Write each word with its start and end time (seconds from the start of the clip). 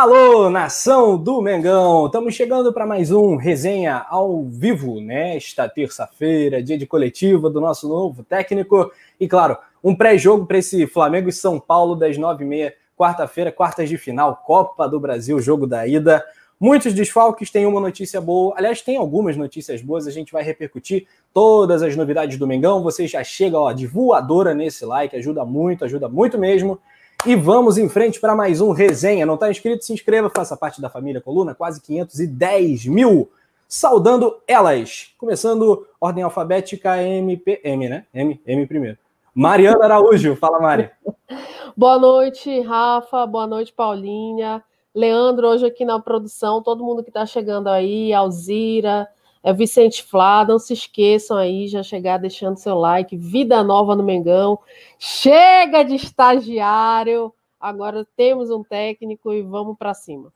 Alô, 0.00 0.48
nação 0.48 1.18
do 1.18 1.42
Mengão! 1.42 2.06
Estamos 2.06 2.34
chegando 2.34 2.72
para 2.72 2.86
mais 2.86 3.10
um 3.10 3.36
resenha 3.36 4.06
ao 4.08 4.44
vivo 4.44 4.98
nesta 4.98 5.68
terça-feira, 5.68 6.62
dia 6.62 6.78
de 6.78 6.86
coletiva 6.86 7.50
do 7.50 7.60
nosso 7.60 7.86
novo 7.86 8.24
técnico. 8.24 8.90
E 9.20 9.28
claro, 9.28 9.58
um 9.84 9.94
pré-jogo 9.94 10.46
para 10.46 10.56
esse 10.56 10.86
Flamengo 10.86 11.28
e 11.28 11.32
São 11.34 11.60
Paulo 11.60 11.94
das 11.94 12.16
nove 12.16 12.44
e 12.44 12.46
meia, 12.46 12.74
quarta-feira, 12.96 13.52
quartas 13.52 13.90
de 13.90 13.98
final, 13.98 14.42
Copa 14.46 14.88
do 14.88 14.98
Brasil, 14.98 15.38
jogo 15.38 15.66
da 15.66 15.86
ida. 15.86 16.24
Muitos 16.58 16.94
desfalques, 16.94 17.50
tem 17.50 17.66
uma 17.66 17.78
notícia 17.78 18.22
boa. 18.22 18.54
Aliás, 18.56 18.80
tem 18.80 18.96
algumas 18.96 19.36
notícias 19.36 19.82
boas, 19.82 20.06
a 20.06 20.10
gente 20.10 20.32
vai 20.32 20.42
repercutir 20.42 21.06
todas 21.34 21.82
as 21.82 21.94
novidades 21.94 22.38
do 22.38 22.46
Mengão. 22.46 22.82
Você 22.82 23.06
já 23.06 23.22
chega 23.22 23.58
ó, 23.58 23.70
de 23.70 23.86
voadora 23.86 24.54
nesse 24.54 24.82
like, 24.86 25.14
ajuda 25.14 25.44
muito, 25.44 25.84
ajuda 25.84 26.08
muito 26.08 26.38
mesmo. 26.38 26.80
E 27.26 27.36
vamos 27.36 27.76
em 27.76 27.86
frente 27.86 28.18
para 28.18 28.34
mais 28.34 28.62
um 28.62 28.72
resenha. 28.72 29.26
Não 29.26 29.34
está 29.34 29.50
inscrito? 29.50 29.84
Se 29.84 29.92
inscreva, 29.92 30.30
faça 30.34 30.56
parte 30.56 30.80
da 30.80 30.88
família 30.88 31.20
Coluna, 31.20 31.54
quase 31.54 31.80
510 31.82 32.86
mil. 32.86 33.30
Saudando 33.68 34.38
elas. 34.48 35.14
Começando 35.18 35.86
ordem 36.00 36.24
alfabética 36.24 37.02
MP, 37.02 37.60
M, 37.62 37.88
né? 37.90 38.06
M, 38.14 38.40
M 38.46 38.66
primeiro. 38.66 38.96
Mariana 39.34 39.84
Araújo, 39.84 40.34
fala 40.34 40.58
Mari. 40.60 40.90
Boa 41.76 41.98
noite, 41.98 42.60
Rafa. 42.60 43.26
Boa 43.26 43.46
noite, 43.46 43.70
Paulinha. 43.70 44.64
Leandro, 44.94 45.48
hoje 45.48 45.66
aqui 45.66 45.84
na 45.84 46.00
produção, 46.00 46.62
todo 46.62 46.82
mundo 46.82 47.02
que 47.02 47.10
está 47.10 47.26
chegando 47.26 47.68
aí, 47.68 48.14
Alzira, 48.14 49.06
é 49.42 49.52
Vicente 49.52 50.02
Flá, 50.02 50.44
não 50.44 50.58
se 50.58 50.72
esqueçam 50.72 51.36
aí, 51.36 51.66
já 51.66 51.82
chegar 51.82 52.18
deixando 52.18 52.58
seu 52.58 52.74
like, 52.76 53.16
vida 53.16 53.62
nova 53.62 53.96
no 53.96 54.02
Mengão, 54.02 54.58
chega 54.98 55.82
de 55.82 55.94
estagiário, 55.94 57.32
agora 57.58 58.06
temos 58.16 58.50
um 58.50 58.62
técnico 58.62 59.32
e 59.32 59.42
vamos 59.42 59.76
para 59.78 59.94
cima. 59.94 60.32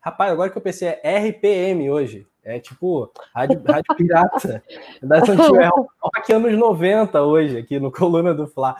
Rapaz, 0.00 0.32
agora 0.32 0.50
que 0.50 0.56
eu 0.56 0.62
pensei, 0.62 0.98
é 1.02 1.18
RPM 1.18 1.90
hoje, 1.90 2.26
é 2.44 2.60
tipo 2.60 3.12
Rádio, 3.34 3.60
rádio 3.66 3.96
Pirata, 3.96 4.62
antigas, 5.02 5.70
rock 6.00 6.32
anos 6.32 6.56
90 6.56 7.22
hoje, 7.22 7.58
aqui 7.58 7.80
no 7.80 7.90
Coluna 7.90 8.32
do 8.32 8.46
Fla. 8.46 8.76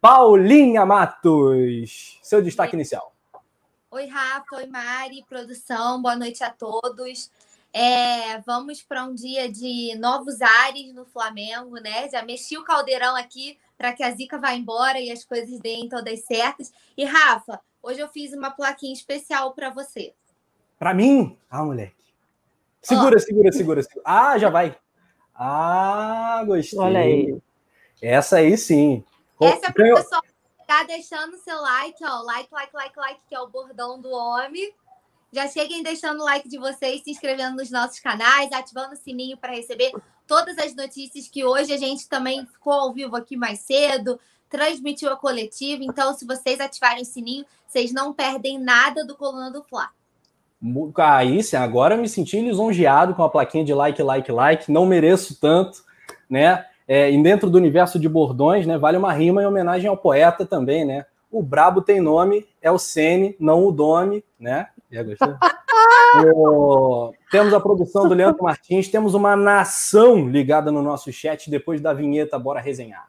Paulinha 0.00 0.84
Matos, 0.84 2.18
seu 2.22 2.42
destaque 2.42 2.74
inicial. 2.74 3.12
Oi, 3.88 4.06
Rafa, 4.06 4.56
oi, 4.56 4.66
Mari, 4.66 5.22
produção, 5.28 6.00
boa 6.00 6.16
noite 6.16 6.42
a 6.42 6.50
todos. 6.50 7.30
É, 7.72 8.38
vamos 8.40 8.82
para 8.82 9.04
um 9.04 9.14
dia 9.14 9.50
de 9.50 9.94
novos 9.98 10.42
ares 10.42 10.92
no 10.92 11.06
Flamengo, 11.06 11.76
né? 11.76 12.08
Já 12.10 12.22
mexi 12.22 12.58
o 12.58 12.64
caldeirão 12.64 13.16
aqui 13.16 13.58
para 13.78 13.92
que 13.92 14.02
a 14.02 14.10
zica 14.10 14.38
vá 14.38 14.52
embora 14.52 15.00
e 15.00 15.10
as 15.10 15.24
coisas 15.24 15.58
deem 15.60 15.88
todas 15.88 16.24
certas. 16.24 16.70
E 16.96 17.04
Rafa, 17.04 17.60
hoje 17.82 18.00
eu 18.00 18.08
fiz 18.08 18.32
uma 18.34 18.50
plaquinha 18.50 18.92
especial 18.92 19.54
para 19.54 19.70
você. 19.70 20.12
Para 20.78 20.92
mim? 20.92 21.38
Ah, 21.50 21.64
moleque. 21.64 21.94
Segura, 22.82 23.18
segura, 23.18 23.52
segura, 23.52 23.82
segura. 23.82 24.04
Ah, 24.04 24.36
já 24.38 24.50
vai. 24.50 24.76
Ah, 25.34 26.42
gostei. 26.46 26.78
Olha 26.78 27.00
aí. 27.00 27.38
Essa 28.02 28.36
aí 28.36 28.58
sim. 28.58 29.02
Essa 29.40 29.68
é 29.68 29.72
para 29.72 29.92
o 29.92 29.96
pessoal 29.96 30.22
tá 30.72 30.84
deixando 30.84 31.36
seu 31.36 31.60
like, 31.60 32.02
ó. 32.02 32.22
Like, 32.22 32.48
like, 32.52 32.74
like, 32.74 32.98
like, 32.98 33.20
que 33.28 33.34
é 33.34 33.40
o 33.40 33.48
bordão 33.48 34.00
do 34.00 34.10
homem. 34.10 34.74
Já 35.34 35.48
cheguem 35.48 35.82
deixando 35.82 36.20
o 36.20 36.24
like 36.24 36.46
de 36.46 36.58
vocês, 36.58 37.02
se 37.02 37.10
inscrevendo 37.10 37.56
nos 37.56 37.70
nossos 37.70 37.98
canais, 37.98 38.52
ativando 38.52 38.92
o 38.92 38.96
sininho 38.96 39.38
para 39.38 39.54
receber 39.54 39.90
todas 40.26 40.58
as 40.58 40.76
notícias 40.76 41.26
que 41.26 41.42
hoje 41.42 41.72
a 41.72 41.78
gente 41.78 42.06
também 42.06 42.44
ficou 42.44 42.74
ao 42.74 42.92
vivo 42.92 43.16
aqui 43.16 43.34
mais 43.34 43.60
cedo, 43.60 44.20
transmitiu 44.50 45.10
a 45.10 45.16
coletiva. 45.16 45.82
Então, 45.82 46.12
se 46.12 46.26
vocês 46.26 46.60
ativarem 46.60 47.02
o 47.02 47.06
sininho, 47.06 47.46
vocês 47.66 47.94
não 47.94 48.12
perdem 48.12 48.58
nada 48.58 49.06
do 49.06 49.16
Coluna 49.16 49.50
do 49.50 49.64
Fla. 49.64 49.88
Aí, 50.98 51.42
sim, 51.42 51.56
agora 51.56 51.96
me 51.96 52.10
senti 52.10 52.38
lisonjeado 52.38 53.14
com 53.14 53.22
a 53.22 53.30
plaquinha 53.30 53.64
de 53.64 53.72
like, 53.72 54.02
like, 54.02 54.30
like. 54.30 54.70
Não 54.70 54.84
mereço 54.84 55.40
tanto, 55.40 55.82
né? 56.28 56.66
É, 56.86 57.10
e 57.10 57.22
dentro 57.22 57.48
do 57.48 57.56
universo 57.56 57.98
de 57.98 58.06
bordões, 58.06 58.66
né, 58.66 58.76
vale 58.76 58.98
uma 58.98 59.14
rima 59.14 59.42
em 59.42 59.46
homenagem 59.46 59.88
ao 59.88 59.96
poeta 59.96 60.44
também, 60.44 60.84
né? 60.84 61.06
O 61.30 61.42
brabo 61.42 61.80
tem 61.80 62.02
nome, 62.02 62.46
é 62.60 62.70
o 62.70 62.78
Sene, 62.78 63.34
não 63.40 63.66
o 63.66 63.72
Dome, 63.72 64.22
né? 64.38 64.68
Já 64.92 65.02
gostou? 65.02 65.38
Temos 67.30 67.54
a 67.54 67.60
produção 67.60 68.06
do 68.06 68.14
Leandro 68.14 68.42
Martins, 68.42 68.88
temos 68.88 69.14
uma 69.14 69.34
nação 69.34 70.28
ligada 70.28 70.70
no 70.70 70.82
nosso 70.82 71.10
chat. 71.10 71.50
Depois 71.50 71.80
da 71.80 71.94
vinheta, 71.94 72.38
bora 72.38 72.60
resenhar. 72.60 73.08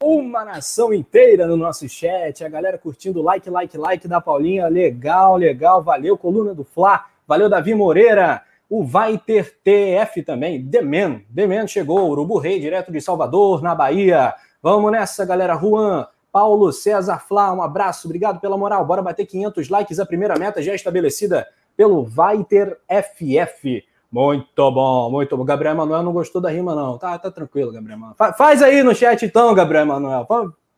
Uma 0.00 0.44
nação 0.44 0.94
inteira 0.94 1.46
no 1.46 1.56
nosso 1.56 1.88
chat, 1.88 2.44
a 2.44 2.48
galera 2.48 2.78
curtindo 2.78 3.20
like, 3.20 3.50
like, 3.50 3.76
like 3.76 4.06
da 4.06 4.20
Paulinha. 4.20 4.68
Legal, 4.68 5.36
legal, 5.36 5.82
valeu, 5.82 6.16
coluna 6.16 6.54
do 6.54 6.62
Fla, 6.62 7.04
valeu, 7.26 7.48
Davi 7.48 7.74
Moreira 7.74 8.44
o 8.72 8.82
Vai 8.82 9.18
Ter 9.18 9.58
TF 9.62 10.22
também. 10.22 10.62
Demen, 10.62 11.26
Demen 11.28 11.68
chegou, 11.68 12.08
Urubu 12.08 12.38
Rei, 12.38 12.58
direto 12.58 12.90
de 12.90 13.02
Salvador, 13.02 13.60
na 13.60 13.74
Bahia. 13.74 14.32
Vamos 14.62 14.90
nessa, 14.90 15.26
galera. 15.26 15.54
Juan, 15.58 16.06
Paulo, 16.32 16.72
César 16.72 17.18
Flá, 17.18 17.52
um 17.52 17.60
abraço, 17.60 18.08
obrigado 18.08 18.40
pela 18.40 18.56
moral. 18.56 18.82
Bora 18.86 19.02
bater 19.02 19.26
500 19.26 19.68
likes, 19.68 20.00
a 20.00 20.06
primeira 20.06 20.38
meta 20.38 20.62
já 20.62 20.74
estabelecida 20.74 21.46
pelo 21.76 22.02
Vai 22.02 22.42
Ter 22.44 22.78
FF. 22.88 23.84
Muito 24.10 24.70
bom, 24.70 25.10
muito 25.10 25.36
bom. 25.36 25.44
Gabriel 25.44 25.74
Emanuel 25.74 26.02
não 26.02 26.12
gostou 26.14 26.40
da 26.40 26.48
rima, 26.48 26.74
não. 26.74 26.96
Tá, 26.96 27.18
tá 27.18 27.30
tranquilo, 27.30 27.72
Gabriel 27.72 27.98
Emanuel. 27.98 28.16
Faz 28.38 28.62
aí 28.62 28.82
no 28.82 28.94
chat, 28.94 29.22
então, 29.22 29.52
Gabriel 29.52 29.82
Emanuel. 29.82 30.26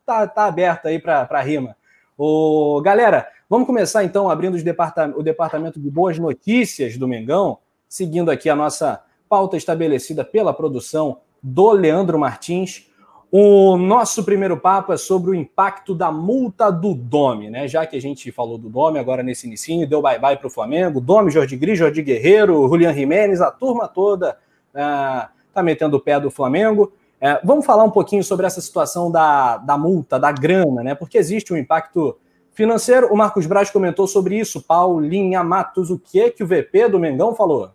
Tá, 0.04 0.26
tá 0.26 0.46
aberto 0.46 0.86
aí 0.86 0.98
para 0.98 1.40
rima. 1.42 1.76
Ô, 2.18 2.80
galera, 2.84 3.28
vamos 3.48 3.68
começar 3.68 4.02
então 4.02 4.28
abrindo 4.28 4.60
departam 4.64 5.14
o 5.16 5.22
departamento 5.22 5.78
de 5.78 5.88
boas 5.88 6.18
notícias 6.18 6.96
do 6.96 7.06
Mengão 7.06 7.58
seguindo 7.94 8.28
aqui 8.28 8.50
a 8.50 8.56
nossa 8.56 9.04
pauta 9.28 9.56
estabelecida 9.56 10.24
pela 10.24 10.52
produção 10.52 11.18
do 11.40 11.70
Leandro 11.70 12.18
Martins. 12.18 12.90
O 13.30 13.76
nosso 13.76 14.24
primeiro 14.24 14.56
papo 14.56 14.92
é 14.92 14.96
sobre 14.96 15.30
o 15.30 15.34
impacto 15.34 15.94
da 15.94 16.10
multa 16.10 16.72
do 16.72 16.92
Dome, 16.92 17.50
né? 17.50 17.68
Já 17.68 17.86
que 17.86 17.96
a 17.96 18.00
gente 18.00 18.32
falou 18.32 18.58
do 18.58 18.68
Dome 18.68 18.98
agora 18.98 19.22
nesse 19.22 19.46
início, 19.46 19.88
deu 19.88 20.02
bye-bye 20.02 20.38
para 20.38 20.48
o 20.48 20.50
Flamengo. 20.50 21.00
Dome, 21.00 21.30
Jorge 21.30 21.56
Gris, 21.56 21.78
Jorge 21.78 22.02
Guerreiro, 22.02 22.66
Julian 22.66 22.92
Jimenez, 22.92 23.40
a 23.40 23.52
turma 23.52 23.86
toda 23.86 24.38
está 24.72 25.30
uh, 25.56 25.62
metendo 25.62 25.96
o 25.96 26.00
pé 26.00 26.18
do 26.18 26.32
Flamengo. 26.32 26.92
Uh, 27.22 27.46
vamos 27.46 27.64
falar 27.64 27.84
um 27.84 27.92
pouquinho 27.92 28.24
sobre 28.24 28.44
essa 28.44 28.60
situação 28.60 29.08
da, 29.08 29.56
da 29.58 29.78
multa, 29.78 30.18
da 30.18 30.32
grana, 30.32 30.82
né? 30.82 30.96
Porque 30.96 31.16
existe 31.16 31.52
um 31.52 31.56
impacto 31.56 32.18
financeiro. 32.54 33.12
O 33.12 33.16
Marcos 33.16 33.46
Braz 33.46 33.70
comentou 33.70 34.08
sobre 34.08 34.36
isso. 34.36 34.60
Paulinha 34.60 35.44
Matos, 35.44 35.90
o 35.90 35.98
que 35.98 36.32
que 36.32 36.42
o 36.42 36.46
VP 36.46 36.88
do 36.88 36.98
Mengão 36.98 37.36
falou? 37.36 37.70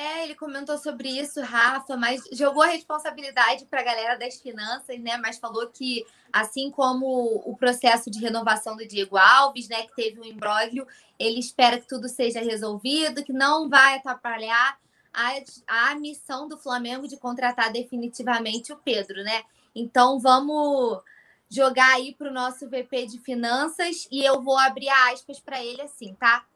É, 0.00 0.22
ele 0.22 0.36
comentou 0.36 0.78
sobre 0.78 1.08
isso, 1.08 1.42
Rafa, 1.42 1.96
mas 1.96 2.22
jogou 2.30 2.62
a 2.62 2.68
responsabilidade 2.68 3.64
para 3.64 3.80
a 3.80 3.84
galera 3.84 4.16
das 4.16 4.36
finanças, 4.36 4.96
né? 5.00 5.16
Mas 5.16 5.38
falou 5.38 5.66
que, 5.66 6.06
assim 6.32 6.70
como 6.70 7.42
o 7.44 7.56
processo 7.56 8.08
de 8.08 8.20
renovação 8.20 8.76
do 8.76 8.86
Diego 8.86 9.16
Alves, 9.16 9.68
né, 9.68 9.82
que 9.88 9.96
teve 9.96 10.20
um 10.20 10.24
imbróglio, 10.24 10.86
ele 11.18 11.40
espera 11.40 11.80
que 11.80 11.88
tudo 11.88 12.08
seja 12.08 12.40
resolvido, 12.40 13.24
que 13.24 13.32
não 13.32 13.68
vai 13.68 13.96
atrapalhar 13.96 14.78
a, 15.12 15.90
a 15.90 15.94
missão 15.96 16.46
do 16.46 16.56
Flamengo 16.56 17.08
de 17.08 17.16
contratar 17.16 17.72
definitivamente 17.72 18.72
o 18.72 18.76
Pedro, 18.76 19.24
né? 19.24 19.42
Então 19.74 20.20
vamos 20.20 21.02
jogar 21.50 21.94
aí 21.94 22.14
para 22.14 22.30
o 22.30 22.32
nosso 22.32 22.68
VP 22.68 23.06
de 23.06 23.18
finanças 23.18 24.06
e 24.12 24.24
eu 24.24 24.40
vou 24.40 24.58
abrir 24.58 24.90
aspas 25.10 25.40
para 25.40 25.60
ele 25.60 25.82
assim, 25.82 26.14
tá? 26.14 26.46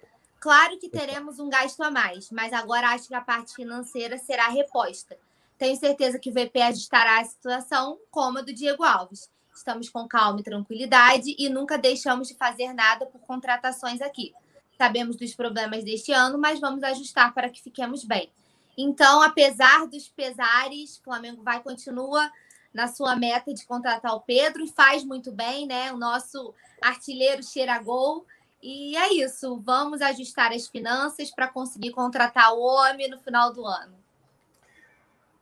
Claro 0.43 0.77
que 0.77 0.89
teremos 0.89 1.39
um 1.39 1.49
gasto 1.49 1.81
a 1.85 1.89
mais, 1.89 2.29
mas 2.33 2.53
agora 2.53 2.89
acho 2.89 3.07
que 3.07 3.15
a 3.15 3.21
parte 3.21 3.55
financeira 3.55 4.19
será 4.19 4.49
reposta. 4.49 5.17
Tenho 5.57 5.77
certeza 5.77 6.19
que 6.19 6.31
o 6.31 6.33
VP 6.33 6.61
ajustará 6.63 7.21
a 7.21 7.25
situação 7.25 7.97
como 8.11 8.39
a 8.39 8.43
do 8.43 8.53
Diego 8.53 8.83
Alves. 8.83 9.31
Estamos 9.55 9.89
com 9.89 10.09
calma 10.09 10.41
e 10.41 10.43
tranquilidade 10.43 11.37
e 11.39 11.49
nunca 11.49 11.79
deixamos 11.79 12.27
de 12.27 12.35
fazer 12.35 12.73
nada 12.73 13.07
por 13.07 13.21
contratações 13.21 14.01
aqui. 14.01 14.35
Sabemos 14.77 15.15
dos 15.15 15.33
problemas 15.33 15.85
deste 15.85 16.11
ano, 16.11 16.37
mas 16.37 16.59
vamos 16.59 16.83
ajustar 16.83 17.33
para 17.33 17.49
que 17.49 17.63
fiquemos 17.63 18.03
bem. 18.03 18.29
Então, 18.77 19.23
apesar 19.23 19.87
dos 19.87 20.09
pesares, 20.09 20.99
o 20.99 21.05
Flamengo 21.05 21.45
vai 21.45 21.63
continua 21.63 22.29
na 22.75 22.89
sua 22.89 23.15
meta 23.15 23.55
de 23.55 23.65
contratar 23.65 24.13
o 24.17 24.23
Pedro 24.23 24.65
e 24.65 24.73
faz 24.73 25.05
muito 25.05 25.31
bem, 25.31 25.69
né? 25.69 25.93
O 25.93 25.99
nosso 25.99 26.53
artilheiro 26.81 27.45
cheira 27.45 27.79
gol 27.79 28.27
e 28.63 28.97
é 28.97 29.13
isso. 29.15 29.61
Vamos 29.65 30.01
ajustar 30.01 30.53
as 30.53 30.69
finanças 30.69 31.31
para 31.31 31.49
conseguir 31.49 31.91
contratar 31.91 32.55
o 32.55 32.61
homem 32.61 33.11
no 33.11 33.19
final 33.19 33.53
do 33.53 33.67
ano. 33.67 33.95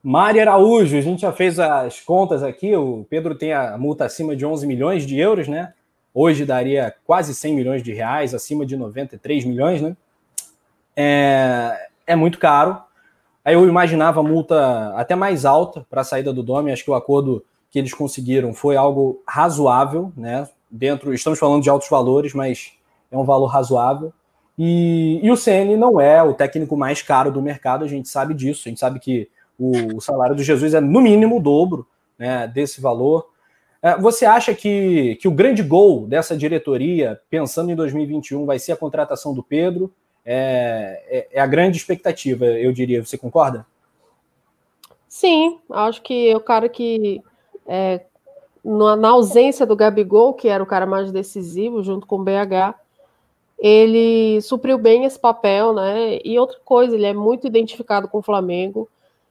Mari 0.02 0.40
Araújo, 0.40 0.96
a 0.96 1.00
gente 1.02 1.20
já 1.20 1.32
fez 1.32 1.58
as 1.61 2.00
contas 2.00 2.43
aqui. 2.43 2.75
O 2.75 3.05
Pedro 3.11 3.34
tem 3.34 3.52
a 3.52 3.76
multa 3.76 4.06
acima 4.06 4.34
de 4.34 4.46
11 4.46 4.67
milhões 4.67 5.06
de 5.06 5.19
euros, 5.19 5.46
né? 5.46 5.75
Hoje 6.14 6.46
daria 6.46 6.94
quase 7.05 7.34
100 7.34 7.55
milhões 7.55 7.82
de 7.82 7.93
reais, 7.93 8.34
acima 8.34 8.64
de 8.64 8.76
93 8.76 9.44
milhões, 9.44 9.82
né? 9.82 9.94
É, 10.96 11.88
é 12.06 12.16
muito 12.16 12.38
caro. 12.38 12.81
Aí 13.44 13.55
eu 13.55 13.69
imaginava 13.69 14.23
multa 14.23 14.94
até 14.96 15.14
mais 15.14 15.44
alta 15.44 15.87
para 15.90 16.00
a 16.00 16.05
saída 16.05 16.32
do 16.32 16.43
Domi. 16.43 16.73
Acho 16.73 16.84
que 16.84 16.90
o 16.90 16.94
acordo 16.94 17.44
que 17.70 17.78
eles 17.78 17.93
conseguiram 17.93 18.55
foi 18.55 18.76
algo 18.76 19.23
razoável, 19.26 20.12
né? 20.16 20.49
Dentro, 20.70 21.12
estamos 21.12 21.38
falando 21.38 21.62
de 21.62 21.69
altos 21.69 21.88
valores, 21.88 22.32
mas 22.32 22.73
é 23.11 23.17
um 23.17 23.25
valor 23.25 23.47
razoável. 23.47 24.12
E, 24.59 25.21
e 25.23 25.31
o 25.31 25.37
CN 25.37 25.77
não 25.77 26.01
é 26.01 26.23
o 26.23 26.35
técnico 26.35 26.77
mais 26.77 27.03
caro 27.03 27.33
do 27.33 27.41
mercado, 27.41 27.85
a 27.85 27.89
gente 27.89 28.09
sabe 28.09 28.35
disso. 28.35 28.62
A 28.67 28.69
gente 28.69 28.81
sabe 28.81 29.01
que 29.01 29.29
o, 29.59 29.97
o 29.97 30.01
salário 30.01 30.37
do 30.37 30.43
Jesus 30.43 30.75
é 30.75 30.81
no 30.81 31.01
mínimo 31.01 31.39
o 31.39 31.43
dobro 31.43 31.87
né, 32.19 32.47
desse 32.47 32.81
valor. 32.81 33.29
É, 33.83 33.97
você 33.97 34.27
acha 34.27 34.55
que, 34.55 35.17
que 35.17 35.27
o 35.27 35.33
grande 35.33 35.62
gol 35.62 36.07
dessa 36.07 36.37
diretoria, 36.37 37.21
pensando 37.31 37.71
em 37.71 37.75
2021, 37.75 38.45
vai 38.45 38.59
ser 38.59 38.73
a 38.73 38.77
contratação 38.77 39.33
do 39.33 39.43
Pedro? 39.43 39.93
É, 40.25 41.03
é, 41.09 41.29
é, 41.33 41.41
a 41.41 41.47
grande 41.47 41.79
expectativa, 41.79 42.45
eu 42.45 42.73
diria. 42.73 43.05
Você 43.05 43.17
concorda? 43.17 43.67
Sim, 45.09 45.59
acho 45.71 46.03
que 46.03 46.31
é 46.31 46.37
o 46.37 46.41
cara 46.41 46.69
que, 46.69 47.23
é, 47.67 48.03
na, 48.65 49.09
ausência 49.09 49.67
do 49.67 49.75
Gabigol, 49.75 50.35
que 50.35 50.49
era 50.49 50.62
o 50.62 50.67
cara 50.67 50.87
mais 50.87 51.11
decisivo, 51.11 51.83
junto 51.83 52.07
com 52.07 52.17
o 52.17 52.25
BH, 52.25 52.75
ele 53.61 54.41
supriu 54.43 54.79
bem 54.79 55.05
esse 55.05 55.19
papel, 55.19 55.73
né? 55.75 56.19
E 56.25 56.39
outra 56.39 56.59
coisa, 56.65 56.95
ele 56.95 57.07
é 57.07 57.12
muito 57.12 57.47
identificado 57.47 58.09
com 58.09 58.19
o 58.19 58.23
Flamengo. 58.23 58.89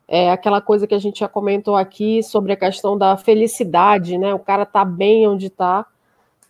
É 0.08 0.32
aquela 0.32 0.62
coisa 0.62 0.88
que 0.88 0.96
a 0.96 1.00
gente 1.00 1.20
já 1.20 1.28
comentou 1.28 1.76
aqui 1.76 2.24
sobre 2.24 2.54
a 2.54 2.58
questão 2.58 2.98
da 2.98 3.18
felicidade, 3.18 4.18
né? 4.18 4.34
O 4.34 4.40
cara 4.40 4.66
tá 4.66 4.86
bem 4.86 5.28
onde 5.28 5.50
tá. 5.50 5.86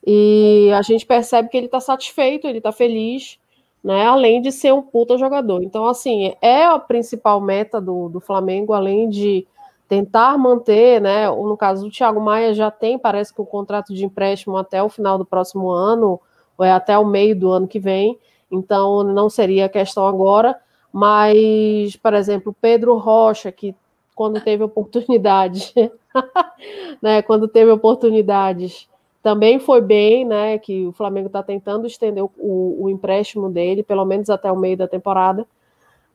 E 0.06 0.72
a 0.78 0.82
gente 0.82 1.06
percebe 1.06 1.50
que 1.50 1.58
ele 1.58 1.68
tá 1.68 1.80
satisfeito, 1.80 2.48
ele 2.48 2.62
tá 2.62 2.72
feliz 2.72 3.40
né? 3.84 4.06
Além 4.06 4.42
de 4.42 4.52
ser 4.52 4.74
um 4.74 4.82
puta 4.82 5.18
jogador. 5.18 5.64
Então, 5.64 5.86
assim, 5.86 6.34
é 6.42 6.66
a 6.66 6.78
principal 6.78 7.40
meta 7.40 7.80
do, 7.80 8.10
do 8.10 8.20
Flamengo, 8.20 8.74
além 8.74 9.10
de 9.10 9.48
tentar 9.88 10.38
manter, 10.38 11.02
né? 11.02 11.30
No 11.30 11.58
caso 11.58 11.86
do 11.86 11.92
Thiago 11.92 12.20
Maia 12.22 12.54
já 12.54 12.70
tem, 12.70 13.00
parece 13.00 13.34
que 13.34 13.42
o 13.42 13.44
um 13.44 13.48
contrato 13.48 13.94
de 13.94 14.06
empréstimo 14.06 14.58
até 14.58 14.84
o 14.84 14.90
final 14.90 15.18
do 15.18 15.26
próximo 15.26 15.70
ano, 15.70 16.20
é 16.62 16.72
até 16.72 16.98
o 16.98 17.06
meio 17.06 17.36
do 17.36 17.52
ano 17.52 17.68
que 17.68 17.80
vem. 17.80 18.18
Então, 18.52 19.04
não 19.04 19.30
seria 19.30 19.70
questão 19.70 20.06
agora. 20.08 20.60
Mas, 20.92 21.96
por 21.96 22.14
exemplo, 22.14 22.56
Pedro 22.60 22.98
Rocha, 22.98 23.52
que 23.52 23.76
quando 24.16 24.42
teve 24.42 24.64
oportunidade, 24.64 25.74
né? 27.02 27.22
Quando 27.22 27.48
teve 27.48 27.72
oportunidades 27.72 28.90
também 29.22 29.60
foi 29.60 29.82
bem, 29.82 30.26
né? 30.26 30.58
Que 30.58 30.88
o 30.88 30.92
Flamengo 30.92 31.28
está 31.28 31.44
tentando 31.44 31.88
estender 31.88 32.24
o, 32.24 32.32
o, 32.38 32.90
empréstimo 32.90 33.50
dele, 33.50 33.84
pelo 33.84 34.04
menos 34.06 34.30
até 34.30 34.52
o 34.52 34.58
meio 34.58 34.76
da 34.76 34.88
temporada. 34.88 35.46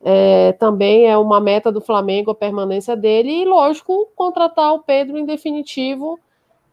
É, 0.03 0.53
também 0.53 1.07
é 1.07 1.17
uma 1.17 1.41
meta 1.41 1.73
do 1.73 1.81
Flamengo 1.81 2.31
a 2.31 2.35
permanência 2.35 2.95
dele, 2.95 3.31
e 3.31 3.45
lógico, 3.47 4.09
contratar 4.15 4.75
o 4.75 4.81
Pedro 4.81 5.17
em 5.17 5.25
definitivo, 5.25 6.19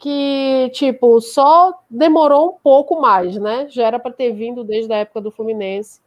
que, 0.02 0.72
tipo, 0.74 1.22
só 1.22 1.80
demorou 1.88 2.50
um 2.50 2.54
pouco 2.64 3.00
mais, 3.00 3.38
né? 3.38 3.68
Já 3.70 3.86
era 3.86 4.00
para 4.00 4.12
ter 4.12 4.32
vindo 4.32 4.64
desde 4.64 4.92
a 4.92 4.98
época 4.98 5.22
do 5.22 5.30
Fluminense 5.30 6.02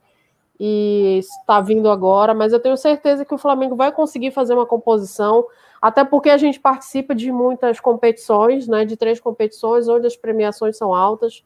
e 0.58 1.20
está 1.20 1.60
vindo 1.60 1.88
agora, 1.88 2.34
mas 2.34 2.52
eu 2.52 2.58
tenho 2.58 2.76
certeza 2.76 3.24
que 3.24 3.32
o 3.32 3.38
Flamengo 3.38 3.76
vai 3.76 3.92
conseguir 3.92 4.32
fazer 4.32 4.52
uma 4.52 4.66
composição 4.66 5.46
até 5.80 6.04
porque 6.04 6.28
a 6.28 6.36
gente 6.36 6.58
participa 6.58 7.14
de 7.14 7.30
muitas 7.30 7.78
competições, 7.78 8.66
né, 8.66 8.84
de 8.84 8.96
três 8.96 9.20
competições, 9.20 9.86
onde 9.86 10.08
as 10.08 10.16
premiações 10.16 10.76
são 10.76 10.92
altas, 10.92 11.44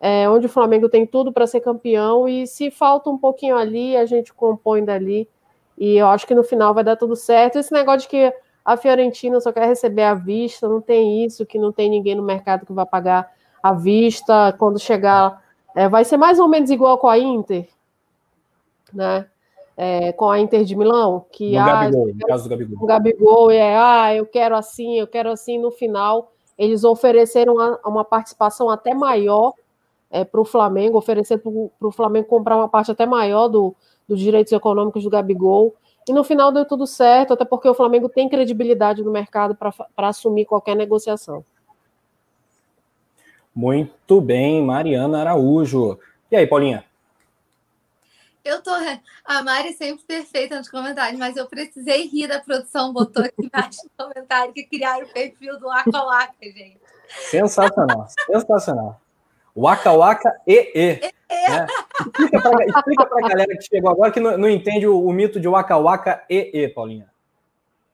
é, 0.00 0.26
onde 0.30 0.46
o 0.46 0.50
Flamengo 0.50 0.88
tem 0.88 1.06
tudo 1.06 1.30
para 1.30 1.46
ser 1.46 1.60
campeão, 1.60 2.26
e 2.26 2.46
se 2.46 2.70
falta 2.70 3.10
um 3.10 3.18
pouquinho 3.18 3.56
ali, 3.56 3.94
a 3.96 4.06
gente 4.06 4.32
compõe 4.32 4.84
dali, 4.84 5.28
e 5.76 5.96
eu 5.96 6.06
acho 6.06 6.26
que 6.26 6.34
no 6.34 6.44
final 6.44 6.72
vai 6.72 6.84
dar 6.84 6.96
tudo 6.96 7.16
certo. 7.16 7.58
Esse 7.58 7.72
negócio 7.72 8.02
de 8.02 8.08
que 8.08 8.32
a 8.72 8.76
Fiorentina 8.76 9.40
só 9.40 9.52
quer 9.52 9.66
receber 9.66 10.02
à 10.02 10.14
vista, 10.14 10.68
não 10.68 10.80
tem 10.80 11.24
isso, 11.24 11.46
que 11.46 11.58
não 11.58 11.72
tem 11.72 11.88
ninguém 11.90 12.14
no 12.14 12.22
mercado 12.22 12.66
que 12.66 12.72
vai 12.72 12.86
pagar 12.86 13.32
à 13.62 13.72
vista, 13.72 14.54
quando 14.58 14.78
chegar, 14.78 15.42
é, 15.74 15.88
vai 15.88 16.04
ser 16.04 16.16
mais 16.16 16.38
ou 16.38 16.48
menos 16.48 16.70
igual 16.70 16.98
com 16.98 17.08
a 17.08 17.18
Inter, 17.18 17.68
né? 18.92 19.26
é, 19.82 20.12
com 20.12 20.28
a 20.28 20.38
Inter 20.38 20.62
de 20.62 20.76
Milão, 20.76 21.24
que 21.32 21.52
no 21.52 21.58
ah, 21.58 21.64
Gabigol, 21.64 22.06
no 22.08 22.26
caso 22.26 22.44
do 22.44 22.50
Gabigol. 22.50 22.84
O 22.84 22.86
Gabigol 22.86 23.50
é, 23.50 23.76
ah, 23.78 24.14
eu 24.14 24.26
quero 24.26 24.54
assim, 24.54 24.98
eu 24.98 25.06
quero 25.06 25.30
assim, 25.30 25.58
no 25.58 25.70
final 25.70 26.32
eles 26.58 26.84
ofereceram 26.84 27.54
uma, 27.54 27.80
uma 27.86 28.04
participação 28.04 28.68
até 28.68 28.92
maior 28.92 29.54
é, 30.10 30.22
para 30.22 30.38
o 30.38 30.44
Flamengo, 30.44 30.98
oferecer 30.98 31.38
para 31.38 31.48
o 31.48 31.90
Flamengo 31.90 32.28
comprar 32.28 32.58
uma 32.58 32.68
parte 32.68 32.90
até 32.90 33.06
maior 33.06 33.48
do, 33.48 33.74
dos 34.06 34.20
direitos 34.20 34.52
econômicos 34.52 35.02
do 35.02 35.08
Gabigol, 35.08 35.74
e 36.08 36.12
no 36.12 36.24
final 36.24 36.50
deu 36.50 36.64
tudo 36.64 36.86
certo, 36.86 37.34
até 37.34 37.44
porque 37.44 37.68
o 37.68 37.74
Flamengo 37.74 38.08
tem 38.08 38.28
credibilidade 38.28 39.02
no 39.02 39.10
mercado 39.10 39.54
para 39.54 40.08
assumir 40.08 40.44
qualquer 40.44 40.74
negociação. 40.74 41.44
Muito 43.54 44.20
bem, 44.20 44.62
Mariana 44.64 45.20
Araújo. 45.20 45.98
E 46.30 46.36
aí, 46.36 46.46
Paulinha? 46.46 46.84
Eu 48.44 48.62
tô. 48.62 48.70
A 49.24 49.42
Mari 49.42 49.74
sempre 49.74 50.04
perfeita 50.04 50.56
nos 50.56 50.70
comentários, 50.70 51.18
mas 51.18 51.36
eu 51.36 51.46
precisei 51.46 52.06
rir 52.06 52.26
da 52.26 52.40
produção, 52.40 52.92
botou 52.92 53.22
aqui 53.22 53.34
embaixo 53.44 53.80
no 53.84 54.06
comentário 54.06 54.54
que 54.54 54.64
criaram 54.64 55.04
o 55.04 55.12
perfil 55.12 55.58
do 55.58 55.66
Waka, 55.66 56.32
gente. 56.40 56.80
Sensacional, 57.08 58.06
sensacional. 58.26 59.00
Waka 59.56 59.92
Waka 59.92 60.40
e 60.46 60.72
E. 60.74 61.00
Né? 61.30 61.66
Explica, 62.00 62.64
explica 62.66 63.06
pra 63.06 63.28
galera 63.28 63.56
que 63.56 63.62
chegou 63.62 63.90
agora 63.90 64.12
que 64.12 64.20
não, 64.20 64.36
não 64.36 64.48
entende 64.48 64.86
o, 64.86 65.04
o, 65.04 65.12
mito 65.12 65.38
de 65.38 65.48
Waka 65.48 65.76
Waka 65.76 66.24
e 66.28 66.50
E, 66.52 66.68
Paulinha. 66.68 67.10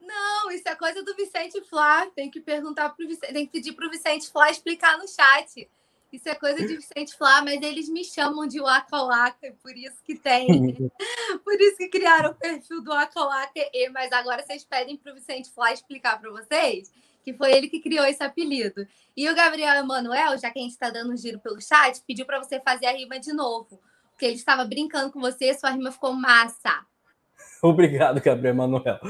Não, 0.00 0.50
isso 0.50 0.69
é 0.69 0.75
coisa 0.75 1.03
do 1.03 1.14
Vicente 1.14 1.61
Flá. 1.62 2.06
Tem 2.14 2.31
que 2.31 2.41
perguntar 2.41 2.91
pro 2.91 3.06
Vicente, 3.06 3.32
tem 3.32 3.47
que 3.47 3.53
pedir 3.53 3.73
pro 3.73 3.91
Vicente 3.91 4.31
Flá 4.31 4.50
explicar 4.50 4.99
no 4.99 5.08
chat. 5.08 5.69
Isso 6.12 6.29
é 6.29 6.35
coisa 6.35 6.67
de 6.67 6.76
Vicente 6.76 7.14
Flá, 7.17 7.43
mas 7.43 7.61
eles 7.61 7.88
me 7.88 8.05
chamam 8.05 8.47
de 8.47 8.61
Waka 8.61 9.02
Waka, 9.02 9.55
por 9.62 9.76
isso 9.76 9.97
que 10.05 10.14
tem. 10.14 10.47
por 11.44 11.61
isso 11.61 11.76
que 11.76 11.88
criaram 11.88 12.31
o 12.31 12.35
perfil 12.35 12.81
do 12.81 12.91
Waka 12.91 13.20
Waka 13.20 13.69
E, 13.73 13.88
mas 13.91 14.12
agora 14.12 14.43
vocês 14.43 14.64
pedem 14.64 14.97
para 14.97 15.12
o 15.12 15.14
Vicente 15.14 15.50
Flá 15.50 15.73
explicar 15.73 16.19
para 16.20 16.31
vocês 16.31 16.91
que 17.26 17.34
foi 17.34 17.52
ele 17.52 17.69
que 17.69 17.81
criou 17.81 18.06
esse 18.06 18.23
apelido. 18.23 18.87
E 19.17 19.28
o 19.28 19.34
Gabriel 19.34 19.75
Emanuel, 19.75 20.38
já 20.38 20.49
que 20.49 20.61
a 20.61 20.62
gente 20.62 20.70
está 20.70 20.90
dando 20.90 21.12
um 21.12 21.17
giro 21.17 21.40
pelo 21.40 21.61
chat, 21.61 22.00
pediu 22.06 22.25
para 22.25 22.38
você 22.38 22.61
fazer 22.61 22.87
a 22.87 22.93
rima 22.93 23.19
de 23.19 23.32
novo. 23.32 23.81
Porque 24.12 24.26
ele 24.26 24.37
estava 24.37 24.64
brincando 24.64 25.12
com 25.12 25.19
você, 25.19 25.52
sua 25.52 25.70
rima 25.70 25.90
ficou 25.90 26.12
massa. 26.12 26.87
Obrigado, 27.61 28.20
Gabriel 28.20 28.55
Emanuel. 28.55 29.00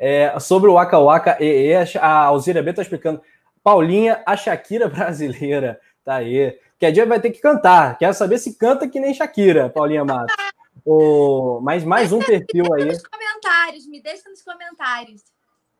É, 0.00 0.40
sobre 0.40 0.70
o 0.70 0.72
Waka 0.72 0.98
Waka 0.98 1.36
E, 1.38 1.74
a 2.00 2.08
Alzira 2.08 2.62
B 2.62 2.70
está 2.70 2.80
explicando. 2.80 3.20
Paulinha, 3.62 4.22
a 4.24 4.34
Shakira 4.38 4.88
brasileira. 4.88 5.78
Tá 6.02 6.14
aí. 6.14 6.58
Que 6.78 6.86
a 6.86 6.90
dia 6.90 7.04
vai 7.04 7.20
ter 7.20 7.30
que 7.30 7.40
cantar. 7.40 7.98
Quero 7.98 8.14
saber 8.14 8.38
se 8.38 8.56
canta 8.56 8.88
que 8.88 8.98
nem 8.98 9.12
Shakira, 9.12 9.68
Paulinha 9.68 10.02
Matos. 10.02 10.34
O... 10.82 11.60
Mas 11.62 11.84
mais 11.84 12.10
um 12.10 12.20
perfil 12.20 12.72
aí. 12.72 12.86
Nos 12.86 13.02
comentários, 13.02 13.86
me 13.86 14.00
deixa 14.00 14.30
nos 14.30 14.40
comentários. 14.40 15.22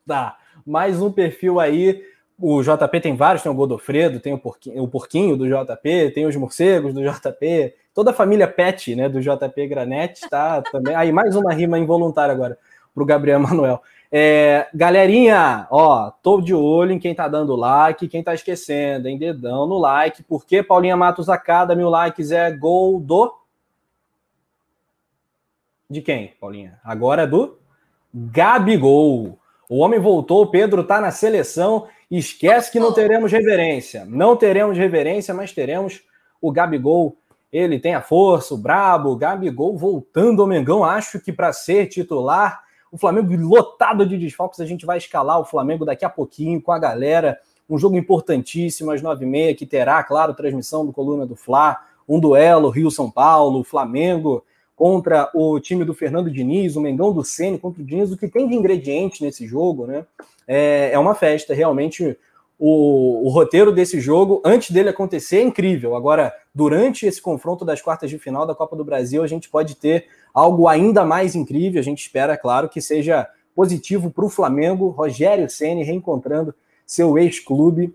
Tá. 0.06 0.36
Mais 0.66 1.00
um 1.00 1.12
perfil 1.12 1.60
aí. 1.60 2.02
O 2.38 2.62
JP 2.62 3.00
tem 3.00 3.16
vários, 3.16 3.42
tem 3.42 3.50
o 3.50 3.54
Godofredo, 3.54 4.20
tem 4.20 4.34
o 4.34 4.38
porquinho, 4.38 4.82
o 4.82 4.88
porquinho 4.88 5.36
do 5.36 5.46
JP, 5.46 6.10
tem 6.10 6.26
os 6.26 6.36
morcegos 6.36 6.92
do 6.92 7.00
JP, 7.02 7.74
toda 7.94 8.10
a 8.10 8.14
família 8.14 8.46
Pet, 8.46 8.94
né, 8.94 9.08
do 9.08 9.20
JP 9.20 9.66
Granete, 9.68 10.28
tá 10.28 10.60
também. 10.70 10.94
Aí 10.94 11.10
mais 11.12 11.34
uma 11.34 11.54
rima 11.54 11.78
involuntária 11.78 12.34
agora 12.34 12.58
para 12.92 13.02
o 13.02 13.06
Gabriel 13.06 13.40
Manuel. 13.40 13.80
É, 14.12 14.68
galerinha, 14.74 15.66
ó, 15.70 16.10
tô 16.10 16.40
de 16.40 16.54
olho 16.54 16.92
em 16.92 16.98
quem 16.98 17.14
tá 17.14 17.26
dando 17.26 17.56
like, 17.56 18.06
quem 18.06 18.22
tá 18.22 18.34
esquecendo, 18.34 19.08
hein? 19.08 19.18
Dedão 19.18 19.66
no 19.66 19.78
like, 19.78 20.22
porque 20.22 20.62
Paulinha 20.62 20.96
Matos 20.96 21.28
a 21.28 21.38
cada 21.38 21.74
mil 21.74 21.88
likes 21.88 22.30
é 22.30 22.50
gol 22.50 23.00
do. 23.00 23.34
De 25.88 26.02
quem, 26.02 26.34
Paulinha? 26.40 26.78
Agora 26.84 27.22
é 27.22 27.26
do 27.26 27.58
Gabigol. 28.14 29.38
O 29.68 29.78
homem 29.78 29.98
voltou, 29.98 30.42
o 30.42 30.46
Pedro 30.46 30.84
tá 30.84 31.00
na 31.00 31.10
seleção. 31.10 31.86
Esquece 32.10 32.70
que 32.70 32.78
não 32.78 32.92
teremos 32.92 33.32
reverência. 33.32 34.04
Não 34.04 34.36
teremos 34.36 34.78
reverência, 34.78 35.34
mas 35.34 35.52
teremos 35.52 36.02
o 36.40 36.52
Gabigol. 36.52 37.16
Ele 37.52 37.78
tem 37.78 37.94
a 37.94 38.00
força, 38.00 38.54
o 38.54 38.58
brabo. 38.58 39.10
O 39.10 39.16
Gabigol 39.16 39.76
voltando 39.76 40.40
ao 40.42 40.48
Mengão. 40.48 40.84
Acho 40.84 41.20
que 41.20 41.32
para 41.32 41.52
ser 41.52 41.86
titular 41.86 42.62
o 42.92 42.96
Flamengo 42.96 43.34
lotado 43.36 44.06
de 44.06 44.16
desfalques, 44.16 44.60
a 44.60 44.66
gente 44.66 44.86
vai 44.86 44.98
escalar 44.98 45.40
o 45.40 45.44
Flamengo 45.44 45.84
daqui 45.84 46.04
a 46.04 46.10
pouquinho 46.10 46.62
com 46.62 46.70
a 46.70 46.78
galera. 46.78 47.38
Um 47.68 47.76
jogo 47.76 47.96
importantíssimo 47.96 48.92
às 48.92 49.02
nove 49.02 49.24
e 49.24 49.28
meia, 49.28 49.54
que 49.54 49.66
terá, 49.66 50.02
claro, 50.04 50.34
transmissão 50.34 50.86
do 50.86 50.92
Coluna 50.92 51.26
do 51.26 51.34
Fla, 51.34 51.80
um 52.08 52.20
duelo 52.20 52.70
Rio-São 52.70 53.10
Paulo, 53.10 53.64
Flamengo 53.64 54.44
contra 54.76 55.30
o 55.34 55.58
time 55.58 55.86
do 55.86 55.94
Fernando 55.94 56.30
Diniz, 56.30 56.76
o 56.76 56.80
Mengão 56.82 57.10
do 57.10 57.24
Ceni 57.24 57.58
contra 57.58 57.82
o 57.82 57.84
Diniz, 57.84 58.12
o 58.12 58.16
que 58.16 58.28
tem 58.28 58.46
de 58.46 58.54
ingrediente 58.54 59.24
nesse 59.24 59.46
jogo, 59.46 59.86
né? 59.86 60.04
É, 60.46 60.90
é 60.92 60.98
uma 60.98 61.14
festa, 61.14 61.54
realmente. 61.54 62.16
O, 62.58 63.26
o, 63.26 63.28
roteiro 63.28 63.70
desse 63.70 64.00
jogo, 64.00 64.40
antes 64.42 64.70
dele 64.70 64.88
acontecer, 64.88 65.38
é 65.38 65.42
incrível. 65.42 65.94
Agora, 65.94 66.32
durante 66.54 67.04
esse 67.04 67.20
confronto 67.20 67.66
das 67.66 67.82
quartas 67.82 68.08
de 68.08 68.18
final 68.18 68.46
da 68.46 68.54
Copa 68.54 68.74
do 68.74 68.84
Brasil, 68.84 69.22
a 69.22 69.26
gente 69.26 69.46
pode 69.48 69.74
ter 69.74 70.06
algo 70.32 70.66
ainda 70.66 71.04
mais 71.04 71.34
incrível. 71.34 71.78
A 71.78 71.84
gente 71.84 72.00
espera, 72.00 72.34
claro, 72.34 72.66
que 72.66 72.80
seja 72.80 73.28
positivo 73.54 74.10
para 74.10 74.24
o 74.24 74.30
Flamengo. 74.30 74.88
Rogério 74.88 75.50
Ceni 75.50 75.82
reencontrando 75.84 76.54
seu 76.86 77.18
ex-clube, 77.18 77.94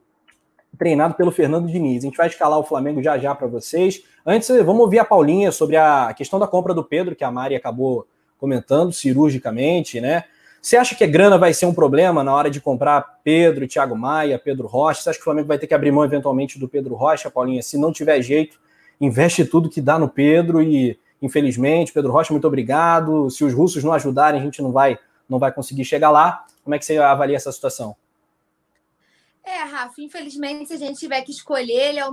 treinado 0.77 1.15
pelo 1.15 1.31
Fernando 1.31 1.67
Diniz. 1.67 2.03
A 2.03 2.07
gente 2.07 2.17
vai 2.17 2.27
escalar 2.27 2.59
o 2.59 2.63
Flamengo 2.63 3.01
já 3.01 3.17
já 3.17 3.33
para 3.33 3.47
vocês. 3.47 4.03
Antes, 4.25 4.49
vamos 4.49 4.81
ouvir 4.81 4.99
a 4.99 5.05
Paulinha 5.05 5.51
sobre 5.51 5.77
a 5.77 6.13
questão 6.15 6.37
da 6.37 6.47
compra 6.47 6.73
do 6.73 6.83
Pedro, 6.83 7.15
que 7.15 7.23
a 7.23 7.31
Mari 7.31 7.55
acabou 7.55 8.07
comentando 8.37 8.91
cirurgicamente, 8.91 9.99
né? 9.99 10.25
Você 10.61 10.77
acha 10.77 10.93
que 10.93 11.03
a 11.03 11.07
grana 11.07 11.39
vai 11.39 11.55
ser 11.55 11.65
um 11.65 11.73
problema 11.73 12.23
na 12.23 12.35
hora 12.35 12.49
de 12.49 12.61
comprar 12.61 13.19
Pedro, 13.23 13.67
Thiago 13.67 13.97
Maia, 13.97 14.37
Pedro 14.37 14.67
Rocha? 14.67 15.01
Você 15.01 15.09
acha 15.09 15.17
que 15.17 15.23
o 15.23 15.25
Flamengo 15.25 15.47
vai 15.47 15.57
ter 15.57 15.65
que 15.65 15.73
abrir 15.73 15.91
mão 15.91 16.03
eventualmente 16.03 16.59
do 16.59 16.69
Pedro 16.69 16.93
Rocha, 16.93 17.31
Paulinha? 17.31 17.63
Se 17.63 17.79
não 17.79 17.91
tiver 17.91 18.21
jeito, 18.21 18.59
investe 18.99 19.43
tudo 19.43 19.69
que 19.69 19.81
dá 19.81 19.97
no 19.97 20.07
Pedro 20.07 20.61
e, 20.61 20.99
infelizmente, 21.19 21.91
Pedro 21.91 22.11
Rocha, 22.11 22.31
muito 22.31 22.45
obrigado. 22.45 23.27
Se 23.31 23.43
os 23.43 23.55
russos 23.55 23.83
não 23.83 23.91
ajudarem, 23.91 24.39
a 24.39 24.43
gente 24.43 24.61
não 24.61 24.71
vai, 24.71 24.99
não 25.27 25.39
vai 25.39 25.51
conseguir 25.51 25.83
chegar 25.83 26.11
lá. 26.11 26.45
Como 26.63 26.75
é 26.75 26.79
que 26.79 26.85
você 26.85 26.95
avalia 26.99 27.37
essa 27.37 27.51
situação? 27.51 27.95
É, 29.43 29.63
Rafa, 29.63 29.99
infelizmente, 29.99 30.67
se 30.67 30.73
a 30.73 30.77
gente 30.77 30.99
tiver 30.99 31.23
que 31.23 31.31
escolher, 31.31 31.89
ele 31.89 31.99
é 31.99 32.07
o 32.07 32.11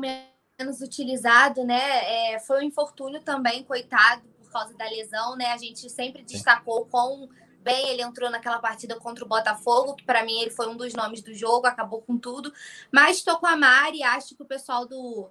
menos 0.59 0.81
utilizado, 0.81 1.65
né? 1.65 2.33
É, 2.35 2.41
foi 2.41 2.59
um 2.59 2.67
infortúnio 2.67 3.21
também, 3.21 3.63
coitado, 3.63 4.23
por 4.43 4.51
causa 4.51 4.77
da 4.77 4.87
lesão, 4.87 5.37
né? 5.37 5.53
A 5.53 5.57
gente 5.57 5.89
sempre 5.89 6.23
destacou 6.25 6.85
com 6.87 7.29
bem, 7.63 7.91
ele 7.91 8.03
entrou 8.03 8.29
naquela 8.31 8.59
partida 8.59 8.97
contra 8.97 9.25
o 9.25 9.29
Botafogo, 9.29 9.95
que 9.95 10.05
para 10.05 10.25
mim 10.25 10.41
ele 10.41 10.51
foi 10.51 10.69
um 10.69 10.77
dos 10.77 10.95
nomes 10.95 11.23
do 11.23 11.33
jogo, 11.33 11.67
acabou 11.67 12.03
com 12.03 12.19
tudo. 12.19 12.53
Mas 12.91 13.19
estou 13.19 13.37
com 13.39 13.47
a 13.47 13.57
Mari, 13.57 14.03
acho 14.03 14.35
que 14.35 14.43
o 14.43 14.47
pessoal 14.47 14.87
do, 14.87 15.31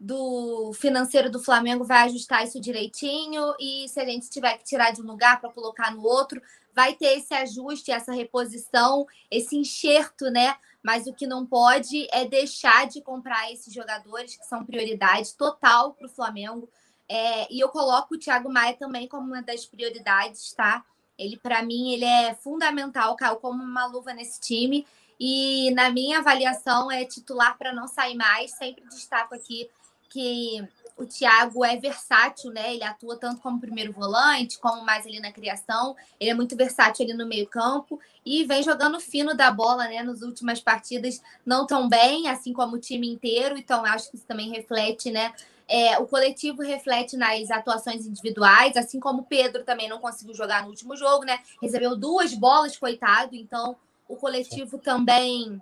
do 0.00 0.72
financeiro 0.74 1.30
do 1.30 1.42
Flamengo 1.42 1.84
vai 1.84 2.04
ajustar 2.04 2.42
isso 2.42 2.60
direitinho 2.60 3.54
e 3.60 3.86
se 3.88 4.00
a 4.00 4.04
gente 4.04 4.30
tiver 4.30 4.56
que 4.56 4.64
tirar 4.64 4.92
de 4.92 5.02
um 5.02 5.06
lugar 5.06 5.40
para 5.40 5.52
colocar 5.52 5.92
no 5.92 6.02
outro, 6.02 6.40
vai 6.74 6.94
ter 6.94 7.18
esse 7.18 7.34
ajuste, 7.34 7.92
essa 7.92 8.12
reposição, 8.12 9.06
esse 9.30 9.56
enxerto, 9.56 10.30
né? 10.30 10.56
Mas 10.84 11.06
o 11.06 11.14
que 11.14 11.26
não 11.26 11.46
pode 11.46 12.06
é 12.12 12.26
deixar 12.26 12.86
de 12.86 13.00
comprar 13.00 13.50
esses 13.50 13.72
jogadores 13.72 14.36
que 14.36 14.44
são 14.44 14.62
prioridade 14.66 15.32
total 15.34 15.94
para 15.94 16.06
o 16.06 16.10
Flamengo. 16.10 16.68
É, 17.08 17.50
e 17.50 17.58
eu 17.58 17.70
coloco 17.70 18.14
o 18.14 18.18
Thiago 18.18 18.52
Maia 18.52 18.76
também 18.76 19.08
como 19.08 19.26
uma 19.26 19.42
das 19.42 19.64
prioridades, 19.64 20.52
tá? 20.52 20.84
Ele, 21.18 21.38
para 21.38 21.62
mim, 21.62 21.92
ele 21.92 22.04
é 22.04 22.34
fundamental, 22.34 23.16
caiu 23.16 23.36
como 23.36 23.62
uma 23.62 23.86
luva 23.86 24.12
nesse 24.12 24.38
time. 24.40 24.86
E 25.18 25.70
na 25.70 25.90
minha 25.90 26.18
avaliação 26.18 26.90
é 26.90 27.04
titular 27.06 27.56
para 27.56 27.72
não 27.72 27.88
sair 27.88 28.14
mais. 28.14 28.50
Sempre 28.50 28.84
destaco 28.86 29.34
aqui 29.34 29.70
que 30.14 30.64
o 30.96 31.04
Thiago 31.04 31.64
é 31.64 31.76
versátil, 31.76 32.52
né? 32.52 32.72
Ele 32.72 32.84
atua 32.84 33.16
tanto 33.16 33.40
como 33.40 33.60
primeiro 33.60 33.92
volante, 33.92 34.60
como 34.60 34.84
mais 34.84 35.04
ali 35.04 35.18
na 35.18 35.32
criação. 35.32 35.96
Ele 36.20 36.30
é 36.30 36.34
muito 36.34 36.54
versátil 36.54 37.04
ali 37.04 37.14
no 37.14 37.26
meio-campo 37.26 37.98
e 38.24 38.44
vem 38.44 38.62
jogando 38.62 39.00
fino 39.00 39.34
da 39.34 39.50
bola, 39.50 39.88
né? 39.88 40.04
Nas 40.04 40.22
últimas 40.22 40.60
partidas 40.60 41.20
não 41.44 41.66
tão 41.66 41.88
bem, 41.88 42.28
assim 42.28 42.52
como 42.52 42.76
o 42.76 42.78
time 42.78 43.10
inteiro. 43.10 43.58
Então, 43.58 43.84
acho 43.84 44.08
que 44.08 44.16
isso 44.16 44.24
também 44.24 44.50
reflete, 44.50 45.10
né? 45.10 45.34
É, 45.66 45.98
o 45.98 46.06
coletivo 46.06 46.62
reflete 46.62 47.16
nas 47.16 47.50
atuações 47.50 48.06
individuais, 48.06 48.76
assim 48.76 49.00
como 49.00 49.22
o 49.22 49.24
Pedro 49.24 49.64
também 49.64 49.88
não 49.88 49.98
conseguiu 49.98 50.34
jogar 50.34 50.62
no 50.62 50.68
último 50.68 50.94
jogo, 50.94 51.24
né? 51.24 51.40
Recebeu 51.60 51.96
duas 51.96 52.34
bolas, 52.34 52.76
coitado. 52.76 53.34
Então, 53.34 53.74
o 54.06 54.14
coletivo 54.14 54.78
também 54.78 55.60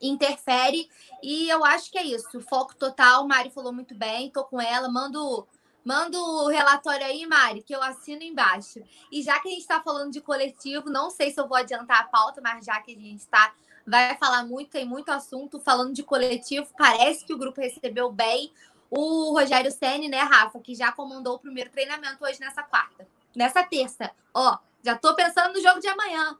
interfere. 0.00 0.88
E 1.22 1.48
eu 1.48 1.64
acho 1.64 1.90
que 1.90 1.98
é 1.98 2.04
isso. 2.04 2.40
Foco 2.40 2.74
total. 2.74 3.26
Mari 3.26 3.50
falou 3.50 3.72
muito 3.72 3.94
bem, 3.94 4.30
tô 4.30 4.44
com 4.44 4.60
ela. 4.60 4.88
Mando, 4.88 5.46
mando 5.84 6.18
o 6.18 6.48
relatório 6.48 7.04
aí, 7.04 7.26
Mari, 7.26 7.62
que 7.62 7.74
eu 7.74 7.82
assino 7.82 8.22
embaixo. 8.22 8.80
E 9.10 9.22
já 9.22 9.38
que 9.40 9.48
a 9.48 9.50
gente 9.50 9.62
está 9.62 9.80
falando 9.80 10.12
de 10.12 10.20
coletivo, 10.20 10.90
não 10.90 11.10
sei 11.10 11.30
se 11.30 11.40
eu 11.40 11.48
vou 11.48 11.56
adiantar 11.56 12.00
a 12.00 12.04
pauta, 12.04 12.40
mas 12.40 12.64
já 12.64 12.80
que 12.80 12.92
a 12.92 12.94
gente 12.94 13.20
está. 13.20 13.52
Vai 13.86 14.16
falar 14.18 14.44
muito, 14.44 14.70
tem 14.70 14.84
muito 14.84 15.10
assunto 15.10 15.58
falando 15.60 15.92
de 15.92 16.02
coletivo. 16.02 16.68
Parece 16.76 17.24
que 17.24 17.32
o 17.32 17.38
grupo 17.38 17.60
recebeu 17.60 18.12
bem 18.12 18.52
o 18.90 19.32
Rogério 19.32 19.70
Senni, 19.70 20.08
né, 20.08 20.18
Rafa, 20.18 20.58
que 20.58 20.74
já 20.74 20.90
comandou 20.90 21.36
o 21.36 21.38
primeiro 21.38 21.70
treinamento 21.70 22.24
hoje 22.24 22.40
nessa 22.40 22.62
quarta. 22.62 23.06
Nessa 23.34 23.62
terça. 23.62 24.10
Ó, 24.34 24.58
já 24.82 24.96
tô 24.96 25.14
pensando 25.14 25.54
no 25.54 25.62
jogo 25.62 25.80
de 25.80 25.86
amanhã. 25.86 26.36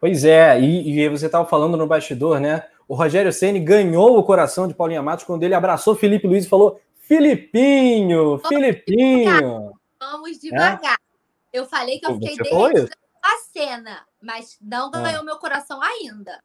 Pois 0.00 0.24
é, 0.24 0.58
e, 0.58 0.98
e 0.98 1.08
você 1.08 1.26
estava 1.26 1.46
falando 1.46 1.76
no 1.76 1.86
bastidor, 1.86 2.40
né? 2.40 2.64
O 2.88 2.94
Rogério 2.94 3.32
Ceni 3.32 3.60
ganhou 3.60 4.18
o 4.18 4.24
coração 4.24 4.66
de 4.66 4.74
Paulinha 4.74 5.02
Matos 5.02 5.24
quando 5.24 5.42
ele 5.42 5.54
abraçou 5.54 5.94
Felipe 5.94 6.26
Luiz 6.26 6.46
e 6.46 6.48
falou: 6.48 6.80
Filipinho, 7.02 8.38
Filipinho. 8.48 9.72
Vamos 10.00 10.38
devagar. 10.40 10.94
É? 10.94 11.10
Eu 11.52 11.66
falei 11.66 11.98
que 11.98 12.06
eu 12.06 12.14
fiquei 12.14 12.36
desde 12.36 12.90
a 13.22 13.36
cena, 13.52 14.06
mas 14.22 14.56
não 14.60 14.88
é. 14.88 15.02
ganhou 15.02 15.22
é. 15.22 15.24
meu 15.24 15.36
coração 15.36 15.80
ainda. 15.82 16.40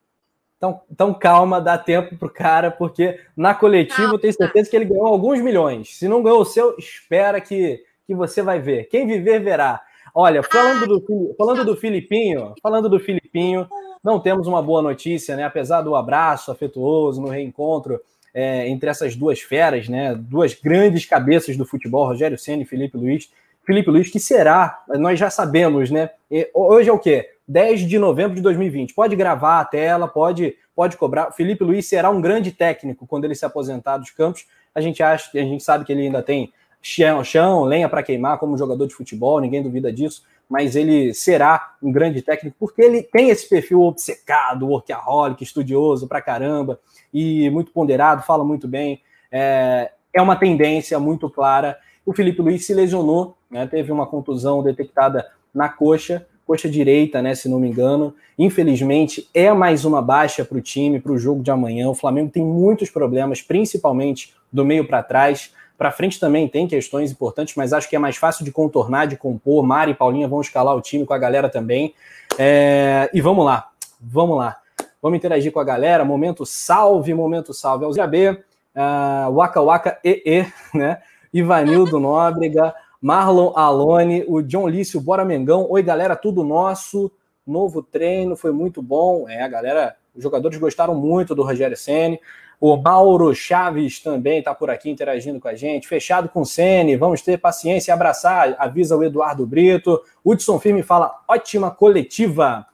Então, 0.58 0.82
então 0.90 1.14
calma, 1.14 1.62
dá 1.62 1.78
tempo 1.78 2.18
pro 2.18 2.30
cara, 2.30 2.72
porque 2.72 3.20
na 3.36 3.54
coletiva 3.54 4.14
eu 4.14 4.20
tenho 4.20 4.34
certeza 4.34 4.70
que 4.70 4.76
ele 4.76 4.86
ganhou 4.86 5.08
alguns 5.08 5.40
milhões. 5.42 5.96
Se 5.98 6.08
não 6.08 6.24
ganhou 6.24 6.42
o 6.42 6.46
seu, 6.46 6.76
espera 6.78 7.40
que, 7.40 7.84
que 8.06 8.16
você 8.16 8.42
vai 8.42 8.60
ver. 8.60 8.86
Quem 8.86 9.06
viver, 9.06 9.40
verá. 9.40 9.82
Olha, 10.18 10.42
falando 10.42 10.88
do, 10.88 11.36
falando 11.38 11.66
do 11.66 11.76
Filipinho, 11.76 12.54
falando 12.64 12.88
do 12.88 12.98
Filipinho, 13.02 13.68
não 14.02 14.18
temos 14.18 14.48
uma 14.48 14.62
boa 14.62 14.82
notícia, 14.82 15.36
né? 15.36 15.44
Apesar 15.44 15.82
do 15.82 15.94
abraço 15.94 16.54
afetuoso 16.54 17.20
no 17.20 17.28
reencontro 17.28 18.00
é, 18.34 18.66
entre 18.70 18.90
essas 18.90 19.14
duas 19.14 19.42
feras, 19.42 19.90
né? 19.90 20.16
Duas 20.16 20.54
grandes 20.54 21.06
cabeças 21.06 21.58
do 21.58 21.66
futebol, 21.66 22.08
Rogério 22.08 22.38
Senna 22.38 22.64
e 22.64 22.66
Felipe 22.66 22.96
Luiz. 22.96 23.30
Felipe 23.66 23.92
Luiz, 23.92 24.10
que 24.10 24.20
será, 24.20 24.86
nós 24.88 25.20
já 25.20 25.30
sabemos, 25.30 25.92
né? 25.92 26.10
Hoje 26.54 26.90
é 26.90 26.94
o 26.94 27.00
quê? 27.00 27.32
10 27.46 27.82
de 27.82 28.00
novembro 28.00 28.36
de 28.36 28.42
2020. 28.42 28.94
Pode 28.94 29.18
gravar 29.18 29.60
a 29.60 29.66
tela, 29.66 30.08
pode, 30.08 30.56
pode 30.74 30.96
cobrar. 30.96 31.32
Felipe 31.32 31.66
Luiz 31.66 31.90
será 31.90 32.10
um 32.10 32.22
grande 32.22 32.54
técnico 32.54 33.06
quando 33.06 33.26
ele 33.26 33.36
se 33.36 33.44
aposentar 33.44 33.98
dos 33.98 34.12
campos. 34.12 34.46
A 34.74 34.80
gente 34.80 35.04
acha, 35.04 35.30
a 35.34 35.44
gente 35.44 35.62
sabe 35.62 35.84
que 35.84 35.92
ele 35.92 36.04
ainda 36.04 36.24
tem 36.24 36.54
chão, 36.88 37.24
chão 37.24 37.64
lenha 37.64 37.90
para 37.90 38.04
queimar 38.04 38.38
como 38.38 38.56
jogador 38.56 38.86
de 38.86 38.94
futebol, 38.94 39.42
ninguém 39.42 39.64
duvida 39.64 39.92
disso, 39.92 40.22
mas 40.48 40.76
ele 40.76 41.16
será 41.16 41.74
um 41.82 41.92
grande 41.92 42.22
técnico 42.22 42.56
porque 42.60 42.80
ele 42.80 43.02
tem 43.02 43.32
esse 43.32 43.50
perfil 43.50 43.82
obcecado, 43.82 44.68
workaholic, 44.68 45.44
estudioso 45.44 46.08
pra 46.08 46.22
caramba 46.22 46.80
e 47.12 47.50
muito 47.50 47.72
ponderado, 47.72 48.22
fala 48.22 48.46
muito 48.46 48.68
bem. 48.68 49.02
É, 49.32 49.90
é 50.14 50.22
uma 50.22 50.36
tendência 50.36 51.00
muito 51.00 51.28
clara. 51.28 51.76
O 52.06 52.14
Felipe 52.14 52.44
Luiz 52.44 52.68
se 52.68 52.74
lesionou, 52.76 53.36
né, 53.50 53.66
teve 53.66 53.92
uma 53.92 54.06
contusão 54.06 54.62
detectada 54.62 55.26
na 55.52 55.68
coxa, 55.68 56.28
coxa 56.46 56.70
direita, 56.70 57.20
né, 57.20 57.34
se 57.34 57.50
não 57.50 57.60
me 57.60 57.68
engano. 57.68 58.14
Infelizmente, 58.38 59.28
é 59.34 59.52
mais 59.52 59.86
uma 59.86 60.04
baixa 60.04 60.46
para 60.46 60.60
o 60.60 60.62
time, 60.62 61.00
para 61.00 61.14
o 61.14 61.18
jogo 61.18 61.42
de 61.42 61.50
amanhã. 61.50 61.90
O 61.90 61.96
Flamengo 61.96 62.30
tem 62.30 62.46
muitos 62.46 62.92
problemas, 62.92 63.42
principalmente 63.42 64.36
do 64.54 64.64
meio 64.64 64.86
para 64.88 65.02
trás. 65.02 65.52
Para 65.78 65.92
frente 65.92 66.20
também 66.20 66.48
tem 66.48 66.68
questões 66.68 67.12
importantes, 67.12 67.56
mas 67.56 67.74
acho 67.74 67.90
que 67.90 67.96
é 67.96 68.00
mais 68.00 68.16
fácil 68.16 68.46
de 68.46 68.52
contornar, 68.52 69.08
de 69.08 69.18
compor. 69.18 69.66
Mari 69.66 69.92
e 69.92 69.96
Paulinha 69.96 70.28
vão 70.28 70.42
escalar 70.42 70.76
o 70.76 70.82
time 70.82 71.06
com 71.06 71.14
a 71.14 71.18
galera 71.18 71.50
também. 71.50 71.94
É... 72.38 73.10
E 73.14 73.22
vamos 73.22 73.46
lá, 73.46 73.70
vamos 74.00 74.38
lá. 74.38 74.58
Vamos 75.02 75.18
interagir 75.18 75.52
com 75.52 75.60
a 75.60 75.64
galera. 75.64 76.04
Momento 76.04 76.46
salve, 76.46 77.14
momento 77.14 77.54
salve. 77.54 77.86
Alzira 77.86 78.08
B, 78.08 78.32
uh, 78.32 79.32
Waka 79.34 79.62
Waka 79.62 80.00
EE, 80.04 80.48
né? 80.74 81.00
Ivanildo 81.32 82.00
Nóbrega, 82.02 82.74
Marlon 83.00 83.54
Alone, 83.56 84.26
o 84.28 84.42
John 84.42 84.68
Lício, 84.68 85.00
Bora 85.00 85.24
Mengão. 85.24 85.68
Oi, 85.70 85.84
galera, 85.84 86.16
tudo 86.16 86.44
nosso. 86.44 87.12
Novo 87.46 87.84
treino, 87.84 88.36
foi 88.36 88.52
muito 88.52 88.82
bom. 88.82 89.30
É, 89.30 89.44
a 89.44 89.48
galera, 89.48 89.96
os 90.16 90.24
jogadores 90.24 90.58
gostaram 90.58 90.96
muito 90.96 91.36
do 91.36 91.44
Rogério 91.44 91.78
Senni. 91.78 92.20
O 92.68 92.76
Mauro 92.78 93.32
Chaves 93.36 94.00
também 94.00 94.40
está 94.40 94.56
por 94.56 94.72
aqui 94.72 94.90
interagindo 94.90 95.40
com 95.40 95.48
a 95.48 95.54
gente. 95.54 95.88
Fechado 95.88 96.28
com 96.28 96.42
o 96.42 96.46
Sene, 96.48 96.98
vamos 96.98 97.22
ter 97.22 97.38
paciência 97.38 97.92
e 97.92 97.94
abraçar, 97.94 98.56
avisa 98.58 98.98
o 98.98 99.04
Eduardo 99.04 99.46
Brito. 99.46 100.02
Hudson 100.26 100.60
Firme 100.60 100.82
fala, 100.82 101.24
ótima 101.28 101.70
coletiva. 101.70 102.66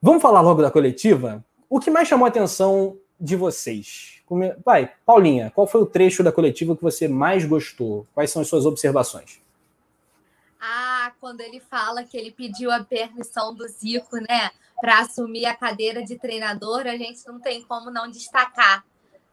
Vamos 0.00 0.22
falar 0.22 0.40
logo 0.40 0.62
da 0.62 0.70
coletiva? 0.70 1.44
O 1.68 1.80
que 1.80 1.90
mais 1.90 2.06
chamou 2.06 2.26
a 2.26 2.28
atenção 2.28 2.96
de 3.18 3.34
vocês? 3.34 4.22
Vai, 4.64 4.92
Paulinha, 5.04 5.50
qual 5.52 5.66
foi 5.66 5.80
o 5.80 5.86
trecho 5.86 6.22
da 6.22 6.30
coletiva 6.30 6.76
que 6.76 6.82
você 6.84 7.08
mais 7.08 7.44
gostou? 7.44 8.06
Quais 8.14 8.30
são 8.30 8.42
as 8.42 8.46
suas 8.46 8.66
observações? 8.66 9.40
Ah, 10.60 11.10
quando 11.20 11.40
ele 11.40 11.58
fala 11.58 12.04
que 12.04 12.16
ele 12.16 12.30
pediu 12.30 12.70
a 12.70 12.84
permissão 12.84 13.52
do 13.52 13.66
Zico, 13.66 14.16
né, 14.16 14.52
para 14.80 15.00
assumir 15.00 15.44
a 15.46 15.56
cadeira 15.56 16.04
de 16.04 16.16
treinador, 16.16 16.86
a 16.86 16.96
gente 16.96 17.26
não 17.26 17.40
tem 17.40 17.64
como 17.64 17.90
não 17.90 18.08
destacar 18.08 18.84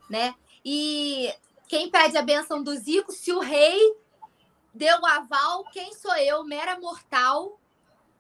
né? 0.10 0.34
E 0.64 1.34
quem 1.68 1.90
pede 1.90 2.18
a 2.18 2.22
benção 2.22 2.62
do 2.62 2.76
Zico, 2.76 3.12
se 3.12 3.32
o 3.32 3.40
rei 3.40 3.80
deu 4.74 5.00
o 5.00 5.06
aval, 5.06 5.64
quem 5.72 5.94
sou 5.94 6.16
eu, 6.18 6.44
mera 6.44 6.80
mortal, 6.80 7.60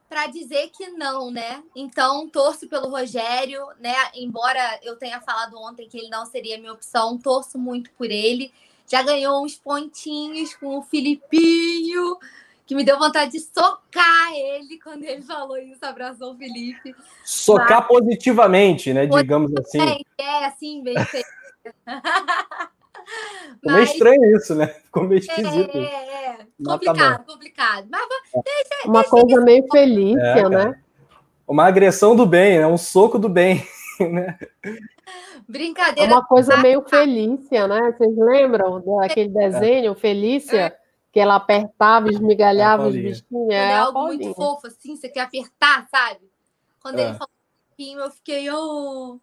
para 0.07 0.27
dizer 0.27 0.69
que 0.69 0.87
não, 0.89 1.31
né? 1.31 1.63
Então, 1.75 2.29
torço 2.29 2.67
pelo 2.67 2.89
Rogério, 2.89 3.65
né? 3.79 3.95
Embora 4.13 4.79
eu 4.83 4.95
tenha 4.95 5.19
falado 5.19 5.57
ontem 5.57 5.87
que 5.87 5.97
ele 5.97 6.09
não 6.09 6.25
seria 6.25 6.57
minha 6.57 6.73
opção, 6.73 7.17
torço 7.17 7.57
muito 7.57 7.89
por 7.91 8.09
ele. 8.09 8.53
Já 8.87 9.01
ganhou 9.01 9.43
uns 9.43 9.55
pontinhos 9.55 10.55
com 10.55 10.77
o 10.77 10.83
Filipinho, 10.83 12.17
que 12.65 12.75
me 12.75 12.83
deu 12.83 12.97
vontade 12.99 13.31
de 13.31 13.39
socar 13.39 14.31
ele 14.33 14.79
quando 14.79 15.03
ele 15.03 15.23
falou 15.23 15.57
isso, 15.57 15.83
abraçou 15.83 16.33
o 16.33 16.37
Felipe. 16.37 16.95
Socar 17.23 17.79
Mas... 17.79 17.87
positivamente, 17.87 18.93
né? 18.93 19.07
Digamos 19.07 19.51
assim. 19.55 19.79
É, 20.17 20.45
assim, 20.45 20.83
bem 20.83 20.97
feito. 21.05 21.27
Ficou 23.55 23.71
meio 23.73 23.83
estranho 23.83 24.37
isso, 24.37 24.55
né? 24.55 24.67
Ficou 24.67 25.03
meio 25.03 25.19
esquisito. 25.19 25.77
É, 25.77 25.83
é, 25.83 26.25
é. 26.29 26.47
complicado, 26.63 27.17
tá 27.17 27.23
complicado. 27.23 27.87
Mas 27.89 28.07
deixa, 28.43 28.87
Uma 28.87 29.01
deixa 29.01 29.09
coisa 29.09 29.41
meio 29.41 29.67
feliz, 29.71 30.17
é, 30.17 30.49
né? 30.49 30.81
Uma 31.47 31.67
agressão 31.67 32.15
do 32.15 32.25
bem, 32.25 32.59
né? 32.59 32.67
Um 32.67 32.77
soco 32.77 33.19
do 33.19 33.29
bem, 33.29 33.65
né? 33.99 34.37
Brincadeira. 35.47 36.11
Uma 36.11 36.25
coisa 36.25 36.57
meio 36.57 36.81
Felícia, 36.81 37.67
né? 37.67 37.91
Vocês 37.91 38.17
lembram 38.17 38.81
daquele 38.81 39.29
desenho, 39.29 39.93
Felícia? 39.93 40.61
É. 40.61 40.77
Que 41.11 41.19
ela 41.19 41.35
apertava, 41.35 42.09
esmigalhava 42.09 42.87
os 42.87 42.95
bichinhos. 42.95 43.49
É, 43.49 43.71
é 43.71 43.77
algo 43.77 44.03
muito 44.03 44.33
fofo, 44.33 44.67
assim, 44.67 44.97
você 44.97 45.07
quer 45.07 45.21
apertar, 45.21 45.87
sabe? 45.89 46.19
Quando 46.81 46.99
ele 46.99 47.11
é. 47.11 47.13
falou 47.13 47.29
eu 47.77 48.11
fiquei, 48.11 48.49
oh, 48.51 49.19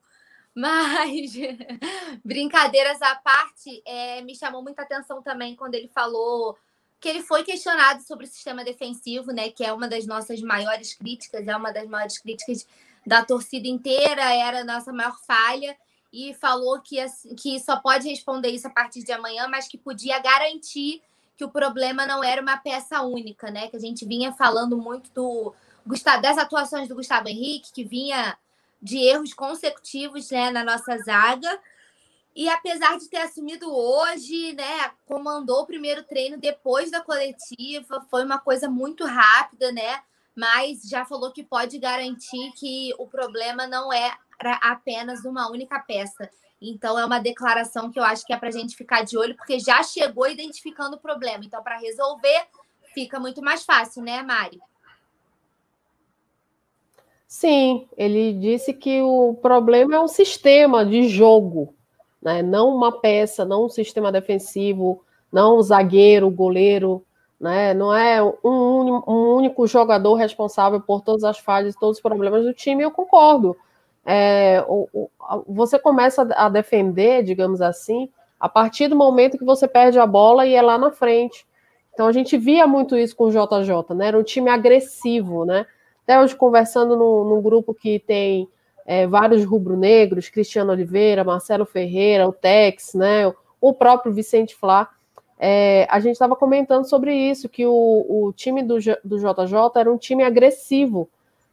mas, 0.55 1.33
brincadeiras 2.25 3.01
à 3.01 3.15
parte, 3.15 3.83
é, 3.87 4.21
me 4.23 4.35
chamou 4.35 4.63
muita 4.63 4.83
atenção 4.83 5.23
também 5.23 5.57
quando 5.57 5.75
ele 5.75 5.89
falou 5.89 6.57
que 7.03 7.09
ele 7.09 7.23
foi 7.23 7.43
questionado 7.43 8.01
sobre 8.03 8.27
o 8.27 8.29
sistema 8.29 8.63
defensivo, 8.63 9.33
né? 9.33 9.51
Que 9.51 9.65
é 9.65 9.73
uma 9.73 9.89
das 9.89 10.07
nossas 10.07 10.41
maiores 10.41 10.95
críticas, 10.95 11.49
é 11.49 11.57
uma 11.57 11.73
das 11.73 11.89
maiores 11.89 12.17
críticas 12.17 12.65
da 13.05 13.25
torcida 13.25 13.67
inteira, 13.67 14.23
era 14.33 14.61
a 14.61 14.65
nossa 14.65 14.93
maior 14.93 15.19
falha. 15.27 15.77
E 16.13 16.33
falou 16.35 16.81
que, 16.81 16.97
que 17.37 17.59
só 17.59 17.81
pode 17.81 18.09
responder 18.09 18.51
isso 18.51 18.69
a 18.69 18.71
partir 18.71 19.03
de 19.03 19.11
amanhã, 19.11 19.49
mas 19.49 19.67
que 19.67 19.77
podia 19.77 20.19
garantir 20.21 21.03
que 21.37 21.45
o 21.45 21.51
problema 21.51 22.07
não 22.07 22.23
era 22.23 22.41
uma 22.41 22.57
peça 22.59 23.01
única, 23.03 23.51
né? 23.51 23.67
Que 23.67 23.77
a 23.77 23.81
gente 23.81 24.05
vinha 24.07 24.33
falando 24.33 24.77
muito 24.77 25.11
do 25.13 25.53
das 26.21 26.39
atuações 26.39 26.87
do 26.87 26.95
Gustavo 26.95 27.29
Henrique, 27.29 27.73
que 27.73 27.83
vinha 27.83 28.39
de 28.83 28.99
erros 28.99 29.33
consecutivos 29.33 30.31
né, 30.31 30.51
na 30.51 30.65
nossa 30.65 30.99
zaga. 30.99 31.61
E 32.35 32.49
apesar 32.49 32.99
de 32.99 33.09
ter 33.09 33.19
assumido 33.19 33.73
hoje, 33.73 34.55
né, 34.55 34.91
comandou 35.07 35.63
o 35.63 35.67
primeiro 35.67 36.03
treino 36.03 36.39
depois 36.39 36.91
da 36.91 37.01
coletiva, 37.01 38.05
foi 38.11 38.25
uma 38.25 38.39
coisa 38.39 38.69
muito 38.69 39.05
rápida, 39.05 39.71
né? 39.71 40.03
Mas 40.35 40.83
já 40.83 41.05
falou 41.05 41.31
que 41.31 41.45
pode 41.45 41.79
garantir 41.79 42.53
que 42.53 42.91
o 42.99 43.07
problema 43.07 43.67
não 43.67 43.93
é 43.93 44.17
apenas 44.63 45.25
uma 45.27 45.51
única 45.51 45.79
peça. 45.79 46.29
Então 46.61 46.99
é 46.99 47.05
uma 47.05 47.19
declaração 47.19 47.91
que 47.91 47.99
eu 47.99 48.05
acho 48.05 48.25
que 48.25 48.33
é 48.33 48.37
para 48.37 48.49
a 48.49 48.53
gente 48.53 48.77
ficar 48.77 49.03
de 49.03 49.19
olho, 49.19 49.37
porque 49.37 49.61
já 49.61 49.83
chegou 49.83 50.27
identificando 50.27 50.97
o 50.97 51.01
problema. 51.01 51.45
Então, 51.45 51.63
para 51.63 51.77
resolver, 51.77 52.47
fica 52.95 53.21
muito 53.21 53.43
mais 53.43 53.65
fácil, 53.65 54.03
né, 54.03 54.23
Mari? 54.23 54.61
Sim, 57.33 57.89
ele 57.97 58.35
disse 58.35 58.75
que 58.75 59.01
o 59.01 59.33
problema 59.41 59.95
é 59.95 59.99
um 59.99 60.07
sistema 60.07 60.85
de 60.85 61.09
jogo, 61.09 61.75
né? 62.21 62.43
não 62.43 62.69
uma 62.77 62.93
peça, 63.01 63.43
não 63.43 63.65
um 63.65 63.69
sistema 63.71 64.13
defensivo, 64.13 65.03
não 65.33 65.57
um 65.57 65.63
zagueiro, 65.63 66.29
goleiro, 66.29 67.03
né? 67.41 67.73
não 67.73 67.93
é 67.93 68.23
um, 68.23 69.03
um 69.09 69.35
único 69.35 69.67
jogador 69.67 70.13
responsável 70.17 70.79
por 70.83 71.01
todas 71.01 71.25
as 71.25 71.39
falhas, 71.39 71.75
todos 71.75 71.97
os 71.97 72.03
problemas 72.03 72.45
do 72.45 72.53
time, 72.53 72.83
eu 72.85 72.91
concordo. 72.91 73.57
É, 74.05 74.63
o, 74.69 74.87
o, 74.93 75.11
você 75.49 75.79
começa 75.79 76.29
a 76.37 76.51
defender, 76.51 77.23
digamos 77.23 77.63
assim, 77.63 78.11
a 78.39 78.47
partir 78.47 78.89
do 78.89 78.95
momento 78.95 79.39
que 79.39 79.45
você 79.45 79.67
perde 79.67 79.99
a 79.99 80.07
bola 80.07 80.47
e 80.47 80.55
é 80.55 80.61
lá 80.61 80.77
na 80.77 80.91
frente. 80.91 81.47
Então 81.95 82.07
a 82.07 82.13
gente 82.13 82.37
via 82.37 82.67
muito 82.67 82.95
isso 82.95 83.17
com 83.17 83.25
o 83.25 83.31
JJ, 83.31 83.95
né? 83.97 84.09
Era 84.09 84.19
um 84.19 84.23
time 84.23 84.51
agressivo, 84.51 85.47
né? 85.47 85.65
Até 86.03 86.21
hoje, 86.21 86.35
conversando 86.35 86.97
num, 86.97 87.25
num 87.25 87.43
grupo 87.43 87.73
que 87.73 87.99
tem 87.99 88.49
é, 88.87 89.07
vários 89.07 89.45
rubro-negros, 89.45 90.29
Cristiano 90.29 90.73
Oliveira, 90.73 91.25
Marcelo 91.25 91.65
Ferreira, 91.65 92.29
o 92.29 92.33
Tex, 92.33 92.95
né, 92.95 93.33
o 93.61 93.73
próprio 93.73 94.13
Vicente 94.13 94.55
Flá, 94.55 94.89
é, 95.39 95.87
a 95.91 95.99
gente 96.01 96.13
estava 96.13 96.37
comentando 96.37 96.85
sobre 96.85 97.15
isso, 97.15 97.49
que 97.49 97.67
o, 97.67 97.73
o 97.73 98.33
time 98.33 98.63
do, 98.63 98.77
do 99.05 99.19
JJ 99.19 99.73
era 99.77 99.93
um 99.93 99.99
time 99.99 100.23
agressivo, 100.23 101.09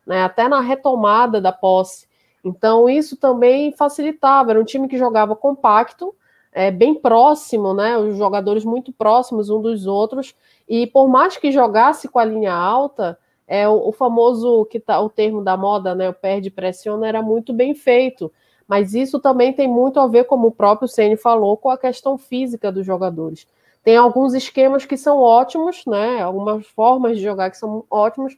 né, 0.06 0.24
até 0.24 0.48
na 0.48 0.62
retomada 0.62 1.40
da 1.40 1.52
posse. 1.52 2.08
Então, 2.44 2.90
isso 2.90 3.18
também 3.18 3.72
facilitava, 3.72 4.52
era 4.52 4.62
um 4.62 4.66
time 4.66 4.88
que 4.88 4.98
jogava 4.98 5.36
compacto, 5.36 6.16
é, 6.52 6.72
bem 6.72 6.96
próximo, 6.96 7.74
né, 7.74 7.98
os 7.98 8.18
jogadores 8.18 8.66
muito 8.66 8.92
próximos 8.92 9.50
um 9.50 9.62
dos 9.62 9.86
outros, 9.86 10.36
e 10.68 10.88
por 10.88 11.08
mais 11.08 11.38
que 11.38 11.52
jogasse 11.52 12.08
com 12.08 12.20
a 12.20 12.26
linha 12.26 12.54
alta, 12.54 13.18
é 13.50 13.68
o, 13.68 13.90
o 13.90 13.92
famoso 13.92 14.64
que 14.66 14.80
tá 14.80 15.02
o 15.02 15.10
termo 15.10 15.44
da 15.44 15.58
moda, 15.58 15.96
né? 15.96 16.08
O 16.08 16.14
perde 16.14 16.52
pressiona 16.52 17.08
era 17.08 17.20
muito 17.20 17.52
bem 17.52 17.74
feito. 17.74 18.32
Mas 18.68 18.94
isso 18.94 19.20
também 19.20 19.52
tem 19.52 19.68
muito 19.68 20.00
a 20.00 20.06
ver, 20.06 20.26
como 20.26 20.48
o 20.48 20.52
próprio 20.52 20.88
Ceni 20.88 21.18
falou, 21.18 21.58
com 21.58 21.72
a 21.72 21.78
questão 21.78 22.16
física 22.16 22.72
dos 22.72 22.86
jogadores. 22.86 23.48
Tem 23.84 23.98
alguns 23.98 24.36
esquemas 24.36 24.86
que 24.86 24.96
são 24.96 25.18
ótimos, 25.18 25.84
né? 25.88 26.22
Algumas 26.22 26.68
formas 26.68 27.18
de 27.18 27.24
jogar 27.24 27.50
que 27.50 27.58
são 27.58 27.84
ótimos, 27.90 28.38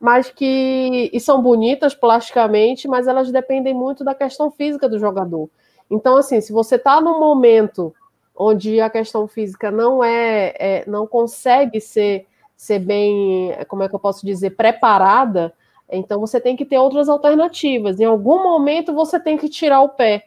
mas 0.00 0.28
que 0.30 1.08
e 1.12 1.20
são 1.20 1.40
bonitas 1.40 1.94
plasticamente, 1.94 2.88
mas 2.88 3.06
elas 3.06 3.30
dependem 3.30 3.72
muito 3.72 4.02
da 4.02 4.16
questão 4.16 4.50
física 4.50 4.88
do 4.88 4.98
jogador. 4.98 5.48
Então, 5.88 6.16
assim, 6.16 6.40
se 6.40 6.52
você 6.52 6.74
está 6.74 7.00
num 7.00 7.20
momento 7.20 7.94
onde 8.34 8.80
a 8.80 8.90
questão 8.90 9.28
física 9.28 9.70
não 9.70 10.02
é, 10.02 10.54
é 10.58 10.84
não 10.88 11.06
consegue 11.06 11.80
ser 11.80 12.26
ser 12.60 12.78
bem, 12.78 13.56
como 13.68 13.82
é 13.82 13.88
que 13.88 13.94
eu 13.94 13.98
posso 13.98 14.26
dizer, 14.26 14.50
preparada, 14.50 15.50
então 15.90 16.20
você 16.20 16.38
tem 16.38 16.54
que 16.54 16.66
ter 16.66 16.76
outras 16.76 17.08
alternativas. 17.08 17.98
Em 17.98 18.04
algum 18.04 18.42
momento 18.42 18.92
você 18.92 19.18
tem 19.18 19.38
que 19.38 19.48
tirar 19.48 19.80
o 19.80 19.88
pé 19.88 20.26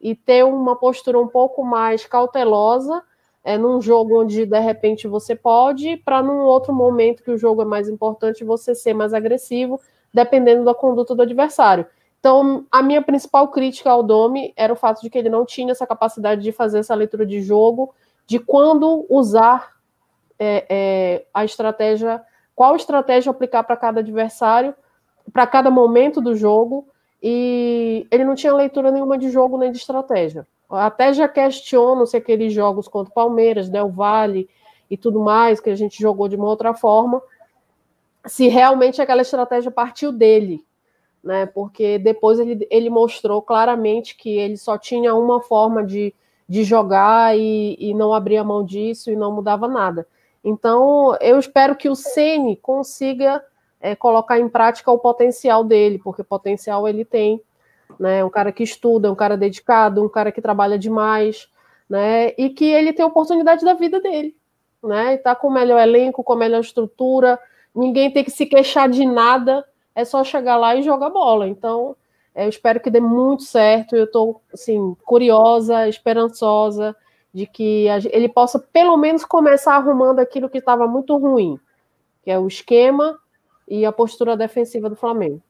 e 0.00 0.14
ter 0.14 0.46
uma 0.46 0.76
postura 0.76 1.20
um 1.20 1.28
pouco 1.28 1.62
mais 1.62 2.06
cautelosa 2.06 3.02
é, 3.44 3.58
num 3.58 3.82
jogo 3.82 4.22
onde 4.22 4.46
de 4.46 4.58
repente 4.60 5.06
você 5.06 5.36
pode, 5.36 5.98
para 5.98 6.22
num 6.22 6.44
outro 6.44 6.72
momento 6.72 7.22
que 7.22 7.30
o 7.30 7.36
jogo 7.36 7.60
é 7.60 7.66
mais 7.66 7.86
importante 7.86 8.44
você 8.44 8.74
ser 8.74 8.94
mais 8.94 9.12
agressivo, 9.12 9.78
dependendo 10.10 10.64
da 10.64 10.74
conduta 10.74 11.14
do 11.14 11.20
adversário. 11.20 11.84
Então, 12.18 12.64
a 12.72 12.82
minha 12.82 13.02
principal 13.02 13.48
crítica 13.48 13.90
ao 13.90 14.02
Domi 14.02 14.54
era 14.56 14.72
o 14.72 14.76
fato 14.76 15.02
de 15.02 15.10
que 15.10 15.18
ele 15.18 15.28
não 15.28 15.44
tinha 15.44 15.72
essa 15.72 15.86
capacidade 15.86 16.40
de 16.40 16.50
fazer 16.50 16.78
essa 16.78 16.94
leitura 16.94 17.26
de 17.26 17.42
jogo, 17.42 17.94
de 18.26 18.38
quando 18.38 19.04
usar 19.10 19.73
é, 20.38 20.66
é, 20.68 21.26
a 21.32 21.44
estratégia, 21.44 22.22
qual 22.54 22.76
estratégia 22.76 23.30
aplicar 23.30 23.62
para 23.64 23.76
cada 23.76 24.00
adversário, 24.00 24.74
para 25.32 25.46
cada 25.46 25.70
momento 25.70 26.20
do 26.20 26.34
jogo, 26.34 26.86
e 27.22 28.06
ele 28.10 28.24
não 28.24 28.34
tinha 28.34 28.54
leitura 28.54 28.90
nenhuma 28.90 29.16
de 29.16 29.30
jogo 29.30 29.56
nem 29.56 29.72
de 29.72 29.78
estratégia. 29.78 30.46
Até 30.68 31.12
já 31.12 31.28
questiono 31.28 32.06
se 32.06 32.16
aqueles 32.16 32.52
jogos 32.52 32.88
contra 32.88 33.10
o 33.10 33.14
Palmeiras, 33.14 33.68
Del 33.68 33.90
Valle 33.90 34.48
e 34.90 34.96
tudo 34.96 35.20
mais, 35.20 35.60
que 35.60 35.70
a 35.70 35.76
gente 35.76 36.00
jogou 36.00 36.28
de 36.28 36.36
uma 36.36 36.46
outra 36.46 36.74
forma, 36.74 37.22
se 38.26 38.48
realmente 38.48 39.00
aquela 39.00 39.22
estratégia 39.22 39.70
partiu 39.70 40.10
dele, 40.12 40.64
né? 41.22 41.46
Porque 41.46 41.98
depois 41.98 42.38
ele, 42.38 42.66
ele 42.70 42.90
mostrou 42.90 43.40
claramente 43.40 44.16
que 44.16 44.30
ele 44.30 44.56
só 44.56 44.76
tinha 44.76 45.14
uma 45.14 45.40
forma 45.40 45.84
de, 45.84 46.14
de 46.48 46.64
jogar 46.64 47.36
e, 47.38 47.76
e 47.78 47.94
não 47.94 48.12
abria 48.12 48.44
mão 48.44 48.64
disso 48.64 49.10
e 49.10 49.16
não 49.16 49.32
mudava 49.32 49.68
nada. 49.68 50.06
Então, 50.44 51.16
eu 51.22 51.38
espero 51.38 51.74
que 51.74 51.88
o 51.88 51.96
Ceni 51.96 52.54
consiga 52.56 53.42
é, 53.80 53.96
colocar 53.96 54.38
em 54.38 54.48
prática 54.48 54.92
o 54.92 54.98
potencial 54.98 55.64
dele, 55.64 55.98
porque 55.98 56.22
potencial 56.22 56.86
ele 56.86 57.02
tem, 57.02 57.40
né? 57.98 58.22
Um 58.22 58.28
cara 58.28 58.52
que 58.52 58.62
estuda, 58.62 59.10
um 59.10 59.14
cara 59.14 59.38
dedicado, 59.38 60.04
um 60.04 60.08
cara 60.08 60.30
que 60.30 60.42
trabalha 60.42 60.78
demais, 60.78 61.48
né? 61.88 62.34
E 62.36 62.50
que 62.50 62.66
ele 62.66 62.92
tem 62.92 63.02
a 63.02 63.08
oportunidade 63.08 63.64
da 63.64 63.72
vida 63.72 63.98
dele, 64.00 64.36
né? 64.82 65.14
E 65.14 65.18
tá 65.18 65.34
com 65.34 65.48
o 65.48 65.52
melhor 65.52 65.80
elenco, 65.80 66.22
com 66.22 66.34
a 66.34 66.36
melhor 66.36 66.60
estrutura, 66.60 67.40
ninguém 67.74 68.10
tem 68.10 68.22
que 68.22 68.30
se 68.30 68.44
queixar 68.44 68.86
de 68.88 69.06
nada, 69.06 69.64
é 69.94 70.04
só 70.04 70.22
chegar 70.22 70.56
lá 70.58 70.76
e 70.76 70.82
jogar 70.82 71.08
bola. 71.08 71.48
Então, 71.48 71.96
é, 72.34 72.44
eu 72.44 72.50
espero 72.50 72.80
que 72.80 72.90
dê 72.90 73.00
muito 73.00 73.44
certo. 73.44 73.96
Eu 73.96 74.04
estou 74.04 74.42
assim, 74.52 74.94
curiosa, 75.06 75.88
esperançosa 75.88 76.94
de 77.34 77.46
que 77.46 77.86
ele 78.12 78.28
possa 78.28 78.60
pelo 78.60 78.96
menos 78.96 79.24
começar 79.24 79.74
arrumando 79.74 80.20
aquilo 80.20 80.48
que 80.48 80.58
estava 80.58 80.86
muito 80.86 81.16
ruim, 81.18 81.58
que 82.22 82.30
é 82.30 82.38
o 82.38 82.46
esquema 82.46 83.18
e 83.68 83.84
a 83.84 83.90
postura 83.90 84.36
defensiva 84.36 84.88
do 84.88 84.94
Flamengo. 84.94 85.42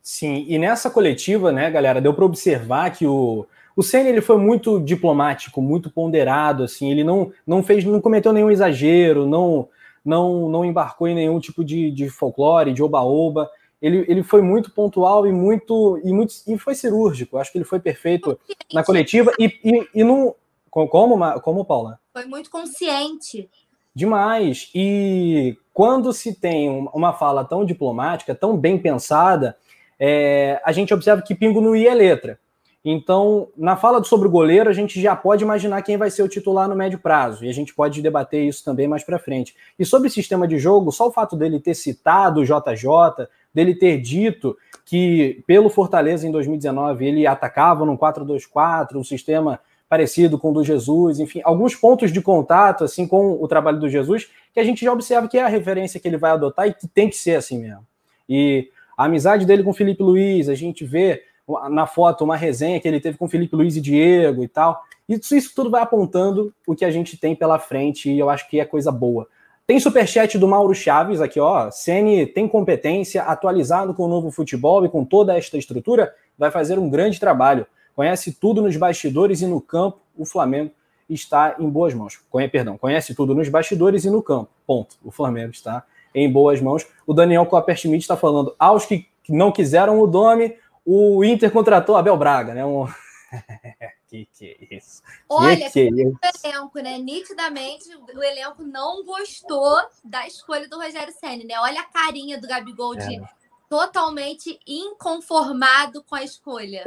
Sim, 0.00 0.44
e 0.48 0.56
nessa 0.58 0.88
coletiva, 0.88 1.50
né, 1.50 1.70
galera, 1.70 2.00
deu 2.00 2.14
para 2.14 2.24
observar 2.24 2.90
que 2.90 3.06
o 3.06 3.44
o 3.74 3.82
Senna 3.82 4.10
ele 4.10 4.20
foi 4.20 4.36
muito 4.36 4.78
diplomático, 4.78 5.62
muito 5.62 5.90
ponderado, 5.90 6.62
assim, 6.62 6.90
ele 6.90 7.02
não 7.02 7.32
não 7.46 7.62
fez, 7.62 7.84
não 7.84 8.00
cometeu 8.00 8.32
nenhum 8.32 8.50
exagero, 8.50 9.26
não 9.26 9.68
não 10.04 10.48
não 10.48 10.64
embarcou 10.64 11.08
em 11.08 11.14
nenhum 11.14 11.40
tipo 11.40 11.64
de, 11.64 11.90
de 11.90 12.08
folclore, 12.08 12.72
de 12.72 12.82
oba-oba. 12.82 13.50
Ele, 13.80 14.04
ele 14.06 14.22
foi 14.22 14.42
muito 14.42 14.70
pontual 14.70 15.26
e 15.26 15.32
muito 15.32 15.98
e 16.04 16.12
muito 16.12 16.34
e 16.46 16.58
foi 16.58 16.74
cirúrgico. 16.74 17.38
Acho 17.38 17.50
que 17.50 17.58
ele 17.58 17.64
foi 17.64 17.80
perfeito 17.80 18.38
na 18.72 18.84
coletiva 18.84 19.32
e, 19.38 19.46
e, 19.64 19.88
e 19.94 20.04
não 20.04 20.34
como, 20.72 21.40
como 21.40 21.64
Paula? 21.66 22.00
Foi 22.14 22.24
muito 22.24 22.50
consciente. 22.50 23.48
Demais. 23.94 24.70
E 24.74 25.56
quando 25.74 26.12
se 26.14 26.34
tem 26.34 26.88
uma 26.94 27.12
fala 27.12 27.44
tão 27.44 27.64
diplomática, 27.64 28.34
tão 28.34 28.56
bem 28.56 28.78
pensada, 28.78 29.54
é, 30.00 30.60
a 30.64 30.72
gente 30.72 30.94
observa 30.94 31.20
que 31.20 31.34
pingo 31.34 31.60
no 31.60 31.76
i 31.76 31.86
é 31.86 31.94
letra. 31.94 32.38
Então, 32.84 33.48
na 33.56 33.76
fala 33.76 34.02
sobre 34.02 34.26
o 34.26 34.30
goleiro, 34.30 34.68
a 34.68 34.72
gente 34.72 35.00
já 35.00 35.14
pode 35.14 35.44
imaginar 35.44 35.82
quem 35.82 35.96
vai 35.96 36.10
ser 36.10 36.22
o 36.22 36.28
titular 36.28 36.68
no 36.68 36.74
médio 36.74 36.98
prazo, 36.98 37.44
e 37.44 37.48
a 37.48 37.52
gente 37.52 37.72
pode 37.72 38.02
debater 38.02 38.42
isso 38.42 38.64
também 38.64 38.88
mais 38.88 39.04
para 39.04 39.20
frente. 39.20 39.54
E 39.78 39.84
sobre 39.84 40.08
o 40.08 40.10
sistema 40.10 40.48
de 40.48 40.58
jogo, 40.58 40.90
só 40.90 41.06
o 41.06 41.12
fato 41.12 41.36
dele 41.36 41.60
ter 41.60 41.74
citado 41.74 42.40
o 42.40 42.44
JJ, 42.44 43.28
dele 43.54 43.76
ter 43.76 44.00
dito 44.00 44.56
que 44.84 45.44
pelo 45.46 45.70
Fortaleza 45.70 46.26
em 46.26 46.32
2019 46.32 47.06
ele 47.06 47.24
atacava 47.24 47.86
no 47.86 47.96
4-2-4, 47.96 48.96
um 48.96 49.04
sistema 49.04 49.60
parecido 49.92 50.38
com 50.38 50.52
o 50.52 50.54
do 50.54 50.64
Jesus, 50.64 51.20
enfim, 51.20 51.42
alguns 51.44 51.74
pontos 51.74 52.10
de 52.10 52.22
contato 52.22 52.82
assim 52.82 53.06
com 53.06 53.32
o 53.32 53.46
trabalho 53.46 53.78
do 53.78 53.90
Jesus, 53.90 54.26
que 54.50 54.58
a 54.58 54.64
gente 54.64 54.82
já 54.82 54.90
observa 54.90 55.28
que 55.28 55.36
é 55.36 55.42
a 55.42 55.48
referência 55.48 56.00
que 56.00 56.08
ele 56.08 56.16
vai 56.16 56.30
adotar 56.30 56.66
e 56.66 56.72
que 56.72 56.88
tem 56.88 57.10
que 57.10 57.16
ser 57.16 57.34
assim 57.34 57.58
mesmo. 57.58 57.86
E 58.26 58.70
a 58.96 59.04
amizade 59.04 59.44
dele 59.44 59.62
com 59.62 59.70
Felipe 59.74 60.02
Luiz, 60.02 60.48
a 60.48 60.54
gente 60.54 60.82
vê 60.82 61.24
na 61.68 61.86
foto 61.86 62.24
uma 62.24 62.38
resenha 62.38 62.80
que 62.80 62.88
ele 62.88 63.00
teve 63.00 63.18
com 63.18 63.28
Felipe 63.28 63.54
Luiz 63.54 63.76
e 63.76 63.82
Diego 63.82 64.42
e 64.42 64.48
tal. 64.48 64.82
Isso, 65.06 65.36
isso 65.36 65.52
tudo 65.54 65.68
vai 65.68 65.82
apontando 65.82 66.54
o 66.66 66.74
que 66.74 66.86
a 66.86 66.90
gente 66.90 67.18
tem 67.18 67.36
pela 67.36 67.58
frente 67.58 68.10
e 68.10 68.18
eu 68.18 68.30
acho 68.30 68.48
que 68.48 68.58
é 68.58 68.64
coisa 68.64 68.90
boa. 68.90 69.28
Tem 69.66 69.78
superchat 69.78 70.38
do 70.38 70.48
Mauro 70.48 70.74
Chaves 70.74 71.20
aqui, 71.20 71.38
ó. 71.38 71.70
Ceni 71.70 72.24
tem 72.24 72.48
competência, 72.48 73.24
atualizado 73.24 73.92
com 73.92 74.04
o 74.04 74.08
novo 74.08 74.30
futebol 74.30 74.86
e 74.86 74.88
com 74.88 75.04
toda 75.04 75.36
esta 75.36 75.58
estrutura, 75.58 76.14
vai 76.38 76.50
fazer 76.50 76.78
um 76.78 76.88
grande 76.88 77.20
trabalho. 77.20 77.66
Conhece 77.94 78.32
tudo 78.32 78.62
nos 78.62 78.76
bastidores 78.76 79.40
e 79.42 79.46
no 79.46 79.60
campo. 79.60 80.00
O 80.16 80.24
Flamengo 80.24 80.72
está 81.08 81.56
em 81.58 81.68
boas 81.68 81.94
mãos. 81.94 82.18
Conhe, 82.30 82.48
perdão, 82.48 82.78
conhece 82.78 83.14
tudo 83.14 83.34
nos 83.34 83.48
bastidores 83.48 84.04
e 84.04 84.10
no 84.10 84.22
campo. 84.22 84.50
Ponto. 84.66 84.96
O 85.04 85.10
Flamengo 85.10 85.50
está 85.50 85.84
em 86.14 86.30
boas 86.30 86.60
mãos. 86.60 86.86
O 87.06 87.12
Daniel 87.12 87.46
Copperschmidt 87.46 88.02
está 88.02 88.16
falando 88.16 88.54
aos 88.58 88.86
que 88.86 89.06
não 89.28 89.52
quiseram 89.52 90.00
o 90.00 90.06
Dome, 90.06 90.56
o 90.84 91.24
Inter 91.24 91.50
contratou 91.50 91.96
Abel 91.96 92.16
Braga, 92.16 92.54
né? 92.54 92.64
Um... 92.64 92.86
que 94.08 94.28
que 94.36 94.56
é 94.70 94.76
isso? 94.76 95.02
Olha, 95.28 95.56
que, 95.56 95.70
que 95.70 95.80
é 95.80 95.84
isso? 95.84 96.18
o 96.44 96.48
elenco, 96.48 96.78
né? 96.80 96.98
Nitidamente 96.98 97.84
o 98.14 98.22
elenco 98.22 98.62
não 98.62 99.04
gostou 99.04 99.80
da 100.04 100.26
escolha 100.26 100.68
do 100.68 100.76
Rogério 100.76 101.12
Senna, 101.12 101.44
né? 101.44 101.54
Olha 101.60 101.80
a 101.80 101.84
carinha 101.84 102.40
do 102.40 102.48
Gabigol 102.48 102.96
de 102.96 103.16
é. 103.16 103.22
totalmente 103.68 104.58
inconformado 104.66 106.02
com 106.02 106.16
a 106.16 106.24
escolha. 106.24 106.84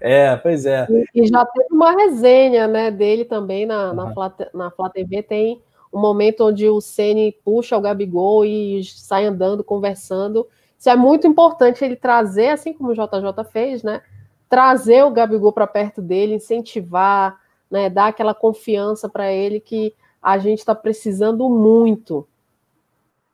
É, 0.00 0.36
pois 0.36 0.66
é. 0.66 0.86
E, 1.14 1.26
já 1.26 1.44
teve 1.46 1.68
uma 1.72 1.92
resenha, 1.92 2.66
né, 2.66 2.90
dele 2.90 3.24
também 3.24 3.66
na, 3.66 3.88
uhum. 3.88 3.94
na, 3.94 4.12
Flá, 4.12 4.34
na 4.54 4.70
Flá 4.70 4.90
TV, 4.90 5.22
tem 5.22 5.62
um 5.92 6.00
momento 6.00 6.44
onde 6.44 6.68
o 6.68 6.80
Ceni 6.80 7.36
puxa 7.44 7.76
o 7.76 7.80
Gabigol 7.80 8.44
e 8.44 8.84
sai 8.84 9.24
andando, 9.24 9.64
conversando, 9.64 10.46
isso 10.78 10.88
é 10.88 10.94
muito 10.94 11.26
importante 11.26 11.84
ele 11.84 11.96
trazer, 11.96 12.50
assim 12.50 12.72
como 12.72 12.90
o 12.90 12.94
JJ 12.94 13.44
fez, 13.50 13.82
né? 13.82 14.00
Trazer 14.48 15.04
o 15.04 15.10
Gabigol 15.10 15.52
para 15.52 15.66
perto 15.66 16.00
dele, 16.00 16.34
incentivar, 16.34 17.36
né? 17.68 17.90
Dar 17.90 18.06
aquela 18.06 18.32
confiança 18.32 19.08
para 19.08 19.32
ele 19.32 19.58
que 19.58 19.92
a 20.22 20.38
gente 20.38 20.60
está 20.60 20.74
precisando 20.74 21.48
muito. 21.48 22.26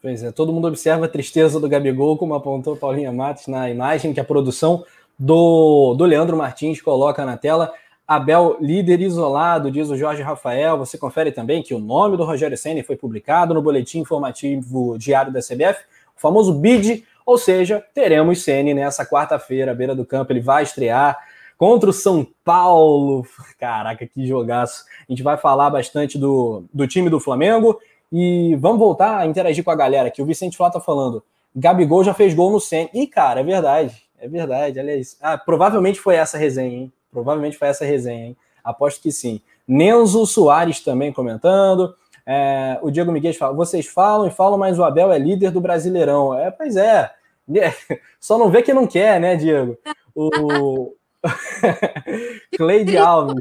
Pois 0.00 0.22
é, 0.22 0.32
todo 0.32 0.52
mundo 0.52 0.68
observa 0.68 1.04
a 1.04 1.08
tristeza 1.08 1.60
do 1.60 1.68
Gabigol, 1.68 2.16
como 2.16 2.34
apontou 2.34 2.76
Paulinha 2.76 3.12
Matos 3.12 3.46
na 3.46 3.70
imagem 3.70 4.12
que 4.12 4.20
a 4.20 4.24
produção 4.24 4.84
do, 5.18 5.94
do 5.94 6.04
Leandro 6.04 6.36
Martins 6.36 6.80
coloca 6.80 7.24
na 7.24 7.36
tela. 7.36 7.72
Abel, 8.06 8.58
líder 8.60 9.00
isolado, 9.00 9.70
diz 9.70 9.88
o 9.88 9.96
Jorge 9.96 10.22
Rafael. 10.22 10.76
Você 10.78 10.98
confere 10.98 11.32
também 11.32 11.62
que 11.62 11.74
o 11.74 11.78
nome 11.78 12.16
do 12.16 12.24
Rogério 12.24 12.56
Senna 12.56 12.84
foi 12.84 12.96
publicado 12.96 13.54
no 13.54 13.62
boletim 13.62 14.00
informativo 14.00 14.98
diário 14.98 15.32
da 15.32 15.40
CBF, 15.40 15.84
o 16.16 16.20
famoso 16.20 16.52
BID, 16.52 17.04
ou 17.24 17.38
seja, 17.38 17.82
teremos 17.94 18.42
Ceni 18.42 18.74
nessa 18.74 19.06
quarta-feira, 19.06 19.72
à 19.72 19.74
beira 19.74 19.94
do 19.94 20.04
campo. 20.04 20.32
Ele 20.32 20.40
vai 20.40 20.62
estrear 20.62 21.18
contra 21.56 21.88
o 21.88 21.92
São 21.92 22.26
Paulo. 22.44 23.26
Caraca, 23.58 24.06
que 24.06 24.26
jogaço. 24.26 24.84
A 25.08 25.12
gente 25.12 25.22
vai 25.22 25.38
falar 25.38 25.70
bastante 25.70 26.18
do, 26.18 26.64
do 26.72 26.86
time 26.86 27.08
do 27.08 27.18
Flamengo 27.18 27.80
e 28.12 28.54
vamos 28.56 28.78
voltar 28.78 29.18
a 29.18 29.26
interagir 29.26 29.64
com 29.64 29.70
a 29.70 29.76
galera 29.76 30.08
aqui. 30.08 30.20
O 30.20 30.26
Vicente 30.26 30.56
Flá 30.56 30.70
tá 30.70 30.80
falando. 30.80 31.22
Gabigol 31.56 32.04
já 32.04 32.12
fez 32.12 32.34
gol 32.34 32.50
no 32.50 32.60
Ceni. 32.60 32.90
Ih, 32.92 33.06
cara, 33.06 33.40
é 33.40 33.44
verdade. 33.44 34.03
É 34.24 34.28
verdade, 34.28 34.80
olha 34.80 34.96
isso. 34.96 35.18
Ah, 35.20 35.36
provavelmente 35.36 36.00
foi 36.00 36.14
essa 36.14 36.38
resenha, 36.38 36.78
hein? 36.78 36.92
Provavelmente 37.12 37.58
foi 37.58 37.68
essa 37.68 37.84
resenha, 37.84 38.28
hein? 38.28 38.36
Aposto 38.64 39.02
que 39.02 39.12
sim. 39.12 39.38
Nenzo 39.68 40.24
Soares 40.24 40.80
também 40.80 41.12
comentando. 41.12 41.94
É, 42.24 42.78
o 42.80 42.90
Diego 42.90 43.12
Miguel 43.12 43.34
fala: 43.34 43.52
vocês 43.52 43.86
falam 43.86 44.26
e 44.26 44.30
falam, 44.30 44.56
mas 44.56 44.78
o 44.78 44.82
Abel 44.82 45.12
é 45.12 45.18
líder 45.18 45.50
do 45.50 45.60
Brasileirão. 45.60 46.32
É, 46.32 46.50
pois 46.50 46.74
é. 46.74 47.12
Só 48.18 48.38
não 48.38 48.50
vê 48.50 48.62
que 48.62 48.72
não 48.72 48.86
quer, 48.86 49.20
né, 49.20 49.36
Diego? 49.36 49.76
O 50.14 50.94
Cleide 52.56 52.96
Alves 52.96 53.36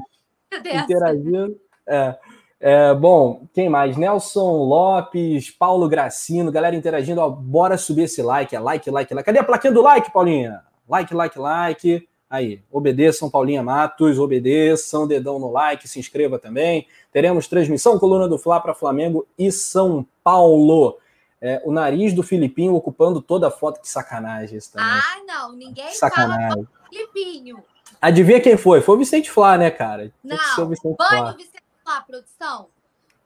interagindo. 0.83 1.57
É. 1.87 2.17
É, 2.59 2.93
bom, 2.93 3.47
quem 3.53 3.69
mais? 3.69 3.95
Nelson 3.95 4.51
Lopes, 4.63 5.49
Paulo 5.49 5.87
Gracino, 5.87 6.51
galera 6.51 6.75
interagindo. 6.75 7.21
Ó, 7.21 7.29
bora 7.29 7.77
subir 7.77 8.03
esse 8.03 8.21
like. 8.21 8.53
É 8.53 8.59
like, 8.59 8.89
like, 8.91 9.13
like. 9.13 9.25
Cadê 9.25 9.39
a 9.39 9.43
plaquinha 9.45 9.71
do 9.71 9.81
like, 9.81 10.11
Paulinha? 10.11 10.61
Like, 10.87 11.13
like, 11.13 11.39
like. 11.39 12.07
Aí, 12.29 12.63
obedeçam 12.71 13.29
Paulinha 13.29 13.61
Matos, 13.61 14.17
obedeçam, 14.17 15.07
dedão 15.07 15.37
no 15.37 15.51
like, 15.51 15.87
se 15.87 15.99
inscreva 15.99 16.39
também. 16.39 16.87
Teremos 17.11 17.47
transmissão 17.47 17.99
coluna 17.99 18.27
do 18.27 18.39
Fla 18.39 18.59
para 18.59 18.73
Flamengo 18.73 19.27
e 19.37 19.51
São 19.51 20.05
Paulo. 20.23 20.97
É, 21.39 21.61
o 21.63 21.71
nariz 21.71 22.13
do 22.13 22.23
Filipinho 22.23 22.73
ocupando 22.73 23.21
toda 23.21 23.49
a 23.49 23.51
foto, 23.51 23.81
que 23.81 23.87
sacanagem 23.87 24.57
isso 24.57 24.71
também. 24.71 24.87
Ah, 24.89 25.21
não, 25.27 25.51
ninguém 25.53 25.91
sacanagem. 25.91 26.49
fala 26.49 26.61
do 26.63 26.89
Filipinho. 26.89 27.63
Adivinha 28.01 28.41
quem 28.41 28.57
foi? 28.57 28.81
Foi 28.81 28.95
o 28.95 28.99
Vicente 28.99 29.29
Flá, 29.29 29.57
né, 29.57 29.69
cara? 29.69 30.11
Não, 30.23 30.37
banho 30.37 30.69
Vicente 30.69 30.95
Flá. 30.97 32.01
Produção. 32.07 32.67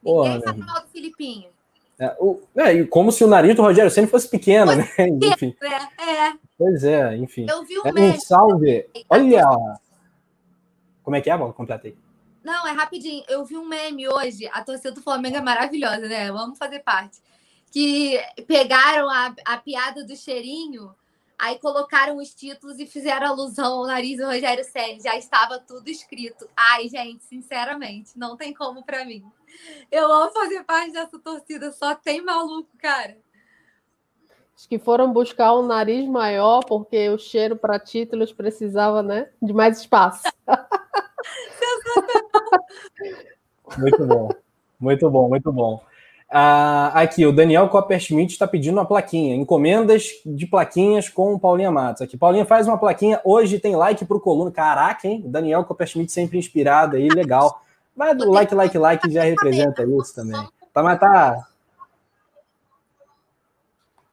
Ninguém 0.04 0.42
fala 0.42 0.58
mal 0.58 0.82
do 0.82 0.88
Filipinho. 0.90 1.50
É, 2.00 2.16
o, 2.20 2.42
é, 2.56 2.84
como 2.86 3.12
se 3.12 3.24
o 3.24 3.28
nariz 3.28 3.56
do 3.56 3.62
Rogério 3.64 3.90
sempre 3.90 4.12
fosse 4.12 4.30
pequeno, 4.30 4.76
né? 4.76 4.88
enfim. 5.34 5.56
É, 5.62 6.28
é. 6.28 6.34
Pois 6.58 6.84
é, 6.84 7.16
enfim. 7.18 7.48
Eu 7.50 7.64
vi 7.64 7.80
um 7.80 7.88
é. 7.88 7.92
Um 7.92 8.20
salve. 8.20 8.88
Olha. 9.10 9.44
Como 11.04 11.16
é 11.16 11.22
que 11.22 11.30
é, 11.30 11.38
bom? 11.38 11.52
Completei. 11.54 11.98
Não, 12.44 12.68
é 12.68 12.72
rapidinho. 12.72 13.24
Eu 13.28 13.44
vi 13.46 13.58
um 13.58 13.68
meme 13.68 14.08
hoje. 14.08 14.48
A 14.54 14.64
torcida 14.64 14.92
do 14.92 15.02
Flamengo 15.02 15.38
é 15.38 15.42
maravilhosa, 15.42 16.08
né? 16.08 16.32
Vamos 16.32 16.58
fazer 16.58 16.80
parte. 16.80 17.18
Que 17.72 18.20
pegaram 18.48 19.10
a, 19.10 19.36
a 19.46 19.58
piada 19.58 20.06
do 20.06 20.16
cheirinho 20.16 20.96
Aí 21.40 21.60
colocaram 21.60 22.18
os 22.18 22.34
títulos 22.34 22.80
e 22.80 22.88
fizeram 22.88 23.28
alusão 23.28 23.80
ao 23.80 23.86
nariz 23.86 24.18
do 24.18 24.26
Rogério 24.26 24.64
Senna. 24.64 25.00
Já 25.00 25.16
estava 25.16 25.60
tudo 25.60 25.88
escrito. 25.88 26.50
Ai, 26.56 26.88
gente, 26.90 27.24
sinceramente, 27.26 28.18
não 28.18 28.36
tem 28.36 28.54
como 28.54 28.84
para 28.84 29.06
mim. 29.06 29.24
Eu 29.92 30.12
amo 30.12 30.32
fazer 30.32 30.64
parte 30.64 30.94
dessa 30.94 31.20
torcida, 31.20 31.72
só 31.72 31.94
tem 31.94 32.24
maluco, 32.24 32.70
cara. 32.80 33.18
Acho 34.56 34.68
que 34.68 34.80
foram 34.80 35.14
buscar 35.14 35.56
um 35.56 35.68
nariz 35.68 36.08
maior, 36.10 36.66
porque 36.66 37.08
o 37.10 37.20
cheiro 37.20 37.56
para 37.56 37.78
títulos 37.78 38.34
precisava, 38.34 39.04
né, 39.04 39.30
de 39.40 39.54
mais 39.54 39.80
espaço. 39.80 40.24
muito 43.78 44.06
bom, 44.08 44.30
muito 44.80 45.10
bom, 45.12 45.30
muito 45.30 45.52
bom. 45.52 45.87
Ah, 46.30 46.92
aqui, 46.94 47.26
o 47.26 47.32
Daniel 47.32 47.70
Copperschmidt 47.70 48.34
está 48.34 48.46
pedindo 48.46 48.74
uma 48.74 48.86
plaquinha. 48.86 49.36
Encomendas 49.36 50.10
de 50.26 50.46
plaquinhas 50.46 51.08
com 51.08 51.40
Paulinha 51.40 51.72
Matos. 51.72 52.02
Aqui, 52.02 52.18
Paulinha 52.18 52.46
faz 52.46 52.68
uma 52.68 52.78
plaquinha. 52.78 53.22
Hoje 53.24 53.60
tem 53.60 53.76
like 53.76 54.04
pro 54.06 54.20
coluna. 54.20 54.52
Caraca, 54.52 55.08
hein? 55.08 55.24
Daniel 55.26 55.64
Copperschmidt 55.64 56.12
sempre 56.12 56.38
inspirado 56.38 56.98
aí, 56.98 57.08
legal. 57.08 57.62
Mas 57.96 58.22
o 58.22 58.30
like, 58.30 58.54
like, 58.54 58.78
like 58.78 59.10
já 59.10 59.24
representa 59.24 59.84
isso 59.84 60.14
também. 60.14 60.48
Tá, 60.74 60.84
mas 60.84 61.00
tá. 61.00 61.48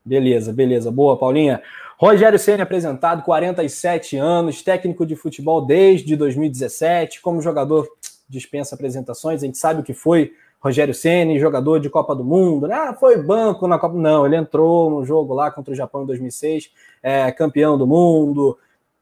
Beleza, 0.05 0.53
beleza. 0.53 0.91
Boa, 0.91 1.19
Paulinha. 1.19 1.61
Rogério 1.99 2.39
Senna 2.39 2.63
apresentado, 2.63 3.23
47 3.23 4.17
anos, 4.17 4.63
técnico 4.63 5.05
de 5.05 5.17
futebol 5.17 5.65
desde 5.65 6.15
2017. 6.17 7.21
Como 7.21 7.43
jogador, 7.43 7.89
dispensa 8.29 8.75
apresentações. 8.75 9.43
A 9.43 9.47
gente 9.47 9.59
sabe 9.59 9.81
o 9.81 9.85
que 9.85 9.95
foi 9.95 10.33
Rogério 10.65 10.95
Ceni, 10.95 11.39
jogador 11.39 11.79
de 11.79 11.91
Copa 11.91 12.17
do 12.17 12.25
Mundo, 12.25 12.67
né? 12.67 12.75
Ah, 12.75 12.95
foi 12.95 13.23
banco 13.23 13.69
na 13.69 13.79
Copa. 13.79 13.99
Não, 13.99 14.25
ele 14.25 14.35
entrou 14.35 14.89
no 14.89 15.05
jogo 15.05 15.35
lá 15.35 15.51
contra 15.51 15.75
o 15.75 15.77
Japão 15.77 16.05
em 16.05 16.07
2006, 16.07 16.71
é, 17.03 17.31
campeão 17.31 17.77
do 17.77 17.87
mundo, 17.87 18.59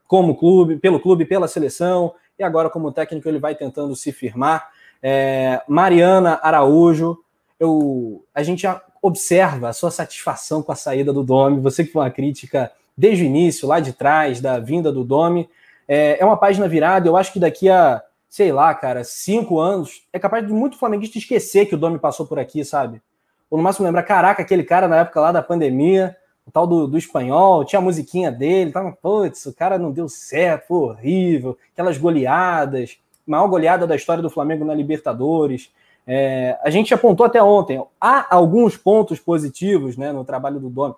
como 0.09 0.35
clube, 0.35 0.79
pelo 0.79 0.99
clube, 0.99 1.25
pela 1.25 1.47
seleção, 1.47 2.15
e 2.37 2.43
agora 2.43 2.69
como 2.69 2.91
técnico 2.91 3.29
ele 3.29 3.39
vai 3.39 3.55
tentando 3.55 3.95
se 3.95 4.11
firmar. 4.11 4.71
É, 5.01 5.63
Mariana 5.69 6.41
Araújo, 6.43 7.17
eu, 7.61 8.25
a 8.35 8.43
gente 8.43 8.67
observa 9.01 9.69
a 9.69 9.73
sua 9.73 9.93
satisfação 9.93 10.65
com 10.65 10.73
a 10.73 10.77
saída 10.77 11.13
do 11.13 11.23
Domi. 11.23 11.61
Você 11.61 11.85
que 11.85 11.93
foi 11.93 12.03
uma 12.03 12.11
crítica 12.11 12.73
desde 12.99 13.23
o 13.23 13.27
início, 13.27 13.69
lá 13.69 13.79
de 13.79 13.93
trás, 13.93 14.41
da 14.41 14.59
vinda 14.59 14.91
do 14.91 15.05
Domi. 15.05 15.49
É, 15.87 16.21
é 16.21 16.25
uma 16.25 16.37
página 16.37 16.67
virada, 16.67 17.07
eu 17.07 17.17
acho 17.17 17.33
que 17.33 17.39
daqui 17.39 17.69
a 17.69 18.03
sei 18.33 18.51
lá, 18.51 18.75
cara, 18.75 19.05
cinco 19.05 19.61
anos, 19.61 20.07
é 20.11 20.19
capaz 20.19 20.47
de 20.47 20.55
muito 20.55 20.79
flamenguista 20.79 21.19
esquecer 21.19 21.67
que 21.67 21.75
o 21.75 21.79
Domi 21.79 21.99
passou 21.99 22.27
por 22.27 22.39
aqui, 22.39 22.65
sabe? 22.65 23.03
Ou 23.51 23.59
no 23.59 23.63
máximo 23.63 23.85
lembrar, 23.85 24.05
caraca, 24.05 24.41
aquele 24.41 24.65
cara 24.65 24.89
na 24.89 25.01
época 25.01 25.21
lá 25.21 25.33
da 25.33 25.43
pandemia, 25.43 26.17
o 26.47 26.51
tal 26.51 26.67
do, 26.67 26.87
do 26.87 26.97
espanhol, 26.97 27.63
tinha 27.63 27.79
a 27.79 27.83
musiquinha 27.83 28.33
dele, 28.33 28.73
tava, 28.73 28.91
putz, 28.91 29.45
o 29.45 29.53
cara 29.53 29.77
não 29.77 29.93
deu 29.93 30.09
certo, 30.09 30.69
foi 30.69 30.79
horrível, 30.79 31.59
aquelas 31.75 31.99
goleadas, 31.99 32.97
maior 33.27 33.47
goleada 33.49 33.87
da 33.87 33.95
história 33.95 34.23
do 34.23 34.31
Flamengo 34.31 34.65
na 34.65 34.73
Libertadores. 34.73 35.71
É, 36.07 36.59
a 36.65 36.71
gente 36.71 36.95
apontou 36.95 37.27
até 37.27 37.43
ontem, 37.43 37.85
há 38.01 38.35
alguns 38.35 38.79
pontos 38.79 39.21
positivos 39.21 39.99
né, 39.99 40.11
no 40.11 40.25
trabalho 40.25 40.59
do 40.59 40.71
Domi, 40.71 40.95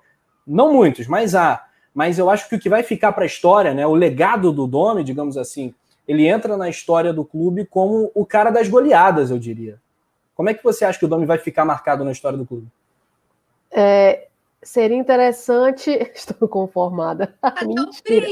não 0.46 0.72
muitos, 0.72 1.08
mas 1.08 1.34
há. 1.34 1.64
Mas 1.92 2.16
eu 2.16 2.30
acho 2.30 2.48
que 2.48 2.54
o 2.54 2.60
que 2.60 2.68
vai 2.68 2.84
ficar 2.84 3.10
para 3.10 3.24
a 3.24 3.26
história, 3.26 3.74
né, 3.74 3.84
o 3.84 3.94
legado 3.94 4.52
do 4.52 4.68
Domi, 4.68 5.02
digamos 5.02 5.36
assim, 5.36 5.74
ele 6.06 6.26
entra 6.26 6.56
na 6.56 6.68
história 6.68 7.12
do 7.12 7.24
clube 7.24 7.64
como 7.64 8.10
o 8.14 8.26
cara 8.26 8.50
das 8.50 8.68
goleadas, 8.68 9.30
eu 9.30 9.38
diria. 9.38 9.80
Como 10.34 10.48
é 10.48 10.54
que 10.54 10.64
você 10.64 10.84
acha 10.84 10.98
que 10.98 11.04
o 11.04 11.08
Domi 11.08 11.26
vai 11.26 11.38
ficar 11.38 11.64
marcado 11.64 12.04
na 12.04 12.12
história 12.12 12.36
do 12.36 12.44
clube? 12.44 12.66
É, 13.70 14.28
seria 14.62 14.96
interessante. 14.96 15.90
Estou 16.14 16.48
conformada. 16.48 17.34
Mentira. 17.66 18.26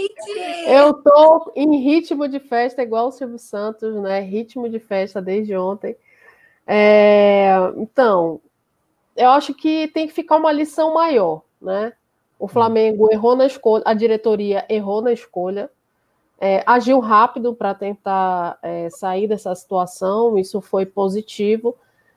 Eu 0.67 0.91
estou 0.91 1.53
em 1.55 1.77
ritmo 1.79 2.29
de 2.29 2.41
festa, 2.41 2.83
igual 2.83 3.09
o 3.09 3.13
Silvio 3.13 3.39
Santos, 3.39 3.95
né? 3.97 4.21
Ritmo 4.21 4.69
de 4.69 4.79
festa 4.79 5.23
desde 5.23 5.57
ontem. 5.57 5.97
É, 6.67 7.55
então, 7.77 8.41
eu 9.17 9.31
acho 9.31 9.55
que 9.55 9.89
tem 9.89 10.07
que 10.07 10.15
ficar 10.15 10.37
uma 10.37 10.53
lição 10.53 10.95
maior, 10.95 11.43
né? 11.61 11.93
O 12.39 12.49
Flamengo 12.49 13.09
errou 13.13 13.37
na 13.37 13.47
escolha, 13.47 13.85
a 13.87 13.95
diretoria 13.95 14.65
errou 14.69 15.01
na 15.01 15.13
escolha, 15.13 15.71
é, 16.45 16.61
agiu 16.67 16.99
rápido 16.99 17.55
para 17.55 17.73
tentar 17.73 18.59
é, 18.61 18.91
sair 18.91 19.29
dessa 19.29 19.55
situação, 19.55 20.37
isso 20.37 20.61
foi 20.61 20.85
positivo. 20.85 21.77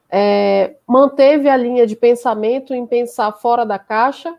É, 0.09 0.77
manteve 0.88 1.47
a 1.47 1.55
linha 1.55 1.85
de 1.85 1.95
pensamento 1.95 2.73
em 2.73 2.88
pensar 2.88 3.31
fora 3.33 3.63
da 3.63 3.77
caixa, 3.77 4.35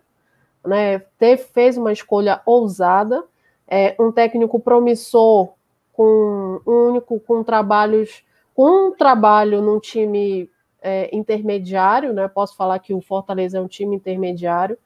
né, 0.64 0.99
teve, 1.20 1.44
fez 1.44 1.79
uma 1.79 1.92
escolha 1.92 2.42
ousada, 2.44 3.22
é, 3.68 3.94
um 4.01 4.11
técnico 4.11 4.59
promissor 4.59 5.51
com 5.92 6.61
um 6.66 6.88
único 6.88 7.20
com 7.20 7.44
trabalhos 7.44 8.25
com 8.55 8.88
um 8.88 8.92
trabalho 8.92 9.62
num 9.62 9.79
time 9.79 10.51
é, 10.83 11.14
intermediário, 11.14 12.12
né? 12.12 12.27
Posso 12.27 12.57
falar 12.57 12.79
que 12.81 12.92
o 12.92 13.01
Fortaleza 13.01 13.59
é 13.59 13.61
um 13.61 13.68
time 13.68 13.94
intermediário, 13.94 14.77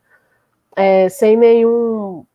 é, 0.76 1.08
sem 1.08 1.36
nenhum 1.36 2.26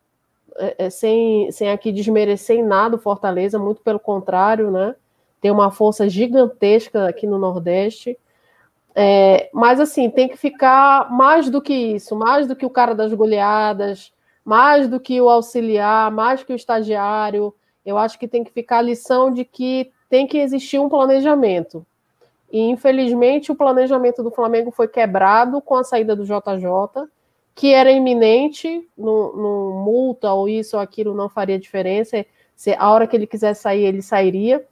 é, 0.58 0.86
é, 0.86 0.90
sem, 0.90 1.50
sem 1.52 1.70
aqui 1.70 1.92
desmerecer 1.92 2.56
em 2.56 2.62
nada 2.62 2.96
o 2.96 2.98
Fortaleza, 3.00 3.58
muito 3.58 3.82
pelo 3.82 3.98
contrário, 4.00 4.70
né? 4.70 4.94
Tem 5.40 5.50
uma 5.50 5.70
força 5.70 6.08
gigantesca 6.08 7.08
aqui 7.08 7.26
no 7.26 7.38
Nordeste. 7.38 8.18
É, 8.94 9.50
mas 9.52 9.78
assim, 9.78 10.08
tem 10.10 10.28
que 10.28 10.36
ficar 10.36 11.10
mais 11.10 11.50
do 11.50 11.60
que 11.60 11.74
isso, 11.74 12.16
mais 12.16 12.46
do 12.46 12.56
que 12.56 12.64
o 12.64 12.70
cara 12.70 12.94
das 12.94 13.12
goleadas, 13.12 14.12
mais 14.44 14.88
do 14.88 14.98
que 14.98 15.20
o 15.20 15.28
auxiliar, 15.28 16.10
mais 16.10 16.42
que 16.42 16.52
o 16.52 16.56
estagiário. 16.56 17.54
Eu 17.84 17.98
acho 17.98 18.18
que 18.18 18.26
tem 18.26 18.42
que 18.42 18.50
ficar 18.50 18.78
a 18.78 18.82
lição 18.82 19.30
de 19.30 19.44
que 19.44 19.92
tem 20.08 20.26
que 20.26 20.38
existir 20.38 20.78
um 20.78 20.88
planejamento. 20.88 21.84
E 22.50 22.60
infelizmente 22.60 23.52
o 23.52 23.56
planejamento 23.56 24.22
do 24.22 24.30
Flamengo 24.30 24.70
foi 24.70 24.88
quebrado 24.88 25.60
com 25.60 25.74
a 25.74 25.84
saída 25.84 26.16
do 26.16 26.24
JJ 26.24 27.06
que 27.56 27.72
era 27.72 27.90
iminente, 27.90 28.86
no, 28.98 29.82
multa 29.82 30.30
ou 30.34 30.46
isso 30.46 30.76
ou 30.76 30.82
aquilo 30.82 31.14
não 31.14 31.26
faria 31.26 31.58
diferença. 31.58 32.24
Se 32.54 32.74
a 32.78 32.90
hora 32.90 33.06
que 33.06 33.16
ele 33.16 33.26
quiser 33.26 33.54
sair, 33.54 33.82
ele 33.84 34.02
sairia, 34.02 34.62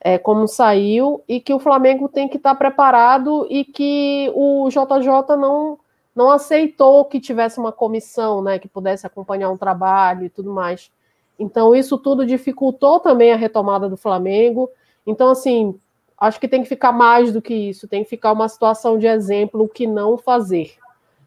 é, 0.00 0.16
como 0.16 0.48
saiu, 0.48 1.22
e 1.28 1.38
que 1.40 1.52
o 1.52 1.58
Flamengo 1.58 2.08
tem 2.08 2.26
que 2.26 2.38
estar 2.38 2.54
preparado 2.54 3.46
e 3.50 3.66
que 3.66 4.32
o 4.34 4.66
JJ 4.70 5.36
não, 5.36 5.78
não 6.16 6.30
aceitou 6.30 7.04
que 7.04 7.20
tivesse 7.20 7.60
uma 7.60 7.70
comissão, 7.70 8.42
né, 8.42 8.58
que 8.58 8.66
pudesse 8.66 9.06
acompanhar 9.06 9.50
um 9.50 9.58
trabalho 9.58 10.24
e 10.24 10.30
tudo 10.30 10.50
mais. 10.50 10.90
Então, 11.38 11.74
isso 11.74 11.98
tudo 11.98 12.24
dificultou 12.24 12.98
também 12.98 13.30
a 13.30 13.36
retomada 13.36 13.90
do 13.90 13.96
Flamengo. 13.96 14.70
Então, 15.06 15.28
assim, 15.28 15.78
acho 16.18 16.40
que 16.40 16.48
tem 16.48 16.62
que 16.62 16.68
ficar 16.68 16.92
mais 16.92 17.30
do 17.30 17.42
que 17.42 17.52
isso, 17.52 17.86
tem 17.86 18.02
que 18.02 18.08
ficar 18.08 18.32
uma 18.32 18.48
situação 18.48 18.96
de 18.96 19.06
exemplo 19.06 19.64
o 19.64 19.68
que 19.68 19.86
não 19.86 20.16
fazer. 20.16 20.78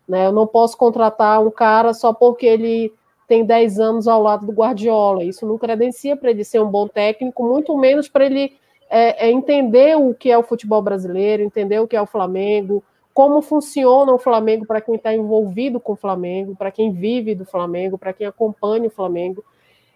Né? 0.08 0.26
Eu 0.26 0.32
não 0.32 0.46
posso 0.46 0.78
contratar 0.78 1.42
um 1.42 1.52
cara 1.52 1.94
só 1.94 2.14
porque 2.14 2.46
ele 2.46 2.94
tem 3.28 3.44
10 3.44 3.80
anos 3.80 4.08
ao 4.08 4.22
lado 4.22 4.46
do 4.46 4.52
Guardiola. 4.52 5.24
Isso 5.24 5.46
não 5.46 5.58
credencia 5.58 6.16
para 6.16 6.30
ele 6.30 6.44
ser 6.44 6.62
um 6.62 6.70
bom 6.70 6.88
técnico, 6.88 7.44
muito 7.44 7.76
menos 7.78 8.08
para 8.08 8.26
ele 8.26 8.54
é, 8.90 9.28
é 9.28 9.32
entender 9.32 9.98
o 9.98 10.14
que 10.14 10.32
é 10.32 10.38
o 10.38 10.44
futebol 10.44 10.82
brasileiro, 10.82 11.44
entender 11.44 11.80
o 11.80 11.88
que 11.88 11.96
é 11.96 12.02
o 12.02 12.06
Flamengo, 12.06 12.84
como 13.14 13.42
funciona 13.42 14.14
o 14.14 14.20
Flamengo 14.20 14.66
para 14.66 14.82
quem 14.82 14.96
está 14.96 15.14
envolvido 15.14 15.80
com 15.80 15.94
o 15.94 15.96
Flamengo, 15.96 16.56
para 16.56 16.72
quem 16.72 16.92
vive 16.92 17.34
do 17.34 17.46
Flamengo, 17.46 17.98
para 17.98 18.14
quem 18.14 18.28
acompanha 18.28 18.88
o 18.88 18.92
Flamengo. 18.92 19.44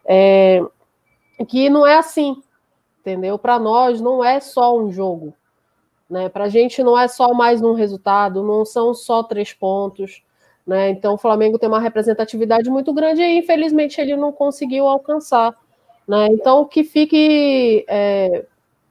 É, 0.06 0.64
que 1.48 1.70
não 1.70 1.86
é 1.86 1.98
assim, 1.98 2.42
entendeu? 3.00 3.38
Para 3.38 3.60
nós 3.60 4.02
não 4.02 4.24
é 4.24 4.40
só 4.40 4.78
um 4.78 4.92
jogo. 4.92 5.34
Né? 6.10 6.28
Para 6.28 6.46
a 6.46 6.50
gente 6.50 6.82
não 6.82 6.98
é 6.98 7.08
só 7.08 7.34
mais 7.34 7.62
um 7.62 7.74
resultado, 7.74 8.44
não 8.44 8.66
são 8.66 8.94
só 8.94 9.22
três 9.22 9.54
pontos. 9.54 10.24
Né? 10.66 10.90
Então 10.90 11.14
o 11.14 11.18
Flamengo 11.18 11.60
tem 11.60 11.70
uma 11.70 11.80
representatividade 11.80 12.70
muito 12.70 12.94
grande 12.94 13.22
e 13.22 13.38
infelizmente 13.38 14.00
ele 14.02 14.16
não 14.16 14.32
conseguiu 14.32 14.88
alcançar. 14.88 15.56
Né? 16.08 16.28
Então 16.32 16.66
que 16.66 16.84
fique 16.84 17.86
é, 17.88 18.46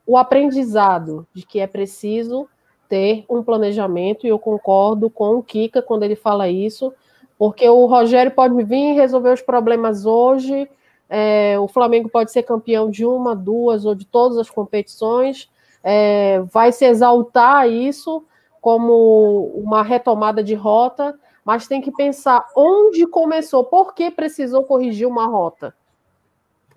o 0.07 0.17
aprendizado 0.17 1.27
de 1.35 1.45
que 1.45 1.61
é 1.61 1.67
preciso 1.67 2.49
ter 2.89 3.25
um 3.29 3.43
planejamento, 3.43 4.27
e 4.27 4.31
eu 4.31 4.39
concordo 4.39 5.11
com 5.11 5.37
o 5.37 5.43
Kika 5.43 5.83
quando 5.83 6.05
ele 6.05 6.17
fala 6.17 6.49
isso, 6.49 6.93
porque 7.39 7.69
o 7.69 7.85
Rogério 7.87 8.33
pode 8.33 8.65
vir 8.65 8.95
resolver 8.95 9.33
os 9.33 9.43
problemas 9.43 10.07
hoje, 10.07 10.69
é, 11.09 11.59
o 11.59 11.69
Flamengo 11.69 12.09
pode 12.09 12.33
ser 12.33 12.43
campeão 12.43 12.91
de 12.91 13.05
uma, 13.05 13.37
duas 13.37 13.85
ou 13.85 13.95
de 13.95 14.07
todas 14.07 14.39
as 14.39 14.49
competições, 14.49 15.49
é, 15.83 16.41
vai 16.53 16.73
se 16.73 16.85
exaltar 16.85 17.69
isso 17.69 18.25
como 18.61 19.53
uma 19.55 19.83
retomada 19.83 20.43
de 20.43 20.55
rota, 20.55 21.19
mas 21.45 21.67
tem 21.67 21.81
que 21.81 21.93
pensar 21.93 22.47
onde 22.57 23.07
começou, 23.07 23.65
por 23.65 23.95
que 23.95 24.11
precisou 24.11 24.65
corrigir 24.65 25.07
uma 25.07 25.27
rota. 25.27 25.75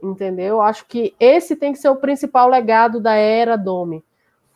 Entendeu? 0.02 0.62
Acho 0.62 0.86
que 0.86 1.14
esse 1.20 1.56
tem 1.56 1.74
que 1.74 1.80
ser 1.80 1.90
o 1.90 1.98
principal 1.98 2.48
legado 2.48 3.00
da 3.00 3.14
era 3.14 3.58
Dome, 3.58 4.04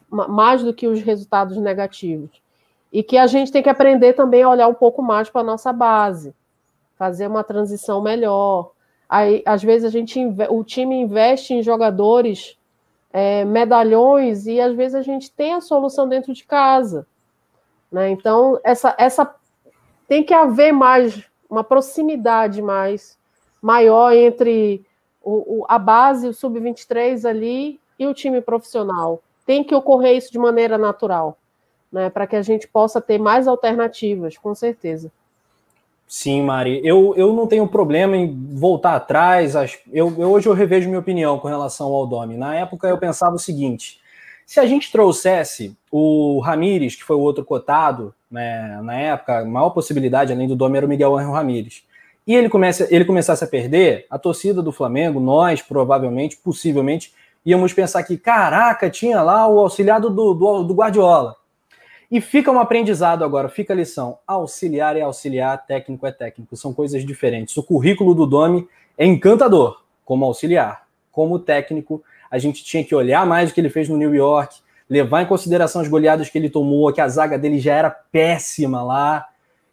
mais 0.10 0.64
do 0.64 0.74
que 0.74 0.88
os 0.88 1.02
resultados 1.02 1.58
negativos. 1.58 2.42
E 2.92 3.04
que 3.04 3.18
a 3.18 3.28
gente 3.28 3.52
tem 3.52 3.62
que 3.62 3.70
aprender 3.70 4.14
também 4.14 4.44
a 4.44 4.50
olhar 4.50 4.68
um 4.68 4.74
pouco 4.74 5.02
mais 5.02 5.30
para 5.30 5.42
a 5.42 5.44
nossa 5.44 5.74
base, 5.74 6.34
fazer 6.96 7.28
uma 7.28 7.44
transição 7.44 8.02
melhor. 8.02 8.72
Aí, 9.10 9.44
às 9.46 9.62
vezes 9.62 9.86
a 9.86 9.90
gente 9.90 10.20
o 10.50 10.64
time 10.64 10.96
investe 10.96 11.54
em 11.54 11.62
jogadores 11.62 12.58
é, 13.18 13.46
medalhões 13.46 14.46
e 14.46 14.60
às 14.60 14.76
vezes 14.76 14.94
a 14.94 15.02
gente 15.02 15.32
tem 15.32 15.54
a 15.54 15.62
solução 15.62 16.06
dentro 16.06 16.34
de 16.34 16.44
casa. 16.44 17.08
Né? 17.90 18.10
Então, 18.10 18.60
essa, 18.62 18.94
essa 18.98 19.34
tem 20.06 20.22
que 20.22 20.34
haver 20.34 20.74
mais 20.74 21.24
uma 21.50 21.64
proximidade 21.64 22.62
mais 22.62 23.18
maior 23.62 24.12
entre 24.12 24.86
o, 25.24 25.62
o 25.62 25.66
a 25.70 25.80
base, 25.80 26.28
o 26.28 26.34
sub-23 26.34 27.24
ali 27.24 27.80
e 27.98 28.06
o 28.06 28.14
time 28.14 28.42
profissional. 28.42 29.24
Tem 29.46 29.64
que 29.64 29.74
ocorrer 29.74 30.18
isso 30.18 30.30
de 30.30 30.38
maneira 30.38 30.78
natural, 30.78 31.38
né? 31.90 32.10
para 32.10 32.28
que 32.28 32.36
a 32.36 32.42
gente 32.42 32.68
possa 32.68 33.00
ter 33.00 33.18
mais 33.18 33.48
alternativas, 33.48 34.38
com 34.38 34.54
certeza. 34.54 35.10
Sim, 36.08 36.44
Mari. 36.44 36.82
Eu, 36.84 37.14
eu 37.18 37.34
não 37.34 37.48
tenho 37.48 37.68
problema 37.68 38.16
em 38.16 38.32
voltar 38.54 38.96
atrás. 38.96 39.56
Eu, 39.92 40.14
eu, 40.18 40.32
hoje 40.32 40.48
eu 40.48 40.54
revejo 40.54 40.88
minha 40.88 41.00
opinião 41.00 41.40
com 41.40 41.48
relação 41.48 41.88
ao 41.88 42.06
Domi. 42.06 42.38
Na 42.38 42.56
época 42.56 42.88
eu 42.88 42.98
pensava 42.98 43.36
o 43.36 43.40
seguinte: 43.40 44.00
se 44.46 44.60
a 44.60 44.66
gente 44.66 44.92
trouxesse 44.92 45.76
o 45.92 46.40
Ramires, 46.40 46.96
que 46.96 47.04
foi 47.04 47.16
o 47.16 47.22
outro 47.22 47.44
cotado, 47.44 48.14
né, 48.30 48.80
na 48.84 48.96
época, 48.96 49.40
a 49.40 49.46
maior 49.46 49.72
possibilidade 49.72 50.32
além 50.32 50.48
do 50.48 50.56
Domi 50.56 50.78
era 50.78 50.86
o 50.86 50.90
Miguel 50.90 51.18
Angel 51.18 51.32
Ramires, 51.32 51.84
e 52.28 52.36
ele, 52.36 52.50
comece, 52.50 52.88
ele 52.92 53.06
começasse 53.06 53.44
a 53.44 53.48
perder, 53.48 54.06
a 54.10 54.20
torcida 54.20 54.62
do 54.62 54.72
Flamengo, 54.72 55.20
nós 55.20 55.62
provavelmente, 55.62 56.38
possivelmente, 56.38 57.14
íamos 57.46 57.74
pensar 57.74 58.04
que, 58.04 58.18
caraca, 58.18 58.90
tinha 58.90 59.22
lá 59.22 59.48
o 59.48 59.60
auxiliado 59.60 60.10
do, 60.10 60.34
do, 60.34 60.64
do 60.64 60.74
Guardiola. 60.74 61.36
E 62.12 62.22
fica 62.22 62.52
um 62.52 62.60
aprendizado 62.60 63.24
agora, 63.24 63.50
fica 63.50 63.74
a 63.74 63.76
lição. 63.76 64.20
Auxiliar 64.28 64.96
é 64.96 65.02
auxiliar, 65.02 65.66
técnico 65.66 66.06
é 66.06 66.12
técnico, 66.12 66.56
são 66.56 66.74
coisas 66.74 67.06
diferentes. 67.06 67.58
O 67.58 67.64
currículo 67.64 68.14
do 68.14 68.26
Domi 68.26 68.68
é 68.98 69.06
encantador 69.06 69.82
como 70.04 70.26
auxiliar. 70.26 70.86
Como 71.12 71.40
técnico, 71.40 72.04
a 72.30 72.38
gente 72.38 72.64
tinha 72.64 72.84
que 72.84 72.94
olhar 72.94 73.26
mais 73.26 73.50
o 73.50 73.54
que 73.54 73.62
ele 73.62 73.70
fez 73.70 73.90
no 73.90 73.98
New 73.98 74.14
York, 74.14 74.58
levar 74.90 75.24
em 75.24 75.26
consideração 75.26 75.82
as 75.82 75.88
goleadas 75.88 76.30
que 76.30 76.38
ele 76.38 76.50
tomou, 76.50 76.92
que 76.94 77.02
a 77.02 77.08
zaga 77.08 77.40
dele 77.40 77.60
já 77.60 77.74
era 77.74 77.90
péssima 77.90 78.84
lá. 78.84 79.28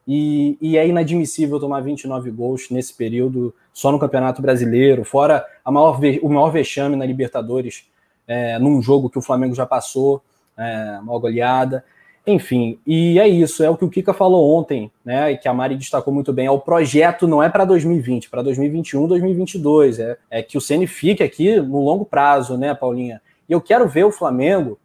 E, 0.09 0.57
e, 0.61 0.77
é 0.77 0.87
inadmissível 0.87 1.61
tomar 1.61 1.81
29 1.81 2.31
gols 2.33 2.69
nesse 2.71 2.93
período, 2.93 3.55
só 3.73 3.93
no 3.93 4.01
Campeonato 4.01 4.43
Brasileiro, 4.43 5.05
fora 5.05 5.47
maior, 5.65 6.01
o 6.21 6.29
maior 6.29 6.51
vexame 6.51 6.97
na 6.97 7.07
Libertadores 7.07 7.87
é, 8.27 8.59
num 8.59 8.83
jogo 8.83 9.09
que 9.09 9.19
o 9.19 9.23
Flamengo 9.23 9.55
já 9.55 9.65
passou, 9.65 10.21
é, 10.57 10.99
uma 11.03 11.19
goleada. 11.19 11.85
Enfim, 12.25 12.79
e 12.87 13.19
é 13.19 13.27
isso, 13.27 13.65
é 13.65 13.71
o 13.71 13.77
que 13.77 13.85
o 13.85 13.91
Kika 13.91 14.15
falou 14.15 14.57
ontem, 14.57 14.93
né? 15.05 15.33
E 15.33 15.39
que 15.39 15.49
a 15.49 15.55
Mari 15.55 15.77
destacou 15.77 16.15
muito 16.15 16.33
bem. 16.33 16.47
É 16.47 16.51
o 16.51 16.61
projeto 16.61 17.27
não 17.27 17.43
é 17.43 17.49
para 17.49 17.65
2020, 17.65 18.31
para 18.31 18.43
2021, 18.43 19.09
2022. 19.09 19.99
É, 19.99 20.17
é 20.31 20.43
que 20.43 20.57
o 20.57 20.61
CN 20.61 20.87
fique 20.87 21.23
aqui 21.23 21.61
no 21.61 21.83
longo 21.83 22.05
prazo, 22.05 22.57
né, 22.57 22.75
Paulinha? 22.75 23.21
E 23.49 23.53
eu 23.53 23.61
quero 23.61 23.89
ver 23.89 24.05
o 24.05 24.13
Flamengo 24.13 24.79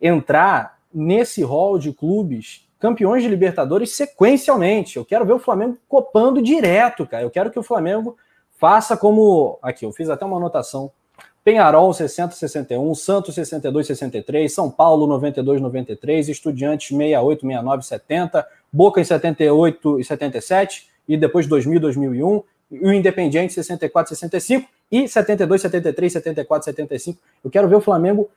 entrar 0.00 0.78
nesse 0.92 1.42
hall 1.42 1.78
de 1.78 1.92
clubes 1.92 2.68
campeões 2.78 3.22
de 3.22 3.28
Libertadores 3.28 3.94
sequencialmente. 3.94 4.96
Eu 4.96 5.04
quero 5.04 5.24
ver 5.24 5.32
o 5.32 5.38
Flamengo 5.38 5.78
copando 5.88 6.42
direto, 6.42 7.06
cara. 7.06 7.22
Eu 7.22 7.30
quero 7.30 7.50
que 7.50 7.58
o 7.58 7.62
Flamengo 7.62 8.16
faça 8.58 8.96
como. 8.96 9.58
Aqui, 9.62 9.84
eu 9.84 9.92
fiz 9.92 10.08
até 10.08 10.24
uma 10.24 10.36
anotação. 10.36 10.90
Penharol 11.48 11.94
60 11.94 12.34
61, 12.34 12.94
Santos 12.94 13.34
62 13.34 13.86
63, 13.86 14.52
São 14.52 14.70
Paulo 14.70 15.06
92 15.06 15.62
93, 15.62 16.28
Estudiantes 16.28 16.88
68 16.88 17.40
69 17.40 17.86
70, 17.86 18.46
Boca 18.70 19.00
em 19.00 19.04
78 19.04 19.98
e 19.98 20.04
77 20.04 20.90
e 21.08 21.16
depois 21.16 21.46
2000 21.46 21.80
2001 21.80 22.42
e 22.70 22.86
o 22.86 22.92
Independiente 22.92 23.54
64 23.54 24.14
65 24.14 24.68
e 24.92 25.08
72 25.08 25.62
73 25.62 26.12
74 26.12 26.64
75. 26.66 27.18
Eu 27.42 27.50
quero 27.50 27.66
ver 27.66 27.76
o 27.76 27.80
Flamengo 27.80 28.28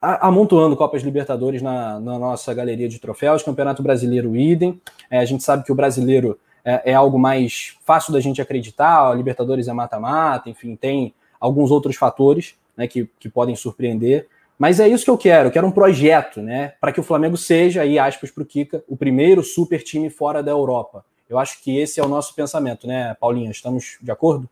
amontoando 0.00 0.76
Copas 0.76 1.02
Libertadores 1.02 1.60
na, 1.60 1.98
na, 1.98 2.16
nossa 2.16 2.54
galeria 2.54 2.88
de 2.88 3.00
troféus, 3.00 3.42
Campeonato 3.42 3.82
Brasileiro 3.82 4.36
idem. 4.36 4.80
É, 5.10 5.18
a 5.18 5.24
gente 5.24 5.42
sabe 5.42 5.64
que 5.64 5.72
o 5.72 5.74
brasileiro 5.74 6.38
é, 6.64 6.92
é, 6.92 6.94
algo 6.94 7.18
mais 7.18 7.76
fácil 7.84 8.12
da 8.12 8.20
gente 8.20 8.40
acreditar, 8.40 9.10
a 9.10 9.14
Libertadores 9.14 9.66
é 9.66 9.72
mata-mata, 9.72 10.48
enfim, 10.48 10.76
tem 10.76 11.12
alguns 11.46 11.70
outros 11.70 11.96
fatores 11.96 12.54
né, 12.76 12.86
que, 12.86 13.08
que 13.18 13.28
podem 13.28 13.56
surpreender. 13.56 14.28
Mas 14.58 14.80
é 14.80 14.88
isso 14.88 15.04
que 15.04 15.10
eu 15.10 15.18
quero, 15.18 15.48
eu 15.48 15.52
quero 15.52 15.66
um 15.66 15.72
projeto, 15.72 16.40
né, 16.40 16.74
para 16.80 16.92
que 16.92 17.00
o 17.00 17.02
Flamengo 17.02 17.36
seja, 17.36 17.82
aí 17.82 17.98
aspas 17.98 18.30
para 18.30 18.42
o 18.42 18.46
Kika, 18.46 18.82
o 18.88 18.96
primeiro 18.96 19.42
super 19.42 19.82
time 19.82 20.08
fora 20.08 20.42
da 20.42 20.50
Europa. 20.50 21.04
Eu 21.28 21.38
acho 21.38 21.62
que 21.62 21.76
esse 21.78 22.00
é 22.00 22.04
o 22.04 22.08
nosso 22.08 22.34
pensamento, 22.34 22.86
né, 22.86 23.14
Paulinha? 23.20 23.50
Estamos 23.50 23.98
de 24.00 24.10
acordo? 24.10 24.48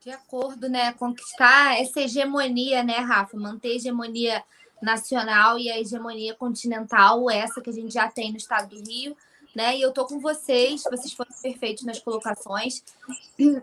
De 0.00 0.10
acordo, 0.10 0.68
né? 0.68 0.92
Conquistar 0.92 1.80
essa 1.80 2.00
hegemonia, 2.00 2.84
né, 2.84 2.98
Rafa? 2.98 3.36
Manter 3.36 3.68
a 3.68 3.74
hegemonia 3.74 4.42
nacional 4.82 5.58
e 5.58 5.70
a 5.70 5.80
hegemonia 5.80 6.34
continental, 6.34 7.30
essa 7.30 7.60
que 7.60 7.70
a 7.70 7.72
gente 7.72 7.94
já 7.94 8.08
tem 8.08 8.30
no 8.30 8.36
estado 8.36 8.68
do 8.68 8.88
Rio, 8.88 9.16
né? 9.56 9.74
E 9.74 9.80
eu 9.80 9.90
tô 9.90 10.04
com 10.04 10.20
vocês, 10.20 10.82
vocês 10.82 11.14
foram 11.14 11.30
perfeitos 11.40 11.82
nas 11.84 11.98
colocações. 11.98 12.84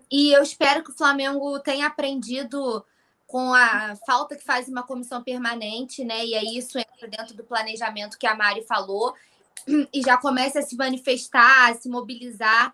E 0.09 0.31
eu 0.31 0.41
espero 0.41 0.83
que 0.83 0.89
o 0.89 0.97
Flamengo 0.97 1.59
tenha 1.59 1.85
aprendido 1.85 2.83
com 3.27 3.53
a 3.53 3.95
falta 4.05 4.35
que 4.35 4.43
faz 4.43 4.67
uma 4.67 4.81
comissão 4.81 5.23
permanente, 5.23 6.03
né? 6.03 6.25
E 6.25 6.33
aí 6.33 6.57
isso 6.57 6.79
entra 6.79 7.07
dentro 7.07 7.35
do 7.35 7.43
planejamento 7.43 8.17
que 8.17 8.25
a 8.25 8.33
Mari 8.33 8.63
falou 8.63 9.13
e 9.93 10.01
já 10.01 10.17
comece 10.17 10.57
a 10.57 10.63
se 10.63 10.75
manifestar, 10.75 11.69
a 11.69 11.75
se 11.75 11.87
mobilizar 11.87 12.73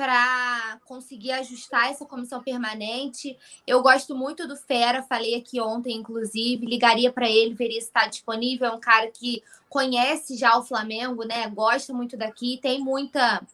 para 0.00 0.80
conseguir 0.86 1.30
ajustar 1.32 1.90
essa 1.90 2.06
comissão 2.06 2.42
permanente. 2.42 3.36
Eu 3.66 3.82
gosto 3.82 4.16
muito 4.16 4.48
do 4.48 4.56
Fera, 4.56 5.02
falei 5.02 5.34
aqui 5.34 5.60
ontem, 5.60 5.94
inclusive, 5.94 6.64
ligaria 6.64 7.12
para 7.12 7.28
ele, 7.28 7.52
veria 7.52 7.78
se 7.78 7.88
está 7.88 8.06
disponível. 8.06 8.66
É 8.68 8.72
um 8.72 8.80
cara 8.80 9.10
que 9.10 9.42
conhece 9.68 10.38
já 10.38 10.56
o 10.56 10.62
Flamengo, 10.62 11.22
né? 11.24 11.46
Gosta 11.50 11.92
muito 11.92 12.16
daqui, 12.16 12.58
tem 12.62 12.80
muita 12.80 13.46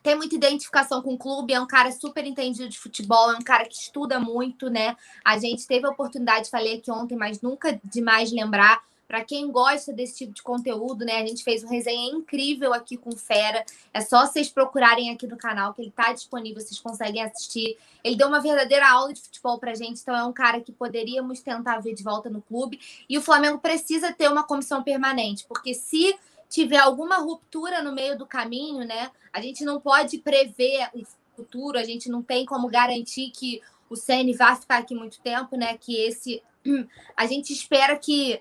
tem 0.00 0.14
muita 0.14 0.36
identificação 0.36 1.02
com 1.02 1.14
o 1.14 1.18
clube, 1.18 1.52
é 1.52 1.60
um 1.60 1.66
cara 1.66 1.90
super 1.90 2.24
entendido 2.24 2.68
de 2.68 2.78
futebol, 2.78 3.32
é 3.32 3.36
um 3.36 3.42
cara 3.42 3.64
que 3.64 3.74
estuda 3.74 4.20
muito, 4.20 4.70
né? 4.70 4.96
A 5.24 5.38
gente 5.38 5.66
teve 5.66 5.88
a 5.88 5.90
oportunidade, 5.90 6.50
falei 6.50 6.76
aqui 6.76 6.90
ontem, 6.90 7.16
mas 7.16 7.40
nunca 7.40 7.80
demais 7.84 8.30
lembrar, 8.30 8.80
para 9.12 9.22
quem 9.22 9.50
gosta 9.50 9.92
desse 9.92 10.14
tipo 10.14 10.32
de 10.32 10.42
conteúdo, 10.42 11.04
né? 11.04 11.20
A 11.20 11.26
gente 11.26 11.44
fez 11.44 11.62
uma 11.62 11.70
resenha 11.70 12.10
incrível 12.14 12.72
aqui 12.72 12.96
com 12.96 13.10
o 13.10 13.16
Fera. 13.16 13.62
É 13.92 14.00
só 14.00 14.24
vocês 14.24 14.48
procurarem 14.48 15.10
aqui 15.10 15.26
no 15.26 15.36
canal 15.36 15.74
que 15.74 15.82
ele 15.82 15.90
está 15.90 16.14
disponível, 16.14 16.62
vocês 16.62 16.80
conseguem 16.80 17.22
assistir. 17.22 17.76
Ele 18.02 18.16
deu 18.16 18.26
uma 18.26 18.40
verdadeira 18.40 18.90
aula 18.90 19.12
de 19.12 19.20
futebol 19.20 19.58
pra 19.58 19.74
gente, 19.74 20.00
então 20.00 20.16
é 20.16 20.24
um 20.24 20.32
cara 20.32 20.62
que 20.62 20.72
poderíamos 20.72 21.42
tentar 21.42 21.78
ver 21.80 21.92
de 21.92 22.02
volta 22.02 22.30
no 22.30 22.40
clube. 22.40 22.80
E 23.06 23.18
o 23.18 23.20
Flamengo 23.20 23.58
precisa 23.58 24.14
ter 24.14 24.30
uma 24.30 24.44
comissão 24.44 24.82
permanente, 24.82 25.44
porque 25.46 25.74
se 25.74 26.18
tiver 26.48 26.78
alguma 26.78 27.16
ruptura 27.16 27.82
no 27.82 27.92
meio 27.92 28.16
do 28.16 28.24
caminho, 28.24 28.78
né? 28.86 29.10
A 29.30 29.42
gente 29.42 29.62
não 29.62 29.78
pode 29.78 30.16
prever 30.20 30.88
o 30.94 31.02
futuro, 31.36 31.76
a 31.76 31.84
gente 31.84 32.08
não 32.08 32.22
tem 32.22 32.46
como 32.46 32.66
garantir 32.66 33.30
que 33.30 33.60
o 33.90 33.94
CN 33.94 34.32
vai 34.32 34.56
ficar 34.56 34.78
aqui 34.78 34.94
muito 34.94 35.20
tempo, 35.20 35.54
né? 35.54 35.76
Que 35.76 35.96
esse 35.96 36.42
a 37.14 37.26
gente 37.26 37.52
espera 37.52 37.94
que 37.98 38.40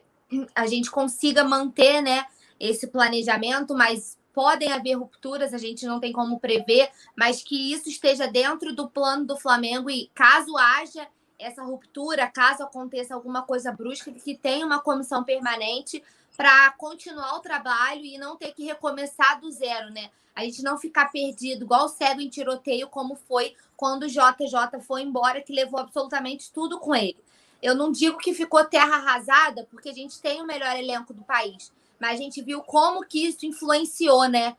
a 0.55 0.67
gente 0.67 0.89
consiga 0.89 1.43
manter 1.43 2.01
né, 2.01 2.25
esse 2.59 2.87
planejamento, 2.87 3.75
mas 3.75 4.17
podem 4.33 4.71
haver 4.71 4.93
rupturas, 4.95 5.53
a 5.53 5.57
gente 5.57 5.85
não 5.85 5.99
tem 5.99 6.11
como 6.11 6.39
prever, 6.39 6.89
mas 7.15 7.43
que 7.43 7.73
isso 7.73 7.89
esteja 7.89 8.27
dentro 8.27 8.73
do 8.73 8.89
plano 8.89 9.25
do 9.25 9.37
Flamengo 9.37 9.89
e 9.89 10.09
caso 10.13 10.57
haja 10.57 11.07
essa 11.37 11.63
ruptura, 11.63 12.27
caso 12.27 12.63
aconteça 12.63 13.15
alguma 13.15 13.41
coisa 13.41 13.71
brusca, 13.71 14.11
que 14.11 14.37
tenha 14.37 14.65
uma 14.65 14.79
comissão 14.79 15.23
permanente 15.23 16.03
para 16.37 16.71
continuar 16.71 17.35
o 17.35 17.41
trabalho 17.41 18.05
e 18.05 18.17
não 18.17 18.37
ter 18.37 18.53
que 18.53 18.63
recomeçar 18.63 19.39
do 19.41 19.51
zero, 19.51 19.89
né? 19.89 20.09
A 20.35 20.43
gente 20.45 20.63
não 20.63 20.77
ficar 20.77 21.11
perdido, 21.11 21.65
igual 21.65 21.89
cego 21.89 22.21
em 22.21 22.29
tiroteio, 22.29 22.87
como 22.87 23.15
foi 23.15 23.53
quando 23.75 24.03
o 24.03 24.07
JJ 24.07 24.79
foi 24.81 25.01
embora, 25.01 25.41
que 25.41 25.51
levou 25.51 25.79
absolutamente 25.79 26.51
tudo 26.53 26.79
com 26.79 26.95
ele. 26.95 27.17
Eu 27.61 27.75
não 27.75 27.91
digo 27.91 28.17
que 28.17 28.33
ficou 28.33 28.65
terra 28.65 28.95
arrasada, 28.95 29.67
porque 29.69 29.89
a 29.89 29.93
gente 29.93 30.19
tem 30.19 30.41
o 30.41 30.45
melhor 30.45 30.75
elenco 30.75 31.13
do 31.13 31.21
país, 31.21 31.71
mas 31.99 32.19
a 32.19 32.23
gente 32.23 32.41
viu 32.41 32.61
como 32.61 33.05
que 33.05 33.25
isso 33.27 33.45
influenciou, 33.45 34.27
né? 34.27 34.57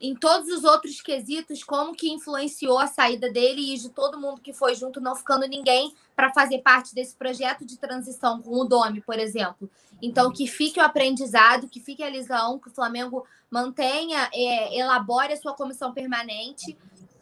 Em 0.00 0.14
todos 0.14 0.48
os 0.48 0.62
outros 0.62 1.00
quesitos, 1.00 1.64
como 1.64 1.92
que 1.92 2.08
influenciou 2.08 2.78
a 2.78 2.86
saída 2.86 3.28
dele 3.32 3.74
e 3.74 3.78
de 3.78 3.88
todo 3.88 4.20
mundo 4.20 4.40
que 4.40 4.52
foi 4.52 4.76
junto, 4.76 5.00
não 5.00 5.16
ficando 5.16 5.44
ninguém 5.48 5.92
para 6.14 6.32
fazer 6.32 6.58
parte 6.58 6.94
desse 6.94 7.16
projeto 7.16 7.64
de 7.64 7.76
transição 7.76 8.40
com 8.40 8.54
o 8.60 8.64
Domi, 8.64 9.00
por 9.00 9.18
exemplo. 9.18 9.68
Então, 10.00 10.30
que 10.30 10.46
fique 10.46 10.78
o 10.78 10.84
aprendizado, 10.84 11.68
que 11.68 11.80
fique 11.80 12.04
a 12.04 12.08
lição, 12.08 12.60
que 12.60 12.68
o 12.68 12.72
Flamengo 12.72 13.26
mantenha, 13.50 14.30
é, 14.32 14.78
elabore 14.78 15.32
a 15.32 15.36
sua 15.36 15.54
comissão 15.54 15.92
permanente 15.92 16.76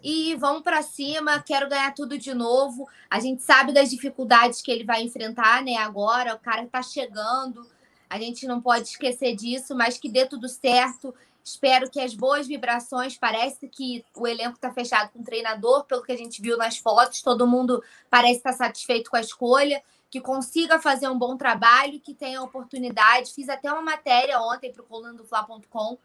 e 0.08 0.36
vamos 0.36 0.62
para 0.62 0.82
cima, 0.82 1.42
quero 1.42 1.68
ganhar 1.68 1.92
tudo 1.92 2.16
de 2.16 2.32
novo. 2.32 2.88
A 3.10 3.18
gente 3.18 3.42
sabe 3.42 3.72
das 3.72 3.90
dificuldades 3.90 4.62
que 4.62 4.70
ele 4.70 4.84
vai 4.84 5.02
enfrentar, 5.02 5.64
né? 5.64 5.74
Agora, 5.78 6.36
o 6.36 6.38
cara 6.38 6.62
está 6.62 6.80
chegando, 6.80 7.66
a 8.08 8.16
gente 8.16 8.46
não 8.46 8.60
pode 8.60 8.86
esquecer 8.86 9.34
disso, 9.34 9.74
mas 9.74 9.98
que 9.98 10.08
dê 10.08 10.24
tudo 10.24 10.48
certo. 10.48 11.12
Espero 11.42 11.90
que 11.90 11.98
as 11.98 12.14
boas 12.14 12.46
vibrações. 12.46 13.18
Parece 13.18 13.66
que 13.66 14.04
o 14.14 14.28
elenco 14.28 14.54
está 14.54 14.72
fechado 14.72 15.10
com 15.10 15.18
o 15.18 15.24
treinador, 15.24 15.82
pelo 15.86 16.04
que 16.04 16.12
a 16.12 16.16
gente 16.16 16.40
viu 16.40 16.56
nas 16.56 16.78
fotos. 16.78 17.20
Todo 17.20 17.44
mundo 17.44 17.82
parece 18.08 18.36
estar 18.36 18.52
satisfeito 18.52 19.10
com 19.10 19.16
a 19.16 19.20
escolha. 19.20 19.82
Que 20.08 20.20
consiga 20.20 20.78
fazer 20.78 21.08
um 21.08 21.18
bom 21.18 21.36
trabalho, 21.36 21.98
que 21.98 22.14
tenha 22.14 22.40
oportunidade. 22.40 23.34
Fiz 23.34 23.48
até 23.48 23.72
uma 23.72 23.82
matéria 23.82 24.40
ontem 24.40 24.72
para 24.72 24.82
o 24.82 24.86
colunadofla.com 24.86 25.98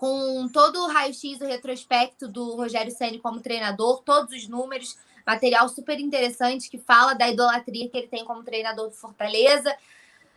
com 0.00 0.48
todo 0.48 0.82
o 0.82 0.86
raio-x, 0.86 1.42
o 1.42 1.44
retrospecto 1.44 2.26
do 2.26 2.56
Rogério 2.56 2.90
Ceni 2.90 3.18
como 3.18 3.38
treinador, 3.38 4.02
todos 4.02 4.34
os 4.34 4.48
números, 4.48 4.96
material 5.26 5.68
super 5.68 6.00
interessante 6.00 6.70
que 6.70 6.78
fala 6.78 7.12
da 7.12 7.28
idolatria 7.28 7.86
que 7.86 7.98
ele 7.98 8.06
tem 8.06 8.24
como 8.24 8.42
treinador 8.42 8.88
do 8.88 8.94
Fortaleza, 8.94 9.76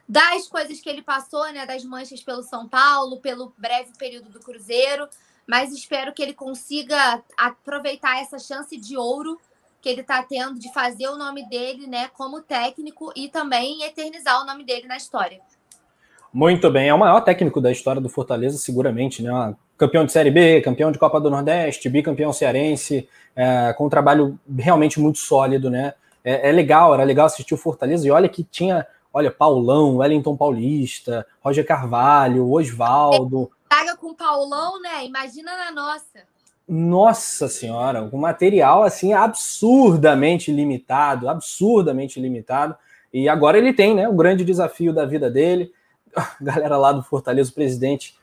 das 0.08 0.49
coisas 0.49 0.82
que 0.82 0.89
ele 0.89 1.02
passou, 1.02 1.49
né, 1.54 1.65
das 1.65 1.86
manchas 1.86 2.21
pelo 2.21 2.43
São 2.43 2.67
Paulo, 2.67 3.21
pelo 3.21 3.54
breve 3.58 3.93
período 3.97 4.28
do 4.28 4.41
Cruzeiro, 4.41 5.08
mas 5.47 5.71
espero 5.71 6.12
que 6.12 6.21
ele 6.21 6.34
consiga 6.34 7.23
aproveitar 7.38 8.21
essa 8.21 8.38
chance 8.38 8.76
de 8.76 8.97
ouro 8.97 9.39
que 9.82 9.88
ele 9.88 10.02
está 10.02 10.21
tendo 10.23 10.60
de 10.60 10.73
fazer 10.73 11.08
o 11.08 11.17
nome 11.17 11.47
dele, 11.47 11.88
né, 11.88 12.10
como 12.10 12.41
técnico 12.41 13.13
e 13.15 13.30
também 13.30 13.82
eternizar 13.84 14.41
o 14.41 14.45
nome 14.45 14.65
dele 14.65 14.88
na 14.88 14.97
história. 14.97 15.39
Muito 16.33 16.67
bem, 16.71 16.89
é 16.89 16.93
o 16.93 16.97
maior 16.97 17.21
técnico 17.21 17.61
da 17.61 17.71
história 17.71 18.01
do 18.01 18.09
Fortaleza, 18.09 18.57
seguramente, 18.57 19.21
né? 19.21 19.55
Campeão 19.77 20.03
de 20.03 20.11
Série 20.11 20.31
B, 20.31 20.61
campeão 20.61 20.91
de 20.91 20.97
Copa 20.97 21.21
do 21.21 21.29
Nordeste, 21.29 21.88
bicampeão 21.88 22.34
cearense, 22.34 23.07
é, 23.36 23.71
com 23.73 23.86
um 23.86 23.89
trabalho 23.89 24.39
realmente 24.57 24.99
muito 24.99 25.19
sólido, 25.19 25.69
né? 25.69 25.93
É, 26.23 26.49
é, 26.49 26.51
legal, 26.51 26.91
era 26.91 27.03
legal 27.03 27.27
assistir 27.27 27.53
o 27.53 27.57
Fortaleza, 27.57 28.07
e 28.07 28.09
olha 28.09 28.27
que 28.27 28.43
tinha, 28.43 28.84
olha, 29.13 29.29
Paulão, 29.29 29.97
Wellington 29.97 30.36
Paulista, 30.36 31.23
Roger 31.39 31.63
Carvalho, 31.63 32.51
Osvaldo. 32.51 33.51
Paga 33.69 33.95
com 33.95 34.15
Paulão, 34.15 34.81
né? 34.81 35.05
Imagina 35.05 35.55
na 35.55 35.71
nossa. 35.71 36.34
Nossa 36.67 37.47
senhora, 37.47 38.09
um 38.11 38.17
material 38.17 38.81
assim 38.81 39.13
absurdamente 39.13 40.51
limitado, 40.51 41.29
absurdamente 41.29 42.19
limitado. 42.19 42.75
E 43.13 43.29
agora 43.29 43.59
ele 43.59 43.71
tem, 43.71 43.93
né, 43.93 44.09
o 44.09 44.13
grande 44.13 44.43
desafio 44.43 44.91
da 44.91 45.05
vida 45.05 45.29
dele 45.29 45.71
a 46.16 46.36
galera 46.41 46.78
lá 46.78 46.91
do 46.91 47.03
Fortaleza, 47.03 47.51
o 47.51 47.53
presidente, 47.53 48.16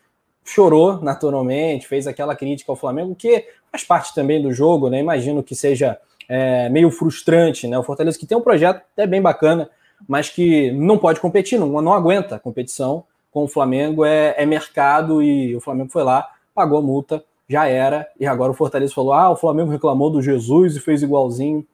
chorou 0.45 1.01
naturalmente, 1.01 1.86
fez 1.86 2.07
aquela 2.07 2.34
crítica 2.34 2.72
ao 2.72 2.76
Flamengo, 2.76 3.14
que 3.14 3.47
faz 3.70 3.84
parte 3.84 4.14
também 4.14 4.43
do 4.43 4.53
jogo, 4.53 4.88
né? 4.88 4.99
Imagino 4.99 5.43
que 5.43 5.55
seja 5.55 5.99
é, 6.28 6.68
meio 6.68 6.91
frustrante, 6.91 7.66
né? 7.66 7.78
O 7.78 7.82
Fortaleza 7.82 8.18
que 8.18 8.26
tem 8.26 8.36
um 8.36 8.43
projeto 8.43 8.82
até 8.93 9.07
bem 9.07 9.20
bacana, 9.20 9.70
mas 10.09 10.28
que 10.28 10.70
não 10.72 10.99
pode 10.99 11.20
competir, 11.20 11.59
não, 11.59 11.80
não 11.80 11.93
aguenta 11.93 12.36
a 12.36 12.41
competição 12.41 13.05
com 13.30 13.45
o 13.45 13.49
Flamengo, 13.49 14.05
é, 14.05 14.34
é 14.36 14.47
mercado 14.47 15.22
e 15.22 15.55
o 15.55 15.61
Flamengo 15.61 15.91
foi 15.91 16.03
lá, 16.03 16.28
pagou 16.55 16.78
a 16.78 16.82
multa, 16.82 17.24
já 17.49 17.66
era, 17.66 18.09
e 18.18 18.26
agora 18.26 18.53
o 18.53 18.55
Fortaleza 18.55 18.95
falou: 18.95 19.12
ah, 19.12 19.30
o 19.30 19.36
Flamengo 19.36 19.70
reclamou 19.70 20.11
do 20.11 20.22
Jesus 20.22 20.76
e 20.76 20.80
fez 20.80 21.03
igualzinho. 21.03 21.66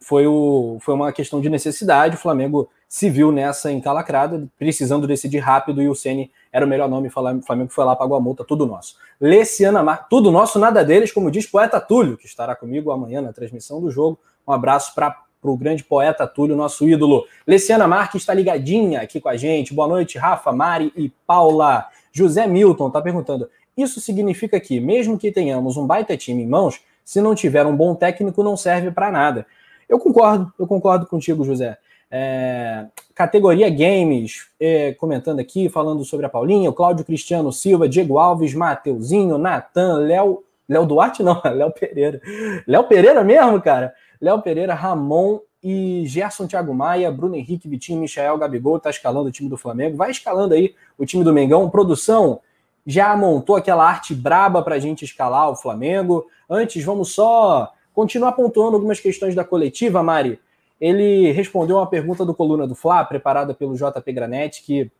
Foi, 0.00 0.26
o, 0.26 0.78
foi 0.80 0.94
uma 0.94 1.12
questão 1.12 1.40
de 1.40 1.48
necessidade, 1.48 2.16
o 2.16 2.18
Flamengo 2.18 2.68
se 2.92 3.08
viu 3.08 3.32
nessa 3.32 3.72
encalacrada, 3.72 4.46
precisando 4.58 5.06
decidir 5.06 5.38
rápido, 5.38 5.80
e 5.80 5.88
o 5.88 5.94
Ceni 5.94 6.30
era 6.52 6.66
o 6.66 6.68
melhor 6.68 6.90
nome, 6.90 7.08
o 7.08 7.10
Flamengo 7.10 7.70
foi 7.70 7.86
lá, 7.86 7.96
pagou 7.96 8.14
a 8.14 8.20
multa, 8.20 8.44
tudo 8.44 8.66
nosso. 8.66 8.96
Leciana 9.18 9.82
Mar, 9.82 10.08
tudo 10.10 10.30
nosso, 10.30 10.58
nada 10.58 10.84
deles, 10.84 11.10
como 11.10 11.30
diz 11.30 11.46
poeta 11.46 11.80
Túlio, 11.80 12.18
que 12.18 12.26
estará 12.26 12.54
comigo 12.54 12.90
amanhã 12.90 13.22
na 13.22 13.32
transmissão 13.32 13.80
do 13.80 13.90
jogo. 13.90 14.18
Um 14.46 14.52
abraço 14.52 14.94
para 14.94 15.16
o 15.42 15.56
grande 15.56 15.82
poeta 15.82 16.26
Túlio, 16.26 16.54
nosso 16.54 16.86
ídolo. 16.86 17.24
Leciana 17.46 17.88
Marques 17.88 18.20
está 18.20 18.34
ligadinha 18.34 19.00
aqui 19.00 19.22
com 19.22 19.30
a 19.30 19.38
gente. 19.38 19.72
Boa 19.72 19.88
noite, 19.88 20.18
Rafa, 20.18 20.52
Mari 20.52 20.92
e 20.94 21.08
Paula. 21.26 21.86
José 22.12 22.46
Milton 22.46 22.88
está 22.88 23.00
perguntando: 23.00 23.48
isso 23.74 24.02
significa 24.02 24.60
que, 24.60 24.78
mesmo 24.80 25.16
que 25.16 25.32
tenhamos 25.32 25.78
um 25.78 25.86
baita 25.86 26.14
time 26.14 26.42
em 26.42 26.46
mãos, 26.46 26.78
se 27.02 27.22
não 27.22 27.34
tiver 27.34 27.64
um 27.64 27.74
bom 27.74 27.94
técnico, 27.94 28.42
não 28.42 28.54
serve 28.54 28.90
para 28.90 29.10
nada. 29.10 29.46
Eu 29.88 29.98
concordo, 29.98 30.52
eu 30.58 30.66
concordo 30.66 31.06
contigo, 31.06 31.42
José. 31.42 31.78
É, 32.14 32.84
categoria 33.14 33.70
Games, 33.70 34.48
é, 34.60 34.92
comentando 34.92 35.40
aqui, 35.40 35.70
falando 35.70 36.04
sobre 36.04 36.26
a 36.26 36.28
Paulinha, 36.28 36.68
o 36.68 36.74
Cláudio 36.74 37.06
Cristiano 37.06 37.50
Silva, 37.50 37.88
Diego 37.88 38.18
Alves, 38.18 38.52
Mateuzinho, 38.52 39.38
Natan, 39.38 39.96
Léo. 39.96 40.44
Léo 40.68 40.86
Duarte, 40.86 41.22
não, 41.22 41.40
Léo 41.44 41.72
Pereira. 41.72 42.20
Léo 42.66 42.84
Pereira 42.84 43.24
mesmo, 43.24 43.60
cara? 43.60 43.94
Léo 44.20 44.40
Pereira, 44.40 44.74
Ramon 44.74 45.40
e 45.62 46.04
Gerson 46.06 46.46
Thiago 46.46 46.74
Maia, 46.74 47.10
Bruno 47.10 47.34
Henrique, 47.34 47.68
Vitinho, 47.68 48.00
Michael, 48.00 48.38
Gabigol, 48.38 48.78
tá 48.78 48.90
escalando 48.90 49.28
o 49.28 49.32
time 49.32 49.48
do 49.48 49.56
Flamengo. 49.56 49.96
Vai 49.96 50.10
escalando 50.10 50.54
aí 50.54 50.74
o 50.98 51.04
time 51.04 51.24
do 51.24 51.32
Mengão. 51.32 51.68
Produção, 51.68 52.40
já 52.86 53.16
montou 53.16 53.56
aquela 53.56 53.86
arte 53.86 54.14
braba 54.14 54.62
para 54.62 54.76
a 54.76 54.78
gente 54.78 55.04
escalar 55.04 55.50
o 55.50 55.56
Flamengo. 55.56 56.26
Antes, 56.48 56.84
vamos 56.84 57.12
só 57.12 57.72
continuar 57.92 58.32
pontuando 58.32 58.76
algumas 58.76 59.00
questões 59.00 59.34
da 59.34 59.44
coletiva, 59.44 60.02
Mari. 60.02 60.38
Ele 60.82 61.30
respondeu 61.30 61.76
uma 61.76 61.86
pergunta 61.86 62.24
do 62.24 62.34
Coluna 62.34 62.66
do 62.66 62.74
Fla, 62.74 63.04
preparada 63.04 63.54
pelo 63.54 63.76
JP 63.76 64.12
Granete, 64.12 64.64
que 64.64 64.90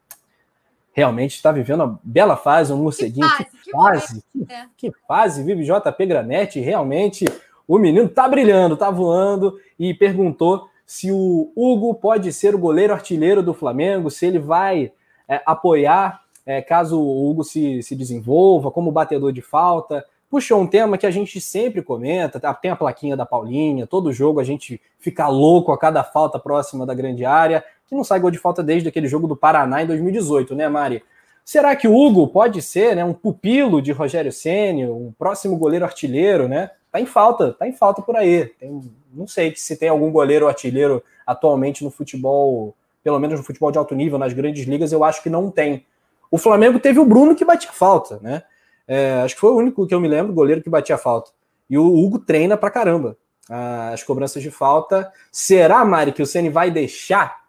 realmente 0.93 1.35
está 1.35 1.51
vivendo 1.51 1.83
uma 1.83 2.01
bela 2.05 2.37
fase, 2.37 2.73
um 2.73 2.77
morceguinho. 2.77 3.29
Que 3.29 3.45
fase, 3.45 3.51
que 3.65 3.71
fase, 3.73 4.25
que, 4.33 4.53
é. 4.53 4.67
que 4.77 4.93
fase 5.09 5.43
vive 5.43 5.65
JP 5.65 6.07
Granete. 6.07 6.61
Realmente, 6.61 7.25
o 7.67 7.79
menino 7.79 8.09
tá 8.09 8.29
brilhando, 8.29 8.77
tá 8.77 8.91
voando, 8.91 9.59
e 9.77 9.93
perguntou 9.93 10.69
se 10.87 11.11
o 11.11 11.51
Hugo 11.57 11.95
pode 11.97 12.33
ser 12.33 12.55
o 12.55 12.59
goleiro 12.61 12.93
artilheiro 12.93 13.43
do 13.43 13.53
Flamengo, 13.53 14.09
se 14.09 14.25
ele 14.25 14.39
vai 14.39 14.93
é, 15.29 15.43
apoiar 15.45 16.23
é, 16.47 16.63
caso 16.63 17.01
o 17.01 17.29
Hugo 17.29 17.43
se, 17.43 17.83
se 17.83 17.97
desenvolva 17.97 18.71
como 18.71 18.93
batedor 18.93 19.33
de 19.33 19.43
falta, 19.43 20.05
puxou 20.33 20.59
um 20.59 20.67
tema 20.67 20.97
que 20.97 21.05
a 21.05 21.11
gente 21.11 21.39
sempre 21.43 21.83
comenta, 21.83 22.41
tá? 22.41 22.55
tem 22.55 22.71
a 22.71 22.77
plaquinha 22.77 23.15
da 23.15 23.27
Paulinha, 23.27 23.87
todo 23.87 24.15
jogo 24.15 24.41
a 24.41 24.45
gente 24.45 24.81
fica 24.99 25.29
louco 25.29 25.71
a 25.73 25.79
cada 25.79 26.03
falta 26.03 26.39
próxima 26.39 26.87
da 26.87 26.95
grande 26.95 27.23
área, 27.23 27.63
que 27.87 27.95
não 27.95 28.03
sai 28.03 28.19
gol 28.19 28.31
de 28.31 28.39
falta 28.39 28.63
desde 28.63 28.89
aquele 28.89 29.07
jogo 29.09 29.29
do 29.29 29.37
Paraná 29.37 29.83
em 29.83 29.87
2018, 29.87 30.55
né, 30.55 30.71
Mari? 30.71 31.05
Será 31.45 31.77
que 31.77 31.87
o 31.87 31.95
Hugo 31.95 32.27
pode 32.29 32.63
ser 32.63 32.97
né, 32.97 33.05
um 33.05 33.13
pupilo 33.13 33.83
de 33.83 33.93
Rogério 33.93 34.33
Ceni, 34.33 34.87
um 34.87 35.13
próximo 35.19 35.55
goleiro 35.59 35.85
artilheiro, 35.85 36.49
né? 36.49 36.71
Tá 36.91 36.99
em 36.99 37.05
falta, 37.05 37.53
tá 37.53 37.69
em 37.69 37.73
falta 37.75 38.01
por 38.01 38.17
aí. 38.17 38.47
Tem, 38.59 38.91
não 39.13 39.27
sei 39.27 39.55
se 39.55 39.77
tem 39.77 39.91
algum 39.91 40.11
goleiro 40.11 40.49
artilheiro 40.49 41.03
atualmente 41.27 41.85
no 41.85 41.91
futebol, 41.91 42.75
pelo 43.05 43.19
menos 43.19 43.39
no 43.39 43.45
futebol 43.45 43.71
de 43.71 43.77
alto 43.77 43.95
nível, 43.95 44.19
nas 44.19 44.33
grandes 44.33 44.65
ligas, 44.67 44.93
eu 44.93 45.05
acho 45.05 45.23
que 45.23 45.29
não 45.29 45.51
tem. 45.51 45.85
O 46.31 46.39
Flamengo 46.39 46.81
teve 46.81 46.99
o 46.99 47.05
Bruno 47.05 47.35
que 47.35 47.45
batia 47.45 47.71
falta, 47.71 48.19
né? 48.23 48.45
É, 48.95 49.23
acho 49.23 49.35
que 49.35 49.41
foi 49.41 49.51
o 49.51 49.57
único 49.57 49.87
que 49.87 49.95
eu 49.95 50.01
me 50.01 50.07
lembro, 50.07 50.35
goleiro 50.35 50.63
que 50.63 50.69
batia 50.69 50.99
falta. 50.99 51.31
E 51.71 51.79
o 51.79 51.87
Hugo 51.87 52.19
treina 52.19 52.59
pra 52.59 52.71
caramba 52.71 53.17
as 53.93 54.03
cobranças 54.03 54.43
de 54.43 54.51
falta. 54.51 55.11
Será, 55.31 55.83
Mari, 55.83 56.13
que 56.13 56.23
o 56.23 56.27
Ceni 56.27 56.51
vai 56.51 56.71
deixar? 56.71 57.43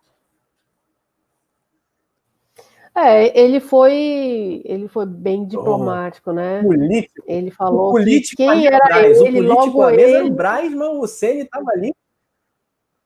É, 2.96 3.38
ele 3.38 3.60
foi, 3.60 4.62
ele 4.64 4.88
foi 4.88 5.06
bem 5.06 5.46
diplomático, 5.46 6.30
oh, 6.30 6.34
né? 6.34 6.62
Político. 6.62 7.26
Ele 7.28 7.52
falou 7.52 7.92
político 7.92 8.38
que 8.38 8.48
quem 8.48 8.66
era 8.66 8.86
Braz, 8.86 9.20
ele, 9.20 9.42
o 9.42 9.44
logo 9.44 9.90
ele. 9.90 10.02
Era 10.02 10.26
o 10.26 10.30
Braz, 10.30 10.74
mas 10.74 10.90
o 10.90 11.08
Ceni 11.08 11.42
estava 11.42 11.72
ali. 11.72 11.94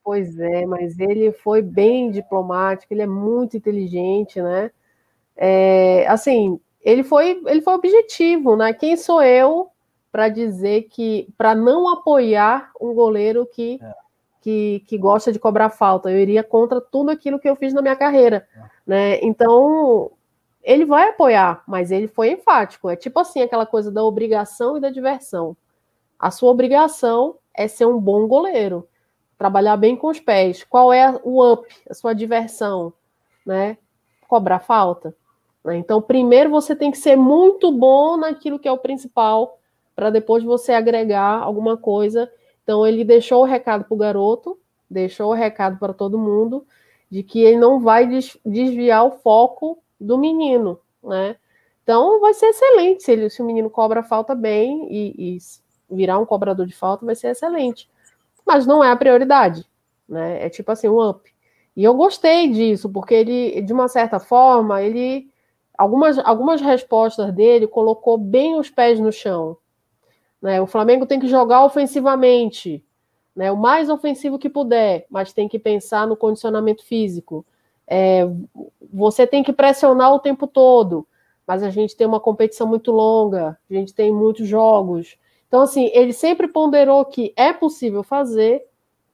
Pois 0.04 0.38
é, 0.38 0.66
mas 0.68 1.00
ele 1.00 1.32
foi 1.32 1.64
bem 1.64 2.12
diplomático, 2.12 2.94
ele 2.94 3.02
é 3.02 3.08
muito 3.08 3.58
inteligente, 3.58 4.40
né? 4.42 4.70
É, 5.36 6.06
assim, 6.08 6.60
ele 6.88 7.04
foi, 7.04 7.42
ele 7.48 7.62
foi 7.62 7.74
objetivo, 7.74 8.56
né? 8.56 8.72
Quem 8.72 8.96
sou 8.96 9.22
eu 9.22 9.70
para 10.10 10.30
dizer 10.30 10.84
que 10.84 11.28
para 11.38 11.54
não 11.54 11.90
apoiar 11.90 12.72
um 12.80 12.94
goleiro 12.94 13.46
que, 13.46 13.78
é. 13.84 13.94
que, 14.40 14.86
que 14.88 14.98
gosta 14.98 15.34
de 15.34 15.38
cobrar 15.38 15.70
falta? 15.70 16.10
Eu 16.10 16.18
iria 16.18 16.42
contra 16.46 16.80
tudo 16.80 17.12
aquilo 17.12 17.40
que 17.40 17.50
eu 17.50 17.58
fiz 17.58 17.74
na 17.74 17.82
minha 17.82 17.96
carreira, 17.98 18.48
é. 18.56 18.62
né? 18.88 19.20
Então 19.22 20.12
ele 20.64 20.86
vai 20.86 21.10
apoiar, 21.10 21.62
mas 21.68 21.92
ele 21.92 22.08
foi 22.08 22.32
enfático. 22.32 22.90
É 22.90 22.96
tipo 22.96 23.20
assim 23.20 23.42
aquela 23.42 23.66
coisa 23.66 23.92
da 23.92 24.02
obrigação 24.02 24.78
e 24.78 24.80
da 24.80 24.90
diversão. 24.90 25.58
A 26.18 26.32
sua 26.32 26.50
obrigação 26.52 27.36
é 27.54 27.68
ser 27.68 27.86
um 27.86 28.00
bom 28.00 28.30
goleiro, 28.30 28.88
trabalhar 29.38 29.76
bem 29.76 29.94
com 29.98 30.08
os 30.08 30.22
pés. 30.22 30.64
Qual 30.64 30.94
é 30.94 31.20
o 31.22 31.46
up, 31.52 31.68
a 31.90 31.94
sua 31.94 32.14
diversão, 32.14 32.94
né? 33.46 33.78
Cobrar 34.26 34.60
falta. 34.60 35.14
Né? 35.68 35.76
Então, 35.76 36.02
primeiro 36.02 36.50
você 36.50 36.74
tem 36.74 36.90
que 36.90 36.98
ser 36.98 37.18
muito 37.18 37.70
bom 37.74 38.16
naquilo 38.16 38.58
que 38.58 38.70
é 38.70 38.72
o 38.72 38.78
principal, 38.78 39.60
para 39.94 40.10
depois 40.10 40.42
você 40.42 40.72
agregar 40.72 41.42
alguma 41.42 41.76
coisa. 41.76 42.32
Então, 42.64 42.88
ele 42.88 43.04
deixou 43.04 43.42
o 43.42 43.46
recado 43.46 43.84
para 43.84 43.94
o 43.94 43.98
garoto, 43.98 44.58
deixou 44.90 45.30
o 45.30 45.34
recado 45.34 45.78
para 45.78 45.94
todo 45.94 46.18
mundo, 46.18 46.66
de 47.10 47.22
que 47.22 47.42
ele 47.42 47.58
não 47.58 47.82
vai 47.82 48.08
desviar 48.46 49.06
o 49.06 49.12
foco 49.12 49.80
do 50.00 50.18
menino, 50.18 50.80
né? 51.04 51.36
Então, 51.84 52.20
vai 52.22 52.34
ser 52.34 52.48
excelente 52.48 53.04
se, 53.04 53.12
ele, 53.12 53.30
se 53.30 53.42
o 53.42 53.46
menino 53.46 53.70
cobra 53.70 54.04
falta 54.04 54.36
bem 54.36 54.88
e, 54.90 55.38
e 55.38 55.38
virar 55.90 56.20
um 56.20 56.26
cobrador 56.26 56.66
de 56.66 56.76
falta, 56.76 57.06
vai 57.06 57.16
ser 57.16 57.30
excelente. 57.30 57.90
Mas 58.46 58.66
não 58.66 58.84
é 58.84 58.92
a 58.92 58.96
prioridade, 58.96 59.66
né? 60.08 60.46
É 60.46 60.50
tipo 60.50 60.72
assim, 60.72 60.88
um 60.88 61.10
up. 61.10 61.30
E 61.76 61.84
eu 61.84 61.94
gostei 61.94 62.50
disso, 62.50 62.90
porque 62.90 63.14
ele, 63.14 63.62
de 63.62 63.74
uma 63.74 63.88
certa 63.88 64.20
forma, 64.20 64.82
ele 64.82 65.30
algumas, 65.78 66.18
algumas 66.20 66.60
respostas 66.60 67.32
dele 67.34 67.68
colocou 67.68 68.18
bem 68.18 68.60
os 68.60 68.70
pés 68.70 69.00
no 69.00 69.12
chão. 69.12 69.58
Né? 70.42 70.60
O 70.60 70.68
Flamengo 70.68 71.06
tem 71.06 71.20
que 71.20 71.28
jogar 71.28 71.64
ofensivamente, 71.64 72.84
né? 73.36 73.52
o 73.52 73.58
mais 73.58 73.90
ofensivo 73.90 74.40
que 74.40 74.50
puder, 74.50 75.06
mas 75.10 75.34
tem 75.34 75.48
que 75.48 75.60
pensar 75.60 76.08
no 76.08 76.18
condicionamento 76.18 76.84
físico. 76.84 77.46
É, 77.88 78.28
você 78.92 79.28
tem 79.28 79.44
que 79.44 79.54
pressionar 79.54 80.14
o 80.14 80.20
tempo 80.20 80.48
todo, 80.48 81.08
mas 81.46 81.64
a 81.64 81.70
gente 81.70 81.96
tem 81.96 82.08
uma 82.08 82.20
competição 82.20 82.68
muito 82.68 82.92
longa, 82.92 83.58
a 83.70 83.74
gente 83.74 83.94
tem 83.94 84.12
muitos 84.12 84.48
jogos. 84.48 85.18
Então, 85.48 85.62
assim, 85.62 85.90
ele 85.94 86.12
sempre 86.12 86.48
ponderou 86.48 87.06
que 87.06 87.34
é 87.38 87.54
possível 87.54 88.04
fazer 88.04 88.66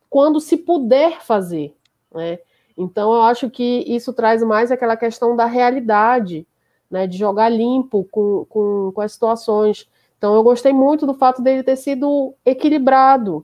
quando 0.09 0.39
se 0.39 0.57
puder 0.57 1.21
fazer. 1.21 1.75
Né? 2.11 2.39
Então, 2.75 3.13
eu 3.13 3.21
acho 3.21 3.49
que 3.49 3.83
isso 3.87 4.13
traz 4.13 4.41
mais 4.41 4.71
aquela 4.71 4.97
questão 4.97 5.35
da 5.35 5.45
realidade 5.45 6.47
né, 6.93 7.07
de 7.07 7.17
jogar 7.17 7.49
limpo 7.49 8.07
com, 8.11 8.45
com, 8.47 8.91
com 8.93 9.01
as 9.01 9.13
situações. 9.13 9.89
Então, 10.15 10.35
eu 10.35 10.43
gostei 10.43 10.71
muito 10.71 11.07
do 11.07 11.15
fato 11.15 11.41
dele 11.41 11.63
ter 11.63 11.75
sido 11.75 12.35
equilibrado. 12.45 13.43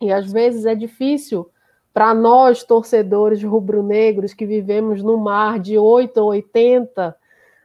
E 0.00 0.10
às 0.10 0.32
vezes 0.32 0.64
é 0.64 0.74
difícil 0.74 1.50
para 1.92 2.14
nós, 2.14 2.64
torcedores 2.64 3.42
rubro-negros, 3.42 4.32
que 4.32 4.46
vivemos 4.46 5.02
no 5.02 5.18
mar 5.18 5.60
de 5.60 5.76
8 5.76 6.16
ou 6.16 6.28
80, 6.28 7.14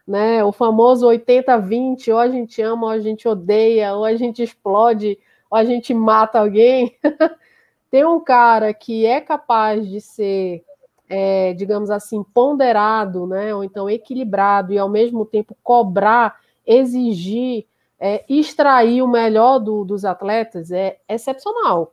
né? 0.06 0.44
O 0.44 0.52
famoso 0.52 1.08
80-20, 1.08 2.12
ou 2.12 2.20
a 2.20 2.28
gente 2.28 2.62
ama, 2.62 2.88
ou 2.88 2.92
a 2.92 3.00
gente 3.00 3.30
odeia, 3.30 3.96
ou 3.96 4.04
a 4.04 4.14
gente 4.18 4.44
explode, 4.44 5.18
ou 5.50 5.58
a 5.58 5.64
gente 5.64 5.94
mata 5.94 6.40
alguém. 6.40 6.98
Tem 7.90 8.04
um 8.04 8.20
cara 8.20 8.74
que 8.74 9.06
é 9.06 9.22
capaz 9.22 9.88
de 9.88 10.02
ser 10.02 10.66
é, 11.10 11.54
digamos 11.54 11.90
assim, 11.90 12.24
ponderado, 12.34 13.26
né, 13.26 13.54
ou 13.54 13.64
então 13.64 13.90
equilibrado 13.90 14.74
e 14.74 14.78
ao 14.78 14.90
mesmo 14.90 15.26
tempo 15.26 15.56
cobrar, 15.64 16.40
exigir, 16.66 17.66
é, 18.00 18.24
extrair 18.30 19.02
o 19.02 19.08
melhor 19.08 19.60
do, 19.60 19.84
dos 19.84 20.06
atletas 20.06 20.72
é 20.72 20.98
excepcional. 21.08 21.92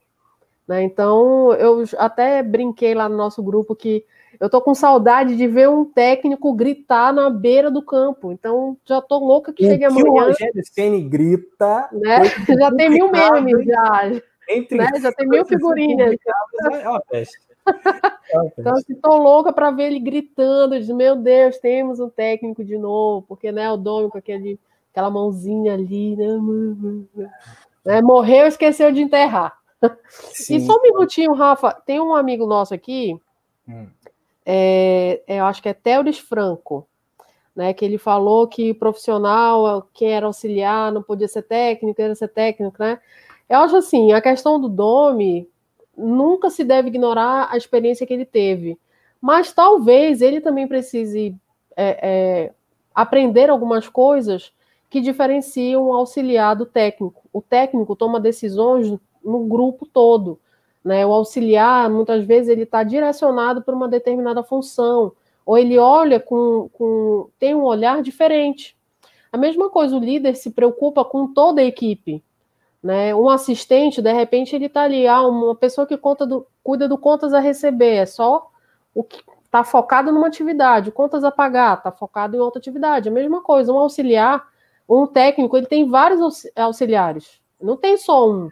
Né? 0.67 0.83
Então, 0.83 1.53
eu 1.55 1.85
até 1.99 2.43
brinquei 2.43 2.95
lá 2.95 3.09
no 3.09 3.17
nosso 3.17 3.43
grupo 3.43 3.75
que 3.75 4.05
eu 4.41 4.51
tô 4.51 4.61
com 4.61 4.75
saudade 4.75 5.37
de 5.37 5.47
ver 5.47 5.69
um 5.69 5.85
técnico 5.85 6.53
gritar 6.53 7.13
na 7.13 7.31
beira 7.31 7.71
do 7.71 7.83
campo. 7.83 8.33
Então, 8.33 8.77
já 8.85 9.01
tô 9.01 9.19
louca 9.19 9.53
que 9.53 9.65
chegue 9.65 9.85
amanhã. 9.85 10.07
O 10.07 10.21
Rogério 10.27 10.63
Ceni 10.65 11.03
grita. 11.03 11.89
Né? 11.93 12.25
Já 12.59 12.71
tem 12.73 12.91
mil 12.91 13.11
memes 13.11 13.65
já. 13.65 14.11
Entre 14.49 14.77
né? 14.77 14.91
Já 15.01 15.13
tem 15.13 15.29
mil 15.29 15.45
figurinhas. 15.47 16.17
É 16.73 16.89
uma 16.89 17.01
peste. 17.01 17.39
Então, 18.59 18.75
assim, 18.75 18.95
tô 18.95 19.17
louca 19.17 19.53
para 19.53 19.71
ver 19.71 19.85
ele 19.85 20.01
gritando, 20.01 20.81
de 20.81 20.93
meu 20.93 21.17
Deus, 21.17 21.59
temos 21.59 22.01
um 22.01 22.09
técnico 22.09 22.65
de 22.65 22.77
novo, 22.77 23.25
porque 23.27 23.51
né, 23.53 23.71
o 23.71 23.77
dono 23.77 24.11
com 24.11 24.19
aquele, 24.19 24.59
aquela 24.91 25.11
mãozinha 25.11 25.75
ali, 25.75 26.17
né? 26.17 26.27
né 27.85 28.03
morreu, 28.03 28.47
esqueceu 28.47 28.93
de 28.93 29.01
enterrar. 29.01 29.57
Sim. 30.09 30.57
E 30.57 30.67
só 30.67 30.77
um 30.77 30.83
minutinho, 30.83 31.33
Rafa, 31.33 31.73
tem 31.73 32.01
um 32.01 32.15
amigo 32.15 32.47
nosso 32.47 32.75
aqui, 32.75 33.19
hum. 33.69 33.87
é, 34.45 35.23
é, 35.27 35.41
eu 35.41 35.45
acho 35.45 35.63
que 35.63 35.69
é 35.69 35.75
Teores 35.75 36.19
Franco, 36.19 36.87
né, 37.55 37.73
que 37.73 37.85
ele 37.85 37.99
falou 37.99 38.49
que 38.49 38.75
profissional, 38.75 39.89
quem 39.93 40.11
era 40.11 40.27
auxiliar, 40.27 40.91
não 40.91 41.03
podia 41.03 41.29
ser 41.29 41.43
técnico, 41.43 42.01
era 42.01 42.15
ser 42.15 42.29
técnico, 42.29 42.77
né? 42.81 42.99
Eu 43.49 43.59
acho 43.59 43.77
assim, 43.77 44.13
a 44.13 44.21
questão 44.21 44.61
do 44.61 44.69
Domi 44.69 45.49
nunca 45.97 46.51
se 46.51 46.65
deve 46.65 46.89
ignorar 46.89 47.49
a 47.51 47.57
experiência 47.57 48.07
que 48.07 48.13
ele 48.13 48.25
teve, 48.25 48.79
mas 49.21 49.53
talvez 49.53 50.21
ele 50.21 50.41
também 50.41 50.67
precise 50.69 51.35
é, 51.77 51.99
é, 52.03 52.53
aprender 52.95 53.51
algumas 53.51 53.89
coisas 53.89 54.53
que 54.91 55.01
diferenciam 55.01 55.85
o 55.85 55.93
auxiliar 55.93 56.55
do 56.55 56.67
técnico. 56.67 57.23
O 57.33 57.43
técnico 57.43 57.97
toma 57.97 58.21
decisões 58.21 58.93
no 59.25 59.47
grupo 59.47 59.87
todo, 59.87 60.39
né? 60.85 61.05
O 61.05 61.13
auxiliar 61.13 61.91
muitas 61.91 62.25
vezes 62.25 62.49
ele 62.49 62.63
está 62.63 62.83
direcionado 62.83 63.63
para 63.63 63.75
uma 63.75 63.89
determinada 63.89 64.43
função 64.43 65.13
ou 65.45 65.59
ele 65.59 65.79
olha 65.79 66.21
com, 66.21 66.69
com 66.73 67.29
tem 67.39 67.55
um 67.55 67.65
olhar 67.65 68.03
diferente. 68.03 68.77
A 69.33 69.37
mesma 69.37 69.69
coisa, 69.69 69.97
o 69.97 70.01
líder 70.01 70.37
se 70.37 70.51
preocupa 70.51 71.05
com 71.05 71.33
toda 71.33 71.61
a 71.61 71.65
equipe. 71.65 72.23
Né? 72.85 73.15
Um 73.15 73.31
assistente, 73.31 74.03
de 74.03 74.13
repente, 74.13 74.55
ele 74.55 74.67
está 74.67 74.83
ali, 74.83 75.07
ah, 75.07 75.23
uma 75.23 75.55
pessoa 75.55 75.87
que 75.87 75.97
conta 75.97 76.27
do, 76.27 76.47
cuida 76.63 76.87
do 76.87 76.99
contas 76.99 77.33
a 77.33 77.41
receber, 77.41 77.95
é 77.95 78.05
só 78.05 78.51
o 78.95 79.03
que 79.03 79.25
está 79.43 79.65
focado 79.65 80.13
numa 80.13 80.27
atividade, 80.27 80.93
contas 80.93 81.25
a 81.25 81.31
pagar, 81.31 81.79
está 81.79 81.91
focado 81.91 82.37
em 82.37 82.41
outra 82.41 82.59
atividade. 82.59 83.09
A 83.09 83.13
mesma 83.13 83.41
coisa, 83.41 83.73
um 83.73 83.79
auxiliar, 83.79 84.47
um 84.87 85.07
técnico, 85.07 85.57
ele 85.57 85.65
tem 85.65 85.89
vários 85.89 86.47
auxiliares, 86.55 87.41
não 87.59 87.75
tem 87.75 87.97
só 87.97 88.29
um. 88.29 88.51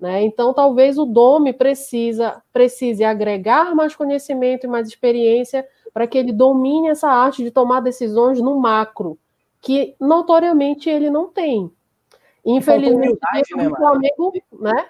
Né? 0.00 0.22
Então, 0.22 0.54
talvez 0.54 0.96
o 0.96 1.04
Dome 1.04 1.52
precisa, 1.52 2.42
precise 2.54 3.04
agregar 3.04 3.74
mais 3.74 3.94
conhecimento 3.94 4.64
e 4.64 4.70
mais 4.70 4.88
experiência 4.88 5.68
para 5.92 6.06
que 6.06 6.16
ele 6.16 6.32
domine 6.32 6.88
essa 6.88 7.10
arte 7.10 7.44
de 7.44 7.50
tomar 7.50 7.80
decisões 7.80 8.40
no 8.40 8.58
macro, 8.58 9.18
que 9.60 9.94
notoriamente 10.00 10.88
ele 10.88 11.10
não 11.10 11.28
tem. 11.28 11.70
Infelizmente, 12.46 13.18
né, 13.56 13.68
o 13.68 13.74
Flamengo, 13.74 14.32
né? 14.60 14.86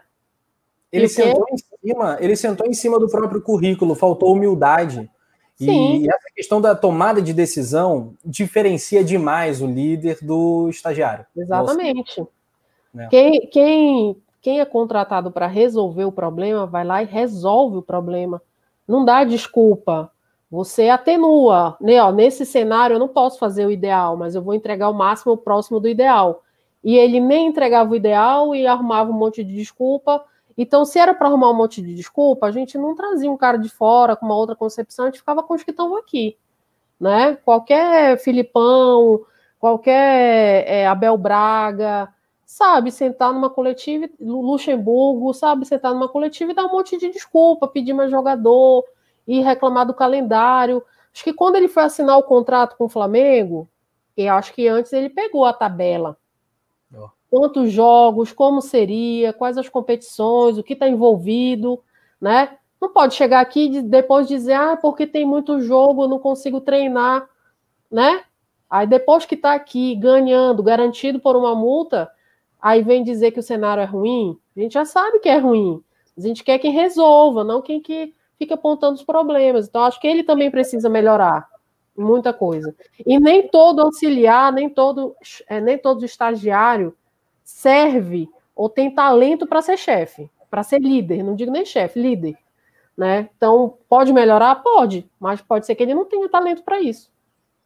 Ele 0.93 1.09
sentou, 1.09 1.47
em 1.51 1.57
cima, 1.57 2.17
ele 2.21 2.37
sentou 2.37 2.67
em 2.67 2.75
cima 2.75 2.99
do 2.99 3.09
próprio 3.09 3.41
currículo, 3.41 3.95
faltou 3.95 4.33
humildade. 4.33 5.11
Sim. 5.57 6.03
E 6.03 6.09
essa 6.09 6.31
questão 6.35 6.61
da 6.61 6.75
tomada 6.75 7.21
de 7.21 7.33
decisão 7.33 8.15
diferencia 8.25 9.03
demais 9.03 9.63
o 9.63 9.67
líder 9.67 10.19
do 10.23 10.69
estagiário. 10.69 11.25
Exatamente. 11.35 12.25
Né? 12.93 13.09
Quem, 13.11 13.49
quem, 13.49 14.23
quem 14.43 14.61
é 14.61 14.65
contratado 14.65 15.31
para 15.31 15.47
resolver 15.47 16.05
o 16.05 16.13
problema 16.13 16.67
vai 16.67 16.85
lá 16.85 17.03
e 17.03 17.07
resolve 17.07 17.79
o 17.79 17.83
problema. 17.83 18.41
Não 18.87 19.05
dá 19.05 19.25
desculpa. 19.25 20.13
Você 20.51 20.89
atenua, 20.89 21.77
né? 21.81 22.01
Ó, 22.03 22.13
nesse 22.13 22.47
cenário 22.47 22.95
eu 22.95 23.01
não 23.01 23.09
posso 23.09 23.39
fazer 23.39 23.67
o 23.67 23.71
ideal, 23.71 24.17
mas 24.17 24.35
eu 24.35 24.43
vou 24.43 24.55
entregar 24.55 24.89
o 24.91 24.95
máximo 24.95 25.37
próximo 25.37 25.81
do 25.81 25.89
ideal. 25.89 26.45
E 26.87 26.97
ele 26.97 27.18
nem 27.18 27.49
entregava 27.49 27.91
o 27.91 27.97
ideal 27.97 28.55
e 28.55 28.64
arrumava 28.64 29.11
um 29.11 29.12
monte 29.12 29.43
de 29.43 29.53
desculpa. 29.53 30.24
Então, 30.57 30.84
se 30.84 31.01
era 31.01 31.12
para 31.12 31.26
arrumar 31.26 31.51
um 31.51 31.57
monte 31.57 31.82
de 31.82 31.93
desculpa, 31.93 32.47
a 32.47 32.53
gente 32.53 32.78
não 32.78 32.95
trazia 32.95 33.28
um 33.28 33.37
cara 33.37 33.59
de 33.59 33.68
fora 33.68 34.14
com 34.14 34.24
uma 34.24 34.37
outra 34.37 34.55
concepção, 34.55 35.05
a 35.07 35.09
gente 35.09 35.18
ficava 35.18 35.43
com 35.43 35.55
os 35.55 35.64
que 35.64 35.72
estavam 35.72 35.97
aqui. 35.97 36.39
Né? 37.01 37.34
Qualquer 37.45 38.16
Filipão, 38.20 39.20
qualquer 39.59 40.64
é, 40.68 40.87
Abel 40.87 41.18
Braga, 41.18 42.09
sabe, 42.45 42.93
sentar 42.93 43.32
numa 43.32 43.51
coletiva, 43.51 44.09
Luxemburgo, 44.20 45.34
sabe, 45.34 45.66
sentar 45.66 45.93
numa 45.93 46.09
coletiva 46.09 46.53
e 46.53 46.55
dar 46.55 46.66
um 46.66 46.72
monte 46.72 46.97
de 46.97 47.11
desculpa, 47.11 47.66
pedir 47.66 47.95
mais 47.95 48.12
jogador, 48.12 48.84
e 49.26 49.41
reclamar 49.41 49.87
do 49.87 49.93
calendário. 49.93 50.80
Acho 51.12 51.24
que 51.24 51.32
quando 51.32 51.57
ele 51.57 51.66
foi 51.66 51.82
assinar 51.82 52.16
o 52.16 52.22
contrato 52.22 52.76
com 52.76 52.84
o 52.84 52.89
Flamengo, 52.89 53.68
eu 54.16 54.32
acho 54.34 54.55
que 54.55 54.68
antes 54.68 54.93
ele 54.93 55.11
pegou 55.11 55.45
a 55.45 55.53
tabela. 55.53 56.16
Quantos 57.37 57.70
jogos, 57.70 58.32
como 58.32 58.62
seria, 58.62 59.30
quais 59.30 59.59
as 59.59 59.68
competições, 59.68 60.57
o 60.57 60.62
que 60.62 60.72
está 60.72 60.89
envolvido, 60.89 61.82
né? 62.18 62.57
Não 62.80 62.91
pode 62.91 63.14
chegar 63.14 63.41
aqui 63.41 63.66
e 63.66 63.82
depois 63.82 64.26
dizer, 64.26 64.55
ah, 64.55 64.74
porque 64.74 65.07
tem 65.07 65.26
muito 65.26 65.61
jogo, 65.61 66.05
eu 66.05 66.09
não 66.09 66.18
consigo 66.18 66.62
treinar, 66.62 67.28
né? 67.91 68.24
Aí 68.70 68.87
depois 68.87 69.26
que 69.26 69.34
está 69.34 69.53
aqui 69.53 69.95
ganhando, 69.97 70.62
garantido 70.62 71.20
por 71.20 71.37
uma 71.37 71.55
multa, 71.55 72.11
aí 72.59 72.82
vem 72.82 73.05
dizer 73.05 73.32
que 73.32 73.41
o 73.41 73.43
cenário 73.43 73.82
é 73.82 73.84
ruim. 73.84 74.39
A 74.57 74.61
gente 74.61 74.72
já 74.72 74.87
sabe 74.87 75.18
que 75.18 75.28
é 75.28 75.37
ruim. 75.37 75.84
A 76.16 76.20
gente 76.22 76.43
quer 76.43 76.59
quem 76.59 76.72
resolva, 76.72 77.45
não 77.45 77.61
quem 77.61 77.82
que 77.82 78.14
fica 78.39 78.55
apontando 78.55 78.95
os 78.95 79.05
problemas. 79.05 79.68
Então, 79.68 79.84
acho 79.84 80.01
que 80.01 80.09
ele 80.09 80.22
também 80.22 80.51
precisa 80.51 80.89
melhorar 80.89 81.47
muita 81.95 82.32
coisa. 82.32 82.74
E 83.05 83.20
nem 83.20 83.47
todo 83.47 83.82
auxiliar, 83.82 84.51
nem 84.55 84.70
todo, 84.70 85.14
é, 85.47 85.61
nem 85.61 85.76
todo 85.76 86.03
estagiário 86.03 86.97
serve 87.47 88.28
ou 88.57 88.68
tem 88.68 88.90
talento 88.90 89.47
para 89.47 89.62
ser 89.62 89.76
chefe, 89.76 90.28
para 90.51 90.64
ser 90.64 90.80
líder. 90.80 91.22
Não 91.22 91.36
digo 91.36 91.53
nem 91.53 91.64
chefe, 91.64 92.01
líder. 92.01 92.36
Né? 92.97 93.28
Então, 93.36 93.78
pode 93.88 94.12
melhorar? 94.12 94.57
Pode, 94.57 95.09
mas 95.20 95.40
pode 95.40 95.64
ser 95.64 95.76
que 95.76 95.82
ele 95.84 95.94
não 95.94 96.05
tenha 96.05 96.28
talento 96.28 96.62
para 96.64 96.80
isso. 96.80 97.14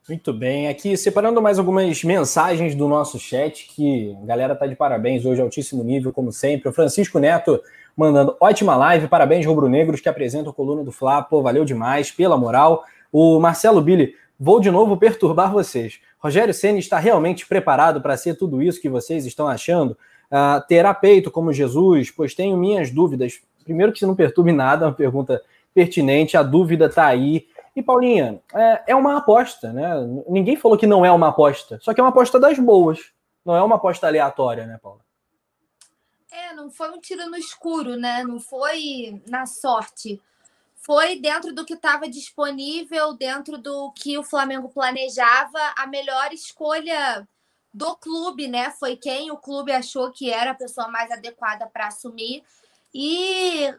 Muito 0.08 0.32
bem, 0.32 0.66
aqui 0.68 0.96
separando 0.96 1.40
mais 1.40 1.58
algumas 1.58 2.02
mensagens 2.02 2.74
do 2.74 2.88
nosso 2.88 3.18
chat, 3.18 3.68
que 3.68 4.16
a 4.22 4.26
galera 4.26 4.56
tá 4.56 4.66
de 4.66 4.74
parabéns 4.74 5.24
hoje, 5.24 5.40
altíssimo 5.40 5.84
nível, 5.84 6.12
como 6.12 6.32
sempre. 6.32 6.68
O 6.68 6.72
Francisco 6.72 7.18
Neto 7.18 7.62
mandando 7.96 8.36
ótima 8.40 8.74
live, 8.76 9.08
parabéns 9.08 9.46
rubro-negros 9.46 10.00
que 10.00 10.08
apresentam 10.08 10.50
a 10.50 10.54
coluna 10.54 10.82
do 10.82 10.90
Fla, 10.90 11.22
pô, 11.22 11.42
valeu 11.42 11.64
demais, 11.64 12.10
pela 12.10 12.36
moral. 12.36 12.84
O 13.12 13.38
Marcelo 13.38 13.80
Billy, 13.80 14.14
vou 14.40 14.58
de 14.58 14.70
novo 14.70 14.96
perturbar 14.96 15.52
vocês. 15.52 16.00
Rogério 16.18 16.54
Senna 16.54 16.78
está 16.78 16.98
realmente 16.98 17.46
preparado 17.46 18.00
para 18.00 18.16
ser 18.16 18.36
tudo 18.36 18.62
isso 18.62 18.80
que 18.80 18.88
vocês 18.88 19.26
estão 19.26 19.46
achando? 19.46 19.90
Uh, 20.30 20.66
terá 20.66 20.94
peito 20.94 21.30
como 21.30 21.52
Jesus? 21.52 22.10
Pois 22.10 22.34
tenho 22.34 22.56
minhas 22.56 22.90
dúvidas. 22.90 23.42
Primeiro 23.62 23.92
que 23.92 23.98
se 23.98 24.06
não 24.06 24.16
perturbe 24.16 24.50
nada, 24.50 24.86
uma 24.86 24.94
pergunta 24.94 25.42
pertinente, 25.74 26.38
a 26.38 26.42
dúvida 26.42 26.86
está 26.86 27.06
aí. 27.06 27.46
E 27.76 27.82
Paulinha, 27.82 28.40
é, 28.54 28.82
é 28.88 28.96
uma 28.96 29.18
aposta, 29.18 29.72
né? 29.72 29.90
Ninguém 30.26 30.56
falou 30.56 30.78
que 30.78 30.86
não 30.86 31.04
é 31.04 31.12
uma 31.12 31.28
aposta, 31.28 31.78
só 31.82 31.92
que 31.92 32.00
é 32.00 32.02
uma 32.02 32.10
aposta 32.10 32.40
das 32.40 32.58
boas. 32.58 33.12
Não 33.44 33.54
é 33.54 33.62
uma 33.62 33.76
aposta 33.76 34.06
aleatória, 34.06 34.66
né, 34.66 34.78
Paula? 34.82 35.00
É, 36.32 36.54
não 36.54 36.70
foi 36.70 36.90
um 36.90 37.00
tiro 37.00 37.28
no 37.28 37.36
escuro, 37.36 37.96
né? 37.96 38.24
Não 38.24 38.40
foi 38.40 39.20
na 39.28 39.46
sorte. 39.46 40.20
Foi 40.82 41.16
dentro 41.16 41.54
do 41.54 41.64
que 41.64 41.74
estava 41.74 42.08
disponível, 42.08 43.14
dentro 43.14 43.58
do 43.58 43.92
que 43.92 44.16
o 44.16 44.22
Flamengo 44.22 44.68
planejava, 44.68 45.58
a 45.76 45.86
melhor 45.86 46.32
escolha 46.32 47.28
do 47.72 47.94
clube, 47.96 48.48
né? 48.48 48.70
Foi 48.70 48.96
quem 48.96 49.30
o 49.30 49.36
clube 49.36 49.72
achou 49.72 50.10
que 50.10 50.30
era 50.30 50.52
a 50.52 50.54
pessoa 50.54 50.88
mais 50.88 51.10
adequada 51.10 51.66
para 51.66 51.88
assumir. 51.88 52.42
E 52.94 53.72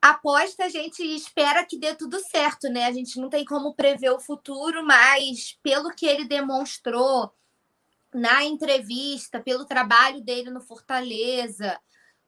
aposta, 0.00 0.64
a 0.64 0.68
gente 0.68 1.02
espera 1.02 1.64
que 1.64 1.78
dê 1.78 1.94
tudo 1.94 2.18
certo, 2.20 2.68
né? 2.68 2.86
A 2.86 2.92
gente 2.92 3.18
não 3.18 3.28
tem 3.28 3.44
como 3.44 3.74
prever 3.74 4.10
o 4.10 4.20
futuro, 4.20 4.84
mas 4.84 5.58
pelo 5.62 5.90
que 5.90 6.06
ele 6.06 6.24
demonstrou, 6.24 7.32
na 8.14 8.44
entrevista, 8.44 9.40
pelo 9.40 9.64
trabalho 9.64 10.20
dele 10.20 10.48
no 10.50 10.60
Fortaleza, 10.60 11.78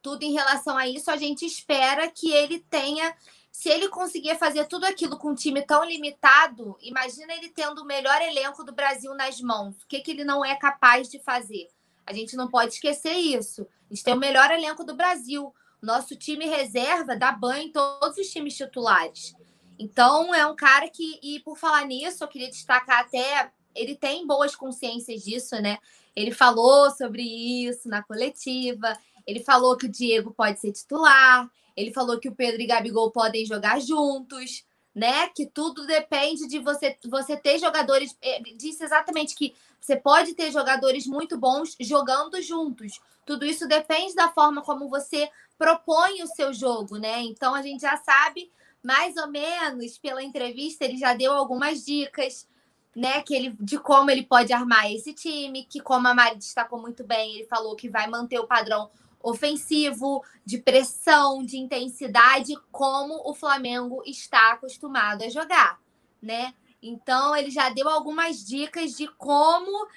tudo 0.02 0.24
em 0.24 0.32
relação 0.32 0.76
a 0.76 0.88
isso, 0.88 1.10
a 1.10 1.16
gente 1.16 1.46
espera 1.46 2.10
que 2.10 2.32
ele 2.32 2.58
tenha. 2.58 3.14
Se 3.56 3.70
ele 3.70 3.88
conseguir 3.88 4.36
fazer 4.36 4.66
tudo 4.66 4.84
aquilo 4.84 5.16
com 5.16 5.30
um 5.30 5.34
time 5.34 5.62
tão 5.62 5.82
limitado, 5.82 6.76
imagina 6.82 7.32
ele 7.32 7.48
tendo 7.48 7.80
o 7.80 7.86
melhor 7.86 8.20
elenco 8.20 8.62
do 8.62 8.70
Brasil 8.70 9.14
nas 9.14 9.40
mãos. 9.40 9.82
O 9.82 9.86
que, 9.88 10.00
que 10.00 10.10
ele 10.10 10.24
não 10.24 10.44
é 10.44 10.54
capaz 10.56 11.08
de 11.08 11.18
fazer? 11.18 11.66
A 12.06 12.12
gente 12.12 12.36
não 12.36 12.48
pode 12.48 12.74
esquecer 12.74 13.14
isso. 13.14 13.66
A 13.90 13.94
gente 13.94 14.04
tem 14.04 14.12
o 14.12 14.18
melhor 14.18 14.50
elenco 14.50 14.84
do 14.84 14.94
Brasil. 14.94 15.54
Nosso 15.80 16.14
time 16.14 16.44
reserva 16.44 17.16
dá 17.16 17.32
banho 17.32 17.68
em 17.68 17.72
todos 17.72 18.18
os 18.18 18.28
times 18.28 18.54
titulares. 18.54 19.34
Então, 19.78 20.34
é 20.34 20.46
um 20.46 20.54
cara 20.54 20.90
que, 20.90 21.18
e 21.22 21.40
por 21.40 21.56
falar 21.56 21.86
nisso, 21.86 22.22
eu 22.22 22.28
queria 22.28 22.50
destacar 22.50 23.00
até 23.00 23.50
ele 23.74 23.96
tem 23.96 24.26
boas 24.26 24.54
consciências 24.54 25.22
disso, 25.22 25.56
né? 25.62 25.78
Ele 26.14 26.30
falou 26.30 26.90
sobre 26.90 27.22
isso 27.22 27.88
na 27.88 28.02
coletiva. 28.02 28.92
Ele 29.26 29.42
falou 29.42 29.78
que 29.78 29.86
o 29.86 29.90
Diego 29.90 30.30
pode 30.30 30.60
ser 30.60 30.72
titular. 30.72 31.50
Ele 31.76 31.92
falou 31.92 32.18
que 32.18 32.28
o 32.28 32.34
Pedro 32.34 32.62
e 32.62 32.66
Gabigol 32.66 33.10
podem 33.10 33.44
jogar 33.44 33.80
juntos, 33.80 34.64
né? 34.94 35.28
Que 35.28 35.46
tudo 35.46 35.86
depende 35.86 36.48
de 36.48 36.58
você, 36.58 36.96
você 37.04 37.36
ter 37.36 37.58
jogadores. 37.58 38.16
Ele 38.22 38.54
disse 38.56 38.82
exatamente 38.82 39.34
que 39.34 39.54
você 39.78 39.94
pode 39.94 40.34
ter 40.34 40.50
jogadores 40.50 41.06
muito 41.06 41.36
bons 41.36 41.76
jogando 41.78 42.40
juntos. 42.40 42.98
Tudo 43.26 43.44
isso 43.44 43.68
depende 43.68 44.14
da 44.14 44.28
forma 44.28 44.62
como 44.62 44.88
você 44.88 45.28
propõe 45.58 46.22
o 46.22 46.26
seu 46.26 46.52
jogo, 46.54 46.96
né? 46.96 47.20
Então 47.22 47.54
a 47.54 47.60
gente 47.60 47.82
já 47.82 47.96
sabe 47.98 48.50
mais 48.82 49.16
ou 49.16 49.28
menos 49.28 49.98
pela 49.98 50.22
entrevista, 50.22 50.84
ele 50.84 50.96
já 50.96 51.12
deu 51.12 51.32
algumas 51.32 51.84
dicas, 51.84 52.48
né? 52.94 53.20
Que 53.22 53.34
ele, 53.34 53.56
de 53.60 53.78
como 53.78 54.10
ele 54.10 54.22
pode 54.22 54.52
armar 54.52 54.90
esse 54.90 55.12
time, 55.12 55.64
que 55.64 55.80
como 55.80 56.08
a 56.08 56.14
Mari 56.14 56.36
destacou 56.36 56.80
muito 56.80 57.04
bem, 57.04 57.34
ele 57.34 57.46
falou 57.46 57.76
que 57.76 57.88
vai 57.88 58.06
manter 58.06 58.38
o 58.38 58.46
padrão 58.46 58.88
ofensivo, 59.28 60.22
de 60.44 60.58
pressão, 60.58 61.44
de 61.44 61.58
intensidade, 61.58 62.54
como 62.70 63.28
o 63.28 63.34
Flamengo 63.34 64.00
está 64.06 64.52
acostumado 64.52 65.24
a 65.24 65.28
jogar, 65.28 65.80
né? 66.22 66.54
Então 66.80 67.34
ele 67.34 67.50
já 67.50 67.68
deu 67.68 67.88
algumas 67.88 68.46
dicas 68.46 68.92
de 68.92 69.08
como 69.16 69.88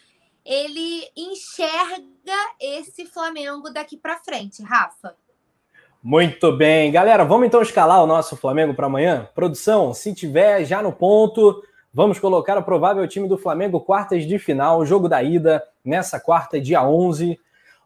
ele 0.43 1.07
enxerga 1.15 2.55
esse 2.59 3.05
Flamengo 3.05 3.69
daqui 3.69 3.95
para 3.95 4.17
frente, 4.17 4.63
Rafa. 4.63 5.15
Muito 6.01 6.51
bem, 6.51 6.91
galera, 6.91 7.23
vamos 7.23 7.45
então 7.45 7.61
escalar 7.61 8.01
o 8.01 8.07
nosso 8.07 8.35
Flamengo 8.35 8.73
para 8.73 8.87
amanhã? 8.87 9.29
Produção, 9.35 9.93
se 9.93 10.11
tiver 10.15 10.65
já 10.65 10.81
no 10.81 10.91
ponto, 10.91 11.61
vamos 11.93 12.17
colocar 12.17 12.57
o 12.57 12.63
provável 12.63 13.07
time 13.07 13.27
do 13.27 13.37
Flamengo 13.37 13.79
quartas 13.81 14.25
de 14.25 14.39
final, 14.39 14.83
jogo 14.85 15.07
da 15.07 15.21
ida, 15.21 15.63
nessa 15.85 16.19
quarta, 16.19 16.59
dia 16.59 16.81
11. 16.81 17.39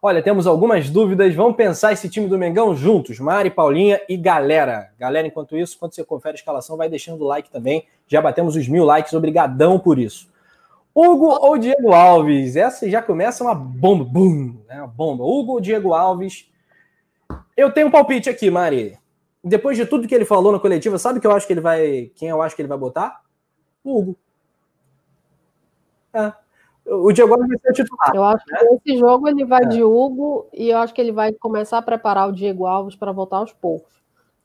Olha, 0.06 0.22
temos 0.22 0.46
algumas 0.46 0.90
dúvidas, 0.90 1.34
vamos 1.34 1.56
pensar 1.56 1.94
esse 1.94 2.10
time 2.10 2.28
do 2.28 2.38
Mengão 2.38 2.76
juntos, 2.76 3.22
Mari, 3.22 3.50
Paulinha 3.50 4.02
e 4.10 4.18
galera. 4.18 4.92
Galera, 5.00 5.26
enquanto 5.26 5.56
isso, 5.56 5.80
quando 5.80 5.96
você 5.96 6.04
confere 6.04 6.34
a 6.34 6.40
escalação, 6.40 6.76
vai 6.76 6.90
deixando 6.90 7.22
o 7.22 7.26
like 7.26 7.50
também, 7.50 7.88
já 8.06 8.22
batemos 8.22 8.58
os 8.58 8.68
mil 8.68 8.84
likes, 8.84 9.14
obrigadão 9.14 9.80
por 9.80 9.98
isso. 9.98 10.30
Hugo 10.94 11.28
ou 11.28 11.58
Diego 11.58 11.94
Alves? 11.94 12.58
Essa 12.58 12.90
já 12.90 13.02
começa 13.02 13.46
uma 13.46 13.56
bomba, 13.56 14.04
boom, 14.04 14.58
né? 14.68 14.80
Uma 14.80 14.88
bomba. 14.88 15.24
Hugo 15.24 15.54
ou 15.54 15.62
Diego 15.62 15.94
Alves? 15.94 16.52
Eu 17.56 17.72
tenho 17.72 17.88
um 17.88 17.92
palpite 17.92 18.30
aqui, 18.30 18.52
Mari. 18.52 19.00
Depois 19.42 19.78
de 19.78 19.86
tudo 19.86 20.06
que 20.06 20.14
ele 20.14 20.26
falou 20.26 20.52
na 20.52 20.60
coletiva, 20.60 21.00
sabe 21.00 21.22
que 21.22 21.28
eu 21.28 21.32
acho 21.32 21.48
que 21.48 21.54
ele 21.54 21.62
vai. 21.62 22.12
Quem 22.14 22.28
eu 22.28 22.42
acho 22.42 22.58
que 22.58 22.62
ele 22.62 22.68
vai 22.68 22.78
botar? 22.78 23.22
O 23.82 24.00
Hugo. 24.00 24.18
É. 26.14 26.43
O 26.86 27.12
Diego 27.12 27.34
Alves 27.34 27.48
vai 27.48 27.58
ser 27.58 27.70
o 27.70 27.74
titular. 27.74 28.12
Eu 28.14 28.24
acho 28.24 28.46
né? 28.50 28.58
que 28.60 28.92
esse 28.92 29.00
jogo 29.00 29.28
ele 29.28 29.46
vai 29.46 29.64
é. 29.64 29.68
de 29.68 29.84
Hugo 29.84 30.48
e 30.54 30.70
eu 30.70 30.78
acho 30.78 30.94
que 30.94 31.00
ele 31.00 31.12
vai 31.12 31.32
começar 31.32 31.78
a 31.78 31.82
preparar 31.82 32.28
o 32.28 32.34
Diego 32.34 32.66
Alves 32.66 32.96
para 32.96 33.12
voltar 33.12 33.38
aos 33.38 33.54
poucos. 33.54 33.94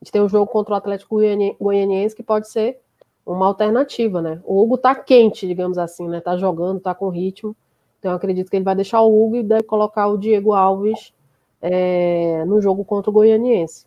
A 0.01 0.05
gente 0.05 0.11
tem 0.13 0.21
um 0.21 0.29
jogo 0.29 0.49
contra 0.49 0.73
o 0.73 0.77
Atlético 0.77 1.19
Goianiense 1.59 2.15
que 2.15 2.23
pode 2.23 2.49
ser 2.49 2.79
uma 3.25 3.45
alternativa, 3.45 4.21
né? 4.21 4.39
O 4.45 4.61
Hugo 4.61 4.77
tá 4.77 4.95
quente, 4.95 5.45
digamos 5.45 5.77
assim, 5.77 6.07
né? 6.07 6.21
Tá 6.21 6.37
jogando, 6.37 6.79
tá 6.79 6.95
com 6.95 7.09
ritmo. 7.09 7.55
Então 7.99 8.11
eu 8.11 8.15
acredito 8.15 8.49
que 8.49 8.55
ele 8.55 8.63
vai 8.63 8.75
deixar 8.75 9.01
o 9.01 9.25
Hugo 9.25 9.35
e 9.35 9.43
deve 9.43 9.63
colocar 9.63 10.07
o 10.07 10.17
Diego 10.17 10.53
Alves 10.53 11.13
é, 11.61 12.43
no 12.45 12.61
jogo 12.61 12.85
contra 12.85 13.09
o 13.09 13.13
Goianiense. 13.13 13.85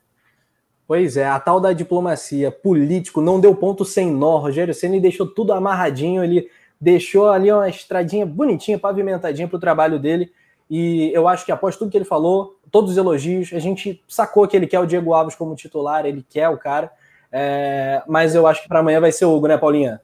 Pois 0.87 1.17
é, 1.17 1.27
a 1.27 1.41
tal 1.41 1.59
da 1.59 1.73
diplomacia 1.73 2.51
político 2.51 3.23
não 3.23 3.41
deu 3.41 3.55
ponto 3.55 3.85
sem 3.85 4.13
nó. 4.13 4.37
Rogério 4.37 4.75
Ceni 4.75 5.01
deixou 5.01 5.27
tudo 5.27 5.55
amarradinho, 5.55 6.23
ele 6.23 6.51
deixou 6.83 7.31
ali 7.31 7.53
uma 7.53 7.69
estradinha 7.69 8.27
bonitinha, 8.27 8.77
pavimentadinha 8.77 9.47
para 9.47 9.57
o 9.57 9.61
trabalho 9.61 10.01
dele. 10.01 10.33
E 10.69 11.13
eu 11.15 11.29
acho 11.29 11.45
que 11.45 11.53
após 11.53 11.77
tudo 11.77 11.93
que 11.93 11.97
ele 11.97 12.05
falou, 12.05 12.59
todos 12.73 12.91
os 12.91 12.97
elogios, 12.97 13.53
a 13.53 13.61
gente 13.61 14.03
sacou 14.09 14.49
que 14.49 14.57
ele 14.57 14.67
quer 14.67 14.81
o 14.81 14.87
Diego 14.87 15.15
Alves 15.15 15.37
como 15.37 15.55
titular, 15.55 16.05
ele 16.05 16.27
quer 16.29 16.49
o 16.49 16.59
cara. 16.59 16.93
É, 17.31 18.03
mas 18.09 18.35
eu 18.35 18.49
acho 18.49 18.63
que 18.63 18.69
para 18.69 18.81
amanhã 18.81 19.01
vai 19.01 19.13
ser 19.13 19.27
o 19.27 19.33
Hugo, 19.33 19.47
né, 19.47 19.57
Paulinha? 19.57 20.03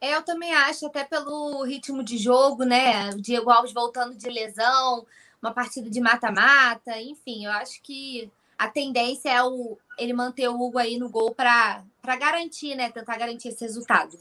É, 0.00 0.16
eu 0.16 0.22
também 0.22 0.54
acho, 0.54 0.86
até 0.86 1.04
pelo 1.04 1.62
ritmo 1.62 2.02
de 2.02 2.16
jogo, 2.16 2.64
né? 2.64 3.10
O 3.10 3.20
Diego 3.20 3.50
Alves 3.50 3.72
voltando 3.72 4.16
de 4.16 4.30
lesão, 4.30 5.04
uma 5.42 5.52
partida 5.52 5.90
de 5.90 6.00
mata-mata, 6.00 6.98
enfim, 7.02 7.44
eu 7.44 7.52
acho 7.52 7.82
que 7.82 8.30
a 8.56 8.66
tendência 8.66 9.28
é 9.28 9.42
o, 9.42 9.76
ele 9.98 10.14
manter 10.14 10.48
o 10.48 10.58
Hugo 10.58 10.78
aí 10.78 10.98
no 10.98 11.10
gol 11.10 11.34
para 11.34 11.84
garantir, 12.18 12.74
né? 12.76 12.90
Tentar 12.90 13.18
garantir 13.18 13.48
esse 13.48 13.62
resultado. 13.62 14.18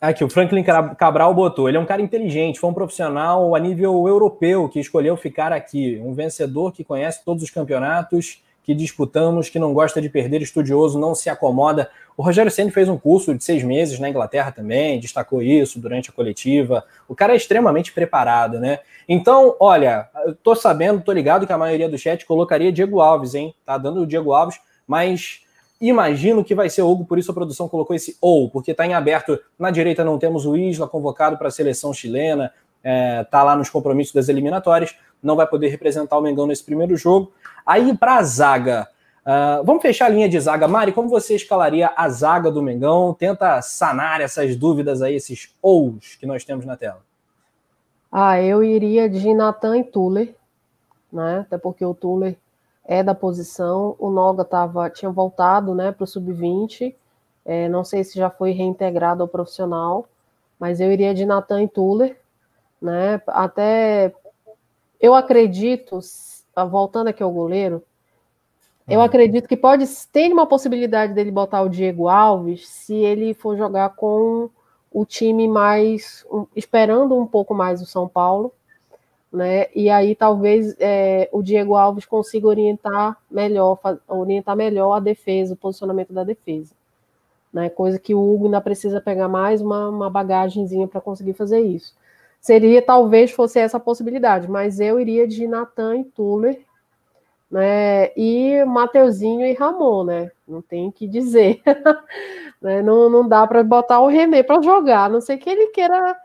Aqui, 0.00 0.22
o 0.22 0.30
Franklin 0.30 0.62
Cabral 0.62 1.34
botou. 1.34 1.68
Ele 1.68 1.76
é 1.76 1.80
um 1.80 1.86
cara 1.86 2.00
inteligente, 2.00 2.60
foi 2.60 2.70
um 2.70 2.74
profissional 2.74 3.54
a 3.56 3.58
nível 3.58 4.06
europeu 4.06 4.68
que 4.68 4.78
escolheu 4.78 5.16
ficar 5.16 5.52
aqui. 5.52 6.00
Um 6.04 6.14
vencedor 6.14 6.72
que 6.72 6.84
conhece 6.84 7.24
todos 7.24 7.42
os 7.42 7.50
campeonatos 7.50 8.40
que 8.62 8.74
disputamos, 8.74 9.48
que 9.48 9.58
não 9.58 9.72
gosta 9.72 9.98
de 10.00 10.10
perder, 10.10 10.42
estudioso, 10.42 11.00
não 11.00 11.14
se 11.14 11.30
acomoda. 11.30 11.90
O 12.16 12.22
Rogério 12.22 12.50
Senna 12.50 12.70
fez 12.70 12.86
um 12.86 12.98
curso 12.98 13.34
de 13.34 13.42
seis 13.42 13.64
meses 13.64 13.98
na 13.98 14.10
Inglaterra 14.10 14.52
também, 14.52 15.00
destacou 15.00 15.42
isso 15.42 15.80
durante 15.80 16.10
a 16.10 16.12
coletiva. 16.12 16.84
O 17.08 17.14
cara 17.14 17.32
é 17.32 17.36
extremamente 17.36 17.92
preparado, 17.92 18.60
né? 18.60 18.80
Então, 19.08 19.56
olha, 19.58 20.08
eu 20.26 20.34
tô 20.34 20.54
sabendo, 20.54 21.00
tô 21.00 21.12
ligado 21.12 21.46
que 21.46 21.52
a 21.52 21.58
maioria 21.58 21.88
do 21.88 21.96
chat 21.96 22.26
colocaria 22.26 22.70
Diego 22.70 23.00
Alves, 23.00 23.34
hein? 23.34 23.54
Tá 23.64 23.78
dando 23.78 24.02
o 24.02 24.06
Diego 24.06 24.32
Alves, 24.34 24.60
mas 24.86 25.40
imagino 25.80 26.44
que 26.44 26.54
vai 26.54 26.68
ser 26.68 26.82
Hugo, 26.82 27.04
por 27.04 27.18
isso 27.18 27.30
a 27.30 27.34
produção 27.34 27.68
colocou 27.68 27.94
esse 27.94 28.16
ou, 28.20 28.50
porque 28.50 28.74
tá 28.74 28.86
em 28.86 28.94
aberto. 28.94 29.38
Na 29.58 29.70
direita 29.70 30.04
não 30.04 30.18
temos 30.18 30.46
o 30.46 30.56
Isla 30.56 30.88
convocado 30.88 31.36
para 31.36 31.48
a 31.48 31.50
seleção 31.50 31.92
chilena, 31.92 32.52
é, 32.82 33.24
tá 33.24 33.42
lá 33.42 33.54
nos 33.56 33.70
compromissos 33.70 34.14
das 34.14 34.28
eliminatórias, 34.28 34.96
não 35.22 35.36
vai 35.36 35.46
poder 35.46 35.68
representar 35.68 36.16
o 36.18 36.20
Mengão 36.20 36.46
nesse 36.46 36.64
primeiro 36.64 36.96
jogo. 36.96 37.32
Aí 37.66 37.96
para 37.96 38.16
a 38.16 38.22
zaga, 38.22 38.88
uh, 39.24 39.64
vamos 39.64 39.82
fechar 39.82 40.06
a 40.06 40.08
linha 40.08 40.28
de 40.28 40.38
zaga. 40.38 40.68
Mari, 40.68 40.92
como 40.92 41.08
você 41.08 41.34
escalaria 41.34 41.92
a 41.96 42.08
zaga 42.08 42.50
do 42.50 42.62
Mengão? 42.62 43.14
Tenta 43.14 43.60
sanar 43.62 44.20
essas 44.20 44.56
dúvidas 44.56 45.02
aí, 45.02 45.14
esses 45.14 45.54
ous 45.62 46.16
que 46.16 46.26
nós 46.26 46.44
temos 46.44 46.64
na 46.64 46.76
tela. 46.76 47.02
Ah, 48.10 48.40
eu 48.40 48.64
iria 48.64 49.08
de 49.08 49.34
Natan 49.34 49.78
e 49.78 49.84
Tuller, 49.84 50.34
né? 51.12 51.40
Até 51.40 51.58
porque 51.58 51.84
o 51.84 51.92
Tuller 51.92 52.36
é 52.88 53.02
da 53.02 53.14
posição, 53.14 53.94
o 53.98 54.10
Noga 54.10 54.46
tava, 54.46 54.88
tinha 54.88 55.10
voltado 55.10 55.74
né, 55.74 55.92
para 55.92 56.04
o 56.04 56.06
sub-20, 56.06 56.94
é, 57.44 57.68
não 57.68 57.84
sei 57.84 58.02
se 58.02 58.18
já 58.18 58.30
foi 58.30 58.52
reintegrado 58.52 59.22
ao 59.22 59.28
profissional, 59.28 60.06
mas 60.58 60.80
eu 60.80 60.90
iria 60.90 61.12
de 61.12 61.26
Natan 61.26 61.62
e 61.62 61.68
Tuller, 61.68 62.18
né? 62.80 63.20
Até 63.26 64.12
eu 64.98 65.14
acredito, 65.14 66.00
voltando 66.70 67.08
aqui 67.08 67.22
ao 67.22 67.30
goleiro, 67.30 67.82
eu 68.88 69.00
uhum. 69.00 69.04
acredito 69.04 69.46
que 69.46 69.56
pode 69.56 69.86
ter 70.10 70.32
uma 70.32 70.46
possibilidade 70.46 71.12
dele 71.12 71.30
botar 71.30 71.60
o 71.60 71.68
Diego 71.68 72.08
Alves 72.08 72.66
se 72.66 72.94
ele 72.94 73.34
for 73.34 73.56
jogar 73.56 73.90
com 73.90 74.48
o 74.90 75.04
time 75.04 75.46
mais 75.46 76.24
um, 76.30 76.46
esperando 76.56 77.14
um 77.14 77.26
pouco 77.26 77.54
mais 77.54 77.82
o 77.82 77.86
São 77.86 78.08
Paulo, 78.08 78.52
né? 79.38 79.66
E 79.74 79.88
aí 79.88 80.14
talvez 80.14 80.74
é, 80.78 81.28
o 81.32 81.42
Diego 81.42 81.76
Alves 81.76 82.04
consiga 82.04 82.48
orientar 82.48 83.16
melhor, 83.30 83.78
orientar 84.08 84.56
melhor 84.56 84.92
a 84.94 85.00
defesa, 85.00 85.54
o 85.54 85.56
posicionamento 85.56 86.12
da 86.12 86.24
defesa, 86.24 86.74
né? 87.52 87.70
Coisa 87.70 87.98
que 87.98 88.14
o 88.14 88.34
Hugo 88.34 88.46
ainda 88.46 88.60
precisa 88.60 89.00
pegar 89.00 89.28
mais 89.28 89.62
uma, 89.62 89.88
uma 89.88 90.10
bagagenzinha 90.10 90.88
para 90.88 91.00
conseguir 91.00 91.34
fazer 91.34 91.60
isso. 91.60 91.94
Seria 92.40 92.82
talvez 92.82 93.30
fosse 93.30 93.58
essa 93.58 93.80
possibilidade, 93.80 94.50
mas 94.50 94.80
eu 94.80 95.00
iria 95.00 95.26
de 95.26 95.46
Natan 95.46 95.98
e 95.98 96.04
Tuller 96.04 96.60
né? 97.50 98.12
E 98.16 98.64
Mateuzinho 98.64 99.46
e 99.46 99.54
Ramon, 99.54 100.04
né? 100.04 100.30
Não 100.46 100.60
tem 100.60 100.90
que 100.90 101.06
dizer. 101.06 101.62
né? 102.60 102.82
não, 102.82 103.08
não 103.08 103.26
dá 103.26 103.46
para 103.46 103.62
botar 103.62 104.00
o 104.00 104.06
René 104.06 104.42
para 104.42 104.62
jogar, 104.62 105.04
a 105.04 105.08
não 105.08 105.20
sei 105.20 105.38
que 105.38 105.48
ele 105.48 105.68
queira 105.68 106.16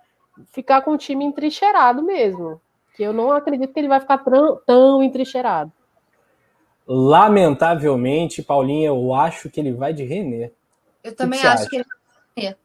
ficar 0.47 0.81
com 0.81 0.91
o 0.91 0.97
time 0.97 1.23
entrincheirado 1.23 2.01
mesmo. 2.03 2.59
Que 2.93 3.03
eu 3.03 3.13
não 3.13 3.31
acredito 3.31 3.73
que 3.73 3.79
ele 3.79 3.87
vai 3.87 3.99
ficar 3.99 4.19
tão, 4.19 4.61
tão 4.65 5.03
entrincheirado. 5.03 5.71
Lamentavelmente, 6.85 8.43
Paulinha, 8.43 8.87
eu 8.87 9.13
acho 9.13 9.49
que 9.49 9.59
ele 9.59 9.73
vai 9.73 9.93
de 9.93 10.03
René. 10.03 10.51
Eu 11.03 11.15
também 11.15 11.39
que 11.39 11.47
acho 11.47 11.69
que 11.69 11.77
ele 11.77 11.85
vai 11.85 11.97
de 12.35 12.41
René. 12.41 12.57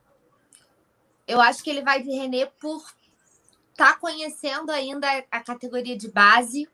Eu 1.26 1.41
acho 1.41 1.62
que 1.62 1.70
ele 1.70 1.83
vai 1.83 2.03
de 2.03 2.11
René 2.11 2.47
por 2.61 2.83
estar 3.70 3.93
tá 3.93 3.99
conhecendo 3.99 4.70
ainda 4.70 5.07
a 5.31 5.41
categoria 5.41 5.97
de 5.97 6.11
base 6.11 6.68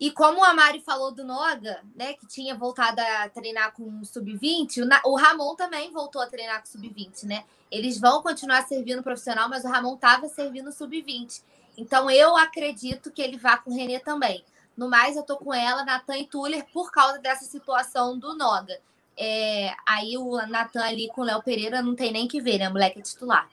e 0.00 0.12
como 0.12 0.44
a 0.44 0.54
Mari 0.54 0.80
falou 0.80 1.10
do 1.10 1.24
Noga, 1.24 1.80
né, 1.96 2.14
que 2.14 2.26
tinha 2.26 2.54
voltado 2.54 3.00
a 3.00 3.28
treinar 3.28 3.72
com 3.72 4.00
o 4.00 4.04
sub-20, 4.04 4.88
o, 5.04 5.16
Ramon 5.16 5.56
também 5.56 5.90
voltou 5.90 6.22
a 6.22 6.26
treinar 6.26 6.60
com 6.60 6.68
o 6.68 6.70
sub-20, 6.70 7.24
né? 7.24 7.44
Eles 7.68 7.98
vão 7.98 8.22
continuar 8.22 8.62
servindo 8.66 9.02
profissional, 9.02 9.48
mas 9.48 9.64
o 9.64 9.68
Ramon 9.68 9.96
estava 9.96 10.28
servindo 10.28 10.70
sub-20. 10.70 11.42
Então 11.78 12.10
eu 12.10 12.36
acredito 12.36 13.10
que 13.12 13.22
ele 13.22 13.38
vá 13.38 13.56
com 13.56 13.70
o 13.70 13.74
Renê 13.74 14.00
também. 14.00 14.42
No 14.76 14.90
mais, 14.90 15.16
eu 15.16 15.22
tô 15.22 15.36
com 15.36 15.54
ela, 15.54 15.84
Natan 15.84 16.18
e 16.18 16.26
Tuller, 16.26 16.64
por 16.72 16.90
causa 16.90 17.18
dessa 17.18 17.44
situação 17.44 18.18
do 18.18 18.36
Noga. 18.36 18.78
É, 19.16 19.70
aí 19.86 20.16
o 20.16 20.36
Natan 20.46 20.82
ali 20.82 21.08
com 21.08 21.22
o 21.22 21.24
Léo 21.24 21.42
Pereira 21.42 21.80
não 21.80 21.94
tem 21.94 22.12
nem 22.12 22.28
que 22.28 22.40
ver, 22.40 22.58
né? 22.58 22.68
Moleque 22.68 22.98
é 22.98 23.02
titular. 23.02 23.48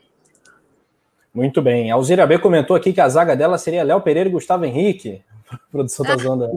Muito 1.34 1.62
bem. 1.62 1.92
A 1.92 1.96
Alzira 1.96 2.26
B 2.26 2.40
comentou 2.40 2.76
aqui 2.76 2.94
que 2.94 3.02
a 3.02 3.10
zaga 3.10 3.36
dela 3.36 3.58
seria 3.58 3.84
Léo 3.84 4.02
Pereira 4.02 4.30
e 4.30 4.32
Gustavo 4.32 4.66
Henrique. 4.66 5.24
Produção 5.72 6.06
tá 6.06 6.18
zoando. 6.18 6.50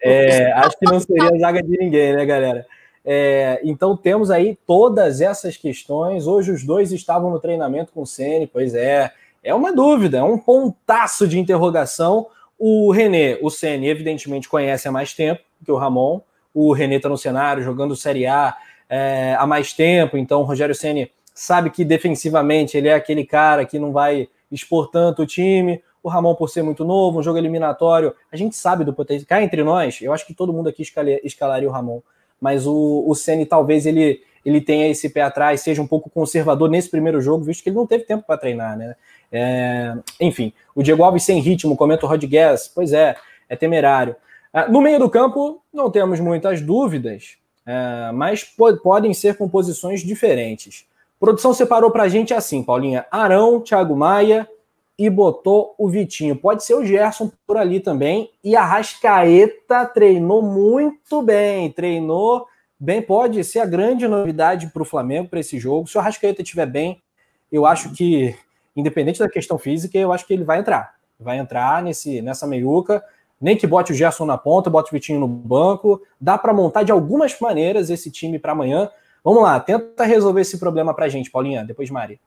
É, 0.00 0.52
acho 0.52 0.78
que 0.78 0.84
não 0.86 1.00
seria 1.00 1.30
a 1.30 1.38
zaga 1.38 1.62
de 1.62 1.76
ninguém, 1.76 2.14
né, 2.14 2.24
galera? 2.24 2.66
É, 3.04 3.60
então 3.64 3.96
temos 3.96 4.30
aí 4.30 4.58
todas 4.66 5.20
essas 5.20 5.56
questões. 5.56 6.26
Hoje 6.26 6.52
os 6.52 6.64
dois 6.64 6.92
estavam 6.92 7.30
no 7.30 7.40
treinamento 7.40 7.92
com 7.92 8.02
o 8.02 8.06
Ceni, 8.06 8.46
pois 8.46 8.74
é. 8.74 9.12
É 9.44 9.54
uma 9.54 9.74
dúvida, 9.74 10.18
é 10.18 10.22
um 10.22 10.38
pontaço 10.38 11.28
de 11.28 11.38
interrogação. 11.38 12.26
O 12.58 12.90
René, 12.90 13.38
o 13.42 13.50
Ceni, 13.50 13.88
evidentemente 13.88 14.48
conhece 14.48 14.88
há 14.88 14.90
mais 14.90 15.12
tempo 15.12 15.42
que 15.62 15.70
o 15.70 15.76
Ramon. 15.76 16.22
O 16.54 16.72
René 16.72 16.96
está 16.96 17.10
no 17.10 17.18
cenário, 17.18 17.62
jogando 17.62 17.94
Série 17.94 18.26
A, 18.26 18.56
é, 18.88 19.36
há 19.38 19.46
mais 19.46 19.74
tempo, 19.74 20.16
então 20.16 20.40
o 20.40 20.44
Rogério 20.44 20.74
Ceni 20.74 21.10
sabe 21.34 21.68
que 21.68 21.84
defensivamente 21.84 22.76
ele 22.76 22.88
é 22.88 22.94
aquele 22.94 23.26
cara 23.26 23.66
que 23.66 23.78
não 23.78 23.92
vai 23.92 24.28
expor 24.50 24.88
tanto 24.90 25.22
o 25.22 25.26
time. 25.26 25.82
O 26.02 26.08
Ramon, 26.08 26.34
por 26.34 26.48
ser 26.48 26.62
muito 26.62 26.84
novo, 26.84 27.18
um 27.18 27.22
jogo 27.22 27.36
eliminatório, 27.36 28.14
a 28.32 28.36
gente 28.36 28.56
sabe 28.56 28.82
do 28.82 28.94
potencial. 28.94 29.26
Cá 29.28 29.42
entre 29.42 29.62
nós, 29.62 30.00
eu 30.00 30.12
acho 30.12 30.26
que 30.26 30.32
todo 30.32 30.52
mundo 30.52 30.68
aqui 30.70 30.82
escalaria 31.22 31.68
o 31.68 31.72
Ramon, 31.72 32.00
mas 32.40 32.66
o, 32.66 33.04
o 33.06 33.14
Ceni 33.14 33.44
talvez 33.44 33.84
ele, 33.84 34.22
ele 34.44 34.60
tenha 34.60 34.88
esse 34.88 35.08
pé 35.10 35.22
atrás, 35.22 35.60
seja 35.60 35.82
um 35.82 35.86
pouco 35.86 36.08
conservador 36.08 36.70
nesse 36.70 36.88
primeiro 36.88 37.20
jogo, 37.20 37.44
visto 37.44 37.62
que 37.62 37.68
ele 37.68 37.76
não 37.76 37.86
teve 37.86 38.04
tempo 38.04 38.24
para 38.26 38.38
treinar, 38.38 38.76
né? 38.76 38.94
É, 39.36 39.92
enfim, 40.20 40.52
o 40.76 40.82
Diego 40.82 41.02
Alves 41.02 41.24
sem 41.24 41.40
ritmo, 41.40 41.76
comenta 41.76 42.06
o 42.06 42.08
Rodrigues, 42.08 42.70
pois 42.72 42.92
é, 42.92 43.16
é 43.48 43.56
temerário. 43.56 44.14
É, 44.52 44.68
no 44.68 44.80
meio 44.80 45.00
do 45.00 45.10
campo, 45.10 45.60
não 45.72 45.90
temos 45.90 46.20
muitas 46.20 46.60
dúvidas, 46.60 47.36
é, 47.66 48.12
mas 48.12 48.44
podem 48.80 49.12
ser 49.12 49.36
composições 49.36 50.02
diferentes. 50.02 50.86
Produção 51.18 51.52
separou 51.52 51.90
para 51.90 52.04
a 52.04 52.08
gente 52.08 52.32
assim, 52.32 52.62
Paulinha: 52.62 53.06
Arão, 53.10 53.60
Thiago 53.60 53.96
Maia 53.96 54.48
e 54.96 55.10
botou 55.10 55.74
o 55.76 55.88
Vitinho. 55.88 56.36
Pode 56.36 56.62
ser 56.62 56.74
o 56.74 56.84
Gerson 56.84 57.32
por 57.44 57.56
ali 57.56 57.80
também. 57.80 58.30
E 58.44 58.54
a 58.54 58.64
Rascaeta 58.64 59.84
treinou 59.86 60.42
muito 60.42 61.20
bem, 61.22 61.72
treinou 61.72 62.46
bem. 62.78 63.02
Pode 63.02 63.42
ser 63.42 63.58
a 63.58 63.66
grande 63.66 64.06
novidade 64.06 64.68
para 64.68 64.82
o 64.82 64.86
Flamengo 64.86 65.28
para 65.28 65.40
esse 65.40 65.58
jogo. 65.58 65.88
Se 65.88 65.98
o 65.98 66.00
Rascaeta 66.00 66.42
estiver 66.42 66.66
bem, 66.66 67.02
eu 67.50 67.66
acho 67.66 67.92
que 67.92 68.36
independente 68.76 69.18
da 69.18 69.28
questão 69.28 69.58
física, 69.58 69.98
eu 69.98 70.12
acho 70.12 70.26
que 70.26 70.32
ele 70.32 70.44
vai 70.44 70.58
entrar. 70.58 70.94
Vai 71.18 71.38
entrar 71.38 71.82
nesse, 71.82 72.20
nessa 72.20 72.46
meiuca. 72.46 73.04
Nem 73.40 73.56
que 73.56 73.66
bote 73.66 73.92
o 73.92 73.94
Gerson 73.94 74.24
na 74.24 74.38
ponta, 74.38 74.70
bote 74.70 74.90
o 74.90 74.92
Vitinho 74.92 75.20
no 75.20 75.28
banco. 75.28 76.02
Dá 76.20 76.38
para 76.38 76.52
montar 76.52 76.82
de 76.82 76.92
algumas 76.92 77.38
maneiras 77.38 77.90
esse 77.90 78.10
time 78.10 78.38
para 78.38 78.52
amanhã. 78.52 78.90
Vamos 79.22 79.42
lá, 79.42 79.58
tenta 79.60 80.04
resolver 80.04 80.40
esse 80.40 80.58
problema 80.58 80.94
para 80.94 81.08
gente, 81.08 81.30
Paulinha. 81.30 81.64
Depois, 81.64 81.90
Mari. 81.90 82.20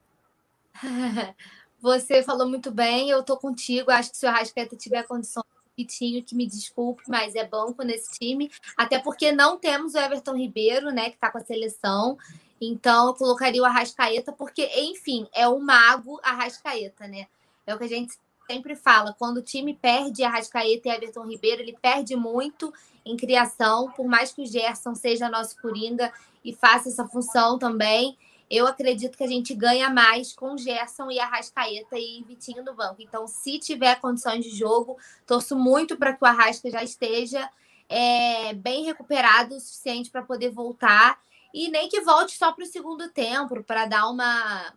Você 1.80 2.24
falou 2.24 2.48
muito 2.48 2.72
bem, 2.72 3.10
eu 3.10 3.24
tô 3.24 3.38
contigo. 3.38 3.92
Acho 3.92 4.12
que 4.12 4.18
se 4.18 4.26
o 4.26 4.32
Rascaeta 4.32 4.76
tiver 4.76 5.04
condição 5.04 5.44
Vitinho, 5.78 6.24
que 6.24 6.36
me 6.36 6.48
desculpe, 6.48 7.04
mas 7.08 7.36
é 7.36 7.48
banco 7.48 7.84
nesse 7.84 8.18
time. 8.18 8.50
Até 8.76 8.98
porque 8.98 9.32
não 9.32 9.60
temos 9.60 9.94
o 9.94 10.00
Everton 10.00 10.36
Ribeiro, 10.36 10.90
né, 10.90 11.12
que 11.12 11.18
tá 11.18 11.32
com 11.32 11.38
a 11.38 11.42
seleção. 11.42 12.18
Então, 12.60 13.08
eu 13.08 13.14
colocaria 13.14 13.62
o 13.62 13.66
Arrascaeta, 13.66 14.32
porque, 14.32 14.66
enfim, 14.76 15.28
é 15.34 15.48
o 15.48 15.60
mago 15.60 16.20
Arrascaeta, 16.24 17.08
né? 17.08 17.28
É 17.66 17.76
o 17.76 17.78
que 17.78 17.84
a 17.84 17.90
gente 17.90 18.18
sempre 18.50 18.76
fala. 18.76 19.14
Quando 19.18 19.38
o 19.38 19.42
time 19.42 19.74
perde 19.74 20.24
Arrascaeta 20.24 20.88
e 20.88 20.92
Everton 20.92 21.28
Ribeiro, 21.28 21.62
ele 21.62 21.78
perde 21.80 22.16
muito 22.16 22.74
em 23.06 23.16
criação, 23.16 23.92
por 23.92 24.08
mais 24.08 24.32
que 24.32 24.42
o 24.42 24.46
Gerson 24.46 24.96
seja 24.96 25.30
nosso 25.30 25.62
coringa 25.62 26.12
e 26.44 26.54
faça 26.54 26.90
essa 26.90 27.08
função 27.08 27.60
também. 27.60 28.18
Eu 28.50 28.66
acredito 28.66 29.18
que 29.18 29.24
a 29.24 29.28
gente 29.28 29.54
ganha 29.54 29.90
mais 29.90 30.34
com 30.34 30.58
Gerson 30.58 31.12
e 31.12 31.20
Arrascaeta 31.20 32.00
e 32.00 32.24
Vitinho 32.26 32.64
no 32.64 32.74
banco. 32.74 33.02
Então, 33.02 33.28
se 33.28 33.60
tiver 33.60 34.00
condições 34.00 34.44
de 34.44 34.52
jogo, 34.52 34.98
torço 35.26 35.56
muito 35.56 35.98
para 35.98 36.14
que 36.14 36.24
o 36.24 36.28
Arrasca 36.28 36.72
já 36.72 36.82
esteja 36.82 37.50
é, 37.90 38.54
bem 38.54 38.86
recuperado 38.86 39.56
o 39.56 39.60
suficiente 39.60 40.10
para 40.10 40.22
poder 40.22 40.50
voltar 40.50 41.20
e 41.58 41.70
nem 41.70 41.90
que 41.90 42.02
volte 42.02 42.38
só 42.38 42.52
para 42.52 42.64
o 42.64 42.68
segundo 42.68 43.10
tempo, 43.10 43.64
para 43.64 43.86
dar 43.86 44.08
uma. 44.08 44.74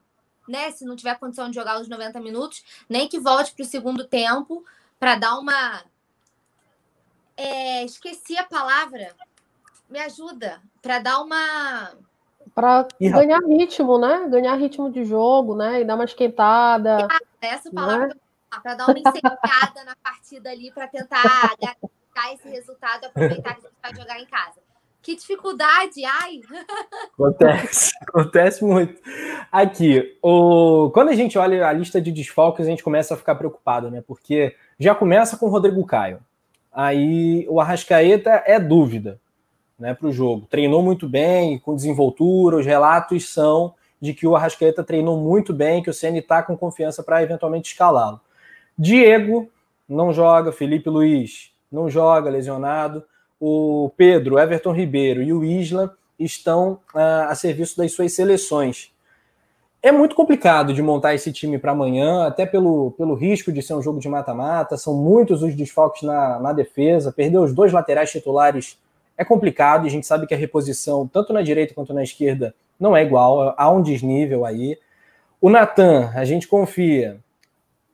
Né, 0.49 0.71
se 0.73 0.85
não 0.85 0.97
tiver 0.97 1.19
condição 1.19 1.49
de 1.49 1.55
jogar 1.55 1.81
os 1.81 1.89
90 1.89 2.19
minutos, 2.21 2.65
nem 2.89 3.07
que 3.07 3.21
volte 3.21 3.53
para 3.53 3.63
o 3.63 3.67
segundo 3.67 4.05
tempo, 4.05 4.65
para 4.99 5.15
dar 5.17 5.39
uma. 5.39 5.83
É, 7.37 7.85
esqueci 7.85 8.37
a 8.39 8.45
palavra. 8.45 9.15
Me 9.89 10.01
ajuda. 10.01 10.61
Para 10.81 10.99
dar 10.99 11.21
uma. 11.21 11.93
Para 12.55 12.89
ganhar 12.99 13.41
ritmo, 13.41 13.99
né? 13.99 14.27
Ganhar 14.29 14.55
ritmo 14.57 14.91
de 14.91 15.05
jogo, 15.05 15.55
né? 15.55 15.83
E 15.83 15.85
dar 15.85 15.97
uma 15.97 16.05
esquentada. 16.05 17.07
Essa 17.41 17.71
palavra 17.71 18.09
né? 18.09 18.15
para 18.63 18.75
dar 18.75 18.87
uma 18.89 18.99
incendiada 18.99 19.85
na 19.85 19.95
partida 20.03 20.51
ali, 20.51 20.73
para 20.73 20.89
tentar 20.89 21.23
garantir 21.61 22.35
esse 22.35 22.49
resultado, 22.49 23.05
aproveitar 23.05 23.55
que 23.55 23.67
a 23.67 23.69
gente 23.69 23.79
vai 23.83 23.95
jogar 23.95 24.19
em 24.19 24.27
casa. 24.27 24.61
Que 25.03 25.17
dificuldade, 25.17 26.05
ai! 26.05 26.41
Acontece, 27.15 27.91
acontece 28.07 28.65
muito. 28.65 29.01
Aqui, 29.51 30.19
o... 30.23 30.91
quando 30.93 31.09
a 31.09 31.15
gente 31.15 31.39
olha 31.39 31.67
a 31.67 31.73
lista 31.73 32.01
de 32.01 32.13
desfalques, 32.13 32.67
a 32.67 32.71
gente 32.71 32.83
começa 32.83 33.15
a 33.15 33.17
ficar 33.17 33.35
preocupado, 33.35 33.91
né? 33.91 34.03
Porque 34.07 34.55
já 34.79 34.95
começa 34.95 35.37
com 35.39 35.47
o 35.47 35.51
Rodrigo 35.51 35.85
Caio. 35.87 36.21
Aí 36.73 37.47
o 37.49 37.61
Arrascaeta 37.61 38.43
é 38.47 38.61
dúvida 38.61 39.19
né, 39.79 39.95
para 39.95 40.07
o 40.07 40.13
jogo. 40.13 40.47
Treinou 40.51 40.83
muito 40.83 41.09
bem, 41.09 41.59
com 41.59 41.75
desenvoltura, 41.75 42.59
os 42.59 42.67
relatos 42.67 43.29
são 43.29 43.75
de 44.01 44.13
que 44.13 44.27
o 44.27 44.37
Arrascaeta 44.37 44.85
treinou 44.85 45.19
muito 45.19 45.53
bem, 45.53 45.83
que 45.83 45.91
o 45.91 45.95
CN 45.95 46.19
está 46.19 46.43
com 46.43 46.57
confiança 46.57 47.03
para 47.03 47.23
eventualmente 47.23 47.73
escalá-lo. 47.73 48.21
Diego 48.79 49.51
não 49.89 50.13
joga, 50.13 50.53
Felipe 50.53 50.89
Luiz 50.89 51.53
não 51.73 51.89
joga, 51.89 52.31
lesionado 52.31 53.05
o 53.41 53.91
Pedro, 53.97 54.39
Everton 54.39 54.73
Ribeiro 54.73 55.23
e 55.23 55.33
o 55.33 55.43
Isla 55.43 55.97
estão 56.19 56.79
uh, 56.95 57.29
a 57.29 57.35
serviço 57.35 57.79
das 57.79 57.93
suas 57.93 58.13
seleções. 58.13 58.93
É 59.83 59.91
muito 59.91 60.15
complicado 60.15 60.75
de 60.75 60.83
montar 60.83 61.15
esse 61.15 61.33
time 61.33 61.59
para 61.59 61.73
amanhã, 61.73 62.27
até 62.27 62.45
pelo, 62.45 62.91
pelo 62.93 63.15
risco 63.15 63.51
de 63.51 63.63
ser 63.63 63.73
um 63.73 63.81
jogo 63.81 63.99
de 63.99 64.11
mata-mata. 64.11 64.77
São 64.77 64.95
muitos 64.95 65.43
os 65.43 65.55
desfalques 65.55 66.03
na, 66.03 66.39
na 66.39 66.53
defesa. 66.53 67.11
Perder 67.11 67.39
os 67.39 67.55
dois 67.55 67.73
laterais 67.73 68.11
titulares 68.11 68.79
é 69.17 69.25
complicado. 69.25 69.87
E 69.87 69.89
a 69.89 69.91
gente 69.91 70.07
sabe 70.07 70.27
que 70.27 70.35
a 70.35 70.37
reposição, 70.37 71.09
tanto 71.09 71.33
na 71.33 71.41
direita 71.41 71.73
quanto 71.73 71.95
na 71.95 72.03
esquerda, 72.03 72.55
não 72.79 72.95
é 72.95 73.03
igual. 73.03 73.55
Há 73.57 73.71
um 73.71 73.81
desnível 73.81 74.45
aí. 74.45 74.79
O 75.41 75.49
Natan, 75.49 76.13
a 76.15 76.27
gente 76.27 76.47
confia. 76.47 77.19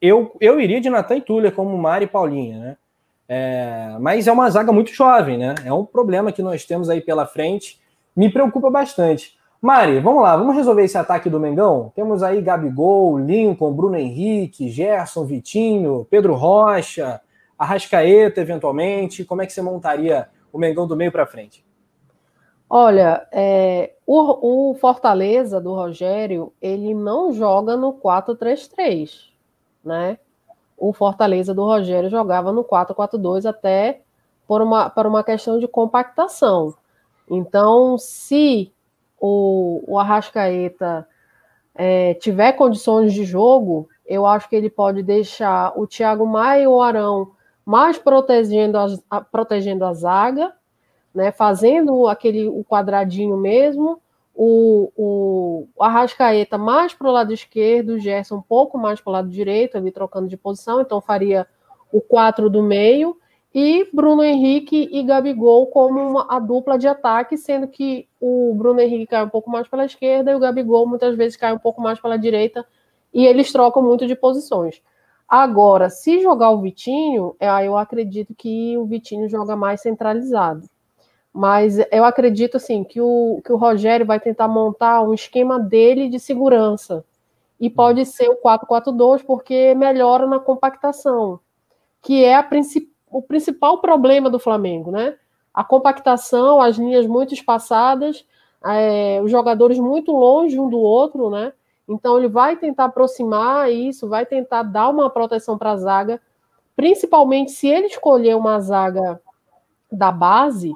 Eu, 0.02 0.34
eu 0.40 0.60
iria 0.60 0.80
de 0.80 0.90
Natan 0.90 1.18
e 1.18 1.20
Tuller 1.20 1.52
como 1.52 1.78
Mari 1.78 2.06
e 2.06 2.08
Paulinha, 2.08 2.58
né? 2.58 2.76
É, 3.28 3.96
mas 4.00 4.26
é 4.26 4.32
uma 4.32 4.48
zaga 4.50 4.72
muito 4.72 4.92
jovem, 4.92 5.38
né? 5.38 5.54
É 5.64 5.72
um 5.72 5.84
problema 5.84 6.32
que 6.32 6.42
nós 6.42 6.64
temos 6.64 6.88
aí 6.88 7.00
pela 7.00 7.26
frente. 7.26 7.80
Me 8.14 8.30
preocupa 8.30 8.70
bastante. 8.70 9.36
Mari, 9.60 9.98
vamos 10.00 10.22
lá, 10.22 10.36
vamos 10.36 10.54
resolver 10.54 10.84
esse 10.84 10.98
ataque 10.98 11.28
do 11.28 11.40
Mengão? 11.40 11.90
Temos 11.94 12.22
aí 12.22 12.40
Gabigol, 12.40 13.18
Lincoln, 13.18 13.72
Bruno 13.72 13.96
Henrique, 13.96 14.68
Gerson, 14.68 15.24
Vitinho, 15.24 16.06
Pedro 16.10 16.34
Rocha, 16.34 17.20
Arrascaeta, 17.58 18.40
eventualmente. 18.40 19.24
Como 19.24 19.42
é 19.42 19.46
que 19.46 19.52
você 19.52 19.62
montaria 19.62 20.28
o 20.52 20.58
Mengão 20.58 20.86
do 20.86 20.96
meio 20.96 21.10
para 21.10 21.26
frente? 21.26 21.64
Olha, 22.68 23.26
é, 23.32 23.94
o, 24.04 24.70
o, 24.70 24.74
Fortaleza 24.74 25.60
do 25.60 25.72
Rogério, 25.72 26.52
ele 26.60 26.94
não 26.94 27.32
joga 27.32 27.76
no 27.76 27.92
4-3-3, 27.94 29.28
né? 29.84 30.18
O 30.76 30.92
Fortaleza 30.92 31.54
do 31.54 31.64
Rogério 31.64 32.10
jogava 32.10 32.52
no 32.52 32.64
4-4-2 32.64 33.48
até 33.48 34.00
por 34.46 34.62
uma, 34.62 34.90
por 34.90 35.06
uma 35.06 35.24
questão 35.24 35.58
de 35.58 35.66
compactação. 35.66 36.74
Então, 37.28 37.98
se 37.98 38.72
o, 39.20 39.82
o 39.86 39.98
Arrascaeta 39.98 41.06
é, 41.74 42.14
tiver 42.14 42.52
condições 42.52 43.12
de 43.12 43.24
jogo, 43.24 43.88
eu 44.06 44.26
acho 44.26 44.48
que 44.48 44.56
ele 44.56 44.70
pode 44.70 45.02
deixar 45.02 45.72
o 45.76 45.86
Thiago 45.86 46.26
Maia 46.26 46.62
e 46.62 46.66
o 46.66 46.80
Arão 46.80 47.32
mais 47.64 47.98
protegendo 47.98 48.78
a, 49.10 49.20
protegendo 49.20 49.84
a 49.84 49.92
zaga, 49.92 50.52
né, 51.12 51.32
fazendo 51.32 52.06
aquele 52.06 52.46
o 52.48 52.64
quadradinho 52.64 53.36
mesmo, 53.36 54.00
o, 54.36 54.92
o, 54.94 55.68
Arrascaeta 55.82 56.58
mais 56.58 56.92
para 56.92 57.08
o 57.08 57.12
lado 57.12 57.32
esquerdo, 57.32 57.94
o 57.94 57.98
Gerson 57.98 58.36
um 58.36 58.42
pouco 58.42 58.76
mais 58.76 59.00
para 59.00 59.10
o 59.10 59.12
lado 59.14 59.28
direito, 59.30 59.78
ali 59.78 59.90
trocando 59.90 60.28
de 60.28 60.36
posição, 60.36 60.82
então 60.82 61.00
faria 61.00 61.46
o 61.90 62.02
4 62.02 62.50
do 62.50 62.62
meio, 62.62 63.16
e 63.54 63.88
Bruno 63.90 64.22
Henrique 64.22 64.90
e 64.92 65.02
Gabigol 65.02 65.66
como 65.68 65.98
uma, 65.98 66.26
a 66.28 66.38
dupla 66.38 66.78
de 66.78 66.86
ataque, 66.86 67.38
sendo 67.38 67.66
que 67.66 68.06
o 68.20 68.54
Bruno 68.54 68.78
Henrique 68.78 69.06
cai 69.06 69.24
um 69.24 69.30
pouco 69.30 69.48
mais 69.48 69.66
pela 69.66 69.86
esquerda 69.86 70.30
e 70.30 70.34
o 70.34 70.38
Gabigol 70.38 70.86
muitas 70.86 71.16
vezes 71.16 71.38
cai 71.38 71.54
um 71.54 71.58
pouco 71.58 71.80
mais 71.80 71.98
pela 71.98 72.18
direita, 72.18 72.66
e 73.14 73.24
eles 73.26 73.50
trocam 73.50 73.82
muito 73.82 74.06
de 74.06 74.14
posições. 74.14 74.82
Agora, 75.26 75.88
se 75.88 76.20
jogar 76.20 76.50
o 76.50 76.60
Vitinho, 76.60 77.34
é, 77.40 77.48
eu 77.66 77.76
acredito 77.76 78.34
que 78.34 78.76
o 78.76 78.84
Vitinho 78.84 79.28
joga 79.28 79.56
mais 79.56 79.80
centralizado. 79.80 80.68
Mas 81.36 81.78
eu 81.92 82.02
acredito 82.02 82.56
assim 82.56 82.82
que 82.82 82.98
o, 82.98 83.42
que 83.44 83.52
o 83.52 83.58
Rogério 83.58 84.06
vai 84.06 84.18
tentar 84.18 84.48
montar 84.48 85.02
um 85.02 85.12
esquema 85.12 85.60
dele 85.60 86.08
de 86.08 86.18
segurança. 86.18 87.04
E 87.60 87.68
pode 87.68 88.00
uhum. 88.00 88.06
ser 88.06 88.30
o 88.30 88.36
4-4-2, 88.36 89.22
porque 89.22 89.74
melhora 89.74 90.26
na 90.26 90.38
compactação, 90.38 91.38
que 92.00 92.24
é 92.24 92.42
princip 92.42 92.90
o 93.10 93.20
principal 93.20 93.82
problema 93.82 94.30
do 94.30 94.38
Flamengo, 94.38 94.90
né? 94.90 95.16
A 95.52 95.62
compactação, 95.62 96.58
as 96.58 96.76
linhas 96.78 97.06
muito 97.06 97.34
espaçadas, 97.34 98.24
é, 98.64 99.20
os 99.22 99.30
jogadores 99.30 99.78
muito 99.78 100.12
longe 100.12 100.58
um 100.58 100.70
do 100.70 100.78
outro, 100.78 101.28
né? 101.28 101.52
Então 101.86 102.16
ele 102.16 102.28
vai 102.28 102.56
tentar 102.56 102.86
aproximar 102.86 103.70
isso, 103.70 104.08
vai 104.08 104.24
tentar 104.24 104.62
dar 104.62 104.88
uma 104.88 105.10
proteção 105.10 105.58
para 105.58 105.72
a 105.72 105.76
zaga, 105.76 106.18
principalmente 106.74 107.50
se 107.50 107.68
ele 107.68 107.88
escolher 107.88 108.34
uma 108.36 108.58
zaga 108.58 109.20
da 109.92 110.10
base, 110.10 110.74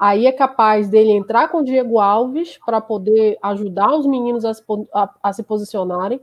aí 0.00 0.26
é 0.26 0.32
capaz 0.32 0.88
dele 0.88 1.10
entrar 1.10 1.48
com 1.48 1.58
o 1.58 1.64
Diego 1.64 2.00
Alves 2.00 2.58
para 2.64 2.80
poder 2.80 3.36
ajudar 3.42 3.94
os 3.94 4.06
meninos 4.06 4.46
a 4.46 4.54
se, 4.54 4.64
a, 4.94 5.10
a 5.22 5.32
se, 5.34 5.42
posicionarem, 5.42 6.18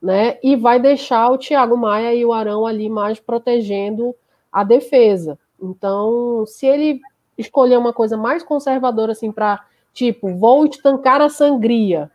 né? 0.00 0.38
E 0.44 0.54
vai 0.54 0.78
deixar 0.78 1.32
o 1.32 1.36
Thiago 1.36 1.76
Maia 1.76 2.14
e 2.14 2.24
o 2.24 2.32
Arão 2.32 2.64
ali 2.64 2.88
mais 2.88 3.18
protegendo 3.18 4.14
a 4.52 4.62
defesa. 4.62 5.36
Então, 5.60 6.44
se 6.46 6.66
ele 6.66 7.00
escolher 7.36 7.76
uma 7.76 7.92
coisa 7.92 8.16
mais 8.16 8.44
conservadora, 8.44 9.10
assim, 9.10 9.32
para 9.32 9.64
tipo, 9.92 10.36
vou 10.36 10.64
estancar 10.64 11.20
a 11.20 11.28
sangria, 11.28 12.08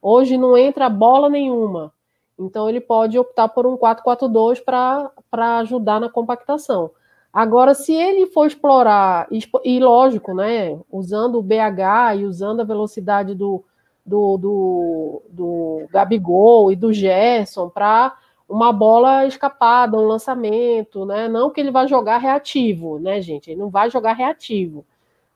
hoje 0.00 0.38
não 0.38 0.56
entra 0.56 0.88
bola 0.88 1.28
nenhuma. 1.28 1.92
Então, 2.38 2.68
ele 2.68 2.80
pode 2.80 3.18
optar 3.18 3.48
por 3.48 3.66
um 3.66 3.76
4-4-2 3.76 4.62
para 4.64 5.58
ajudar 5.58 5.98
na 5.98 6.08
compactação. 6.08 6.92
Agora, 7.32 7.74
se 7.74 7.94
ele 7.94 8.26
for 8.26 8.46
explorar, 8.46 9.26
e 9.64 9.80
lógico, 9.80 10.34
né, 10.34 10.78
usando 10.90 11.38
o 11.38 11.42
BH 11.42 12.18
e 12.18 12.24
usando 12.26 12.60
a 12.60 12.64
velocidade 12.64 13.34
do, 13.34 13.64
do, 14.04 14.36
do, 14.36 15.22
do 15.30 15.88
Gabigol 15.90 16.70
e 16.70 16.76
do 16.76 16.92
Gerson 16.92 17.70
para 17.70 18.14
uma 18.48 18.70
bola 18.70 19.26
escapada, 19.26 19.96
um 19.96 20.06
lançamento, 20.06 21.06
né? 21.06 21.26
Não 21.26 21.50
que 21.50 21.58
ele 21.58 21.70
vai 21.70 21.88
jogar 21.88 22.18
reativo, 22.18 22.98
né, 22.98 23.22
gente? 23.22 23.50
Ele 23.50 23.60
não 23.60 23.70
vai 23.70 23.88
jogar 23.88 24.12
reativo, 24.12 24.84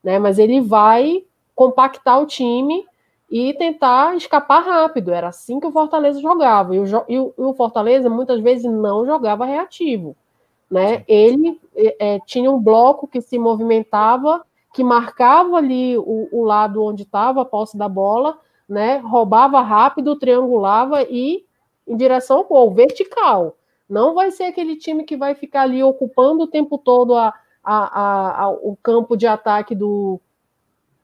né? 0.05 0.19
Mas 0.19 0.39
ele 0.39 0.61
vai 0.61 1.25
compactar 1.55 2.21
o 2.21 2.27
time 2.27 2.85
e 3.31 3.55
tentar 3.55 4.15
escapar 4.17 4.61
rápido. 4.61 5.13
Era 5.13 5.29
assim 5.29 5.59
que 5.59 5.67
o 5.67 5.73
Fortaleza 5.73 6.21
jogava. 6.21 6.77
E 6.77 6.79
o, 6.79 6.85
e 7.09 7.19
o 7.19 7.55
Fortaleza 7.55 8.11
muitas 8.11 8.41
vezes 8.41 8.71
não 8.71 9.07
jogava 9.07 9.47
reativo. 9.47 10.15
Né? 10.71 11.05
Ele 11.07 11.61
é, 11.77 12.19
tinha 12.27 12.51
um 12.51 12.61
bloco 12.61 13.07
que 13.07 13.21
se 13.21 13.39
movimentava, 13.39 14.45
que 14.75 14.83
marcava 14.83 15.57
ali 15.57 15.97
o, 15.97 16.29
o 16.33 16.45
lado 16.45 16.85
onde 16.85 17.05
estava 17.05 17.43
a 17.43 17.45
posse 17.45 17.79
da 17.79 17.89
bola, 17.89 18.39
né? 18.69 18.99
roubava 18.99 19.61
rápido, 19.61 20.17
triangulava 20.17 21.03
e 21.03 21.45
em 21.87 21.97
direção 21.97 22.39
ao 22.39 22.45
gol, 22.45 22.75
vertical. 22.75 23.57
Não 23.89 24.15
vai 24.15 24.33
ser 24.33 24.45
aquele 24.45 24.77
time 24.77 25.05
que 25.05 25.17
vai 25.17 25.35
ficar 25.37 25.63
ali 25.63 25.83
ocupando 25.83 26.43
o 26.43 26.49
tempo 26.49 26.77
todo 26.77 27.15
a, 27.15 27.33
a, 27.63 28.43
a, 28.43 28.51
o 28.51 28.77
campo 28.83 29.17
de 29.17 29.27
ataque 29.27 29.75
do. 29.75 30.21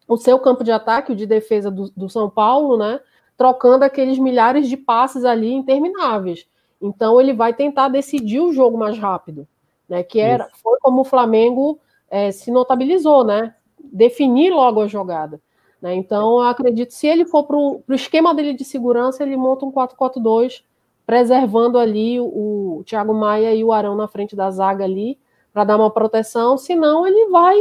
o 0.08 0.16
seu 0.16 0.40
campo 0.40 0.64
de 0.64 0.72
ataque, 0.72 1.12
o 1.12 1.16
de 1.16 1.24
defesa 1.24 1.70
do, 1.70 1.88
do 1.96 2.08
São 2.08 2.28
Paulo, 2.28 2.76
né? 2.76 2.98
Trocando 3.36 3.84
aqueles 3.84 4.18
milhares 4.18 4.68
de 4.68 4.76
passes 4.76 5.24
ali 5.24 5.52
intermináveis. 5.52 6.48
Então 6.80 7.20
ele 7.20 7.32
vai 7.32 7.54
tentar 7.54 7.88
decidir 7.88 8.40
o 8.40 8.52
jogo 8.52 8.76
mais 8.76 8.98
rápido 8.98 9.46
né? 9.92 10.02
Que 10.02 10.20
era, 10.20 10.48
foi 10.54 10.78
como 10.80 11.02
o 11.02 11.04
Flamengo 11.04 11.78
é, 12.10 12.32
se 12.32 12.50
notabilizou, 12.50 13.24
né? 13.24 13.54
Definir 13.78 14.50
logo 14.50 14.80
a 14.80 14.86
jogada. 14.86 15.38
Né? 15.82 15.94
Então, 15.94 16.40
eu 16.40 16.48
acredito, 16.48 16.94
se 16.94 17.06
ele 17.06 17.26
for 17.26 17.44
para 17.44 17.56
o 17.56 17.84
esquema 17.90 18.34
dele 18.34 18.54
de 18.54 18.64
segurança, 18.64 19.22
ele 19.22 19.36
monta 19.36 19.66
um 19.66 19.70
4-4-2, 19.70 20.62
preservando 21.04 21.78
ali 21.78 22.18
o, 22.18 22.78
o 22.78 22.84
Thiago 22.86 23.12
Maia 23.12 23.54
e 23.54 23.62
o 23.62 23.70
Arão 23.70 23.94
na 23.94 24.08
frente 24.08 24.34
da 24.34 24.50
zaga 24.50 24.82
ali, 24.82 25.18
para 25.52 25.64
dar 25.64 25.76
uma 25.76 25.90
proteção, 25.90 26.56
senão 26.56 27.06
ele 27.06 27.28
vai 27.28 27.60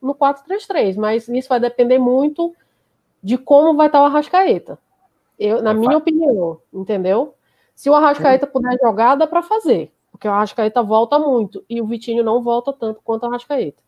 no 0.00 0.14
4-3-3, 0.14 0.96
mas 0.96 1.26
isso 1.26 1.48
vai 1.48 1.58
depender 1.58 1.98
muito 1.98 2.54
de 3.20 3.36
como 3.36 3.76
vai 3.76 3.88
estar 3.88 4.02
o 4.02 4.04
Arrascaeta. 4.04 4.78
Eu, 5.36 5.60
na 5.60 5.74
minha 5.74 5.98
opinião, 5.98 6.60
entendeu? 6.72 7.34
Se 7.74 7.90
o 7.90 7.94
Arrascaeta 7.94 8.46
puder 8.46 8.78
jogar, 8.80 9.16
dá 9.16 9.26
para 9.26 9.42
fazer. 9.42 9.90
Porque 10.16 10.26
o 10.26 10.32
Arrascaeta 10.32 10.82
volta 10.82 11.18
muito 11.18 11.62
e 11.68 11.78
o 11.78 11.86
Vitinho 11.86 12.24
não 12.24 12.42
volta 12.42 12.72
tanto 12.72 13.00
quanto 13.04 13.24
o 13.24 13.26
Arrascaeta. 13.26 13.82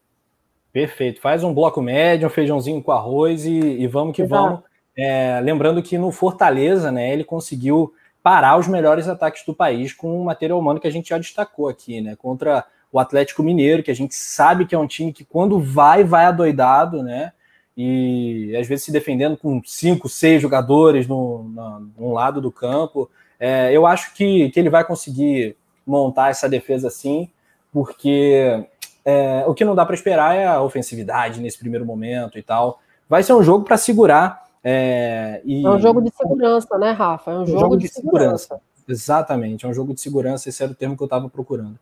Perfeito. 0.71 1.23
Faz 1.23 1.43
um 1.43 1.55
bloco 1.55 1.81
médio, 1.81 2.29
um 2.29 2.31
feijãozinho 2.31 2.83
com 2.83 2.93
arroz 2.93 3.47
e, 3.47 3.59
e 3.59 3.87
vamos 3.87 4.15
que 4.15 4.23
Exato. 4.23 4.43
vamos. 4.43 4.61
É, 4.95 5.41
lembrando 5.43 5.83
que 5.83 5.97
no 5.97 6.13
Fortaleza, 6.13 6.93
né, 6.93 7.11
ele 7.13 7.25
conseguiu 7.25 7.95
parar 8.23 8.59
os 8.59 8.69
melhores 8.69 9.09
ataques 9.09 9.43
do 9.47 9.55
país 9.55 9.95
com 9.95 10.21
um 10.21 10.25
material 10.25 10.59
humano 10.59 10.79
que 10.79 10.87
a 10.87 10.91
gente 10.91 11.09
já 11.09 11.17
destacou 11.17 11.67
aqui, 11.67 12.03
né? 12.03 12.15
Contra 12.15 12.67
o 12.93 12.99
Atlético 12.99 13.43
Mineiro, 13.43 13.83
que 13.83 13.91
a 13.91 13.95
gente 13.95 14.15
sabe 14.15 14.67
que 14.67 14.75
é 14.75 14.79
um 14.79 14.87
time 14.87 15.15
que 15.15 15.25
quando 15.25 15.59
vai, 15.59 16.05
vai 16.05 16.27
adoidado, 16.27 17.03
né? 17.03 17.33
E 17.75 18.55
às 18.61 18.69
vezes 18.69 18.85
se 18.85 18.93
defendendo 18.93 19.37
com 19.37 19.63
cinco, 19.65 20.11
seis 20.11 20.43
jogadores 20.43 21.07
no, 21.07 21.45
no, 21.45 21.81
no 21.97 22.13
lado 22.13 22.39
do 22.39 22.53
campo. 22.53 23.09
É, 23.41 23.73
eu 23.73 23.87
acho 23.87 24.13
que, 24.13 24.51
que 24.51 24.61
ele 24.61 24.69
vai 24.69 24.85
conseguir 24.85 25.57
montar 25.89 26.31
essa 26.31 26.49
defesa 26.49 26.89
assim, 26.89 27.29
porque 27.73 28.65
é, 29.05 29.45
o 29.47 29.55
que 29.55 29.65
não 29.65 29.75
dá 29.75 29.87
para 29.87 29.95
esperar 29.95 30.37
é 30.37 30.47
a 30.47 30.63
ofensividade 30.63 31.41
nesse 31.41 31.59
primeiro 31.59 31.87
momento 31.87 32.39
e 32.39 32.43
tal. 32.43 32.81
Vai 33.09 33.23
ser 33.23 33.33
um 33.33 33.43
jogo 33.43 33.65
para 33.65 33.77
segurar. 33.77 34.47
É, 34.63 35.41
e... 35.45 35.65
é 35.65 35.71
um 35.71 35.79
jogo 35.79 36.03
de 36.03 36.11
segurança, 36.15 36.79
né, 36.79 36.91
Rafa? 36.91 37.31
É 37.31 37.35
um, 37.35 37.43
um 37.43 37.47
jogo, 37.47 37.61
jogo, 37.61 37.77
de, 37.77 37.87
de 37.87 37.95
segurança. 37.95 38.39
segurança. 38.39 38.69
Exatamente, 38.89 39.67
é 39.67 39.69
um 39.69 39.75
jogo 39.75 39.93
de 39.93 40.01
segurança, 40.01 40.49
esse 40.49 40.63
era 40.63 40.73
o 40.73 40.75
termo 40.75 40.97
que 40.97 41.03
eu 41.03 41.07
estava 41.07 41.29
procurando. 41.29 41.79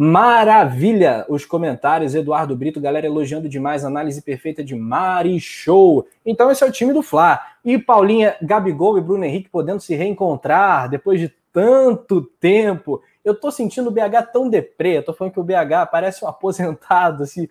Maravilha 0.00 1.26
os 1.28 1.44
comentários, 1.44 2.14
Eduardo 2.14 2.54
Brito, 2.54 2.80
galera 2.80 3.06
elogiando 3.06 3.48
demais, 3.48 3.84
análise 3.84 4.22
perfeita 4.22 4.62
de 4.62 4.76
Mari 4.76 5.40
Show. 5.40 6.06
Então 6.24 6.48
esse 6.52 6.62
é 6.62 6.66
o 6.68 6.70
time 6.70 6.92
do 6.92 7.02
Fla. 7.02 7.40
E 7.64 7.76
Paulinha, 7.76 8.36
Gabigol 8.40 8.96
e 8.96 9.00
Bruno 9.00 9.24
Henrique 9.24 9.48
podendo 9.50 9.80
se 9.80 9.96
reencontrar 9.96 10.88
depois 10.88 11.18
de 11.18 11.32
tanto 11.52 12.22
tempo. 12.40 13.02
Eu 13.28 13.38
tô 13.38 13.50
sentindo 13.50 13.88
o 13.88 13.92
BH 13.92 14.32
tão 14.32 14.48
deprê, 14.48 14.98
eu 14.98 15.04
tô 15.04 15.12
falando 15.12 15.32
que 15.32 15.40
o 15.40 15.44
BH 15.44 15.88
parece 15.90 16.24
um 16.24 16.28
aposentado, 16.28 17.22
assim, 17.22 17.48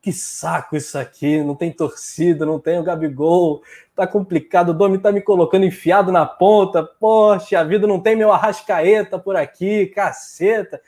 que 0.00 0.12
saco 0.12 0.76
isso 0.76 0.98
aqui, 0.98 1.42
não 1.42 1.54
tem 1.54 1.70
torcida, 1.70 2.46
não 2.46 2.58
tem 2.58 2.78
o 2.78 2.82
Gabigol, 2.82 3.62
tá 3.94 4.06
complicado, 4.06 4.70
o 4.70 4.74
Domi 4.74 4.98
tá 4.98 5.12
me 5.12 5.20
colocando 5.20 5.66
enfiado 5.66 6.10
na 6.10 6.24
ponta, 6.24 6.82
poxa, 6.82 7.58
a 7.58 7.64
vida 7.64 7.86
não 7.86 8.00
tem 8.00 8.16
meu 8.16 8.32
Arrascaeta 8.32 9.18
por 9.18 9.36
aqui, 9.36 9.86
caceta. 9.86 10.80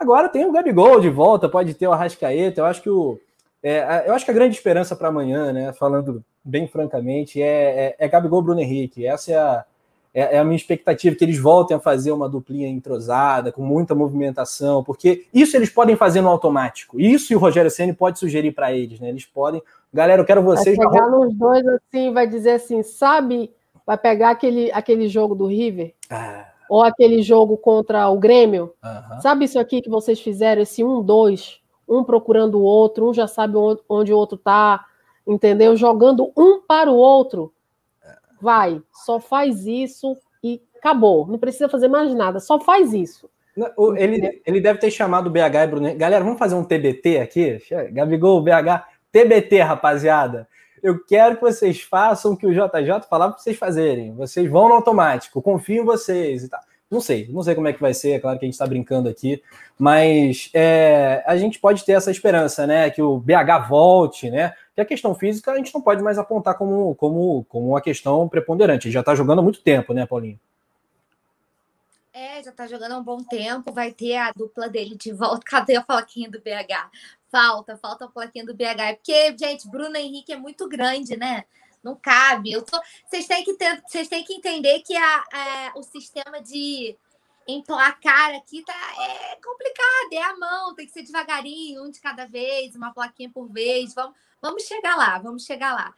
Agora 0.00 0.28
tem 0.28 0.44
o 0.46 0.52
Gabigol 0.52 1.00
de 1.00 1.10
volta, 1.10 1.48
pode 1.48 1.74
ter 1.74 1.86
o 1.86 1.92
Arrascaeta, 1.92 2.60
eu 2.60 2.66
acho 2.66 2.82
que 2.82 2.90
o 2.90 3.20
é, 3.62 4.04
eu 4.06 4.14
acho 4.14 4.24
que 4.24 4.30
a 4.30 4.34
grande 4.34 4.54
esperança 4.54 4.94
para 4.94 5.08
amanhã, 5.08 5.52
né, 5.52 5.72
falando 5.72 6.24
bem 6.44 6.68
francamente, 6.68 7.42
é, 7.42 7.96
é, 7.98 8.06
é 8.06 8.08
Gabigol 8.08 8.40
Bruno 8.40 8.60
Henrique, 8.60 9.04
essa 9.04 9.32
é 9.32 9.36
a 9.36 9.64
é, 10.16 10.36
é, 10.36 10.38
a 10.38 10.44
minha 10.44 10.56
expectativa 10.56 11.14
que 11.14 11.22
eles 11.22 11.38
voltem 11.38 11.76
a 11.76 11.80
fazer 11.80 12.10
uma 12.10 12.26
duplinha 12.26 12.66
entrosada, 12.66 13.52
com 13.52 13.60
muita 13.60 13.94
movimentação, 13.94 14.82
porque 14.82 15.26
isso 15.32 15.54
eles 15.54 15.68
podem 15.68 15.94
fazer 15.94 16.22
no 16.22 16.30
automático. 16.30 16.98
Isso 16.98 17.34
e 17.34 17.36
o 17.36 17.38
Rogério 17.38 17.70
Ceni 17.70 17.92
pode 17.92 18.18
sugerir 18.18 18.52
para 18.52 18.72
eles, 18.72 18.98
né? 18.98 19.10
Eles 19.10 19.26
podem. 19.26 19.62
Galera, 19.92 20.22
eu 20.22 20.24
quero 20.24 20.42
vocês. 20.42 20.74
Vai 20.74 20.88
pegar 20.88 21.10
nos 21.10 21.34
dois 21.34 21.62
assim, 21.66 22.14
vai 22.14 22.26
dizer 22.26 22.52
assim, 22.52 22.82
sabe? 22.82 23.52
Vai 23.86 23.98
pegar 23.98 24.30
aquele, 24.30 24.72
aquele 24.72 25.06
jogo 25.06 25.34
do 25.34 25.44
River? 25.44 25.92
Ah. 26.08 26.46
Ou 26.70 26.82
aquele 26.82 27.20
jogo 27.20 27.58
contra 27.58 28.08
o 28.08 28.18
Grêmio? 28.18 28.72
Sabe 29.20 29.44
isso 29.44 29.58
aqui 29.58 29.82
que 29.82 29.90
vocês 29.90 30.18
fizeram, 30.18 30.62
esse 30.62 30.82
um, 30.82 31.02
dois, 31.02 31.60
um 31.86 32.02
procurando 32.02 32.58
o 32.58 32.62
outro, 32.62 33.10
um 33.10 33.12
já 33.12 33.26
sabe 33.26 33.56
onde 33.86 34.14
o 34.14 34.16
outro 34.16 34.38
tá, 34.38 34.82
entendeu? 35.26 35.76
Jogando 35.76 36.32
um 36.34 36.58
para 36.66 36.90
o 36.90 36.96
outro 36.96 37.52
vai, 38.40 38.80
só 38.92 39.18
faz 39.20 39.66
isso 39.66 40.16
e 40.42 40.60
acabou. 40.78 41.26
Não 41.26 41.38
precisa 41.38 41.68
fazer 41.68 41.88
mais 41.88 42.14
nada, 42.14 42.40
só 42.40 42.60
faz 42.60 42.92
isso. 42.92 43.28
Ele, 43.96 44.42
ele 44.44 44.60
deve 44.60 44.78
ter 44.78 44.90
chamado 44.90 45.28
o 45.28 45.30
BH 45.30 45.38
e 45.62 45.66
Bruno. 45.66 45.94
Galera, 45.96 46.22
vamos 46.22 46.38
fazer 46.38 46.54
um 46.54 46.64
TBT 46.64 47.20
aqui? 47.20 47.58
Gabigol, 47.90 48.42
BH, 48.42 48.84
TBT, 49.10 49.60
rapaziada. 49.60 50.46
Eu 50.82 51.02
quero 51.02 51.36
que 51.36 51.42
vocês 51.42 51.80
façam 51.80 52.32
o 52.32 52.36
que 52.36 52.46
o 52.46 52.52
JJ 52.52 53.08
falava 53.08 53.32
para 53.32 53.42
vocês 53.42 53.56
fazerem. 53.56 54.14
Vocês 54.14 54.48
vão 54.50 54.68
no 54.68 54.74
automático, 54.74 55.40
confio 55.40 55.82
em 55.82 55.86
vocês 55.86 56.44
e 56.44 56.48
tal. 56.48 56.60
Não 56.90 57.00
sei, 57.00 57.26
não 57.32 57.42
sei 57.42 57.54
como 57.54 57.66
é 57.66 57.72
que 57.72 57.80
vai 57.80 57.92
ser, 57.92 58.12
é 58.12 58.18
claro 58.20 58.38
que 58.38 58.44
a 58.44 58.46
gente 58.46 58.54
está 58.54 58.66
brincando 58.66 59.08
aqui, 59.08 59.42
mas 59.76 60.50
é, 60.54 61.24
a 61.26 61.36
gente 61.36 61.58
pode 61.58 61.84
ter 61.84 61.92
essa 61.92 62.12
esperança, 62.12 62.64
né? 62.64 62.90
Que 62.90 63.02
o 63.02 63.18
BH 63.18 63.68
volte, 63.68 64.30
né? 64.30 64.52
Que 64.76 64.80
a 64.82 64.84
questão 64.84 65.14
física 65.14 65.50
a 65.50 65.56
gente 65.56 65.72
não 65.72 65.80
pode 65.80 66.02
mais 66.02 66.18
apontar 66.18 66.56
como, 66.56 66.94
como, 66.96 67.44
como 67.44 67.70
uma 67.70 67.80
questão 67.80 68.28
preponderante. 68.28 68.86
Ele 68.86 68.92
já 68.92 69.00
está 69.00 69.14
jogando 69.14 69.38
há 69.38 69.42
muito 69.42 69.62
tempo, 69.62 69.94
né, 69.94 70.04
Paulinho? 70.04 70.38
É, 72.12 72.42
já 72.42 72.50
está 72.50 72.66
jogando 72.66 72.92
há 72.92 72.98
um 72.98 73.02
bom 73.02 73.24
tempo. 73.24 73.72
Vai 73.72 73.90
ter 73.90 74.16
a 74.16 74.32
dupla 74.32 74.68
dele 74.68 74.94
de 74.94 75.12
volta. 75.12 75.40
Cadê 75.48 75.76
a 75.76 75.82
plaquinha 75.82 76.30
do 76.30 76.38
BH? 76.38 76.90
Falta, 77.30 77.76
falta 77.78 78.04
a 78.04 78.08
plaquinha 78.08 78.44
do 78.44 78.54
BH. 78.54 78.80
É 78.80 78.94
porque, 78.94 79.36
gente, 79.38 79.66
Bruno 79.66 79.96
Henrique 79.96 80.32
é 80.32 80.36
muito 80.36 80.68
grande, 80.68 81.16
né? 81.16 81.44
Não 81.82 81.96
cabe. 81.96 82.52
Tô... 82.62 82.78
Vocês 83.06 83.26
têm 83.26 83.44
que 83.44 83.54
ter... 83.54 83.82
Vocês 83.86 84.08
têm 84.08 84.24
que 84.24 84.34
entender 84.34 84.80
que 84.80 84.94
a, 84.94 85.24
a, 85.32 85.72
o 85.74 85.82
sistema 85.82 86.42
de 86.42 86.94
emplacar 87.46 88.34
aqui 88.34 88.62
tá 88.64 88.74
é 89.00 89.36
complicado, 89.36 90.12
é 90.12 90.22
a 90.22 90.36
mão, 90.36 90.74
tem 90.74 90.86
que 90.86 90.92
ser 90.92 91.02
devagarinho, 91.02 91.84
um 91.84 91.90
de 91.90 92.00
cada 92.00 92.26
vez, 92.26 92.74
uma 92.74 92.92
plaquinha 92.92 93.30
por 93.30 93.48
vez. 93.48 93.94
Vamos, 93.94 94.16
vamos 94.42 94.62
chegar 94.64 94.96
lá, 94.96 95.18
vamos 95.18 95.44
chegar 95.44 95.72
lá. 95.74 95.94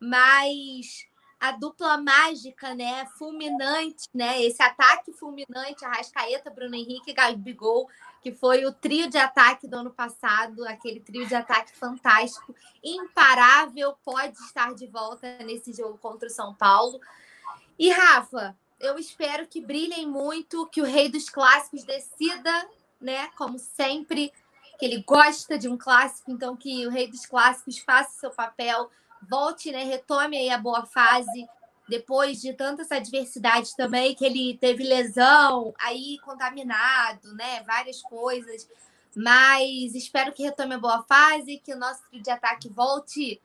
Mas 0.00 1.08
a 1.40 1.52
dupla 1.52 1.98
mágica, 1.98 2.74
né? 2.74 3.06
Fulminante, 3.16 4.08
né? 4.12 4.42
Esse 4.42 4.62
ataque 4.62 5.12
fulminante, 5.12 5.84
Arrascaeta, 5.84 6.50
Bruno 6.50 6.74
Henrique 6.74 7.10
e 7.10 7.14
Gabigol, 7.14 7.88
que 8.20 8.32
foi 8.32 8.66
o 8.66 8.72
trio 8.72 9.08
de 9.08 9.18
ataque 9.18 9.68
do 9.68 9.76
ano 9.76 9.90
passado, 9.92 10.66
aquele 10.66 10.98
trio 10.98 11.26
de 11.26 11.34
ataque 11.34 11.76
fantástico, 11.76 12.54
imparável, 12.82 13.96
pode 14.04 14.36
estar 14.38 14.74
de 14.74 14.86
volta 14.88 15.38
nesse 15.44 15.72
jogo 15.72 15.96
contra 15.98 16.26
o 16.26 16.30
São 16.30 16.54
Paulo. 16.54 17.00
E 17.78 17.90
Rafa, 17.90 18.56
eu 18.80 18.98
espero 18.98 19.46
que 19.46 19.60
brilhem 19.60 20.06
muito, 20.06 20.66
que 20.66 20.80
o 20.80 20.84
rei 20.84 21.08
dos 21.08 21.28
clássicos 21.28 21.84
decida, 21.84 22.68
né? 23.00 23.28
Como 23.36 23.58
sempre, 23.58 24.32
que 24.78 24.84
ele 24.86 25.02
gosta 25.02 25.58
de 25.58 25.68
um 25.68 25.76
clássico, 25.76 26.30
então 26.30 26.56
que 26.56 26.86
o 26.86 26.90
rei 26.90 27.08
dos 27.08 27.26
clássicos 27.26 27.78
faça 27.78 28.18
seu 28.18 28.30
papel 28.30 28.90
volte, 29.28 29.72
né, 29.72 29.82
retome 29.82 30.36
aí 30.36 30.50
a 30.50 30.58
boa 30.58 30.86
fase 30.86 31.48
depois 31.88 32.40
de 32.40 32.52
tantas 32.52 32.92
adversidades 32.92 33.74
também, 33.74 34.14
que 34.14 34.24
ele 34.24 34.58
teve 34.58 34.84
lesão, 34.84 35.74
aí 35.80 36.18
contaminado, 36.22 37.34
né, 37.34 37.62
várias 37.62 38.02
coisas. 38.02 38.68
Mas 39.16 39.94
espero 39.94 40.32
que 40.32 40.42
retome 40.42 40.74
a 40.74 40.78
boa 40.78 41.02
fase, 41.04 41.58
que 41.58 41.72
o 41.72 41.78
nosso 41.78 42.02
trio 42.10 42.22
de 42.22 42.30
ataque 42.30 42.68
volte 42.68 43.40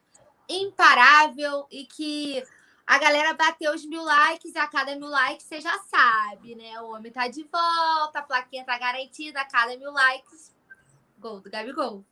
imparável 0.46 1.66
e 1.70 1.86
que 1.86 2.44
a 2.86 2.98
galera 2.98 3.34
bateu 3.34 3.72
os 3.72 3.86
mil 3.86 4.04
likes 4.04 4.54
a 4.56 4.66
cada 4.66 4.94
mil 4.96 5.08
likes 5.08 5.46
você 5.46 5.60
já 5.60 5.78
sabe, 5.90 6.54
né? 6.54 6.80
O 6.82 6.92
homem 6.94 7.10
tá 7.10 7.28
de 7.28 7.42
volta, 7.42 8.18
a 8.18 8.22
plaquinha 8.22 8.64
tá 8.64 8.78
garantida, 8.78 9.40
a 9.40 9.44
cada 9.44 9.76
mil 9.76 9.90
likes, 9.90 10.54
gol 11.18 11.40
do 11.40 11.50
Gabigol. 11.50 12.04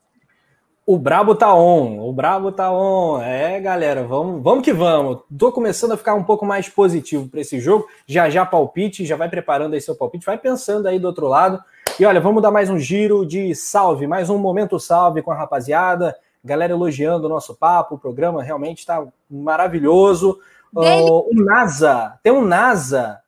O 0.84 0.98
brabo 0.98 1.36
tá 1.36 1.54
on, 1.54 2.08
o 2.08 2.12
brabo 2.12 2.50
tá 2.50 2.72
on. 2.72 3.22
É, 3.22 3.60
galera, 3.60 4.02
vamos, 4.02 4.42
vamos 4.42 4.64
que 4.64 4.72
vamos. 4.72 5.20
Tô 5.38 5.52
começando 5.52 5.92
a 5.92 5.96
ficar 5.96 6.14
um 6.14 6.24
pouco 6.24 6.44
mais 6.44 6.68
positivo 6.68 7.28
para 7.28 7.40
esse 7.40 7.60
jogo. 7.60 7.86
Já 8.04 8.28
já 8.28 8.44
palpite, 8.44 9.06
já 9.06 9.14
vai 9.14 9.28
preparando 9.28 9.74
aí 9.74 9.80
seu 9.80 9.94
palpite, 9.94 10.26
vai 10.26 10.36
pensando 10.36 10.88
aí 10.88 10.98
do 10.98 11.06
outro 11.06 11.28
lado. 11.28 11.62
E 12.00 12.04
olha, 12.04 12.20
vamos 12.20 12.42
dar 12.42 12.50
mais 12.50 12.68
um 12.68 12.78
giro 12.78 13.24
de 13.24 13.54
salve, 13.54 14.08
mais 14.08 14.28
um 14.28 14.38
momento 14.38 14.80
salve 14.80 15.22
com 15.22 15.30
a 15.30 15.36
rapaziada. 15.36 16.16
Galera 16.44 16.72
elogiando 16.72 17.26
o 17.26 17.30
nosso 17.30 17.54
papo, 17.54 17.94
o 17.94 17.98
programa 17.98 18.42
realmente 18.42 18.78
está 18.80 19.06
maravilhoso. 19.30 20.40
O 20.74 21.34
NASA, 21.34 22.18
tem 22.22 22.32
um 22.32 22.44
NASA. 22.44 23.20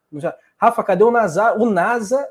Rafa, 0.57 0.83
cadê 0.83 1.05
o 1.05 1.11
NASA? 1.11 1.53
O 1.55 1.67
NASA, 1.67 2.27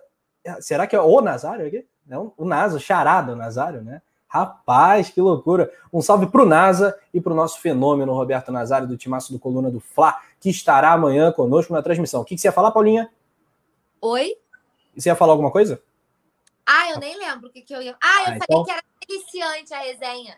será 0.60 0.88
que 0.88 0.96
é 0.96 1.02
o 1.02 1.22
Nazário 1.22 1.68
aqui? 1.68 1.86
Não, 2.06 2.34
o 2.38 2.46
NASA, 2.46 2.80
charada 2.80 3.34
o 3.34 3.36
Nazário, 3.36 3.82
né? 3.82 4.02
Rapaz, 4.28 5.12
que 5.12 5.22
loucura! 5.22 5.72
Um 5.94 6.02
salve 6.02 6.26
para 6.26 6.42
o 6.42 6.46
NASA 6.46 6.98
e 7.14 7.22
para 7.22 7.32
o 7.32 7.36
nosso 7.36 7.62
fenômeno 7.62 8.14
Roberto 8.14 8.52
Nazário 8.52 8.88
do 8.88 8.98
Timaço 8.98 9.32
do 9.32 9.38
Coluna 9.38 9.70
do 9.70 9.80
Fla, 9.80 10.20
que 10.40 10.50
estará 10.50 10.92
amanhã 10.92 11.32
conosco 11.32 11.72
na 11.72 11.84
transmissão. 11.84 12.22
O 12.22 12.26
que, 12.26 12.34
que 12.34 12.42
você 12.42 12.48
ia 12.48 12.52
falar, 12.52 12.72
Paulinha? 12.72 13.12
Oi? 14.02 14.36
Você 14.98 15.10
ia 15.10 15.16
falar 15.16 15.34
alguma 15.34 15.52
coisa? 15.52 15.80
Ah, 16.66 16.90
eu 16.92 17.00
nem 17.00 17.16
lembro 17.16 17.48
o 17.48 17.52
que, 17.52 17.62
que 17.62 17.76
eu 17.76 17.82
ia. 17.82 17.96
Ah, 18.02 18.22
eu 18.22 18.22
ah, 18.22 18.24
falei 18.24 18.40
então... 18.42 18.64
que 18.64 18.72
era 18.72 18.84
deliciante 19.08 19.74
a 19.74 19.80
resenha. 19.80 20.38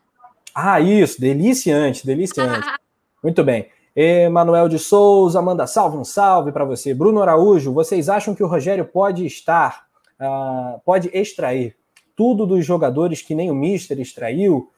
Ah, 0.53 0.81
isso, 0.81 1.21
deliciante, 1.21 2.05
deliciante. 2.05 2.67
Muito 3.23 3.43
bem. 3.45 3.71
Emanuel 3.95 4.67
de 4.67 4.77
Souza 4.77 5.41
manda 5.41 5.65
salve, 5.65 5.97
um 5.97 6.03
salve 6.03 6.51
para 6.51 6.65
você. 6.65 6.93
Bruno 6.93 7.21
Araújo, 7.21 7.71
vocês 7.71 8.09
acham 8.09 8.35
que 8.35 8.43
o 8.43 8.47
Rogério 8.47 8.83
pode 8.83 9.25
estar, 9.25 9.87
uh, 10.19 10.81
pode 10.83 11.09
extrair 11.13 11.77
tudo 12.13 12.45
dos 12.45 12.65
jogadores 12.65 13.21
que 13.21 13.33
nem 13.33 13.49
o 13.49 13.55
Mister 13.55 13.97
extraiu. 13.99 14.71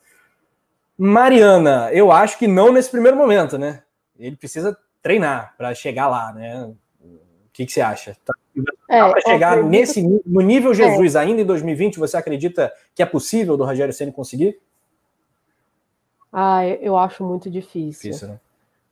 Mariana, 0.96 1.90
eu 1.92 2.12
acho 2.12 2.38
que 2.38 2.48
não 2.48 2.72
nesse 2.72 2.92
primeiro 2.92 3.18
momento, 3.18 3.58
né? 3.58 3.84
Ele 4.20 4.36
precisa 4.36 4.78
treinar 5.02 5.56
para 5.58 5.74
chegar 5.74 6.08
lá, 6.08 6.32
né? 6.34 6.72
O 7.02 7.50
que, 7.52 7.66
que 7.66 7.72
você 7.72 7.82
acha? 7.82 8.16
Tá 8.24 8.34
é, 8.90 9.00
para 9.00 9.22
chegar 9.22 9.50
acredito... 9.54 9.70
nesse 9.70 10.22
no 10.26 10.42
nível 10.42 10.74
Jesus 10.74 11.16
é. 11.16 11.20
ainda 11.20 11.42
em 11.42 11.46
2020, 11.46 11.98
você 11.98 12.18
acredita 12.18 12.72
que 12.94 13.02
é 13.02 13.06
possível 13.06 13.58
do 13.58 13.66
Rogério 13.66 13.94
Ceni 13.94 14.12
conseguir? 14.12 14.60
Ah, 16.32 16.68
eu 16.68 16.98
acho 16.98 17.24
muito 17.24 17.50
difícil. 17.50 18.12
Difícil, 18.12 18.28
né? 18.28 18.40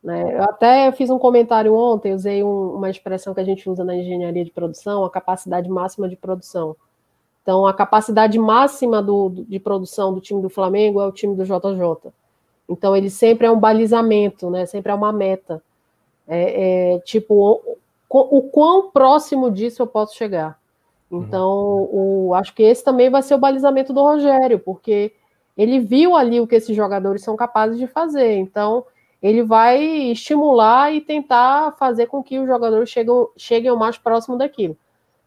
Né? 0.06 0.38
Eu 0.38 0.43
até 0.43 0.91
fiz 0.91 1.10
um 1.10 1.18
comentário 1.18 1.74
ontem, 1.74 2.14
usei 2.14 2.43
um, 2.43 2.76
uma 2.76 2.91
expressão 2.91 3.34
que 3.34 3.39
a 3.39 3.43
gente 3.43 3.68
usa 3.68 3.84
na 3.84 3.95
engenharia 3.95 4.45
de 4.45 4.51
produção, 4.51 5.03
a 5.03 5.10
capacidade 5.10 5.68
máxima 5.68 6.08
de 6.08 6.16
produção. 6.16 6.76
Então, 7.41 7.66
a 7.66 7.74
capacidade 7.74 8.38
máxima 8.38 9.01
do, 9.01 9.30
de 9.32 9.60
produção 9.60 10.14
do 10.14 10.22
time 10.22 10.43
do 10.43 10.49
Flamengo 10.49 11.01
é 11.01 11.08
o 11.08 11.12
time 11.12 11.36
do 11.36 11.43
JJ. 11.43 12.12
Então, 12.70 12.95
ele 12.95 13.10
sempre 13.10 13.47
é 13.47 13.51
um 13.51 13.60
balizamento, 13.60 14.47
né? 14.51 14.68
Sempre 14.68 14.91
é 14.91 14.95
uma 14.95 15.12
meta. 15.12 15.60
É, 16.28 16.93
é 16.93 16.99
tipo, 16.99 17.60
o, 18.08 18.38
o, 18.38 18.43
quão 18.43 18.91
próximo 18.91 19.49
disso 19.49 19.82
eu 19.82 19.88
posso 19.88 20.16
chegar. 20.16 20.60
Então, 21.12 21.89
o, 21.91 22.32
acho 22.36 22.53
que 22.53 22.62
esse 22.62 22.84
também 22.84 23.10
vai 23.10 23.24
ser 23.24 23.34
o 23.34 23.39
balizamento 23.39 23.91
do 23.91 24.03
Rogério, 24.03 24.60
porque 24.60 25.14
ele 25.58 25.80
viu 25.80 26.16
ali 26.16 26.39
o 26.39 26.45
que 26.45 26.56
esses 26.56 26.76
jogadores 26.76 27.24
são 27.24 27.36
capazes 27.36 27.80
de 27.80 27.88
fazer. 27.88 28.36
Então, 28.38 28.86
ele 29.26 29.41
vai 29.41 29.84
estimular 30.11 30.93
e 30.93 31.01
tentar 31.01 31.71
fazer 31.80 32.05
com 32.05 32.21
que 32.21 32.38
os 32.38 32.45
jogadores 32.45 32.91
cheguem, 32.91 33.28
cheguem 33.36 33.71
o 33.71 33.76
mais 33.76 33.97
próximo 33.97 34.38
daquilo. 34.38 34.78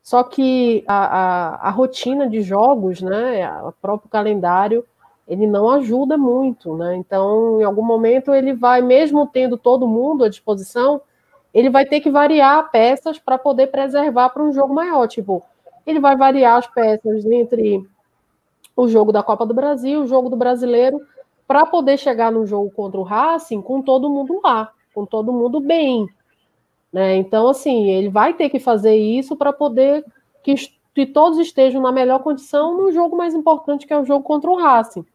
Só 0.04 0.22
que 0.22 0.84
a, 0.86 0.94
a, 0.94 1.68
a 1.68 1.70
rotina 1.70 2.28
de 2.28 2.40
jogos, 2.40 3.02
né, 3.02 3.50
o 3.60 3.72
próprio 3.72 4.08
calendário, 4.08 4.86
ele 5.26 5.48
não 5.48 5.68
ajuda 5.68 6.16
muito, 6.16 6.76
né? 6.76 6.94
Então, 6.94 7.60
em 7.60 7.64
algum 7.64 7.82
momento, 7.82 8.32
ele 8.32 8.54
vai, 8.54 8.80
mesmo 8.80 9.26
tendo 9.26 9.58
todo 9.58 9.88
mundo 9.88 10.22
à 10.22 10.28
disposição, 10.28 11.00
ele 11.52 11.68
vai 11.68 11.84
ter 11.84 11.98
que 11.98 12.08
variar 12.08 12.70
peças 12.70 13.18
para 13.18 13.36
poder 13.36 13.66
preservar 13.66 14.28
para 14.28 14.44
um 14.44 14.52
jogo 14.52 14.72
maior. 14.72 15.08
Tipo, 15.08 15.42
ele 15.84 15.98
vai 15.98 16.16
variar 16.16 16.56
as 16.56 16.68
peças 16.68 17.26
entre 17.26 17.84
o 18.76 18.86
jogo 18.86 19.10
da 19.10 19.24
Copa 19.24 19.44
do 19.44 19.52
Brasil, 19.52 20.02
o 20.02 20.06
jogo 20.06 20.30
do 20.30 20.36
Brasileiro, 20.36 21.00
para 21.48 21.64
poder 21.64 21.96
chegar 21.96 22.30
no 22.30 22.46
jogo 22.46 22.70
contra 22.70 23.00
o 23.00 23.02
Racing 23.02 23.62
com 23.62 23.80
todo 23.80 24.10
mundo 24.10 24.38
lá, 24.44 24.70
com 24.94 25.06
todo 25.06 25.32
mundo 25.32 25.60
bem, 25.60 26.06
né? 26.92 27.16
Então, 27.16 27.48
assim, 27.48 27.90
ele 27.90 28.10
vai 28.10 28.34
ter 28.34 28.50
que 28.50 28.60
fazer 28.60 28.94
isso 28.94 29.34
para 29.34 29.50
poder 29.50 30.04
que, 30.42 30.54
que, 30.94 31.06
todos 31.06 31.38
estejam 31.38 31.80
na 31.80 31.90
melhor 31.90 32.22
condição 32.22 32.76
no 32.76 32.92
jogo 32.92 33.16
mais 33.16 33.34
importante, 33.34 33.86
que 33.86 33.94
é 33.94 33.98
o 33.98 34.04
jogo 34.04 34.22
contra 34.22 34.50
o 34.50 34.56
Racing. 34.56 35.06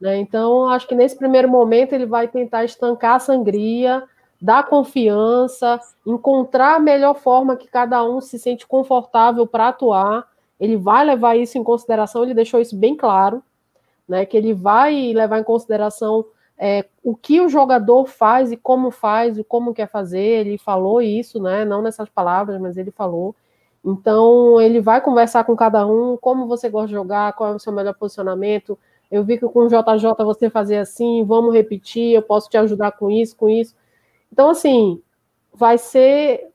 Né? 0.00 0.18
Então, 0.18 0.68
acho 0.68 0.86
que 0.86 0.94
nesse 0.94 1.16
primeiro 1.16 1.48
momento 1.48 1.92
ele 1.92 2.06
vai 2.06 2.28
tentar 2.28 2.64
estancar 2.64 3.16
a 3.16 3.20
sangria, 3.20 4.04
dar 4.40 4.64
confiança, 4.64 5.80
encontrar 6.06 6.76
a 6.76 6.80
melhor 6.80 7.14
forma 7.14 7.56
que 7.56 7.68
cada 7.68 8.04
um 8.04 8.20
se 8.20 8.38
sente 8.38 8.66
confortável 8.66 9.46
para 9.46 9.68
atuar. 9.68 10.26
Ele 10.58 10.76
vai 10.76 11.04
levar 11.04 11.36
isso 11.36 11.58
em 11.58 11.64
consideração, 11.64 12.22
ele 12.22 12.34
deixou 12.34 12.60
isso 12.60 12.76
bem 12.76 12.96
claro, 12.96 13.42
né? 14.12 14.26
Que 14.26 14.36
ele 14.36 14.54
vai 14.54 15.12
levar 15.12 15.40
em 15.40 15.44
consideração 15.44 16.24
é, 16.58 16.84
o 17.02 17.16
que 17.16 17.40
o 17.40 17.48
jogador 17.48 18.06
faz 18.06 18.52
e 18.52 18.56
como 18.56 18.90
faz 18.90 19.38
e 19.38 19.42
como 19.42 19.74
quer 19.74 19.88
fazer. 19.88 20.46
Ele 20.46 20.58
falou 20.58 21.02
isso, 21.02 21.42
né? 21.42 21.64
Não 21.64 21.82
nessas 21.82 22.08
palavras, 22.08 22.60
mas 22.60 22.76
ele 22.76 22.90
falou. 22.90 23.34
Então 23.84 24.60
ele 24.60 24.80
vai 24.80 25.00
conversar 25.00 25.44
com 25.44 25.56
cada 25.56 25.86
um, 25.86 26.16
como 26.16 26.46
você 26.46 26.68
gosta 26.68 26.88
de 26.88 26.94
jogar, 26.94 27.32
qual 27.32 27.52
é 27.52 27.56
o 27.56 27.58
seu 27.58 27.72
melhor 27.72 27.94
posicionamento. 27.94 28.78
Eu 29.10 29.24
vi 29.24 29.38
que 29.38 29.48
com 29.48 29.60
o 29.60 29.68
JJ 29.68 30.24
você 30.24 30.48
fazia 30.48 30.82
assim, 30.82 31.24
vamos 31.24 31.52
repetir, 31.52 32.14
eu 32.14 32.22
posso 32.22 32.48
te 32.48 32.56
ajudar 32.56 32.92
com 32.92 33.10
isso, 33.10 33.36
com 33.36 33.48
isso. 33.48 33.74
Então, 34.32 34.50
assim, 34.50 35.02
vai 35.52 35.76
ser 35.78 36.48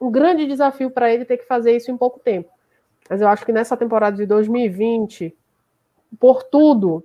um 0.00 0.10
grande 0.10 0.46
desafio 0.46 0.90
para 0.90 1.12
ele 1.12 1.24
ter 1.24 1.36
que 1.36 1.46
fazer 1.46 1.76
isso 1.76 1.90
em 1.90 1.96
pouco 1.96 2.18
tempo. 2.18 2.50
Mas 3.08 3.20
eu 3.20 3.28
acho 3.28 3.44
que 3.44 3.52
nessa 3.52 3.76
temporada 3.76 4.16
de 4.16 4.24
2020, 4.24 5.36
por 6.18 6.42
tudo, 6.42 7.04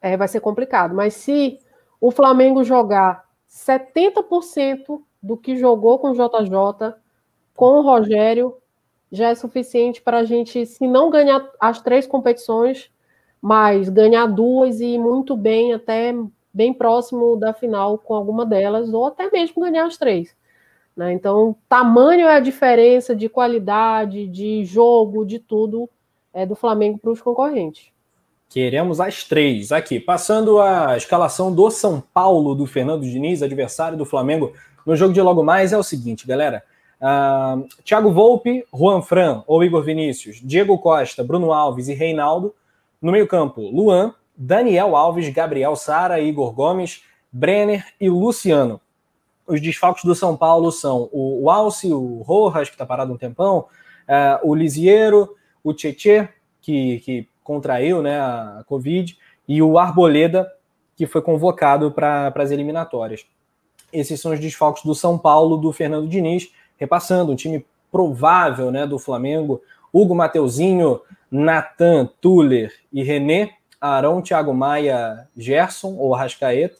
é, 0.00 0.16
vai 0.16 0.28
ser 0.28 0.40
complicado. 0.40 0.94
Mas 0.94 1.14
se 1.14 1.58
o 2.00 2.10
Flamengo 2.10 2.64
jogar 2.64 3.24
70% 3.48 5.00
do 5.22 5.36
que 5.36 5.56
jogou 5.56 5.98
com 5.98 6.10
o 6.10 6.14
JJ, 6.14 6.94
com 7.54 7.78
o 7.78 7.82
Rogério, 7.82 8.56
já 9.10 9.28
é 9.28 9.34
suficiente 9.34 10.02
para 10.02 10.18
a 10.18 10.24
gente, 10.24 10.66
se 10.66 10.86
não 10.86 11.10
ganhar 11.10 11.50
as 11.58 11.80
três 11.80 12.06
competições, 12.06 12.90
mas 13.40 13.88
ganhar 13.88 14.26
duas 14.26 14.80
e 14.80 14.98
muito 14.98 15.36
bem, 15.36 15.72
até 15.72 16.14
bem 16.52 16.72
próximo 16.72 17.36
da 17.36 17.52
final 17.52 17.98
com 17.98 18.14
alguma 18.14 18.44
delas, 18.44 18.92
ou 18.92 19.06
até 19.06 19.30
mesmo 19.30 19.62
ganhar 19.62 19.86
as 19.86 19.96
três. 19.96 20.36
Né? 20.96 21.12
Então, 21.12 21.56
tamanho 21.68 22.26
é 22.26 22.34
a 22.36 22.40
diferença 22.40 23.14
de 23.14 23.28
qualidade, 23.28 24.26
de 24.26 24.64
jogo, 24.64 25.24
de 25.24 25.38
tudo 25.38 25.88
é 26.32 26.44
do 26.44 26.54
Flamengo 26.54 26.98
para 26.98 27.10
os 27.10 27.22
concorrentes. 27.22 27.90
Queremos 28.48 28.98
as 28.98 29.24
três. 29.24 29.72
Aqui, 29.72 30.00
passando 30.00 30.58
a 30.58 30.96
escalação 30.96 31.54
do 31.54 31.70
São 31.70 32.00
Paulo, 32.00 32.54
do 32.54 32.64
Fernando 32.64 33.02
Diniz, 33.02 33.42
adversário 33.42 33.98
do 33.98 34.06
Flamengo, 34.06 34.54
no 34.86 34.96
jogo 34.96 35.12
de 35.12 35.20
logo 35.20 35.44
mais, 35.44 35.72
é 35.72 35.78
o 35.78 35.82
seguinte, 35.82 36.26
galera. 36.26 36.64
Uh, 36.98 37.68
Thiago 37.84 38.10
Volpe, 38.10 38.64
Juan 38.74 39.02
Fran 39.02 39.44
ou 39.46 39.62
Igor 39.62 39.82
Vinícius, 39.82 40.40
Diego 40.42 40.78
Costa, 40.78 41.22
Bruno 41.22 41.52
Alves 41.52 41.88
e 41.88 41.94
Reinaldo. 41.94 42.54
No 43.02 43.12
meio-campo, 43.12 43.60
Luan, 43.60 44.14
Daniel 44.34 44.96
Alves, 44.96 45.28
Gabriel 45.28 45.76
Sara, 45.76 46.18
Igor 46.18 46.52
Gomes, 46.52 47.02
Brenner 47.30 47.84
e 48.00 48.08
Luciano. 48.08 48.80
os 49.46 49.60
desfalques 49.60 50.04
do 50.04 50.14
São 50.14 50.36
Paulo 50.36 50.72
são 50.72 51.08
o, 51.12 51.50
Alce, 51.50 51.92
o 51.92 52.22
Rojas, 52.22 52.68
que 52.68 52.74
está 52.74 52.86
parado 52.86 53.12
um 53.12 53.18
tempão, 53.18 53.66
uh, 54.08 54.48
o 54.48 54.54
Lisiero, 54.54 55.36
o 55.62 55.74
Tietê, 55.74 56.28
que, 56.60 57.00
que 57.00 57.28
contraiu 57.48 58.02
né, 58.02 58.20
a 58.20 58.62
Covid, 58.66 59.16
e 59.48 59.62
o 59.62 59.78
Arboleda, 59.78 60.46
que 60.94 61.06
foi 61.06 61.22
convocado 61.22 61.90
para 61.90 62.30
as 62.36 62.50
eliminatórias. 62.50 63.24
Esses 63.90 64.20
são 64.20 64.32
os 64.34 64.38
desfalques 64.38 64.84
do 64.84 64.94
São 64.94 65.16
Paulo, 65.16 65.56
do 65.56 65.72
Fernando 65.72 66.06
Diniz, 66.06 66.52
repassando 66.76 67.32
um 67.32 67.36
time 67.36 67.64
provável 67.90 68.70
né, 68.70 68.86
do 68.86 68.98
Flamengo, 68.98 69.62
Hugo 69.90 70.14
Mateuzinho, 70.14 71.00
Natan, 71.30 72.10
Tuller 72.20 72.70
e 72.92 73.02
René, 73.02 73.52
Arão, 73.80 74.20
Thiago 74.20 74.52
Maia, 74.52 75.26
Gerson 75.34 75.94
ou 75.96 76.12
Rascaeta, 76.12 76.76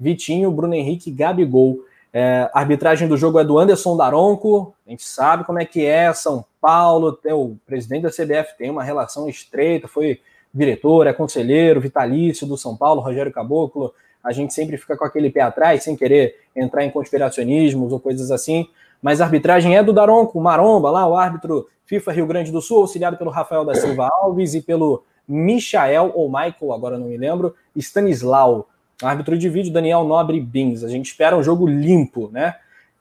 Vitinho, 0.00 0.50
Bruno 0.50 0.72
Henrique, 0.72 1.10
Gabigol. 1.10 1.80
É, 2.18 2.48
a 2.50 2.60
arbitragem 2.60 3.06
do 3.06 3.14
jogo 3.14 3.38
é 3.38 3.44
do 3.44 3.58
Anderson 3.58 3.94
Daronco, 3.94 4.74
a 4.86 4.90
gente 4.90 5.04
sabe 5.04 5.44
como 5.44 5.60
é 5.60 5.66
que 5.66 5.84
é, 5.84 6.10
São 6.14 6.42
Paulo, 6.58 7.18
o 7.32 7.56
presidente 7.66 8.04
da 8.04 8.08
CBF 8.08 8.56
tem 8.56 8.70
uma 8.70 8.82
relação 8.82 9.28
estreita, 9.28 9.86
foi 9.86 10.22
diretor, 10.50 11.06
é 11.06 11.12
conselheiro, 11.12 11.78
vitalício 11.78 12.46
do 12.46 12.56
São 12.56 12.74
Paulo, 12.74 13.02
Rogério 13.02 13.30
Caboclo, 13.30 13.92
a 14.24 14.32
gente 14.32 14.54
sempre 14.54 14.78
fica 14.78 14.96
com 14.96 15.04
aquele 15.04 15.28
pé 15.28 15.42
atrás, 15.42 15.82
sem 15.82 15.94
querer 15.94 16.36
entrar 16.56 16.86
em 16.86 16.90
conspiracionismos 16.90 17.92
ou 17.92 18.00
coisas 18.00 18.30
assim, 18.30 18.66
mas 19.02 19.20
a 19.20 19.26
arbitragem 19.26 19.76
é 19.76 19.82
do 19.82 19.92
Daronco, 19.92 20.40
Maromba, 20.40 20.90
lá, 20.90 21.06
o 21.06 21.14
árbitro 21.14 21.68
FIFA 21.84 22.12
Rio 22.12 22.26
Grande 22.26 22.50
do 22.50 22.62
Sul, 22.62 22.78
auxiliado 22.78 23.18
pelo 23.18 23.30
Rafael 23.30 23.62
da 23.62 23.74
Silva 23.74 24.08
Alves 24.22 24.54
e 24.54 24.62
pelo 24.62 25.04
Michael, 25.28 26.12
ou 26.14 26.30
Michael, 26.30 26.72
agora 26.72 26.98
não 26.98 27.08
me 27.08 27.18
lembro, 27.18 27.54
Stanislau. 27.76 28.68
Árbitro 29.02 29.36
de 29.36 29.48
vídeo, 29.48 29.72
Daniel 29.72 30.04
Nobre 30.04 30.40
Bins. 30.40 30.82
A 30.82 30.88
gente 30.88 31.06
espera 31.06 31.36
um 31.36 31.42
jogo 31.42 31.66
limpo, 31.66 32.30
né? 32.32 32.56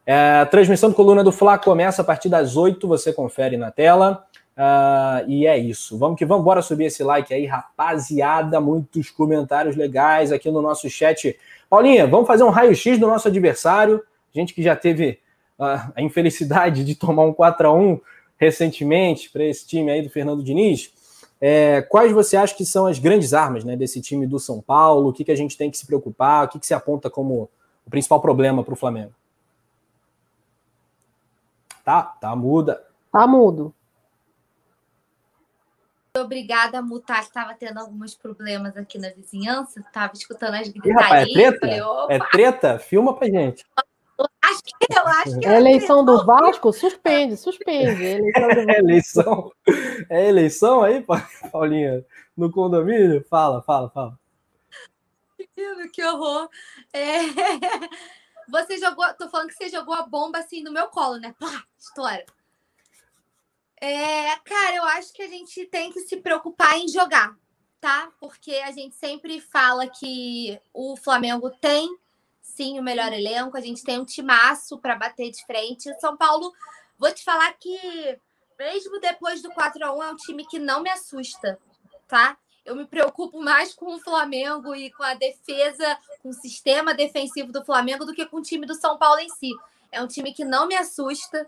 É, 0.05 0.39
a 0.41 0.45
transmissão 0.45 0.89
do 0.89 0.95
Coluna 0.95 1.23
do 1.23 1.31
Fla 1.31 1.57
começa 1.57 2.01
a 2.01 2.05
partir 2.05 2.29
das 2.29 2.55
8, 2.55 2.87
você 2.87 3.11
confere 3.11 3.57
na 3.57 3.71
tela. 3.71 4.25
Uh, 4.57 5.29
e 5.29 5.45
é 5.45 5.57
isso. 5.57 5.97
Vamos 5.97 6.17
que 6.17 6.25
vamos, 6.25 6.45
bora 6.45 6.61
subir 6.61 6.85
esse 6.85 7.03
like 7.03 7.33
aí, 7.33 7.45
rapaziada. 7.45 8.61
Muitos 8.61 9.09
comentários 9.09 9.75
legais 9.75 10.31
aqui 10.31 10.49
no 10.49 10.61
nosso 10.61 10.89
chat. 10.89 11.37
Paulinha, 11.69 12.07
vamos 12.07 12.27
fazer 12.27 12.43
um 12.43 12.49
raio-x 12.49 12.97
do 12.97 13.07
nosso 13.07 13.27
adversário. 13.27 14.01
Gente 14.33 14.53
que 14.53 14.63
já 14.63 14.75
teve 14.75 15.19
uh, 15.59 15.91
a 15.95 16.01
infelicidade 16.01 16.85
de 16.85 16.95
tomar 16.95 17.23
um 17.23 17.33
4 17.33 17.67
a 17.67 17.73
1 17.73 17.99
recentemente 18.37 19.29
para 19.29 19.43
esse 19.43 19.65
time 19.65 19.91
aí 19.91 20.01
do 20.01 20.09
Fernando 20.09 20.43
Diniz. 20.43 20.93
É, 21.47 21.83
quais 21.83 22.11
você 22.11 22.35
acha 22.35 22.55
que 22.55 22.65
são 22.65 22.87
as 22.87 22.97
grandes 22.97 23.31
armas 23.31 23.63
né, 23.63 23.77
desse 23.77 24.01
time 24.01 24.25
do 24.25 24.39
São 24.39 24.59
Paulo? 24.59 25.09
O 25.09 25.13
que, 25.13 25.23
que 25.23 25.31
a 25.31 25.35
gente 25.35 25.55
tem 25.55 25.69
que 25.69 25.77
se 25.77 25.85
preocupar? 25.85 26.43
O 26.43 26.47
que, 26.47 26.57
que 26.57 26.65
se 26.65 26.73
aponta 26.73 27.07
como 27.07 27.47
o 27.85 27.89
principal 27.91 28.19
problema 28.19 28.63
para 28.63 28.73
o 28.73 28.75
Flamengo? 28.75 29.13
Tá, 31.83 32.01
tá 32.01 32.35
muda. 32.35 32.83
Tá 33.11 33.27
mudo. 33.27 33.71
Obrigada 36.17 36.79
a 36.79 36.81
mutar, 36.81 37.19
que 37.19 37.27
estava 37.27 37.53
tendo 37.53 37.77
alguns 37.77 38.15
problemas 38.15 38.75
aqui 38.75 38.97
na 38.97 39.09
vizinhança. 39.09 39.81
Estava 39.81 40.13
escutando 40.15 40.55
as 40.55 40.67
gritarias. 40.67 41.29
É 41.29 41.31
treta? 41.31 41.59
Falei, 41.59 41.81
é 42.09 42.19
treta? 42.31 42.79
Filma 42.79 43.15
pra 43.15 43.27
gente. 43.27 43.63
Eu 44.17 44.25
acho 44.41 44.63
que, 44.63 44.97
eu 44.97 45.07
acho 45.07 45.39
que 45.39 45.47
é 45.47 45.57
eleição 45.57 46.05
do 46.05 46.25
Vasco? 46.25 46.71
Suspende, 46.71 47.35
suspende. 47.37 48.03
Eleição 48.03 48.47
do... 48.47 48.65
É 48.71 48.79
eleição. 48.79 49.51
É 50.09 50.27
eleição 50.29 50.83
aí, 50.83 51.05
Paulinha? 51.51 52.05
No 52.35 52.51
condomínio? 52.51 53.25
Fala, 53.29 53.61
fala, 53.61 53.89
fala. 53.89 54.19
Que 55.91 56.03
horror. 56.03 56.49
É... 56.93 57.19
Você 58.47 58.77
jogou. 58.77 59.05
Tô 59.15 59.29
falando 59.29 59.47
que 59.47 59.55
você 59.55 59.69
jogou 59.69 59.93
a 59.93 60.03
bomba 60.03 60.39
assim 60.39 60.61
no 60.61 60.71
meu 60.71 60.87
colo, 60.87 61.17
né? 61.17 61.33
Pá, 61.39 61.63
história. 61.77 62.25
É, 63.81 64.35
cara, 64.37 64.75
eu 64.75 64.83
acho 64.83 65.13
que 65.13 65.21
a 65.21 65.27
gente 65.27 65.65
tem 65.65 65.91
que 65.91 65.99
se 66.01 66.17
preocupar 66.17 66.77
em 66.77 66.87
jogar, 66.87 67.35
tá? 67.81 68.11
Porque 68.19 68.55
a 68.55 68.71
gente 68.71 68.95
sempre 68.95 69.41
fala 69.41 69.87
que 69.87 70.59
o 70.73 70.95
Flamengo 70.95 71.49
tem 71.49 71.97
sim 72.45 72.79
o 72.79 72.83
melhor 72.83 73.11
elenco, 73.11 73.57
a 73.57 73.61
gente 73.61 73.83
tem 73.83 73.99
um 73.99 74.05
timaço 74.05 74.77
para 74.77 74.95
bater 74.95 75.31
de 75.31 75.43
frente. 75.45 75.89
O 75.89 75.99
São 75.99 76.15
Paulo, 76.15 76.53
vou 76.97 77.11
te 77.11 77.23
falar 77.23 77.51
que 77.53 78.19
mesmo 78.57 78.99
depois 78.99 79.41
do 79.41 79.51
4 79.51 79.83
a 79.83 79.93
1 79.93 80.03
é 80.03 80.11
um 80.11 80.15
time 80.15 80.45
que 80.45 80.59
não 80.59 80.81
me 80.81 80.89
assusta, 80.89 81.59
tá? 82.07 82.37
Eu 82.63 82.75
me 82.75 82.85
preocupo 82.85 83.41
mais 83.41 83.73
com 83.73 83.95
o 83.95 83.99
Flamengo 83.99 84.73
e 84.75 84.91
com 84.91 85.03
a 85.03 85.13
defesa, 85.13 85.97
com 86.21 86.29
o 86.29 86.33
sistema 86.33 86.93
defensivo 86.93 87.51
do 87.51 87.65
Flamengo 87.65 88.05
do 88.05 88.13
que 88.13 88.25
com 88.25 88.37
o 88.37 88.41
time 88.41 88.65
do 88.65 88.73
São 88.73 88.97
Paulo 88.97 89.19
em 89.19 89.29
si. 89.29 89.51
É 89.91 90.01
um 90.01 90.07
time 90.07 90.33
que 90.33 90.45
não 90.45 90.67
me 90.67 90.75
assusta. 90.75 91.45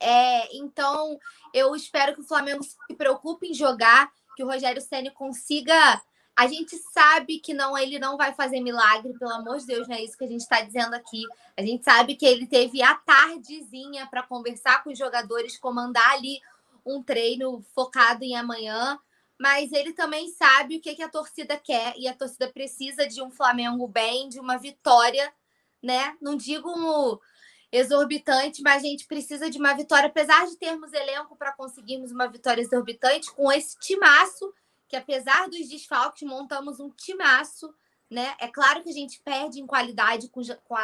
É, 0.00 0.56
então, 0.56 1.18
eu 1.52 1.74
espero 1.74 2.14
que 2.14 2.20
o 2.20 2.26
Flamengo 2.26 2.62
se 2.62 2.94
preocupe 2.96 3.48
em 3.48 3.54
jogar, 3.54 4.10
que 4.36 4.42
o 4.42 4.46
Rogério 4.46 4.80
Ceni 4.80 5.10
consiga 5.10 6.00
a 6.38 6.46
gente 6.46 6.76
sabe 6.94 7.40
que 7.40 7.52
não, 7.52 7.76
ele 7.76 7.98
não 7.98 8.16
vai 8.16 8.32
fazer 8.32 8.60
milagre, 8.60 9.12
pelo 9.18 9.32
amor 9.32 9.58
de 9.58 9.66
Deus, 9.66 9.88
não 9.88 9.96
é 9.96 10.04
isso 10.04 10.16
que 10.16 10.22
a 10.22 10.28
gente 10.28 10.42
está 10.42 10.60
dizendo 10.60 10.94
aqui. 10.94 11.24
A 11.56 11.62
gente 11.62 11.82
sabe 11.82 12.14
que 12.14 12.24
ele 12.24 12.46
teve 12.46 12.80
a 12.80 12.94
tardezinha 12.94 14.06
para 14.06 14.22
conversar 14.22 14.84
com 14.84 14.90
os 14.92 14.96
jogadores, 14.96 15.58
comandar 15.58 16.12
ali 16.12 16.40
um 16.86 17.02
treino 17.02 17.60
focado 17.74 18.22
em 18.22 18.36
amanhã, 18.36 18.96
mas 19.36 19.72
ele 19.72 19.92
também 19.92 20.28
sabe 20.28 20.76
o 20.76 20.80
que, 20.80 20.94
que 20.94 21.02
a 21.02 21.08
torcida 21.08 21.56
quer 21.56 21.94
e 21.96 22.06
a 22.06 22.14
torcida 22.14 22.46
precisa 22.46 23.04
de 23.04 23.20
um 23.20 23.32
Flamengo 23.32 23.88
bem, 23.88 24.28
de 24.28 24.38
uma 24.38 24.58
vitória, 24.58 25.34
né? 25.82 26.16
Não 26.22 26.36
digo 26.36 27.20
exorbitante, 27.72 28.62
mas 28.62 28.84
a 28.84 28.86
gente 28.86 29.08
precisa 29.08 29.50
de 29.50 29.58
uma 29.58 29.74
vitória, 29.74 30.06
apesar 30.06 30.46
de 30.46 30.56
termos 30.56 30.92
elenco 30.92 31.34
para 31.34 31.50
conseguirmos 31.50 32.12
uma 32.12 32.28
vitória 32.28 32.62
exorbitante 32.62 33.28
com 33.32 33.50
esse 33.50 33.76
timaço 33.80 34.54
que 34.88 34.96
apesar 34.96 35.48
dos 35.48 35.68
desfalques, 35.68 36.26
montamos 36.26 36.80
um 36.80 36.90
timaço, 36.90 37.72
né? 38.10 38.34
É 38.40 38.48
claro 38.48 38.82
que 38.82 38.88
a 38.88 38.92
gente 38.92 39.20
perde 39.22 39.60
em 39.60 39.66
qualidade 39.66 40.28
com, 40.28 40.40
com, 40.42 40.76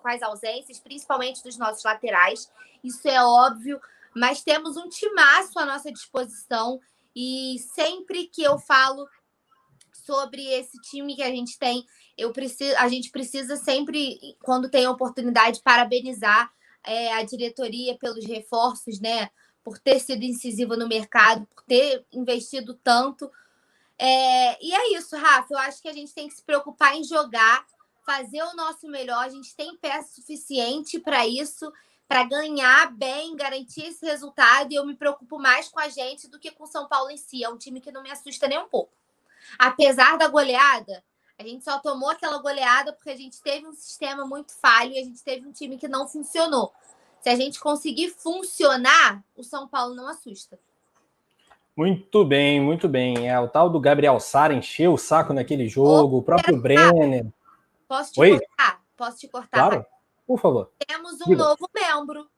com 0.00 0.08
as 0.08 0.22
ausências, 0.22 0.80
principalmente 0.80 1.42
dos 1.42 1.58
nossos 1.58 1.84
laterais, 1.84 2.50
isso 2.82 3.06
é 3.06 3.22
óbvio, 3.22 3.80
mas 4.16 4.42
temos 4.42 4.76
um 4.76 4.88
timaço 4.88 5.58
à 5.58 5.66
nossa 5.66 5.92
disposição 5.92 6.80
e 7.14 7.58
sempre 7.74 8.26
que 8.26 8.42
eu 8.42 8.58
falo 8.58 9.06
sobre 9.92 10.44
esse 10.52 10.80
time 10.80 11.14
que 11.14 11.22
a 11.22 11.28
gente 11.28 11.58
tem, 11.58 11.84
eu 12.16 12.32
preciso, 12.32 12.76
a 12.78 12.88
gente 12.88 13.10
precisa 13.10 13.56
sempre, 13.56 14.18
quando 14.42 14.70
tem 14.70 14.86
oportunidade, 14.86 15.62
parabenizar 15.62 16.50
é, 16.84 17.12
a 17.12 17.22
diretoria 17.22 17.96
pelos 17.96 18.24
reforços, 18.24 19.00
né? 19.00 19.30
Por 19.62 19.78
ter 19.78 20.00
sido 20.00 20.22
incisiva 20.22 20.76
no 20.76 20.88
mercado, 20.88 21.46
por 21.46 21.62
ter 21.64 22.04
investido 22.12 22.74
tanto, 22.74 23.30
é, 24.02 24.64
e 24.64 24.74
é 24.74 24.96
isso, 24.96 25.14
Rafa. 25.14 25.52
Eu 25.52 25.58
acho 25.58 25.82
que 25.82 25.88
a 25.88 25.92
gente 25.92 26.14
tem 26.14 26.26
que 26.26 26.34
se 26.34 26.42
preocupar 26.42 26.96
em 26.96 27.04
jogar, 27.04 27.66
fazer 28.06 28.42
o 28.42 28.56
nosso 28.56 28.88
melhor. 28.88 29.22
A 29.22 29.28
gente 29.28 29.54
tem 29.54 29.76
peça 29.76 30.14
suficiente 30.14 30.98
para 30.98 31.26
isso, 31.26 31.70
para 32.08 32.24
ganhar 32.24 32.90
bem, 32.92 33.36
garantir 33.36 33.84
esse 33.84 34.06
resultado. 34.06 34.72
E 34.72 34.76
eu 34.76 34.86
me 34.86 34.96
preocupo 34.96 35.38
mais 35.38 35.68
com 35.68 35.78
a 35.78 35.90
gente 35.90 36.28
do 36.28 36.38
que 36.38 36.50
com 36.50 36.64
o 36.64 36.66
São 36.66 36.88
Paulo 36.88 37.10
em 37.10 37.18
si. 37.18 37.44
É 37.44 37.50
um 37.50 37.58
time 37.58 37.78
que 37.78 37.92
não 37.92 38.02
me 38.02 38.10
assusta 38.10 38.48
nem 38.48 38.58
um 38.58 38.68
pouco. 38.68 38.92
Apesar 39.58 40.16
da 40.16 40.28
goleada, 40.28 41.04
a 41.38 41.42
gente 41.42 41.62
só 41.62 41.78
tomou 41.78 42.08
aquela 42.08 42.38
goleada 42.38 42.94
porque 42.94 43.10
a 43.10 43.16
gente 43.16 43.42
teve 43.42 43.66
um 43.66 43.74
sistema 43.74 44.24
muito 44.24 44.54
falho 44.54 44.92
e 44.92 44.98
a 44.98 45.04
gente 45.04 45.22
teve 45.22 45.46
um 45.46 45.52
time 45.52 45.76
que 45.76 45.88
não 45.88 46.08
funcionou. 46.08 46.72
Se 47.20 47.28
a 47.28 47.36
gente 47.36 47.60
conseguir 47.60 48.08
funcionar, 48.08 49.22
o 49.36 49.44
São 49.44 49.68
Paulo 49.68 49.94
não 49.94 50.08
assusta. 50.08 50.58
Muito 51.80 52.26
bem, 52.26 52.60
muito 52.60 52.86
bem. 52.86 53.26
É 53.26 53.40
o 53.40 53.48
tal 53.48 53.70
do 53.70 53.80
Gabriel 53.80 54.20
Sara 54.20 54.52
encheu 54.52 54.92
o 54.92 54.98
saco 54.98 55.32
naquele 55.32 55.66
jogo, 55.66 56.18
o 56.18 56.22
próprio 56.22 56.60
Brenner. 56.60 57.24
Posso 57.88 58.12
te 58.12 58.20
Oi? 58.20 58.38
cortar? 58.38 58.82
Posso 58.94 59.16
te 59.16 59.28
cortar? 59.28 59.70
Claro, 59.70 59.86
por 60.26 60.38
favor. 60.38 60.70
Temos 60.86 61.18
um 61.22 61.30
Diga. 61.30 61.42
novo 61.42 61.66
membro. 61.74 62.28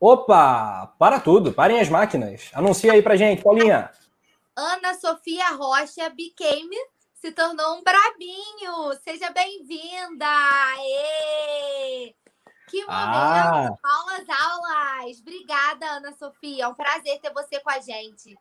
Opa, 0.00 0.92
para 0.98 1.20
tudo, 1.20 1.52
parem 1.52 1.78
as 1.78 1.88
máquinas. 1.88 2.50
Anuncia 2.52 2.92
aí 2.92 3.00
pra 3.00 3.14
gente, 3.14 3.40
Paulinha. 3.40 3.88
Ana 4.56 4.94
Sofia 4.94 5.48
Rocha 5.50 6.10
became, 6.10 6.76
se 7.14 7.30
tornou 7.30 7.76
um 7.76 7.84
brabinho. 7.84 8.92
Seja 9.04 9.30
bem-vinda! 9.30 10.26
Que 12.68 12.80
momento! 12.80 12.90
Ah. 12.90 13.68
Aulas, 13.84 14.26
aulas! 14.28 15.20
Obrigada, 15.20 15.86
Ana 15.86 16.12
Sofia. 16.14 16.64
É 16.64 16.66
um 16.66 16.74
prazer 16.74 17.20
ter 17.20 17.32
você 17.32 17.60
com 17.60 17.70
a 17.70 17.78
gente. 17.78 18.36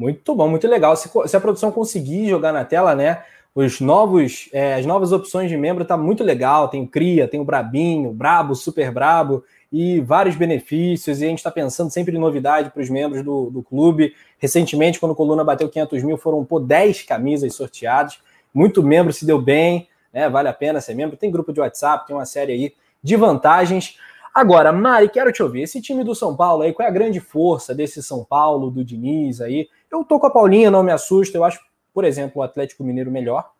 Muito 0.00 0.34
bom, 0.34 0.48
muito 0.48 0.66
legal. 0.66 0.96
Se, 0.96 1.10
se, 1.26 1.36
a 1.36 1.40
produção 1.40 1.70
conseguir 1.70 2.26
jogar 2.26 2.54
na 2.54 2.64
tela, 2.64 2.94
né? 2.94 3.22
Os 3.54 3.82
novos, 3.82 4.48
é, 4.50 4.76
as 4.76 4.86
novas 4.86 5.12
opções 5.12 5.50
de 5.50 5.58
membro 5.58 5.84
tá 5.84 5.94
muito 5.94 6.24
legal. 6.24 6.68
Tem 6.68 6.82
o 6.82 6.88
Cria, 6.88 7.28
tem 7.28 7.38
o 7.38 7.44
Brabinho, 7.44 8.10
Brabo, 8.10 8.54
Super 8.54 8.90
Brabo 8.90 9.44
e 9.70 10.00
vários 10.00 10.36
benefícios. 10.36 11.20
E 11.20 11.26
a 11.26 11.28
gente 11.28 11.40
está 11.40 11.50
pensando 11.50 11.90
sempre 11.90 12.16
em 12.16 12.18
novidade 12.18 12.70
para 12.70 12.80
os 12.82 12.88
membros 12.88 13.22
do, 13.22 13.50
do 13.50 13.62
clube. 13.62 14.14
Recentemente, 14.38 14.98
quando 14.98 15.12
o 15.12 15.14
Coluna 15.14 15.44
bateu 15.44 15.68
500 15.68 16.02
mil, 16.02 16.16
foram 16.16 16.46
por 16.46 16.60
10 16.60 17.02
camisas 17.02 17.54
sorteadas. 17.54 18.20
Muito 18.54 18.82
membro 18.82 19.12
se 19.12 19.26
deu 19.26 19.38
bem. 19.38 19.86
né? 20.10 20.30
Vale 20.30 20.48
a 20.48 20.54
pena 20.54 20.80
ser 20.80 20.94
membro. 20.94 21.14
Tem 21.14 21.30
grupo 21.30 21.52
de 21.52 21.60
WhatsApp, 21.60 22.06
tem 22.06 22.16
uma 22.16 22.24
série 22.24 22.52
aí 22.52 22.72
de 23.02 23.16
vantagens. 23.16 23.98
Agora, 24.34 24.72
Mari, 24.72 25.10
quero 25.10 25.30
te 25.30 25.42
ouvir. 25.42 25.60
Esse 25.60 25.82
time 25.82 26.02
do 26.02 26.14
São 26.14 26.34
Paulo 26.34 26.62
aí, 26.62 26.72
qual 26.72 26.86
é 26.86 26.90
a 26.90 26.94
grande 26.94 27.20
força 27.20 27.74
desse 27.74 28.02
São 28.02 28.24
Paulo, 28.24 28.70
do 28.70 28.82
Diniz 28.82 29.42
aí? 29.42 29.68
Eu 29.90 30.04
tô 30.04 30.18
com 30.20 30.26
a 30.26 30.30
Paulinha, 30.30 30.70
não 30.70 30.82
me 30.82 30.92
assusta. 30.92 31.36
Eu 31.36 31.44
acho, 31.44 31.60
por 31.92 32.04
exemplo, 32.04 32.40
o 32.40 32.42
Atlético 32.42 32.84
Mineiro 32.84 33.10
melhor. 33.10 33.50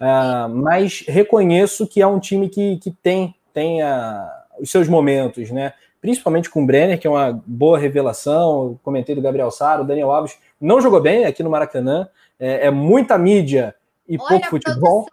Uh, 0.00 0.48
mas 0.48 1.04
reconheço 1.06 1.86
que 1.86 2.02
é 2.02 2.06
um 2.06 2.18
time 2.18 2.48
que, 2.48 2.78
que 2.78 2.90
tem, 2.90 3.34
tem 3.52 3.82
uh, 3.82 4.26
os 4.60 4.70
seus 4.70 4.88
momentos, 4.88 5.50
né? 5.50 5.74
Principalmente 6.00 6.50
com 6.50 6.62
o 6.62 6.66
Brenner, 6.66 6.98
que 6.98 7.06
é 7.06 7.10
uma 7.10 7.40
boa 7.46 7.78
revelação. 7.78 8.64
Eu 8.64 8.80
comentei 8.82 9.14
do 9.14 9.22
Gabriel 9.22 9.50
Saro, 9.50 9.82
o 9.82 9.86
Daniel 9.86 10.10
Alves 10.10 10.36
não 10.60 10.80
jogou 10.80 11.00
bem 11.00 11.24
aqui 11.24 11.42
no 11.42 11.50
Maracanã. 11.50 12.08
É, 12.38 12.66
é 12.66 12.70
muita 12.70 13.16
mídia 13.16 13.74
e 14.06 14.18
Olha, 14.18 14.28
pouco 14.28 14.46
futebol. 14.48 15.06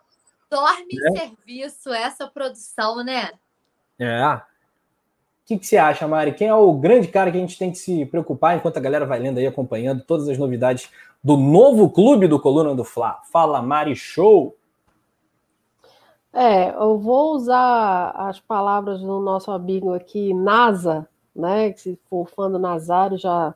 Dorme 0.49 0.95
né? 0.95 1.10
em 1.10 1.18
serviço 1.18 1.93
essa 1.93 2.27
produção, 2.27 3.03
né? 3.03 3.31
É. 3.98 4.41
O 5.52 5.53
que, 5.53 5.60
que 5.60 5.68
você 5.68 5.76
acha, 5.76 6.07
Mari? 6.07 6.34
Quem 6.34 6.48
é 6.48 6.56
o 6.56 6.72
grande 6.72 7.10
cara 7.10 7.30
que 7.30 7.36
a 7.36 7.41
gente 7.41 7.57
tem 7.57 7.72
que 7.72 7.78
se 7.78 8.06
preocupar 8.06 8.56
enquanto 8.56 8.78
a 8.78 8.80
galera 8.80 9.06
vai 9.06 9.19
lendo 9.19 9.38
aí, 9.38 9.45
acompanhando 9.45 10.02
todas 10.02 10.30
as 10.30 10.38
novidades 10.38 10.90
do 11.22 11.36
novo 11.36 11.90
clube 11.90 12.26
do 12.26 12.40
Coluna 12.40 12.73
do 12.73 12.86
Fla? 12.86 13.19
Fala, 13.30 13.61
Mari 13.61 13.94
Show! 13.94 14.56
É, 16.32 16.69
eu 16.69 16.98
vou 16.98 17.36
usar 17.36 18.11
as 18.11 18.40
palavras 18.40 19.02
do 19.02 19.19
nosso 19.19 19.52
amigo 19.52 19.94
aqui, 19.94 20.34
NASA, 20.34 21.06
né? 21.36 21.73
Que 21.73 21.82
se 21.82 21.99
for 22.10 22.30
fã 22.30 22.49
do 22.49 22.57
Nazário 22.57 23.18
já 23.18 23.53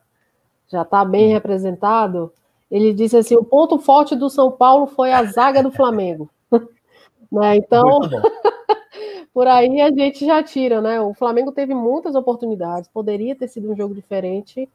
já 0.67 0.81
está 0.81 1.05
bem 1.05 1.31
representado. 1.31 2.34
Ele 2.69 2.93
disse 2.93 3.15
assim: 3.15 3.38
o 3.38 3.43
ponto 3.45 3.80
forte 3.80 4.17
do 4.17 4.30
São 4.30 4.51
Paulo 4.51 4.88
foi 4.88 5.13
a 5.13 5.23
zaga 5.23 5.63
do 5.63 5.72
Flamengo. 5.72 6.30
né? 7.31 7.55
Então, 7.55 8.01
por 9.35 9.47
aí 9.47 9.81
a 9.81 9.91
gente 9.91 10.25
já 10.25 10.41
tira, 10.41 10.79
né? 10.79 11.01
O 11.01 11.13
Flamengo 11.13 11.51
teve 11.51 11.73
muitas 11.73 12.15
oportunidades, 12.15 12.87
poderia 12.87 13.35
ter 13.35 13.49
sido 13.49 13.69
um 13.69 13.75
jogo 13.75 13.93
diferente, 13.93 14.69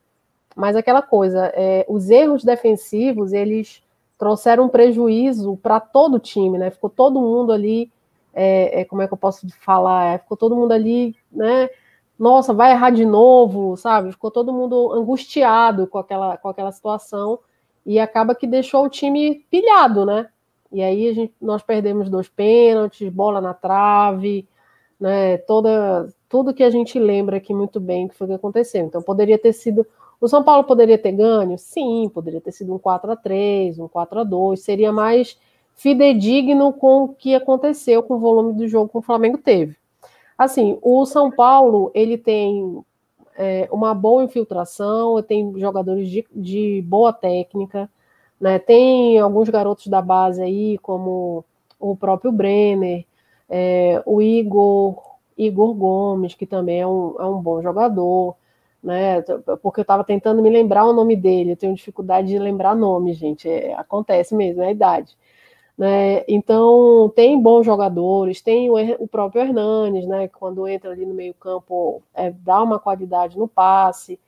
mas 0.54 0.76
aquela 0.76 1.00
coisa, 1.00 1.50
é, 1.54 1.86
os 1.88 2.10
erros 2.10 2.44
defensivos 2.44 3.32
eles 3.32 3.82
trouxeram 4.18 4.66
um 4.66 4.68
prejuízo 4.68 5.56
para 5.62 5.80
todo 5.80 6.16
o 6.16 6.20
time, 6.20 6.58
né? 6.58 6.70
Ficou 6.70 6.90
todo 6.90 7.22
mundo 7.22 7.52
ali, 7.52 7.90
é, 8.34 8.82
é, 8.82 8.84
como 8.84 9.00
é 9.00 9.08
que 9.08 9.14
eu 9.14 9.18
posso 9.18 9.48
falar? 9.64 10.16
É, 10.16 10.18
ficou 10.18 10.36
todo 10.36 10.54
mundo 10.54 10.72
ali, 10.72 11.16
né? 11.32 11.70
Nossa, 12.18 12.52
vai 12.52 12.72
errar 12.72 12.90
de 12.90 13.06
novo, 13.06 13.78
sabe? 13.78 14.12
Ficou 14.12 14.30
todo 14.30 14.52
mundo 14.52 14.92
angustiado 14.92 15.86
com 15.86 15.96
aquela, 15.96 16.36
com 16.36 16.50
aquela 16.50 16.70
situação 16.70 17.38
e 17.86 17.98
acaba 17.98 18.34
que 18.34 18.46
deixou 18.46 18.84
o 18.84 18.90
time 18.90 19.46
pilhado, 19.50 20.04
né? 20.04 20.28
E 20.72 20.82
aí 20.82 21.12
gente, 21.12 21.34
nós 21.40 21.62
perdemos 21.62 22.08
dois 22.08 22.28
pênaltis, 22.28 23.08
bola 23.12 23.40
na 23.40 23.54
trave, 23.54 24.46
né? 24.98 25.38
Toda, 25.38 26.08
tudo 26.28 26.54
que 26.54 26.62
a 26.62 26.70
gente 26.70 26.98
lembra 26.98 27.38
aqui 27.38 27.52
muito 27.54 27.80
bem 27.80 28.08
que 28.08 28.14
foi 28.14 28.26
que 28.26 28.34
aconteceu. 28.34 28.84
Então 28.84 29.02
poderia 29.02 29.38
ter 29.38 29.52
sido 29.52 29.86
o 30.20 30.28
São 30.28 30.44
Paulo 30.44 30.64
poderia 30.64 30.98
ter 30.98 31.12
ganho? 31.12 31.56
Sim, 31.56 32.10
poderia 32.12 32.40
ter 32.40 32.52
sido 32.52 32.74
um 32.74 32.78
4 32.78 33.10
a 33.12 33.16
3 33.16 33.78
um 33.78 33.88
4 33.88 34.20
a 34.20 34.24
2 34.24 34.60
seria 34.60 34.92
mais 34.92 35.38
fidedigno 35.74 36.74
com 36.74 37.04
o 37.04 37.08
que 37.08 37.34
aconteceu 37.34 38.02
com 38.02 38.14
o 38.14 38.18
volume 38.18 38.52
do 38.52 38.68
jogo 38.68 38.90
que 38.90 38.98
o 38.98 39.02
Flamengo 39.02 39.38
teve. 39.38 39.76
Assim, 40.36 40.78
o 40.82 41.06
São 41.06 41.30
Paulo, 41.30 41.90
ele 41.94 42.18
tem 42.18 42.84
é, 43.36 43.66
uma 43.72 43.94
boa 43.94 44.22
infiltração, 44.22 45.22
tem 45.22 45.58
jogadores 45.58 46.10
de, 46.10 46.26
de 46.34 46.84
boa 46.86 47.12
técnica, 47.12 47.90
né? 48.40 48.58
Tem 48.58 49.18
alguns 49.18 49.48
garotos 49.48 49.86
da 49.88 50.00
base 50.02 50.42
aí, 50.42 50.78
como 50.78 51.44
o 51.78 51.96
próprio 51.96 52.32
Brenner, 52.32 53.04
é, 53.48 54.02
o 54.06 54.22
Igor, 54.22 54.96
Igor 55.36 55.74
Gomes, 55.74 56.34
que 56.34 56.46
também 56.46 56.80
é 56.80 56.86
um, 56.86 57.16
é 57.18 57.24
um 57.26 57.40
bom 57.40 57.62
jogador 57.62 58.36
né? 58.82 59.22
Porque 59.62 59.80
eu 59.80 59.82
estava 59.82 60.04
tentando 60.04 60.42
me 60.42 60.50
lembrar 60.50 60.86
o 60.86 60.92
nome 60.92 61.14
dele, 61.16 61.52
eu 61.52 61.56
tenho 61.56 61.74
dificuldade 61.74 62.28
de 62.28 62.38
lembrar 62.38 62.74
nome, 62.74 63.12
gente. 63.12 63.48
É, 63.48 63.74
acontece 63.74 64.34
mesmo, 64.34 64.62
é 64.62 64.68
a 64.68 64.72
idade. 64.72 65.16
Né? 65.76 66.24
Então, 66.28 67.10
tem 67.14 67.40
bons 67.40 67.64
jogadores, 67.64 68.42
tem 68.42 68.70
o, 68.70 68.74
o, 69.02 69.08
próprio 69.08 69.42
Hernanes, 69.42 70.06
né? 70.06 70.28
Quando 70.28 70.68
entra 70.68 70.90
ali 70.90 71.06
no 71.06 71.14
meio-campo, 71.14 72.02
é, 72.14 72.30
dá 72.30 72.62
uma 72.62 72.78
qualidade 72.78 73.38
no 73.38 73.48
passe. 73.48 74.20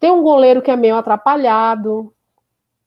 Tem 0.00 0.10
um 0.10 0.22
goleiro 0.22 0.62
que 0.62 0.70
é 0.70 0.76
meio 0.76 0.96
atrapalhado, 0.96 2.12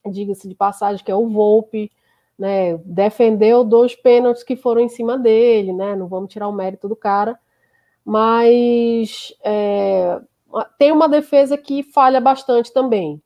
diga-se 0.08 0.48
de 0.48 0.54
passagem, 0.54 1.04
que 1.04 1.10
é 1.10 1.14
o 1.14 1.28
Volpe. 1.28 1.90
Né, 2.38 2.78
defendeu 2.78 3.62
dois 3.62 3.94
pênaltis 3.94 4.42
que 4.42 4.56
foram 4.56 4.80
em 4.80 4.88
cima 4.88 5.18
dele, 5.18 5.74
né? 5.74 5.94
Não 5.94 6.06
vamos 6.06 6.32
tirar 6.32 6.48
o 6.48 6.52
mérito 6.52 6.88
do 6.88 6.96
cara, 6.96 7.38
mas 8.02 9.34
é, 9.44 10.18
tem 10.78 10.90
uma 10.90 11.06
defesa 11.06 11.58
que 11.58 11.82
falha 11.82 12.18
bastante 12.18 12.72
também. 12.72 13.20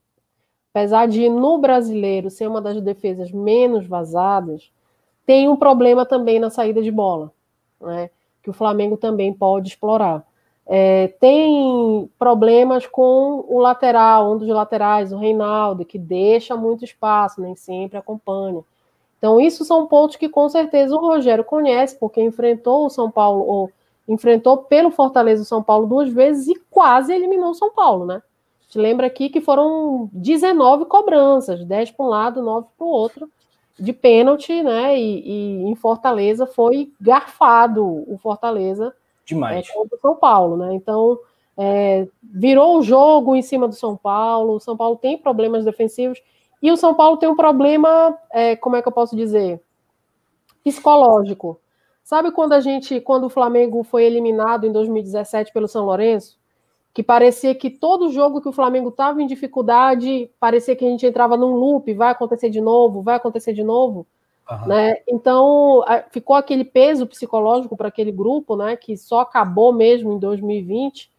Apesar 0.74 1.06
de 1.06 1.28
no 1.28 1.58
brasileiro 1.58 2.28
ser 2.28 2.48
uma 2.48 2.60
das 2.60 2.80
defesas 2.80 3.30
menos 3.30 3.86
vazadas, 3.86 4.72
tem 5.24 5.48
um 5.48 5.56
problema 5.56 6.04
também 6.04 6.40
na 6.40 6.50
saída 6.50 6.82
de 6.82 6.90
bola, 6.90 7.32
né? 7.80 8.10
Que 8.42 8.50
o 8.50 8.52
Flamengo 8.52 8.96
também 8.96 9.32
pode 9.32 9.68
explorar. 9.68 10.26
É, 10.66 11.08
tem 11.20 12.10
problemas 12.18 12.86
com 12.86 13.44
o 13.48 13.58
lateral, 13.58 14.32
um 14.32 14.38
dos 14.38 14.48
laterais, 14.48 15.12
o 15.12 15.18
Reinaldo, 15.18 15.84
que 15.84 15.98
deixa 15.98 16.56
muito 16.56 16.84
espaço, 16.84 17.40
nem 17.40 17.54
sempre 17.54 17.98
acompanha. 17.98 18.62
Então, 19.18 19.40
isso 19.40 19.64
são 19.64 19.86
pontos 19.86 20.16
que 20.16 20.28
com 20.28 20.48
certeza 20.48 20.94
o 20.94 21.00
Rogério 21.00 21.44
conhece, 21.44 21.98
porque 21.98 22.22
enfrentou 22.22 22.86
o 22.86 22.90
São 22.90 23.10
Paulo, 23.10 23.44
ou 23.46 23.70
enfrentou 24.08 24.58
pelo 24.58 24.90
Fortaleza 24.90 25.42
o 25.42 25.46
São 25.46 25.62
Paulo 25.62 25.86
duas 25.86 26.10
vezes 26.10 26.48
e 26.48 26.60
quase 26.70 27.12
eliminou 27.12 27.50
o 27.50 27.54
São 27.54 27.70
Paulo, 27.70 28.04
né? 28.06 28.16
A 28.16 28.64
gente 28.64 28.78
lembra 28.78 29.06
aqui 29.06 29.28
que 29.28 29.40
foram 29.40 30.08
19 30.12 30.86
cobranças, 30.86 31.64
10 31.64 31.90
para 31.92 32.04
um 32.04 32.08
lado, 32.08 32.42
9 32.42 32.66
para 32.76 32.86
o 32.86 32.90
outro, 32.90 33.30
de 33.78 33.92
pênalti, 33.92 34.62
né? 34.62 34.98
E, 34.98 35.20
e, 35.20 35.62
em 35.64 35.74
Fortaleza 35.74 36.46
foi 36.46 36.92
garfado 37.00 37.84
o 37.84 38.18
Fortaleza 38.18 38.94
demais 39.24 39.68
é, 39.68 39.72
contra 39.72 39.96
o 39.96 40.00
São 40.00 40.16
Paulo, 40.16 40.56
né? 40.56 40.74
Então 40.74 41.18
é, 41.56 42.06
virou 42.22 42.78
o 42.78 42.82
jogo 42.82 43.34
em 43.34 43.42
cima 43.42 43.68
do 43.68 43.74
São 43.74 43.96
Paulo. 43.96 44.54
O 44.54 44.60
São 44.60 44.76
Paulo 44.76 44.96
tem 44.96 45.16
problemas 45.18 45.64
defensivos 45.64 46.22
e 46.62 46.70
o 46.70 46.76
São 46.76 46.94
Paulo 46.94 47.16
tem 47.16 47.28
um 47.28 47.36
problema, 47.36 48.16
é, 48.30 48.56
como 48.56 48.76
é 48.76 48.82
que 48.82 48.88
eu 48.88 48.92
posso 48.92 49.14
dizer, 49.14 49.60
psicológico. 50.62 51.60
Sabe 52.02 52.32
quando 52.32 52.52
a 52.52 52.60
gente, 52.60 53.00
quando 53.00 53.24
o 53.24 53.30
Flamengo 53.30 53.82
foi 53.82 54.04
eliminado 54.04 54.66
em 54.66 54.72
2017 54.72 55.52
pelo 55.52 55.68
São 55.68 55.84
Lourenço, 55.84 56.38
que 56.92 57.02
parecia 57.02 57.54
que 57.54 57.70
todo 57.70 58.12
jogo 58.12 58.40
que 58.40 58.48
o 58.48 58.52
Flamengo 58.52 58.90
estava 58.90 59.22
em 59.22 59.26
dificuldade, 59.26 60.30
parecia 60.38 60.76
que 60.76 60.84
a 60.84 60.88
gente 60.88 61.04
entrava 61.04 61.36
num 61.36 61.54
loop, 61.54 61.92
vai 61.92 62.10
acontecer 62.10 62.50
de 62.50 62.60
novo, 62.60 63.02
vai 63.02 63.16
acontecer 63.16 63.52
de 63.52 63.64
novo, 63.64 64.06
uhum. 64.50 64.66
né? 64.66 64.96
Então 65.08 65.82
ficou 66.10 66.36
aquele 66.36 66.64
peso 66.64 67.06
psicológico 67.06 67.76
para 67.76 67.88
aquele 67.88 68.12
grupo, 68.12 68.56
né? 68.56 68.76
Que 68.76 68.96
só 68.96 69.20
acabou 69.20 69.72
mesmo 69.72 70.12
em 70.12 70.18
2020 70.18 71.10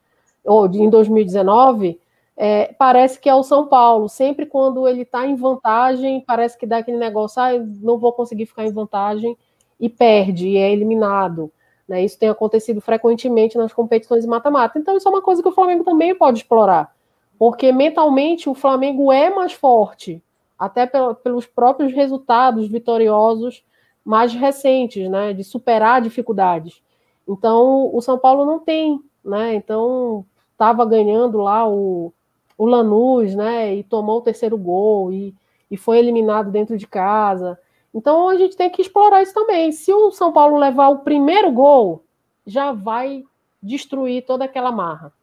ou 0.44 0.68
em 0.68 0.90
2019. 0.90 2.00
É, 2.38 2.74
parece 2.78 3.20
que 3.20 3.30
é 3.30 3.36
o 3.36 3.44
São 3.44 3.68
Paulo. 3.68 4.10
Sempre 4.10 4.46
quando 4.46 4.88
ele 4.88 5.04
está 5.04 5.26
em 5.26 5.36
vantagem, 5.36 6.22
parece 6.22 6.58
que 6.58 6.66
dá 6.66 6.78
aquele 6.78 6.98
negócio, 6.98 7.42
ah, 7.42 7.52
não 7.82 7.98
vou 7.98 8.12
conseguir 8.12 8.46
ficar 8.46 8.66
em 8.66 8.72
vantagem 8.72 9.38
e 9.80 9.90
perde 9.90 10.50
e 10.50 10.58
é 10.58 10.72
eliminado. 10.72 11.52
Né? 11.88 12.04
Isso 12.04 12.20
tem 12.20 12.30
acontecido 12.30 12.82
frequentemente 12.82 13.58
nas 13.58 13.74
competições 13.74 14.24
de 14.24 14.30
mata-mata. 14.30 14.78
Então, 14.80 14.98
isso 14.98 15.08
é 15.08 15.12
uma 15.12 15.22
coisa 15.22 15.42
que 15.42 15.50
o 15.50 15.54
Flamengo 15.54 15.84
também 15.84 16.16
pode 16.16 16.40
explorar. 16.40 16.94
Porque 17.38 17.72
mentalmente 17.72 18.50
o 18.50 18.54
Flamengo 18.54 19.12
é 19.12 19.30
mais 19.30 19.54
forte, 19.54 20.22
até 20.58 20.86
pelos 21.24 21.46
próprios 21.46 21.94
resultados 21.94 22.68
vitoriosos 22.68 23.64
mais 24.04 24.34
recentes, 24.34 25.10
né? 25.10 25.34
De 25.34 25.44
superar 25.44 26.02
dificuldades. 26.02 26.82
Então, 27.28 27.90
o 27.94 28.02
São 28.02 28.18
Paulo 28.18 28.46
não 28.46 28.60
tem, 28.60 29.00
né? 29.24 29.56
Então, 29.56 30.26
estava 30.52 30.86
ganhando 30.86 31.40
lá 31.40 31.68
o, 31.68 32.14
o 32.58 32.66
Lanús, 32.66 33.36
né? 33.36 33.76
E 33.76 33.84
tomou 33.84 34.20
o 34.20 34.22
terceiro 34.22 34.58
gol 34.58 35.12
e, 35.12 35.34
e 35.70 35.78
foi 35.78 35.98
eliminado 36.00 36.52
dentro 36.52 36.78
de 36.78 36.88
casa. 36.88 37.60
Então 37.96 38.28
a 38.28 38.36
gente 38.36 38.58
tem 38.58 38.70
que 38.70 38.82
explorar 38.82 39.22
isso 39.22 39.34
também. 39.34 39.72
Se 39.72 39.92
o 39.94 40.12
São 40.12 40.34
Paulo 40.34 40.58
levar 40.58 40.90
o 40.90 41.00
primeiro 41.00 41.50
gol, 41.50 42.04
já 42.46 42.74
vai 42.74 43.24
destruir 43.64 44.26
toda 44.26 44.44
aquela 44.44 44.70
marra. 44.70 45.14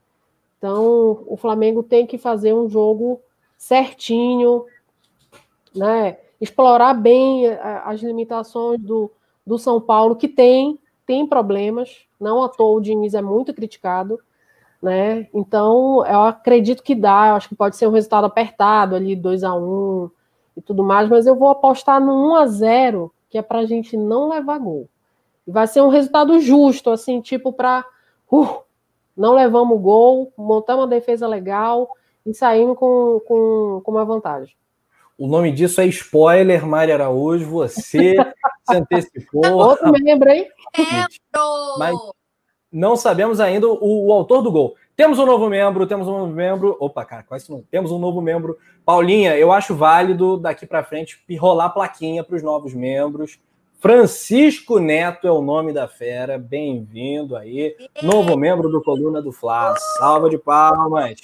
Então 0.57 1.23
o 1.27 1.37
Flamengo 1.37 1.83
tem 1.83 2.07
que 2.07 2.17
fazer 2.17 2.55
um 2.55 2.71
jogo 2.71 3.21
certinho, 3.59 4.65
né? 5.75 6.19
Explorar 6.41 6.95
bem 6.95 7.47
as 7.85 8.01
limitações 8.01 8.81
do, 8.81 9.11
do 9.47 9.59
São 9.59 9.81
Paulo, 9.81 10.17
que 10.17 10.29
tem, 10.29 10.79
tem 11.07 11.27
problemas. 11.27 12.05
Não 12.21 12.43
à 12.43 12.49
toa 12.49 12.79
o 12.79 12.81
Diniz 12.81 13.15
é 13.15 13.23
muito 13.23 13.55
criticado. 13.55 14.19
Né? 14.83 15.29
Então, 15.33 16.05
eu 16.05 16.23
acredito 16.23 16.83
que 16.83 16.95
dá, 16.95 17.29
eu 17.29 17.35
acho 17.37 17.49
que 17.49 17.55
pode 17.55 17.77
ser 17.77 17.87
um 17.87 17.93
resultado 17.93 18.25
apertado 18.25 18.97
ali, 18.97 19.15
2 19.15 19.45
a 19.45 19.55
1 19.55 19.61
um, 19.61 20.11
e 20.57 20.61
tudo 20.61 20.83
mais, 20.83 21.09
mas 21.09 21.25
eu 21.25 21.37
vou 21.37 21.49
apostar 21.51 22.01
no 22.01 22.13
1 22.33 22.35
a 22.35 22.47
0 22.49 23.13
que 23.31 23.39
é 23.39 23.43
para 23.43 23.61
a 23.61 23.65
gente 23.65 23.97
não 23.97 24.29
levar 24.29 24.59
gol. 24.59 24.89
Vai 25.47 25.67
ser 25.67 25.81
um 25.81 25.89
resultado 25.89 26.39
justo, 26.41 26.91
assim, 26.91 27.21
tipo, 27.21 27.53
para. 27.53 27.85
Uh, 28.31 28.63
não 29.17 29.35
levamos 29.35 29.81
gol, 29.81 30.33
montamos 30.37 30.83
uma 30.83 30.89
defesa 30.89 31.27
legal 31.27 31.89
e 32.27 32.35
saímos 32.35 32.77
com, 32.77 33.21
com, 33.27 33.81
com 33.83 33.91
uma 33.91 34.05
vantagem. 34.05 34.55
O 35.23 35.29
nome 35.29 35.53
disso 35.53 35.81
é 35.81 35.87
spoiler, 35.87 36.67
Mari 36.67 36.91
Araújo. 36.91 37.49
Você 37.49 38.17
se 38.69 38.77
antecipou. 38.77 39.53
Outro 39.53 39.93
membro, 39.93 40.29
hein? 40.29 40.49
Mas 41.79 41.95
não 42.73 42.97
sabemos 42.97 43.39
ainda 43.39 43.69
o, 43.69 44.09
o, 44.09 44.13
autor 44.13 44.43
do 44.43 44.51
gol. 44.51 44.75
Temos 44.97 45.21
um 45.21 45.25
novo 45.25 45.49
membro, 45.49 45.87
temos 45.87 46.09
um 46.09 46.19
novo 46.19 46.33
membro. 46.33 46.77
Opa, 46.81 47.05
cara, 47.05 47.23
quase 47.23 47.49
não. 47.49 47.63
Temos 47.71 47.93
um 47.93 48.01
novo 48.01 48.21
membro. 48.21 48.59
Paulinha, 48.85 49.37
eu 49.37 49.53
acho 49.53 49.77
válido 49.77 50.37
daqui 50.39 50.67
para 50.67 50.83
frente 50.83 51.17
rolar 51.39 51.71
plaquinha 51.71 52.25
para 52.25 52.35
os 52.35 52.43
novos 52.43 52.75
membros. 52.75 53.39
Francisco 53.79 54.81
Neto 54.81 55.29
é 55.29 55.31
o 55.31 55.41
nome 55.41 55.73
da 55.73 55.87
fera. 55.87 56.37
Bem-vindo 56.37 57.37
aí. 57.37 57.77
Novo 58.03 58.37
membro 58.37 58.69
do 58.69 58.83
Coluna 58.83 59.23
do 59.23 59.31
Fla. 59.31 59.77
Salva 59.99 60.29
de 60.29 60.37
palmas. 60.37 61.15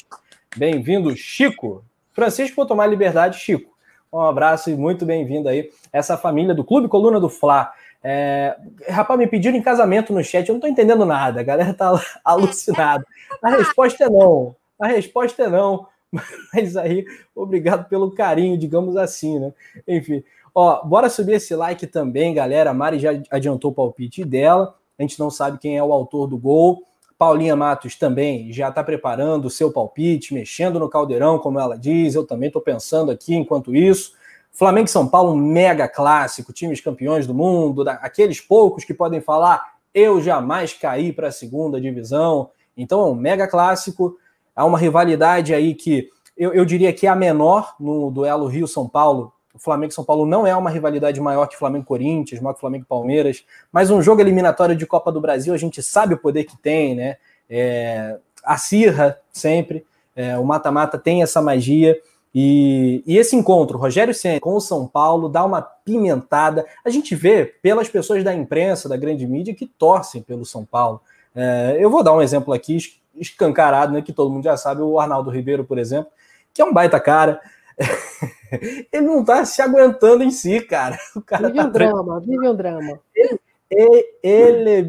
Bem-vindo, 0.56 1.16
Chico. 1.16 1.84
Francisco, 2.12 2.54
vou 2.54 2.64
tomar 2.66 2.86
liberdade, 2.86 3.40
Chico. 3.40 3.76
Um 4.12 4.20
abraço 4.20 4.70
e 4.70 4.74
muito 4.74 5.04
bem-vindo 5.04 5.48
aí. 5.48 5.70
Essa 5.92 6.16
família 6.16 6.54
do 6.54 6.64
Clube 6.64 6.88
Coluna 6.88 7.20
do 7.20 7.28
Fla. 7.28 7.72
É... 8.02 8.56
Rapaz, 8.88 9.18
me 9.18 9.26
pediram 9.26 9.56
em 9.56 9.62
casamento 9.62 10.12
no 10.12 10.24
chat, 10.24 10.48
eu 10.48 10.54
não 10.54 10.60
tô 10.60 10.66
entendendo 10.66 11.04
nada, 11.04 11.40
a 11.40 11.44
galera 11.44 11.74
tá 11.74 11.92
alucinada. 12.24 13.04
A 13.42 13.50
resposta 13.50 14.04
é 14.04 14.08
não. 14.08 14.56
A 14.80 14.86
resposta 14.86 15.42
é 15.42 15.48
não. 15.48 15.86
Mas 16.54 16.76
aí, 16.76 17.04
obrigado 17.34 17.86
pelo 17.88 18.10
carinho, 18.10 18.56
digamos 18.56 18.96
assim, 18.96 19.38
né? 19.38 19.52
Enfim. 19.86 20.24
Ó, 20.54 20.82
bora 20.84 21.10
subir 21.10 21.34
esse 21.34 21.54
like 21.54 21.86
também, 21.86 22.32
galera. 22.32 22.70
A 22.70 22.74
Mari 22.74 22.98
já 22.98 23.10
adiantou 23.30 23.70
o 23.70 23.74
palpite 23.74 24.24
dela. 24.24 24.74
A 24.98 25.02
gente 25.02 25.18
não 25.20 25.30
sabe 25.30 25.58
quem 25.58 25.76
é 25.76 25.82
o 25.82 25.92
autor 25.92 26.26
do 26.26 26.38
gol. 26.38 26.82
Paulinha 27.18 27.56
Matos 27.56 27.96
também 27.96 28.52
já 28.52 28.68
está 28.68 28.84
preparando 28.84 29.46
o 29.46 29.50
seu 29.50 29.72
palpite, 29.72 30.32
mexendo 30.32 30.78
no 30.78 30.88
caldeirão, 30.88 31.38
como 31.38 31.58
ela 31.58 31.76
diz. 31.76 32.14
Eu 32.14 32.24
também 32.24 32.46
estou 32.46 32.62
pensando 32.62 33.10
aqui 33.10 33.34
enquanto 33.34 33.74
isso. 33.74 34.12
Flamengo 34.52 34.86
e 34.86 34.90
São 34.90 35.06
Paulo, 35.06 35.36
mega 35.36 35.88
clássico, 35.88 36.52
times 36.52 36.80
campeões 36.80 37.26
do 37.26 37.34
mundo, 37.34 37.84
aqueles 37.88 38.40
poucos 38.40 38.84
que 38.84 38.94
podem 38.94 39.20
falar 39.20 39.78
eu 39.94 40.20
jamais 40.20 40.72
caí 40.72 41.12
para 41.12 41.28
a 41.28 41.32
segunda 41.32 41.80
divisão. 41.80 42.50
Então 42.76 43.00
é 43.00 43.04
um 43.06 43.14
mega 43.14 43.48
clássico. 43.48 44.16
Há 44.54 44.64
uma 44.64 44.78
rivalidade 44.78 45.52
aí 45.52 45.74
que 45.74 46.08
eu, 46.36 46.52
eu 46.52 46.64
diria 46.64 46.92
que 46.92 47.06
é 47.06 47.10
a 47.10 47.16
menor 47.16 47.74
no 47.80 48.10
duelo 48.10 48.46
Rio-São 48.46 48.88
Paulo. 48.88 49.32
O 49.58 49.60
Flamengo 49.60 49.90
e 49.90 49.94
São 49.94 50.04
Paulo 50.04 50.24
não 50.24 50.46
é 50.46 50.54
uma 50.54 50.70
rivalidade 50.70 51.20
maior 51.20 51.48
que 51.48 51.56
Flamengo-Corinthians, 51.56 52.40
maior 52.40 52.54
que 52.54 52.60
Flamengo-Palmeiras, 52.60 53.44
mas 53.72 53.90
um 53.90 54.00
jogo 54.00 54.20
eliminatório 54.20 54.76
de 54.76 54.86
Copa 54.86 55.10
do 55.10 55.20
Brasil, 55.20 55.52
a 55.52 55.56
gente 55.58 55.82
sabe 55.82 56.14
o 56.14 56.18
poder 56.18 56.44
que 56.44 56.56
tem, 56.56 56.94
né? 56.94 57.16
É, 57.50 58.16
acirra 58.44 59.18
sempre, 59.32 59.84
é, 60.14 60.38
o 60.38 60.44
mata-mata 60.44 60.96
tem 60.96 61.22
essa 61.22 61.42
magia. 61.42 61.98
E, 62.32 63.02
e, 63.04 63.18
esse 63.18 63.34
encontro, 63.34 63.78
Rogério 63.78 64.14
Senna 64.14 64.38
com 64.38 64.54
o 64.54 64.60
São 64.60 64.86
Paulo, 64.86 65.28
dá 65.28 65.44
uma 65.44 65.60
pimentada. 65.60 66.64
A 66.84 66.90
gente 66.90 67.16
vê 67.16 67.44
pelas 67.44 67.88
pessoas 67.88 68.22
da 68.22 68.32
imprensa, 68.32 68.88
da 68.88 68.96
grande 68.96 69.26
mídia, 69.26 69.54
que 69.54 69.66
torcem 69.66 70.22
pelo 70.22 70.46
São 70.46 70.64
Paulo. 70.64 71.00
É, 71.34 71.76
eu 71.80 71.90
vou 71.90 72.04
dar 72.04 72.14
um 72.14 72.22
exemplo 72.22 72.54
aqui, 72.54 72.78
escancarado, 73.16 73.92
né, 73.92 74.02
que 74.02 74.12
todo 74.12 74.30
mundo 74.30 74.44
já 74.44 74.56
sabe, 74.56 74.82
o 74.82 75.00
Arnaldo 75.00 75.30
Ribeiro, 75.30 75.64
por 75.64 75.78
exemplo, 75.78 76.12
que 76.54 76.62
é 76.62 76.64
um 76.64 76.72
baita 76.72 77.00
cara. 77.00 77.40
ele 78.92 79.06
não 79.06 79.24
tá 79.24 79.44
se 79.44 79.60
aguentando 79.60 80.22
em 80.22 80.30
si, 80.30 80.60
cara. 80.60 80.98
O 81.14 81.22
cara 81.22 81.48
vive 81.48 81.58
tá 81.58 81.66
um 81.66 81.70
drama, 81.70 82.20
vive 82.20 82.48
um 82.48 82.54
drama. 82.54 83.00
Ele, 83.14 83.40
ele, 83.70 84.06
ele 84.22 84.82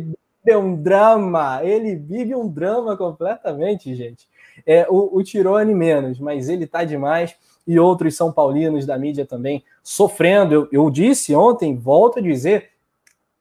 vive 0.45 0.57
um 0.57 0.75
drama, 0.75 1.63
ele 1.63 1.95
vive 1.95 2.35
um 2.35 2.47
drama 2.47 2.95
completamente, 2.97 3.93
gente. 3.95 4.27
É, 4.65 4.85
o, 4.89 5.17
o 5.17 5.23
Tirone 5.23 5.73
menos, 5.73 6.19
mas 6.19 6.49
ele 6.49 6.67
tá 6.67 6.83
demais. 6.83 7.35
E 7.67 7.79
outros 7.79 8.15
São 8.15 8.31
Paulinos 8.31 8.85
da 8.85 8.97
mídia 8.97 9.25
também 9.25 9.63
sofrendo. 9.83 10.53
Eu, 10.53 10.67
eu 10.71 10.89
disse 10.89 11.35
ontem, 11.35 11.77
volto 11.77 12.19
a 12.19 12.21
dizer, 12.21 12.69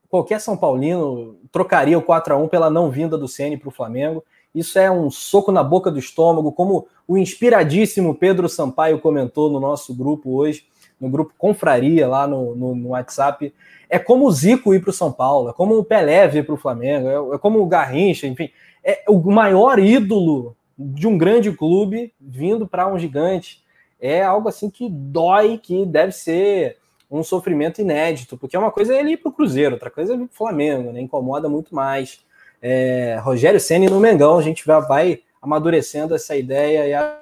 qualquer 0.08 0.40
São 0.40 0.56
Paulino 0.56 1.38
trocaria 1.50 1.98
o 1.98 2.02
4 2.02 2.34
a 2.34 2.36
1 2.36 2.48
pela 2.48 2.68
não 2.68 2.90
vinda 2.90 3.16
do 3.16 3.28
Ceni 3.28 3.56
para 3.56 3.68
o 3.68 3.72
Flamengo. 3.72 4.22
Isso 4.54 4.78
é 4.78 4.90
um 4.90 5.10
soco 5.10 5.52
na 5.52 5.62
boca 5.62 5.90
do 5.90 5.98
estômago, 5.98 6.52
como 6.52 6.86
o 7.06 7.16
inspiradíssimo 7.16 8.14
Pedro 8.14 8.48
Sampaio 8.48 8.98
comentou 8.98 9.50
no 9.50 9.60
nosso 9.60 9.94
grupo 9.94 10.36
hoje, 10.36 10.66
no 11.00 11.08
grupo 11.08 11.32
Confraria, 11.38 12.08
lá 12.08 12.26
no, 12.26 12.54
no, 12.54 12.74
no 12.74 12.88
WhatsApp. 12.88 13.52
É 13.88 13.98
como 13.98 14.26
o 14.26 14.32
Zico 14.32 14.74
ir 14.74 14.80
para 14.80 14.90
o 14.90 14.92
São 14.92 15.12
Paulo, 15.12 15.50
é 15.50 15.52
como 15.52 15.78
o 15.78 15.84
Pelé 15.84 16.26
vir 16.28 16.44
para 16.44 16.54
o 16.54 16.58
Flamengo, 16.58 17.08
é, 17.08 17.34
é, 17.34 17.38
como 17.38 17.60
o 17.60 17.66
Garrincha, 17.66 18.26
enfim. 18.26 18.50
É 18.84 19.04
o 19.08 19.18
maior 19.30 19.78
ídolo 19.78 20.56
de 20.76 21.06
um 21.06 21.16
grande 21.16 21.52
clube 21.52 22.12
vindo 22.20 22.66
para 22.66 22.86
um 22.86 22.98
gigante. 22.98 23.62
É 24.00 24.22
algo 24.22 24.48
assim 24.48 24.70
que 24.70 24.88
dói, 24.88 25.58
que 25.58 25.84
deve 25.84 26.12
ser 26.12 26.76
um 27.10 27.22
sofrimento 27.22 27.80
inédito, 27.80 28.36
porque 28.36 28.54
é 28.54 28.58
uma 28.58 28.70
coisa 28.70 28.94
é 28.94 29.00
ele 29.00 29.12
ir 29.12 29.16
para 29.16 29.30
o 29.30 29.32
Cruzeiro, 29.32 29.74
outra 29.74 29.90
coisa 29.90 30.12
é 30.12 30.16
ir 30.16 30.18
para 30.18 30.26
o 30.26 30.36
Flamengo, 30.36 30.92
né? 30.92 31.00
incomoda 31.00 31.48
muito 31.48 31.74
mais. 31.74 32.20
É, 32.60 33.16
Rogério 33.22 33.60
Senna 33.60 33.88
no 33.88 34.00
Mengão, 34.00 34.38
a 34.38 34.42
gente 34.42 34.66
vai, 34.66 34.80
vai 34.82 35.22
amadurecendo 35.40 36.14
essa 36.14 36.36
ideia. 36.36 36.86
E 36.86 36.94
a... 36.94 37.20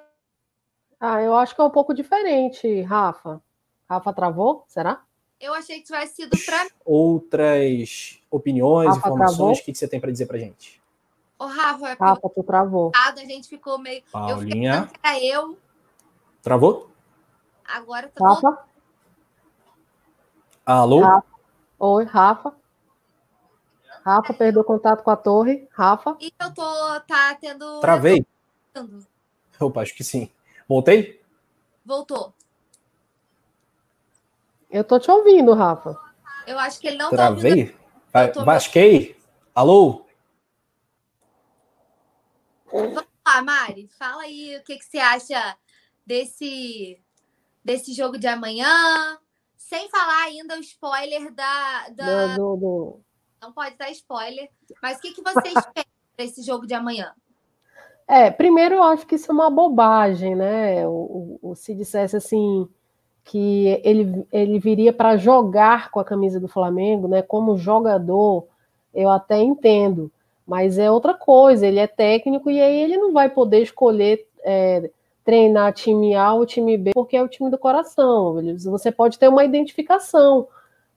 Ah, 0.98 1.20
eu 1.20 1.34
acho 1.36 1.54
que 1.54 1.60
é 1.60 1.64
um 1.64 1.70
pouco 1.70 1.94
diferente, 1.94 2.82
Rafa. 2.82 3.40
Rafa 3.88 4.12
travou? 4.12 4.64
Será? 4.66 5.02
Eu 5.38 5.52
achei 5.52 5.78
que 5.78 5.84
tivesse 5.84 6.16
sido 6.16 6.36
para 6.44 6.66
outras 6.84 8.18
opiniões, 8.30 8.88
Rafa 8.88 8.98
informações. 8.98 9.36
Travou? 9.36 9.52
O 9.52 9.64
que 9.64 9.74
você 9.74 9.86
tem 9.86 10.00
para 10.00 10.10
dizer 10.10 10.26
para 10.26 10.38
gente? 10.38 10.82
Ô, 11.38 11.46
Rafa, 11.46 11.90
é 11.90 11.96
Rafa, 12.00 12.30
tu 12.30 12.42
travou. 12.42 12.92
A 12.94 13.14
gente 13.14 13.48
ficou 13.48 13.78
meio. 13.78 14.02
Paulinha. 14.10 14.88
Eu 15.04 15.10
fiquei 15.10 15.36
eu. 15.36 15.58
Travou? 16.42 16.90
Agora 17.66 18.08
tá 18.08 18.26
Rafa? 18.26 18.50
Bom. 18.50 18.56
Alô? 20.64 21.00
Rafa. 21.00 21.26
Oi, 21.78 22.04
Rafa. 22.04 22.54
Rafa 24.06 24.32
perdeu 24.32 24.62
contato 24.62 25.02
com 25.02 25.10
a 25.10 25.16
torre. 25.16 25.66
Rafa. 25.72 26.16
E 26.20 26.32
eu 26.40 26.54
tô 26.54 27.00
tá 27.08 27.34
tendo. 27.40 27.80
Travei. 27.80 28.24
Opa, 29.58 29.82
acho 29.82 29.96
que 29.96 30.04
sim. 30.04 30.30
Voltei? 30.68 31.20
Voltou. 31.84 32.32
Eu 34.70 34.84
tô 34.84 35.00
te 35.00 35.10
ouvindo, 35.10 35.52
Rafa. 35.54 35.98
Eu 36.46 36.56
acho 36.56 36.78
que 36.78 36.86
ele 36.86 36.98
não 36.98 37.10
Travei? 37.10 37.74
tá 38.12 38.22
ouvindo. 38.22 38.44
Vasquei? 38.44 39.16
Alô? 39.52 40.06
Vamos 42.72 43.04
lá, 43.26 43.42
Mari. 43.42 43.88
Fala 43.98 44.22
aí 44.22 44.56
o 44.56 44.62
que, 44.62 44.78
que 44.78 44.84
você 44.84 44.98
acha 44.98 45.56
desse, 46.06 47.02
desse 47.64 47.92
jogo 47.92 48.16
de 48.18 48.28
amanhã. 48.28 49.18
Sem 49.56 49.88
falar 49.88 50.26
ainda 50.26 50.56
o 50.56 50.60
spoiler 50.60 51.34
da. 51.34 51.88
da... 51.88 52.36
Do, 52.36 52.56
do, 52.56 53.05
não 53.46 53.52
pode 53.52 53.76
dar 53.76 53.90
spoiler. 53.90 54.48
Mas 54.82 54.98
o 54.98 55.00
que, 55.00 55.12
que 55.12 55.22
você 55.22 55.48
espera 55.48 55.86
para 56.16 56.24
esse 56.24 56.42
jogo 56.42 56.66
de 56.66 56.74
amanhã? 56.74 57.12
É, 58.08 58.30
primeiro 58.30 58.76
eu 58.76 58.82
acho 58.82 59.06
que 59.06 59.16
isso 59.16 59.30
é 59.30 59.34
uma 59.34 59.50
bobagem, 59.50 60.34
né? 60.34 60.86
O, 60.86 61.38
o, 61.42 61.54
se 61.54 61.74
dissesse 61.74 62.16
assim 62.16 62.68
que 63.24 63.80
ele, 63.82 64.24
ele 64.32 64.58
viria 64.60 64.92
para 64.92 65.16
jogar 65.16 65.90
com 65.90 65.98
a 65.98 66.04
camisa 66.04 66.38
do 66.38 66.46
Flamengo, 66.46 67.08
né? 67.08 67.22
Como 67.22 67.56
jogador, 67.56 68.46
eu 68.94 69.10
até 69.10 69.38
entendo, 69.38 70.10
mas 70.46 70.78
é 70.78 70.88
outra 70.90 71.14
coisa. 71.14 71.66
Ele 71.66 71.80
é 71.80 71.86
técnico 71.88 72.50
e 72.50 72.60
aí 72.60 72.80
ele 72.80 72.96
não 72.96 73.12
vai 73.12 73.28
poder 73.28 73.62
escolher 73.62 74.24
é, 74.44 74.88
treinar 75.24 75.72
time 75.72 76.14
A 76.14 76.32
ou 76.32 76.46
time 76.46 76.76
B 76.76 76.92
porque 76.94 77.16
é 77.16 77.22
o 77.22 77.28
time 77.28 77.50
do 77.50 77.58
coração. 77.58 78.36
Você 78.56 78.92
pode 78.92 79.18
ter 79.18 79.26
uma 79.26 79.44
identificação, 79.44 80.46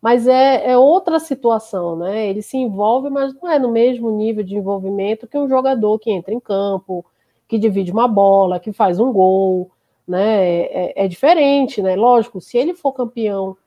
mas 0.02 0.28
é, 0.28 0.72
é, 0.72 0.78
outra 0.78 1.20
situação, 1.20 1.98
né? 1.98 2.28
Ele 2.28 2.42
se 2.42 2.58
envolve, 2.58 3.10
mas 3.10 3.34
não 3.36 3.50
é 3.50 3.60
no 3.60 3.72
mesmo 3.72 4.10
nível 4.12 4.44
de 4.44 4.56
envolvimento 4.56 5.28
que 5.28 5.38
um 5.38 5.50
jogador 5.50 6.00
que 6.00 6.10
entra 6.10 6.34
em 6.34 6.40
campo, 6.40 7.06
que 7.48 7.58
divide 7.58 7.92
uma 7.92 8.08
bola, 8.08 8.60
que 8.60 8.72
faz 8.72 9.00
um 9.00 9.12
gol, 9.12 9.70
né? 10.08 10.62
É, 10.66 11.06
é 11.06 11.08
diferente, 11.08 11.82
né? 11.82 11.96
Lógico, 11.96 12.40
se 12.40 12.58
ele 12.58 12.74
for 12.74 12.94
campeão 12.94 13.58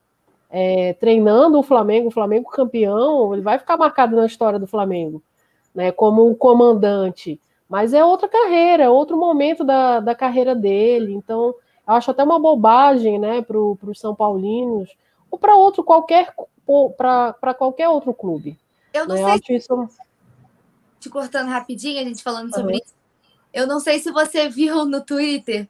é, 0.49 0.93
treinando 0.93 1.59
o 1.59 1.63
Flamengo, 1.63 2.07
o 2.07 2.11
Flamengo 2.11 2.49
campeão, 2.49 3.33
ele 3.33 3.43
vai 3.43 3.59
ficar 3.59 3.77
marcado 3.77 4.15
na 4.15 4.25
história 4.25 4.57
do 4.57 4.67
Flamengo, 4.67 5.21
né? 5.73 5.91
Como 5.91 6.27
um 6.27 6.33
comandante. 6.33 7.39
Mas 7.69 7.93
é 7.93 8.03
outra 8.03 8.27
carreira, 8.27 8.83
é 8.83 8.89
outro 8.89 9.17
momento 9.17 9.63
da, 9.63 9.99
da 9.99 10.15
carreira 10.15 10.55
dele. 10.55 11.13
Então, 11.13 11.53
eu 11.87 11.93
acho 11.93 12.09
até 12.11 12.23
uma 12.23 12.39
bobagem, 12.39 13.19
né, 13.19 13.41
para 13.41 13.57
os 13.57 13.99
São 13.99 14.15
Paulinos 14.15 14.89
ou 15.33 15.39
para 15.39 15.55
outro 15.55 15.83
qualquer 15.83 16.31
para 16.95 17.55
qualquer 17.55 17.89
outro 17.89 18.13
clube. 18.13 18.55
Eu 18.93 19.07
não 19.07 19.15
né? 19.15 19.39
sei. 19.43 19.57
isso... 19.57 19.89
Te 20.99 21.09
cortando 21.09 21.49
rapidinho, 21.49 21.99
a 21.99 22.03
gente 22.03 22.21
falando 22.21 22.53
sobre 22.53 22.73
uhum. 22.73 22.79
isso. 22.79 22.93
Eu 23.51 23.65
não 23.65 23.79
sei 23.79 23.99
se 23.99 24.11
você 24.11 24.47
viu 24.47 24.85
no 24.85 25.03
Twitter 25.03 25.67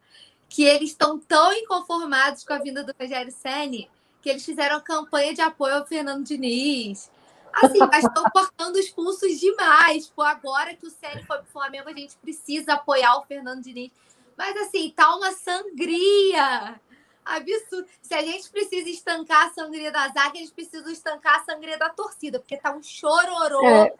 que 0.49 0.65
eles 0.65 0.89
estão 0.89 1.17
tão 1.17 1.53
inconformados 1.53 2.43
com 2.43 2.51
a 2.51 2.59
vinda 2.59 2.83
do 2.83 2.93
Rogério 2.99 3.31
Ceni 3.31 3.89
que 4.21 4.29
eles 4.29 4.43
fizeram 4.43 4.81
campanha 4.81 5.33
de 5.33 5.41
apoio 5.41 5.75
ao 5.75 5.87
Fernando 5.87 6.25
Diniz. 6.25 7.09
Assim, 7.53 7.79
mas 7.89 8.03
estão 8.03 8.25
cortando 8.31 8.75
os 8.75 8.89
pulsos 8.89 9.39
demais. 9.39 10.09
Pô, 10.09 10.23
agora 10.23 10.75
que 10.75 10.85
o 10.85 10.91
Célio 10.91 11.25
foi 11.25 11.37
pro 11.37 11.51
Flamengo, 11.51 11.87
a 11.87 11.93
gente 11.93 12.17
precisa 12.17 12.73
apoiar 12.73 13.15
o 13.15 13.23
Fernando 13.23 13.63
Diniz. 13.63 13.91
Mas 14.37 14.57
assim, 14.57 14.89
tá 14.93 15.15
uma 15.15 15.31
sangria. 15.31 16.79
Absurdo. 17.25 17.87
Se 18.01 18.13
a 18.13 18.21
gente 18.21 18.49
precisa 18.49 18.89
estancar 18.89 19.47
a 19.47 19.49
sangria 19.49 19.91
da 19.91 20.07
zaga, 20.07 20.31
a 20.33 20.35
gente 20.35 20.51
precisa 20.51 20.91
estancar 20.91 21.39
a 21.39 21.43
sangria 21.43 21.77
da 21.77 21.89
torcida, 21.89 22.39
porque 22.39 22.57
tá 22.57 22.73
um 22.73 22.81
chororô. 22.81 23.65
É, 23.65 23.93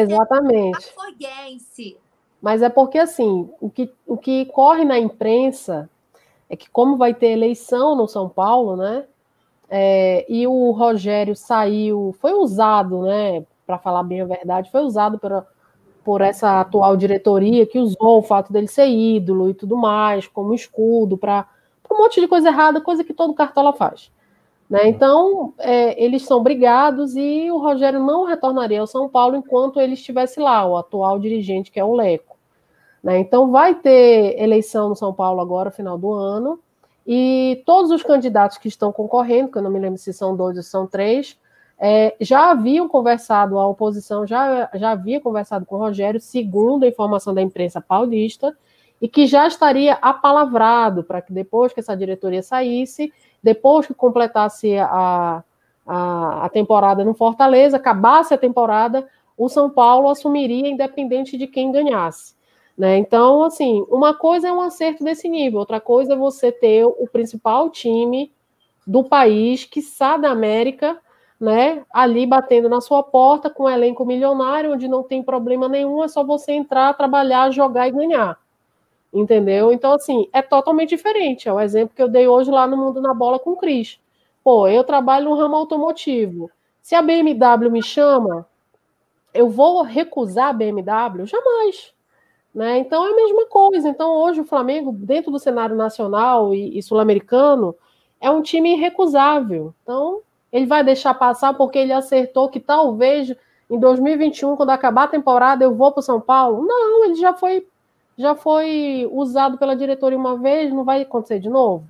exatamente. 0.00 0.78
Mas 2.40 2.62
é 2.62 2.68
porque, 2.68 2.98
assim, 2.98 3.50
o 3.60 3.68
que, 3.68 3.92
o 4.06 4.16
que 4.16 4.46
corre 4.46 4.84
na 4.84 4.98
imprensa 4.98 5.90
é 6.48 6.56
que, 6.56 6.70
como 6.70 6.96
vai 6.96 7.12
ter 7.12 7.28
eleição 7.28 7.94
no 7.94 8.08
São 8.08 8.28
Paulo, 8.28 8.76
né? 8.76 9.04
É, 9.68 10.24
e 10.28 10.46
o 10.46 10.70
Rogério 10.70 11.36
saiu, 11.36 12.16
foi 12.20 12.32
usado, 12.32 13.02
né? 13.02 13.44
Para 13.66 13.78
falar 13.78 14.02
bem 14.02 14.22
a 14.22 14.24
verdade, 14.24 14.70
foi 14.70 14.80
usado 14.80 15.18
por, 15.18 15.46
por 16.02 16.22
essa 16.22 16.60
atual 16.60 16.96
diretoria 16.96 17.66
que 17.66 17.78
usou 17.78 18.18
o 18.18 18.22
fato 18.22 18.50
dele 18.50 18.68
ser 18.68 18.88
ídolo 18.88 19.50
e 19.50 19.54
tudo 19.54 19.76
mais, 19.76 20.26
como 20.26 20.54
escudo, 20.54 21.18
para 21.18 21.46
um 21.90 21.98
monte 21.98 22.20
de 22.20 22.28
coisa 22.28 22.48
errada, 22.48 22.80
coisa 22.80 23.04
que 23.04 23.14
todo 23.14 23.34
cartola 23.34 23.72
faz. 23.72 24.10
Né? 24.68 24.88
Então, 24.88 25.54
é, 25.58 26.02
eles 26.02 26.24
são 26.24 26.42
brigados 26.42 27.16
e 27.16 27.50
o 27.50 27.58
Rogério 27.58 28.00
não 28.00 28.24
retornaria 28.24 28.80
ao 28.80 28.86
São 28.86 29.08
Paulo 29.08 29.36
enquanto 29.36 29.80
ele 29.80 29.94
estivesse 29.94 30.38
lá, 30.38 30.66
o 30.66 30.76
atual 30.76 31.18
dirigente, 31.18 31.70
que 31.70 31.80
é 31.80 31.84
o 31.84 31.94
Leco. 31.94 32.36
Né? 33.02 33.18
Então, 33.18 33.50
vai 33.50 33.74
ter 33.74 34.38
eleição 34.38 34.88
no 34.90 34.96
São 34.96 35.12
Paulo 35.12 35.40
agora, 35.40 35.70
final 35.70 35.96
do 35.96 36.12
ano, 36.12 36.60
e 37.06 37.62
todos 37.64 37.90
os 37.90 38.02
candidatos 38.02 38.58
que 38.58 38.68
estão 38.68 38.92
concorrendo, 38.92 39.50
que 39.50 39.56
eu 39.56 39.62
não 39.62 39.70
me 39.70 39.78
lembro 39.78 39.98
se 39.98 40.12
são 40.12 40.36
dois 40.36 40.58
ou 40.58 40.62
são 40.62 40.86
três, 40.86 41.38
é, 41.78 42.14
já 42.20 42.50
haviam 42.50 42.88
conversado, 42.88 43.58
a 43.58 43.66
oposição 43.66 44.26
já, 44.26 44.68
já 44.74 44.90
havia 44.90 45.20
conversado 45.20 45.64
com 45.64 45.76
o 45.76 45.78
Rogério, 45.78 46.20
segundo 46.20 46.84
a 46.84 46.88
informação 46.88 47.32
da 47.32 47.40
imprensa 47.40 47.80
paulista, 47.80 48.54
e 49.00 49.08
que 49.08 49.26
já 49.26 49.46
estaria 49.46 49.94
apalavrado 49.94 51.04
para 51.04 51.22
que 51.22 51.32
depois 51.32 51.72
que 51.72 51.80
essa 51.80 51.96
diretoria 51.96 52.42
saísse, 52.42 53.12
depois 53.42 53.86
que 53.86 53.94
completasse 53.94 54.76
a, 54.76 55.42
a, 55.86 56.44
a 56.44 56.48
temporada 56.48 57.04
no 57.04 57.14
Fortaleza, 57.14 57.76
acabasse 57.76 58.34
a 58.34 58.38
temporada, 58.38 59.06
o 59.36 59.48
São 59.48 59.70
Paulo 59.70 60.08
assumiria 60.08 60.68
independente 60.68 61.36
de 61.36 61.46
quem 61.46 61.70
ganhasse. 61.70 62.34
Né? 62.76 62.96
Então, 62.98 63.42
assim, 63.42 63.84
uma 63.88 64.14
coisa 64.14 64.48
é 64.48 64.52
um 64.52 64.60
acerto 64.60 65.02
desse 65.02 65.28
nível, 65.28 65.60
outra 65.60 65.80
coisa 65.80 66.14
é 66.14 66.16
você 66.16 66.52
ter 66.52 66.84
o 66.84 67.08
principal 67.10 67.70
time 67.70 68.32
do 68.86 69.04
país, 69.04 69.64
que 69.64 69.82
sai 69.82 70.20
da 70.20 70.30
América, 70.30 70.98
né, 71.40 71.84
ali 71.92 72.26
batendo 72.26 72.68
na 72.68 72.80
sua 72.80 73.02
porta 73.02 73.48
com 73.48 73.64
um 73.64 73.68
elenco 73.68 74.04
milionário, 74.04 74.72
onde 74.72 74.88
não 74.88 75.02
tem 75.02 75.22
problema 75.22 75.68
nenhum, 75.68 76.02
é 76.02 76.08
só 76.08 76.24
você 76.24 76.52
entrar, 76.52 76.94
trabalhar, 76.94 77.50
jogar 77.50 77.86
e 77.86 77.92
ganhar. 77.92 78.36
Entendeu? 79.12 79.72
Então, 79.72 79.92
assim, 79.92 80.28
é 80.32 80.42
totalmente 80.42 80.90
diferente. 80.90 81.48
É 81.48 81.52
o 81.52 81.60
exemplo 81.60 81.94
que 81.94 82.02
eu 82.02 82.08
dei 82.08 82.28
hoje 82.28 82.50
lá 82.50 82.66
no 82.66 82.76
Mundo 82.76 83.00
na 83.00 83.14
Bola 83.14 83.38
com 83.38 83.50
o 83.50 83.56
Cris. 83.56 83.98
Pô, 84.44 84.68
eu 84.68 84.84
trabalho 84.84 85.26
no 85.26 85.34
ramo 85.34 85.56
automotivo. 85.56 86.50
Se 86.82 86.94
a 86.94 87.02
BMW 87.02 87.70
me 87.70 87.82
chama, 87.82 88.46
eu 89.32 89.48
vou 89.48 89.82
recusar 89.82 90.48
a 90.48 90.52
BMW? 90.52 91.26
Jamais. 91.26 91.92
Né? 92.54 92.78
Então 92.78 93.06
é 93.06 93.12
a 93.12 93.16
mesma 93.16 93.46
coisa. 93.46 93.88
Então, 93.88 94.14
hoje 94.16 94.40
o 94.40 94.44
Flamengo, 94.44 94.92
dentro 94.92 95.30
do 95.30 95.38
cenário 95.38 95.76
nacional 95.76 96.54
e, 96.54 96.78
e 96.78 96.82
sul-americano, 96.82 97.74
é 98.20 98.30
um 98.30 98.42
time 98.42 98.72
irrecusável. 98.74 99.74
Então, 99.82 100.20
ele 100.52 100.66
vai 100.66 100.82
deixar 100.82 101.14
passar 101.14 101.54
porque 101.54 101.78
ele 101.78 101.92
acertou 101.92 102.48
que 102.48 102.60
talvez 102.60 103.34
em 103.70 103.78
2021, 103.78 104.56
quando 104.56 104.70
acabar 104.70 105.04
a 105.04 105.08
temporada, 105.08 105.62
eu 105.64 105.74
vou 105.74 105.92
para 105.92 106.00
o 106.00 106.02
São 106.02 106.20
Paulo? 106.20 106.64
Não, 106.66 107.04
ele 107.04 107.14
já 107.16 107.34
foi 107.34 107.66
já 108.18 108.34
foi 108.34 109.08
usado 109.12 109.56
pela 109.56 109.76
diretoria 109.76 110.18
uma 110.18 110.36
vez, 110.36 110.72
não 110.72 110.84
vai 110.84 111.02
acontecer 111.02 111.38
de 111.38 111.48
novo. 111.48 111.86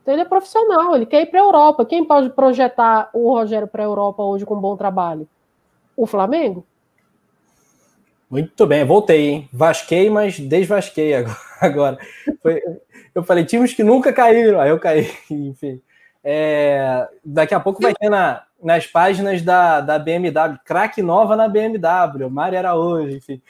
Então 0.00 0.14
ele 0.14 0.22
é 0.22 0.26
profissional, 0.26 0.94
ele 0.94 1.06
quer 1.06 1.22
ir 1.22 1.26
para 1.26 1.40
a 1.40 1.44
Europa. 1.44 1.84
Quem 1.84 2.04
pode 2.04 2.30
projetar 2.30 3.10
o 3.12 3.32
Rogério 3.32 3.66
para 3.66 3.82
a 3.82 3.86
Europa 3.86 4.22
hoje 4.22 4.46
com 4.46 4.54
um 4.54 4.60
bom 4.60 4.76
trabalho? 4.76 5.28
O 5.96 6.06
Flamengo? 6.06 6.64
Muito 8.30 8.66
bem, 8.66 8.84
voltei, 8.84 9.28
hein? 9.28 9.48
Vasquei, 9.52 10.08
mas 10.08 10.38
desvasquei 10.38 11.12
agora. 11.60 11.98
Foi, 12.40 12.62
eu 13.14 13.22
falei, 13.22 13.44
times 13.44 13.74
que 13.74 13.84
nunca 13.84 14.12
caíram, 14.12 14.60
aí 14.60 14.70
eu 14.70 14.78
caí, 14.78 15.10
enfim. 15.30 15.80
É, 16.24 17.06
daqui 17.24 17.54
a 17.54 17.60
pouco 17.60 17.82
vai 17.82 17.92
ter 17.92 18.08
na, 18.08 18.44
nas 18.62 18.86
páginas 18.86 19.42
da, 19.42 19.80
da 19.80 19.98
BMW, 19.98 20.58
craque 20.64 21.02
nova 21.02 21.36
na 21.36 21.48
BMW, 21.48 22.30
Mário 22.30 22.56
era 22.56 22.74
hoje, 22.74 23.16
enfim. 23.16 23.42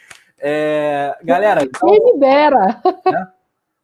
É, 0.45 1.17
galera. 1.23 1.63
Então, 1.63 1.89
me 1.89 2.19
dera! 2.19 2.83
Né? 3.07 3.29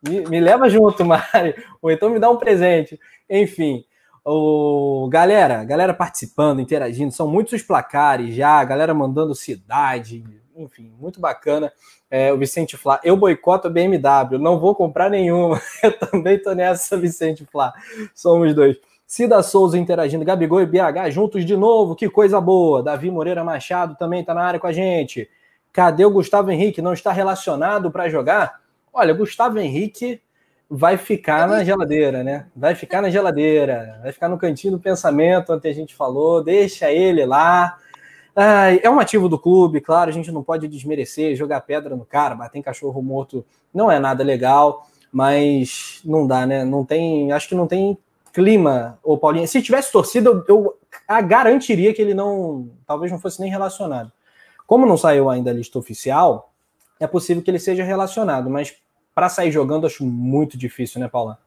Me, 0.02 0.20
me, 0.22 0.40
leva 0.40 0.68
junto, 0.68 1.04
Mário. 1.06 1.54
Ou 1.80 1.90
então 1.90 2.10
me 2.10 2.18
dá 2.18 2.28
um 2.28 2.36
presente. 2.36 2.98
Enfim. 3.30 3.84
O, 4.24 5.08
galera, 5.10 5.64
galera 5.64 5.94
participando, 5.94 6.60
interagindo, 6.60 7.12
são 7.12 7.26
muitos 7.26 7.54
os 7.54 7.62
placares 7.62 8.34
já, 8.34 8.62
galera 8.62 8.92
mandando 8.92 9.34
cidade, 9.34 10.22
enfim, 10.54 10.92
muito 10.98 11.18
bacana. 11.18 11.72
É, 12.10 12.30
o 12.30 12.36
Vicente 12.36 12.76
Flá, 12.76 13.00
eu 13.02 13.16
boicoto 13.16 13.68
a 13.68 13.70
BMW, 13.70 14.38
não 14.38 14.58
vou 14.58 14.74
comprar 14.74 15.08
nenhuma. 15.08 15.60
Eu 15.82 15.92
também 15.98 16.38
tô 16.38 16.52
nessa, 16.52 16.96
Vicente 16.96 17.46
Flá. 17.46 17.72
Somos 18.14 18.54
dois. 18.54 18.76
Cida 19.06 19.42
Souza 19.42 19.78
interagindo, 19.78 20.24
Gabigol 20.24 20.60
e 20.60 20.66
BH 20.66 21.10
juntos 21.10 21.44
de 21.44 21.56
novo, 21.56 21.94
que 21.94 22.10
coisa 22.10 22.40
boa. 22.40 22.82
Davi 22.82 23.10
Moreira 23.10 23.42
Machado 23.42 23.96
também 23.96 24.20
está 24.20 24.34
na 24.34 24.42
área 24.42 24.60
com 24.60 24.66
a 24.66 24.72
gente. 24.72 25.28
Cadê 25.72 26.04
o 26.04 26.10
Gustavo 26.10 26.50
Henrique? 26.50 26.82
Não 26.82 26.92
está 26.92 27.12
relacionado 27.12 27.90
para 27.90 28.08
jogar? 28.08 28.60
Olha, 28.92 29.14
Gustavo 29.14 29.58
Henrique 29.58 30.20
vai 30.68 30.98
ficar 30.98 31.48
na 31.48 31.64
geladeira, 31.64 32.22
né? 32.22 32.46
Vai 32.54 32.74
ficar 32.74 33.00
na 33.00 33.10
geladeira, 33.10 33.98
vai 34.02 34.12
ficar 34.12 34.28
no 34.28 34.38
cantinho 34.38 34.74
do 34.74 34.80
pensamento, 34.80 35.52
onde 35.52 35.68
a 35.68 35.72
gente 35.72 35.94
falou, 35.94 36.42
deixa 36.42 36.92
ele 36.92 37.24
lá. 37.24 37.78
é 38.82 38.90
um 38.90 39.00
ativo 39.00 39.28
do 39.28 39.38
clube, 39.38 39.80
claro, 39.80 40.10
a 40.10 40.12
gente 40.12 40.30
não 40.30 40.42
pode 40.42 40.68
desmerecer, 40.68 41.36
jogar 41.36 41.62
pedra 41.62 41.96
no 41.96 42.04
cara, 42.04 42.34
bater 42.34 42.58
em 42.58 42.62
cachorro 42.62 43.00
morto 43.02 43.44
não 43.72 43.90
é 43.90 43.98
nada 43.98 44.22
legal, 44.22 44.86
mas 45.10 46.00
não 46.04 46.26
dá, 46.26 46.46
né? 46.46 46.64
Não 46.64 46.84
tem, 46.84 47.32
acho 47.32 47.48
que 47.48 47.54
não 47.54 47.66
tem 47.66 47.96
clima, 48.32 48.98
ô 49.02 49.16
Paulinho. 49.16 49.48
Se 49.48 49.62
tivesse 49.62 49.90
torcida, 49.90 50.30
eu, 50.30 50.44
eu 50.46 50.76
garantiria 51.26 51.94
que 51.94 52.02
ele 52.02 52.14
não, 52.14 52.70
talvez 52.86 53.10
não 53.10 53.18
fosse 53.18 53.40
nem 53.40 53.50
relacionado. 53.50 54.12
Como 54.68 54.84
não 54.84 54.98
saiu 54.98 55.30
ainda 55.30 55.50
a 55.50 55.54
lista 55.54 55.78
oficial, 55.78 56.52
é 57.00 57.06
possível 57.06 57.42
que 57.42 57.50
ele 57.50 57.58
seja 57.58 57.82
relacionado, 57.82 58.50
mas 58.50 58.76
para 59.14 59.30
sair 59.30 59.50
jogando 59.50 59.86
acho 59.86 60.04
muito 60.04 60.58
difícil, 60.58 61.00
né, 61.00 61.08
Paula? 61.08 61.40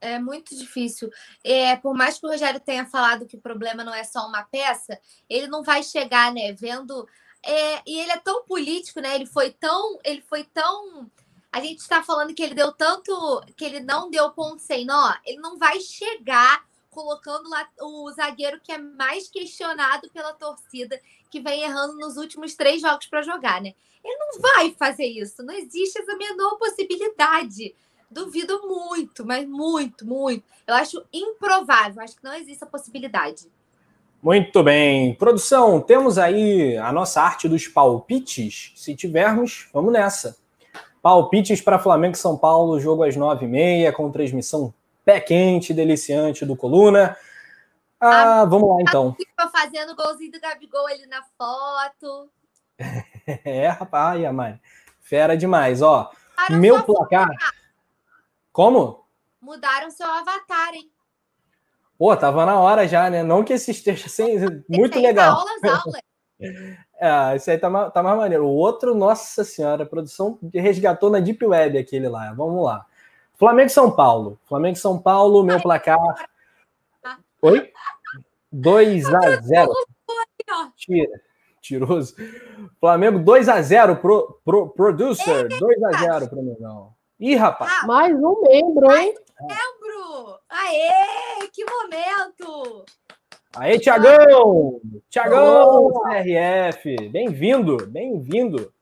É 0.00 0.18
muito 0.18 0.52
difícil. 0.58 1.08
É, 1.44 1.76
por 1.76 1.94
mais 1.94 2.18
que 2.18 2.26
o 2.26 2.28
Rogério 2.28 2.58
tenha 2.58 2.84
falado 2.84 3.24
que 3.24 3.36
o 3.36 3.40
problema 3.40 3.84
não 3.84 3.94
é 3.94 4.02
só 4.02 4.26
uma 4.26 4.42
peça, 4.42 4.98
ele 5.30 5.46
não 5.46 5.62
vai 5.62 5.80
chegar, 5.84 6.34
né, 6.34 6.52
vendo. 6.54 7.06
É, 7.40 7.82
e 7.86 8.00
ele 8.00 8.10
é 8.10 8.18
tão 8.18 8.42
político, 8.42 8.98
né? 8.98 9.14
Ele 9.14 9.26
foi 9.26 9.52
tão, 9.52 10.00
ele 10.02 10.20
foi 10.22 10.42
tão. 10.42 11.08
A 11.52 11.60
gente 11.60 11.78
está 11.78 12.02
falando 12.02 12.34
que 12.34 12.42
ele 12.42 12.54
deu 12.54 12.72
tanto, 12.72 13.12
que 13.56 13.64
ele 13.64 13.78
não 13.78 14.10
deu 14.10 14.32
ponto 14.32 14.60
sem 14.60 14.84
nó. 14.84 15.14
Ele 15.24 15.38
não 15.38 15.56
vai 15.56 15.78
chegar 15.78 16.66
colocando 16.96 17.50
lá 17.50 17.68
o 17.82 18.10
zagueiro 18.12 18.58
que 18.58 18.72
é 18.72 18.78
mais 18.78 19.28
questionado 19.28 20.10
pela 20.10 20.32
torcida, 20.32 20.98
que 21.30 21.40
vem 21.40 21.62
errando 21.62 21.96
nos 21.96 22.16
últimos 22.16 22.54
três 22.54 22.80
jogos 22.80 23.06
para 23.06 23.22
jogar, 23.22 23.60
né? 23.60 23.74
Ele 24.04 24.16
não 24.16 24.40
vai 24.40 24.74
fazer 24.78 25.06
isso, 25.06 25.42
não 25.42 25.54
existe 25.54 26.00
essa 26.00 26.16
menor 26.16 26.56
possibilidade. 26.56 27.74
Duvido 28.10 28.62
muito, 28.66 29.26
mas 29.26 29.46
muito, 29.48 30.06
muito. 30.06 30.44
Eu 30.66 30.74
acho 30.74 31.04
improvável, 31.12 32.02
acho 32.02 32.16
que 32.16 32.24
não 32.24 32.34
existe 32.34 32.62
a 32.62 32.66
possibilidade. 32.66 33.48
Muito 34.22 34.62
bem. 34.62 35.14
Produção, 35.14 35.80
temos 35.80 36.18
aí 36.18 36.76
a 36.78 36.92
nossa 36.92 37.20
arte 37.20 37.48
dos 37.48 37.66
palpites? 37.68 38.72
Se 38.76 38.94
tivermos, 38.94 39.68
vamos 39.72 39.92
nessa. 39.92 40.36
Palpites 41.02 41.60
para 41.60 41.78
Flamengo 41.78 42.14
e 42.14 42.18
São 42.18 42.36
Paulo, 42.36 42.80
jogo 42.80 43.02
às 43.04 43.14
nove 43.14 43.44
e 43.44 43.48
meia, 43.48 43.92
com 43.92 44.10
transmissão 44.10 44.72
pé 45.04 45.20
quente, 45.20 45.72
deliciante 45.72 46.44
do 46.44 46.56
Coluna. 46.56 47.16
Ah, 48.00 48.44
vamos 48.44 48.68
lá 48.68 48.76
então. 48.82 49.16
fazendo 49.50 49.96
golzinho 49.96 50.32
do 50.32 50.40
Gabigol 50.40 50.86
ali 50.86 51.06
na 51.06 51.22
foto. 51.38 52.30
é, 53.44 53.68
rapaz, 53.68 54.32
mãe. 54.32 54.60
Fera 55.00 55.36
demais, 55.36 55.80
ó. 55.82 56.10
Mudaram 56.38 56.60
meu 56.60 56.82
placar. 56.82 57.28
Como? 58.52 59.04
Mudaram 59.40 59.90
seu 59.90 60.06
avatar, 60.06 60.74
hein? 60.74 60.90
Pô, 61.98 62.14
tava 62.16 62.44
na 62.44 62.58
hora 62.60 62.86
já, 62.86 63.08
né? 63.08 63.22
Não 63.22 63.42
que 63.42 63.54
esse 63.54 63.70
esteja 63.70 64.08
sem... 64.08 64.38
muito 64.68 64.98
legal. 65.00 65.38
Aulas, 65.38 65.64
aulas. 65.64 66.00
É, 66.98 67.36
esse 67.36 67.50
aí 67.50 67.58
tá, 67.58 67.90
tá 67.90 68.02
mais 68.02 68.16
maneiro. 68.16 68.46
O 68.46 68.54
outro, 68.54 68.94
nossa 68.94 69.44
senhora, 69.44 69.82
a 69.82 69.86
produção 69.86 70.38
resgatou 70.54 71.10
na 71.10 71.20
Deep 71.20 71.44
Web 71.44 71.76
aquele 71.76 72.08
lá. 72.08 72.32
Vamos 72.32 72.64
lá. 72.64 72.86
Flamengo 73.34 73.66
e 73.66 73.70
São 73.70 73.90
Paulo. 73.90 74.38
Flamengo 74.46 74.78
e 74.78 74.80
São 74.80 74.98
Paulo, 74.98 75.44
meu 75.44 75.60
placar. 75.60 75.98
Oi? 77.42 77.70
2 78.52 79.14
a 79.14 79.40
0. 79.40 79.72
Tira. 80.76 81.20
Tiroso. 81.60 82.14
Flamengo 82.80 83.18
2x0 83.18 84.00
pro, 84.00 84.40
pro 84.44 84.68
producer. 84.70 85.48
2x0 85.48 86.28
pro 86.28 86.42
Mengão. 86.42 86.94
Ih, 87.18 87.34
rapaz. 87.34 87.72
Ah, 87.82 87.86
mais 87.86 88.14
um 88.14 88.42
membro, 88.42 88.92
hein? 88.92 89.14
membro! 89.40 90.38
Aê! 90.48 91.48
Que 91.52 91.64
momento! 91.64 92.84
Aê, 93.56 93.78
Tiagão! 93.78 94.80
Tiagão, 95.10 95.90
CRF! 96.02 97.08
Bem-vindo, 97.08 97.86
bem-vindo. 97.86 98.72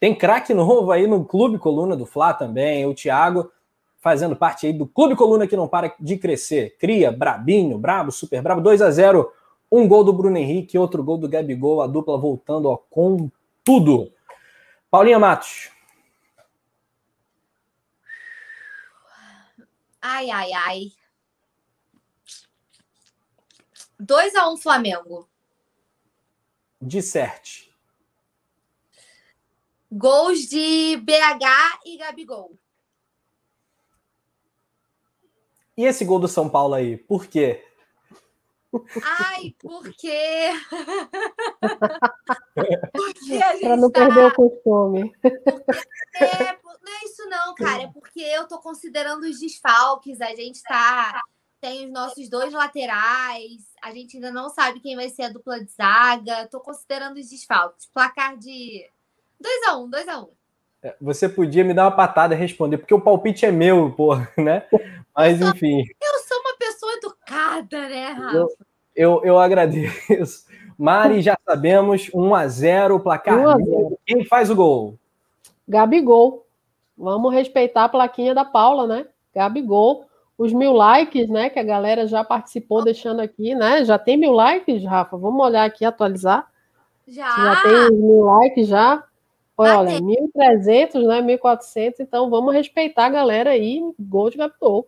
Tem 0.00 0.14
craque 0.14 0.54
novo 0.54 0.90
aí 0.90 1.06
no 1.06 1.24
Clube 1.24 1.58
Coluna 1.58 1.96
do 1.96 2.06
Fla 2.06 2.32
também, 2.32 2.86
o 2.86 2.94
Thiago 2.94 3.50
fazendo 4.08 4.34
parte 4.34 4.66
aí 4.66 4.72
do 4.72 4.86
Clube 4.86 5.14
Coluna 5.14 5.46
que 5.46 5.54
não 5.54 5.68
para 5.68 5.94
de 6.00 6.16
crescer. 6.16 6.74
Cria, 6.78 7.12
brabinho, 7.12 7.76
brabo, 7.76 8.10
super 8.10 8.40
brabo, 8.40 8.62
2 8.62 8.80
a 8.80 8.90
0 8.90 9.30
um 9.70 9.86
gol 9.86 10.02
do 10.02 10.14
Bruno 10.14 10.38
Henrique, 10.38 10.78
outro 10.78 11.04
gol 11.04 11.18
do 11.18 11.28
Gabigol, 11.28 11.82
a 11.82 11.86
dupla 11.86 12.16
voltando 12.16 12.70
ó, 12.70 12.78
com 12.88 13.30
tudo. 13.62 14.10
Paulinha 14.90 15.18
Matos. 15.18 15.70
Ai, 20.00 20.30
ai, 20.30 20.52
ai. 20.54 20.92
2 24.00 24.34
a 24.36 24.48
1 24.48 24.52
um, 24.54 24.56
Flamengo. 24.56 25.28
Disserte. 26.80 27.70
Gols 29.92 30.48
de 30.48 30.96
BH 30.96 31.80
e 31.84 31.98
Gabigol. 31.98 32.58
E 35.78 35.84
esse 35.84 36.04
gol 36.04 36.18
do 36.18 36.26
São 36.26 36.50
Paulo 36.50 36.74
aí, 36.74 36.96
por 36.96 37.28
quê? 37.28 37.64
Ai, 39.00 39.54
por 39.60 39.88
quê? 39.94 40.50
Para 43.62 43.76
não 43.76 43.88
tá... 43.88 44.06
perder 44.06 44.26
o 44.26 44.34
costume. 44.34 45.12
É, 45.22 46.58
não 46.64 47.00
é 47.00 47.04
isso 47.04 47.24
não, 47.28 47.54
cara. 47.54 47.84
É 47.84 47.92
porque 47.92 48.18
eu 48.18 48.48
tô 48.48 48.58
considerando 48.58 49.22
os 49.22 49.38
desfalques. 49.38 50.20
A 50.20 50.34
gente 50.34 50.60
tá 50.64 51.22
tem 51.60 51.86
os 51.86 51.92
nossos 51.92 52.28
dois 52.28 52.52
laterais. 52.52 53.62
A 53.80 53.92
gente 53.92 54.16
ainda 54.16 54.32
não 54.32 54.50
sabe 54.50 54.80
quem 54.80 54.96
vai 54.96 55.08
ser 55.08 55.22
a 55.22 55.32
dupla 55.32 55.64
de 55.64 55.70
zaga. 55.70 56.48
Tô 56.48 56.58
considerando 56.58 57.18
os 57.18 57.30
desfalques. 57.30 57.86
Placar 57.86 58.36
de 58.36 58.84
2x1, 59.40 59.90
2x1. 59.90 60.37
É, 60.82 60.94
você 61.00 61.28
podia 61.28 61.64
me 61.64 61.74
dar 61.74 61.84
uma 61.84 61.96
patada 61.96 62.34
e 62.34 62.38
responder, 62.38 62.78
porque 62.78 62.94
o 62.94 63.00
palpite 63.00 63.44
é 63.44 63.50
meu, 63.50 63.90
porra, 63.90 64.28
né? 64.38 64.64
Mas 65.14 65.40
enfim. 65.40 65.84
Eu 66.00 66.18
sou 66.20 66.38
uma 66.38 66.56
pessoa 66.56 66.92
educada, 66.94 67.88
né, 67.88 68.08
Rafa? 68.10 68.36
Eu, 68.36 68.48
eu, 68.94 69.20
eu 69.24 69.38
agradeço. 69.38 70.46
Mari, 70.78 71.20
já 71.20 71.36
sabemos, 71.44 72.08
1x0, 72.10 73.02
placar. 73.02 73.58
1 73.58 73.96
Quem 74.06 74.24
faz 74.24 74.48
o 74.48 74.54
gol? 74.54 74.94
Gabigol. 75.66 76.46
Vamos 76.96 77.34
respeitar 77.34 77.84
a 77.84 77.88
plaquinha 77.88 78.32
da 78.32 78.44
Paula, 78.44 78.86
né? 78.86 79.06
Gabigol. 79.34 80.04
Os 80.36 80.52
mil 80.52 80.72
likes, 80.72 81.28
né? 81.28 81.50
Que 81.50 81.58
a 81.58 81.64
galera 81.64 82.06
já 82.06 82.22
participou, 82.22 82.84
deixando 82.84 83.18
aqui, 83.18 83.56
né? 83.56 83.84
Já 83.84 83.98
tem 83.98 84.16
mil 84.16 84.30
likes, 84.30 84.84
Rafa? 84.84 85.16
Vamos 85.16 85.44
olhar 85.44 85.64
aqui, 85.64 85.84
atualizar. 85.84 86.48
Já. 87.08 87.28
Já 87.28 87.62
tem 87.62 87.90
mil 87.90 88.20
likes 88.20 88.68
já. 88.68 89.02
Olha, 89.60 90.00
1.300, 90.00 91.04
né? 91.04 91.20
1.400, 91.36 91.94
então 91.98 92.30
vamos 92.30 92.54
respeitar 92.54 93.06
a 93.06 93.10
galera 93.10 93.50
aí, 93.50 93.82
gol 93.98 94.30
de 94.30 94.38
Gabigol. 94.38 94.86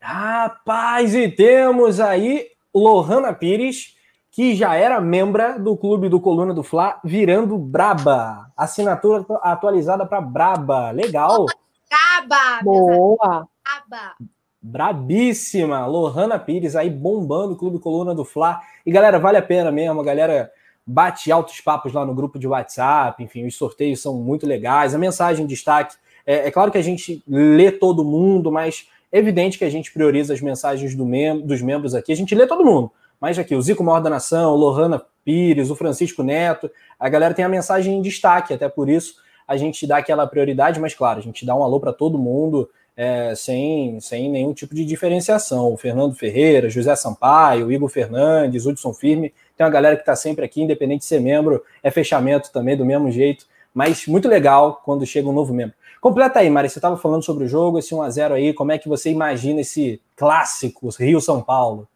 Rapaz, 0.00 1.14
e 1.14 1.28
temos 1.28 2.00
aí 2.00 2.48
Lohana 2.74 3.32
Pires, 3.32 3.96
que 4.32 4.56
já 4.56 4.74
era 4.74 5.00
membra 5.00 5.56
do 5.56 5.76
clube 5.76 6.08
do 6.08 6.20
Coluna 6.20 6.52
do 6.52 6.64
Fla, 6.64 6.98
virando 7.04 7.56
Braba. 7.56 8.50
Assinatura 8.56 9.24
atualizada 9.40 10.04
para 10.04 10.20
Braba. 10.20 10.90
Legal. 10.90 11.46
Braba! 11.88 12.62
Boa! 12.64 13.48
Braba! 13.62 14.14
Brabíssima! 14.60 15.86
Lohana 15.86 16.40
Pires 16.40 16.74
aí 16.74 16.90
bombando 16.90 17.54
o 17.54 17.56
clube 17.56 17.78
Coluna 17.78 18.16
do 18.16 18.24
Fla. 18.24 18.60
E 18.84 18.90
galera, 18.90 19.20
vale 19.20 19.38
a 19.38 19.42
pena 19.42 19.70
mesmo, 19.70 20.00
a 20.00 20.04
galera 20.04 20.50
bate 20.88 21.30
altos 21.30 21.60
papos 21.60 21.92
lá 21.92 22.06
no 22.06 22.14
grupo 22.14 22.38
de 22.38 22.48
WhatsApp, 22.48 23.22
enfim, 23.22 23.46
os 23.46 23.56
sorteios 23.56 24.00
são 24.00 24.14
muito 24.14 24.46
legais, 24.46 24.94
a 24.94 24.98
mensagem 24.98 25.46
de 25.46 25.54
destaque. 25.54 25.94
É, 26.26 26.48
é 26.48 26.50
claro 26.50 26.72
que 26.72 26.78
a 26.78 26.82
gente 26.82 27.22
lê 27.28 27.70
todo 27.70 28.02
mundo, 28.02 28.50
mas 28.50 28.88
é 29.12 29.18
evidente 29.18 29.58
que 29.58 29.64
a 29.64 29.70
gente 29.70 29.92
prioriza 29.92 30.32
as 30.32 30.40
mensagens 30.40 30.94
do 30.94 31.04
mem 31.04 31.40
dos 31.40 31.60
membros 31.60 31.94
aqui. 31.94 32.10
A 32.10 32.16
gente 32.16 32.34
lê 32.34 32.46
todo 32.46 32.64
mundo, 32.64 32.90
mas 33.20 33.38
aqui 33.38 33.54
o 33.54 33.60
Zico 33.60 33.84
Maior 33.84 34.00
da 34.00 34.08
Nação, 34.08 34.52
o 34.52 34.56
Lohana 34.56 35.02
Pires, 35.22 35.70
o 35.70 35.76
Francisco 35.76 36.22
Neto, 36.22 36.70
a 36.98 37.06
galera 37.08 37.34
tem 37.34 37.44
a 37.44 37.50
mensagem 37.50 37.98
em 37.98 38.00
destaque, 38.00 38.54
até 38.54 38.66
por 38.66 38.88
isso 38.88 39.16
a 39.46 39.56
gente 39.58 39.86
dá 39.86 39.98
aquela 39.98 40.26
prioridade, 40.26 40.80
mas 40.80 40.94
claro, 40.94 41.18
a 41.18 41.22
gente 41.22 41.44
dá 41.44 41.54
um 41.54 41.62
alô 41.62 41.78
para 41.78 41.92
todo 41.92 42.18
mundo. 42.18 42.68
É, 43.00 43.32
sem, 43.36 44.00
sem 44.00 44.28
nenhum 44.28 44.52
tipo 44.52 44.74
de 44.74 44.84
diferenciação. 44.84 45.72
O 45.72 45.76
Fernando 45.76 46.16
Ferreira, 46.16 46.68
José 46.68 46.96
Sampaio, 46.96 47.70
Igor 47.70 47.88
Fernandes, 47.88 48.66
Hudson 48.66 48.92
Firme, 48.92 49.32
tem 49.58 49.66
uma 49.66 49.72
galera 49.72 49.96
que 49.96 50.02
está 50.02 50.14
sempre 50.14 50.44
aqui, 50.44 50.62
independente 50.62 51.00
de 51.00 51.06
ser 51.06 51.20
membro, 51.20 51.64
é 51.82 51.90
fechamento 51.90 52.52
também, 52.52 52.76
do 52.76 52.84
mesmo 52.84 53.10
jeito. 53.10 53.44
Mas 53.74 54.06
muito 54.06 54.28
legal 54.28 54.80
quando 54.84 55.04
chega 55.04 55.28
um 55.28 55.32
novo 55.32 55.52
membro. 55.52 55.74
Completa 56.00 56.38
aí, 56.38 56.48
Mari, 56.48 56.70
você 56.70 56.78
estava 56.78 56.96
falando 56.96 57.24
sobre 57.24 57.44
o 57.44 57.48
jogo, 57.48 57.76
esse 57.76 57.92
1x0 57.92 58.34
aí, 58.34 58.54
como 58.54 58.70
é 58.70 58.78
que 58.78 58.88
você 58.88 59.10
imagina 59.10 59.60
esse 59.60 60.00
clássico 60.14 60.88
Rio-São 60.96 61.42
Paulo? 61.42 61.88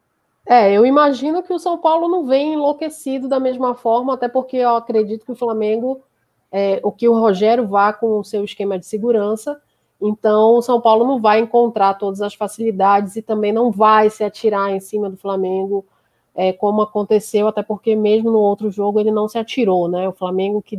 É, 0.45 0.73
eu 0.73 0.85
imagino 0.85 1.41
que 1.41 1.53
o 1.53 1.59
São 1.59 1.79
Paulo 1.79 2.09
não 2.09 2.27
vem 2.27 2.55
enlouquecido 2.55 3.29
da 3.29 3.39
mesma 3.39 3.77
forma, 3.77 4.15
até 4.15 4.27
porque 4.27 4.57
eu 4.57 4.75
acredito 4.75 5.25
que 5.25 5.31
o 5.31 5.37
Flamengo, 5.37 6.03
é, 6.51 6.81
o 6.83 6.91
que 6.91 7.09
o 7.09 7.17
Rogério 7.17 7.69
vá 7.69 7.93
com 7.93 8.19
o 8.19 8.25
seu 8.25 8.45
esquema 8.45 8.77
de 8.77 8.87
segurança, 8.87 9.61
então 10.01 10.57
o 10.57 10.63
São 10.63 10.81
Paulo 10.81 11.07
não 11.07 11.21
vai 11.21 11.39
encontrar 11.39 11.95
todas 11.95 12.21
as 12.21 12.35
facilidades 12.35 13.15
e 13.15 13.23
também 13.23 13.53
não 13.53 13.71
vai 13.71 14.11
se 14.11 14.25
atirar 14.25 14.73
em 14.73 14.81
cima 14.81 15.09
do 15.09 15.17
Flamengo 15.17 15.87
é, 16.35 16.53
como 16.53 16.83
aconteceu, 16.83 17.47
até 17.49 17.63
porque 17.63 17.95
mesmo 17.95 18.31
no 18.31 18.39
outro 18.39 18.71
jogo 18.71 18.99
ele 18.99 19.11
não 19.11 19.29
se 19.29 19.39
atirou, 19.39 19.89
né? 19.89 20.09
O 20.09 20.13
Flamengo 20.13 20.63
que 20.63 20.79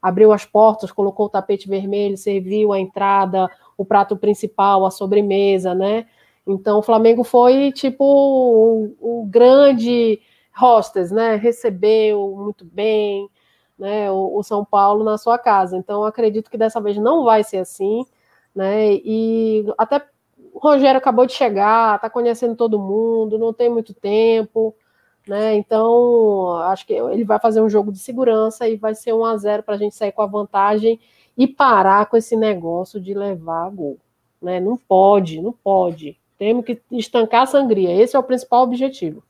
abriu 0.00 0.32
as 0.32 0.44
portas, 0.44 0.92
colocou 0.92 1.26
o 1.26 1.30
tapete 1.30 1.68
vermelho, 1.68 2.16
serviu 2.16 2.72
a 2.72 2.80
entrada, 2.80 3.50
o 3.76 3.84
prato 3.84 4.16
principal, 4.16 4.86
a 4.86 4.90
sobremesa, 4.90 5.74
né? 5.74 6.06
Então 6.46 6.78
o 6.78 6.82
Flamengo 6.82 7.24
foi 7.24 7.72
tipo 7.72 8.04
o, 9.00 9.26
grande 9.28 10.20
hostess, 10.58 11.10
né? 11.10 11.34
Recebeu 11.36 12.34
muito 12.36 12.64
bem, 12.64 13.28
né? 13.78 14.10
O, 14.10 14.38
o, 14.38 14.42
São 14.42 14.64
Paulo 14.64 15.04
na 15.04 15.18
sua 15.18 15.38
casa. 15.38 15.76
Então 15.76 16.04
acredito 16.04 16.50
que 16.50 16.56
dessa 16.56 16.80
vez 16.80 16.96
não 16.96 17.24
vai 17.24 17.42
ser 17.42 17.58
assim, 17.58 18.06
né? 18.54 18.94
E 18.94 19.66
até 19.76 20.02
o 20.54 20.58
Rogério 20.58 20.98
acabou 20.98 21.26
de 21.26 21.32
chegar, 21.32 21.96
está 21.96 22.08
conhecendo 22.08 22.54
todo 22.54 22.78
mundo, 22.78 23.38
não 23.38 23.52
tem 23.52 23.68
muito 23.68 23.92
tempo. 23.92 24.74
Né? 25.28 25.56
Então, 25.56 26.56
acho 26.58 26.86
que 26.86 26.92
ele 26.92 27.24
vai 27.24 27.40
fazer 27.40 27.60
um 27.60 27.68
jogo 27.68 27.90
de 27.90 27.98
segurança 27.98 28.68
e 28.68 28.76
vai 28.76 28.94
ser 28.94 29.12
1 29.12 29.24
a 29.24 29.36
0 29.36 29.62
para 29.62 29.74
a 29.74 29.78
gente 29.78 29.94
sair 29.94 30.12
com 30.12 30.22
a 30.22 30.26
vantagem 30.26 31.00
e 31.36 31.46
parar 31.46 32.06
com 32.06 32.16
esse 32.16 32.36
negócio 32.36 33.00
de 33.00 33.12
levar 33.12 33.68
gol. 33.70 33.98
Né? 34.40 34.60
Não 34.60 34.76
pode, 34.76 35.40
não 35.40 35.52
pode. 35.52 36.16
Temos 36.38 36.64
que 36.64 36.80
estancar 36.92 37.42
a 37.42 37.46
sangria. 37.46 37.92
Esse 37.92 38.14
é 38.14 38.18
o 38.18 38.22
principal 38.22 38.62
objetivo. 38.62 39.22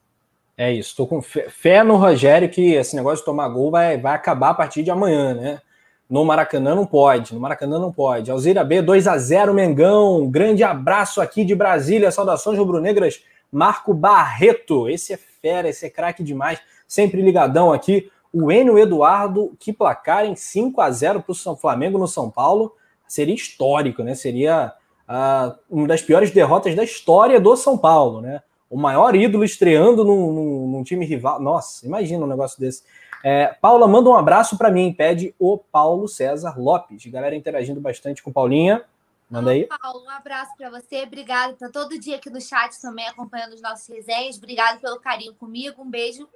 É 0.56 0.72
isso. 0.72 0.90
Estou 0.90 1.06
com 1.06 1.22
fé 1.22 1.82
no 1.82 1.96
Rogério 1.96 2.48
que 2.48 2.74
esse 2.74 2.96
negócio 2.96 3.18
de 3.18 3.24
tomar 3.24 3.48
gol 3.48 3.70
vai, 3.70 3.98
vai 3.98 4.14
acabar 4.14 4.50
a 4.50 4.54
partir 4.54 4.82
de 4.82 4.90
amanhã, 4.90 5.34
né? 5.34 5.60
No 6.08 6.24
Maracanã 6.24 6.74
não 6.74 6.86
pode. 6.86 7.34
No 7.34 7.40
Maracanã 7.40 7.78
não 7.78 7.92
pode. 7.92 8.30
Alzira 8.30 8.64
B, 8.64 8.80
2 8.80 9.06
a 9.06 9.18
0 9.18 9.52
Mengão. 9.52 10.28
Grande 10.30 10.62
abraço 10.62 11.20
aqui 11.20 11.44
de 11.44 11.54
Brasília. 11.54 12.10
Saudações 12.10 12.58
rubro-negras. 12.58 13.22
Marco 13.50 13.92
Barreto. 13.92 14.88
Esse 14.88 15.14
é 15.14 15.18
fera, 15.46 15.68
esse 15.68 15.86
é 15.86 15.90
craque 15.90 16.24
demais, 16.24 16.60
sempre 16.88 17.22
ligadão 17.22 17.72
aqui. 17.72 18.10
O 18.32 18.50
Enio 18.50 18.78
Eduardo, 18.78 19.56
que 19.60 19.72
placar 19.72 20.24
em 20.24 20.34
5 20.34 20.80
a 20.80 20.90
0 20.90 21.22
para 21.22 21.32
o 21.32 21.34
São 21.34 21.56
Flamengo 21.56 21.98
no 21.98 22.08
São 22.08 22.28
Paulo, 22.28 22.72
seria 23.06 23.34
histórico, 23.34 24.02
né? 24.02 24.14
Seria 24.16 24.72
uh, 25.08 25.56
uma 25.70 25.86
das 25.86 26.02
piores 26.02 26.32
derrotas 26.32 26.74
da 26.74 26.82
história 26.82 27.40
do 27.40 27.56
São 27.56 27.78
Paulo, 27.78 28.20
né? 28.20 28.42
O 28.68 28.76
maior 28.76 29.14
ídolo 29.14 29.44
estreando 29.44 30.04
num, 30.04 30.32
num, 30.32 30.68
num 30.68 30.82
time 30.82 31.06
rival. 31.06 31.40
Nossa, 31.40 31.86
imagina 31.86 32.24
um 32.24 32.28
negócio 32.28 32.58
desse. 32.58 32.82
É, 33.24 33.54
Paula, 33.60 33.86
manda 33.86 34.10
um 34.10 34.16
abraço 34.16 34.58
para 34.58 34.70
mim, 34.70 34.92
pede 34.92 35.32
o 35.38 35.56
Paulo 35.56 36.08
César 36.08 36.58
Lopes. 36.58 37.06
Galera 37.06 37.36
interagindo 37.36 37.80
bastante 37.80 38.22
com 38.22 38.32
Paulinha. 38.32 38.82
Manda 39.28 39.50
aí. 39.50 39.66
Paulo, 39.66 40.04
um 40.04 40.10
abraço 40.10 40.52
para 40.56 40.70
você. 40.70 41.02
Obrigado. 41.02 41.56
Tá 41.56 41.68
todo 41.68 41.98
dia 41.98 42.16
aqui 42.16 42.30
no 42.30 42.40
chat 42.40 42.80
também 42.80 43.06
acompanhando 43.08 43.54
os 43.54 43.60
nossos 43.60 43.88
resenhas. 43.88 44.36
Obrigado 44.36 44.80
pelo 44.80 45.00
carinho 45.00 45.34
comigo. 45.34 45.82
Um 45.82 45.90
beijo. 45.90 46.28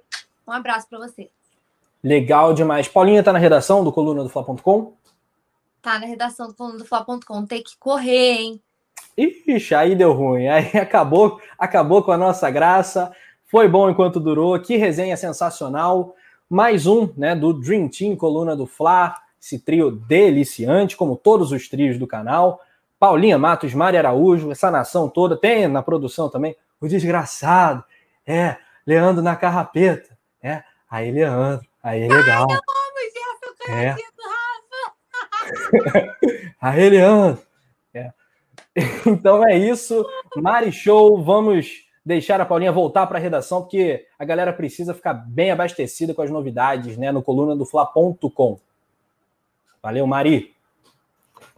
Um 0.45 0.51
abraço 0.51 0.87
para 0.89 0.99
você. 0.99 1.29
Legal 2.03 2.53
demais. 2.53 2.87
Paulinha 2.87 3.23
tá 3.23 3.31
na 3.31 3.39
redação 3.39 3.83
do 3.83 3.91
coluna 3.93 4.23
do 4.23 4.29
Fla.com? 4.29 4.93
Tá 5.81 5.99
na 5.99 6.05
redação 6.05 6.47
do 6.47 6.53
coluna 6.53 6.79
do 6.79 6.85
Fla.com. 6.85 7.45
Tem 7.45 7.63
que 7.63 7.77
correr, 7.77 8.33
hein? 8.33 8.61
Ixi, 9.17 9.73
aí 9.73 9.95
deu 9.95 10.11
ruim. 10.11 10.47
Aí 10.47 10.71
acabou, 10.77 11.39
acabou 11.57 12.03
com 12.03 12.11
a 12.11 12.17
nossa 12.17 12.49
graça. 12.51 13.11
Foi 13.45 13.67
bom 13.67 13.89
enquanto 13.89 14.19
durou. 14.19 14.59
Que 14.59 14.75
resenha 14.75 15.15
sensacional. 15.15 16.13
mais 16.49 16.87
um 16.87 17.09
né, 17.15 17.35
do 17.35 17.53
Dream 17.53 17.87
Team, 17.87 18.17
coluna 18.17 18.53
do 18.53 18.65
Fla, 18.65 19.15
esse 19.41 19.59
trio 19.59 19.91
deliciante, 19.91 20.97
como 20.97 21.15
todos 21.15 21.53
os 21.53 21.69
trios 21.69 21.97
do 21.97 22.05
canal. 22.05 22.59
Paulinha 23.01 23.35
Matos, 23.35 23.73
Mari 23.73 23.97
Araújo, 23.97 24.51
essa 24.51 24.69
nação 24.69 25.09
toda, 25.09 25.35
tem 25.35 25.67
na 25.67 25.81
produção 25.81 26.29
também 26.29 26.55
o 26.79 26.87
desgraçado, 26.87 27.83
é, 28.27 28.57
Leandro 28.85 29.23
na 29.23 29.35
carrapeta, 29.35 30.15
é, 30.39 30.61
aí 30.87 31.09
Leandro, 31.09 31.65
aí 31.81 32.03
é 32.03 32.07
legal. 32.07 32.45
Ai, 32.47 32.57
eu 32.57 32.61
amo, 32.77 32.99
Gerson, 33.17 33.73
é. 33.73 33.95
Rafa. 35.49 36.15
aí 36.61 36.89
Leandro, 36.91 37.41
é. 37.91 38.11
Então 39.07 39.43
é 39.47 39.57
isso, 39.57 40.05
Mari 40.35 40.71
Show, 40.71 41.23
vamos 41.23 41.83
deixar 42.05 42.39
a 42.39 42.45
Paulinha 42.45 42.71
voltar 42.71 43.07
para 43.07 43.17
a 43.17 43.21
redação, 43.21 43.61
porque 43.61 44.05
a 44.19 44.23
galera 44.23 44.53
precisa 44.53 44.93
ficar 44.93 45.15
bem 45.15 45.49
abastecida 45.49 46.13
com 46.13 46.21
as 46.21 46.29
novidades, 46.29 46.97
né, 46.97 47.11
no 47.11 47.23
coluna 47.23 47.55
do 47.55 47.65
Fla.com. 47.65 48.59
Valeu, 49.81 50.05
Mari. 50.05 50.53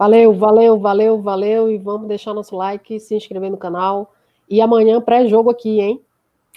Valeu, 0.04 0.34
valeu, 0.34 0.78
valeu, 0.78 1.22
valeu. 1.22 1.70
E 1.70 1.78
vamos 1.78 2.06
deixar 2.06 2.34
nosso 2.34 2.54
like, 2.54 3.00
se 3.00 3.14
inscrever 3.14 3.50
no 3.50 3.56
canal. 3.56 4.14
E 4.50 4.60
amanhã, 4.60 5.00
pré-jogo 5.00 5.48
aqui, 5.48 5.80
hein? 5.80 6.04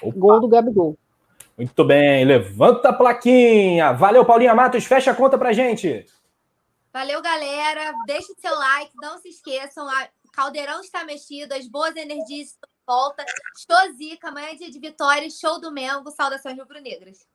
Opa. 0.03 0.19
Gol 0.19 0.41
do 0.41 0.49
Gabigol. 0.49 0.97
Muito 1.57 1.85
bem, 1.85 2.25
levanta 2.25 2.89
a 2.89 2.93
plaquinha. 2.93 3.93
Valeu, 3.93 4.25
Paulinha 4.25 4.53
Matos. 4.53 4.83
Fecha 4.83 5.11
a 5.11 5.15
conta 5.15 5.37
pra 5.37 5.53
gente. 5.53 6.05
Valeu, 6.91 7.21
galera. 7.21 7.93
Deixe 8.05 8.33
seu 8.37 8.53
like. 8.53 8.91
Não 9.01 9.17
se 9.17 9.29
esqueçam. 9.29 9.87
O 9.87 10.31
caldeirão 10.33 10.81
está 10.81 11.05
mexido. 11.05 11.53
As 11.53 11.69
boas 11.69 11.95
energias 11.95 12.49
estão 12.49 12.69
em 12.69 12.85
volta. 12.85 13.23
Show 13.55 13.95
zica. 13.95 14.27
Amanhã 14.27 14.49
é 14.49 14.55
dia 14.55 14.69
de 14.69 14.77
vitória. 14.77 15.29
Show 15.29 15.61
do 15.61 15.71
Mengo. 15.71 16.11
Saudações 16.11 16.59
rubro-negras. 16.59 17.25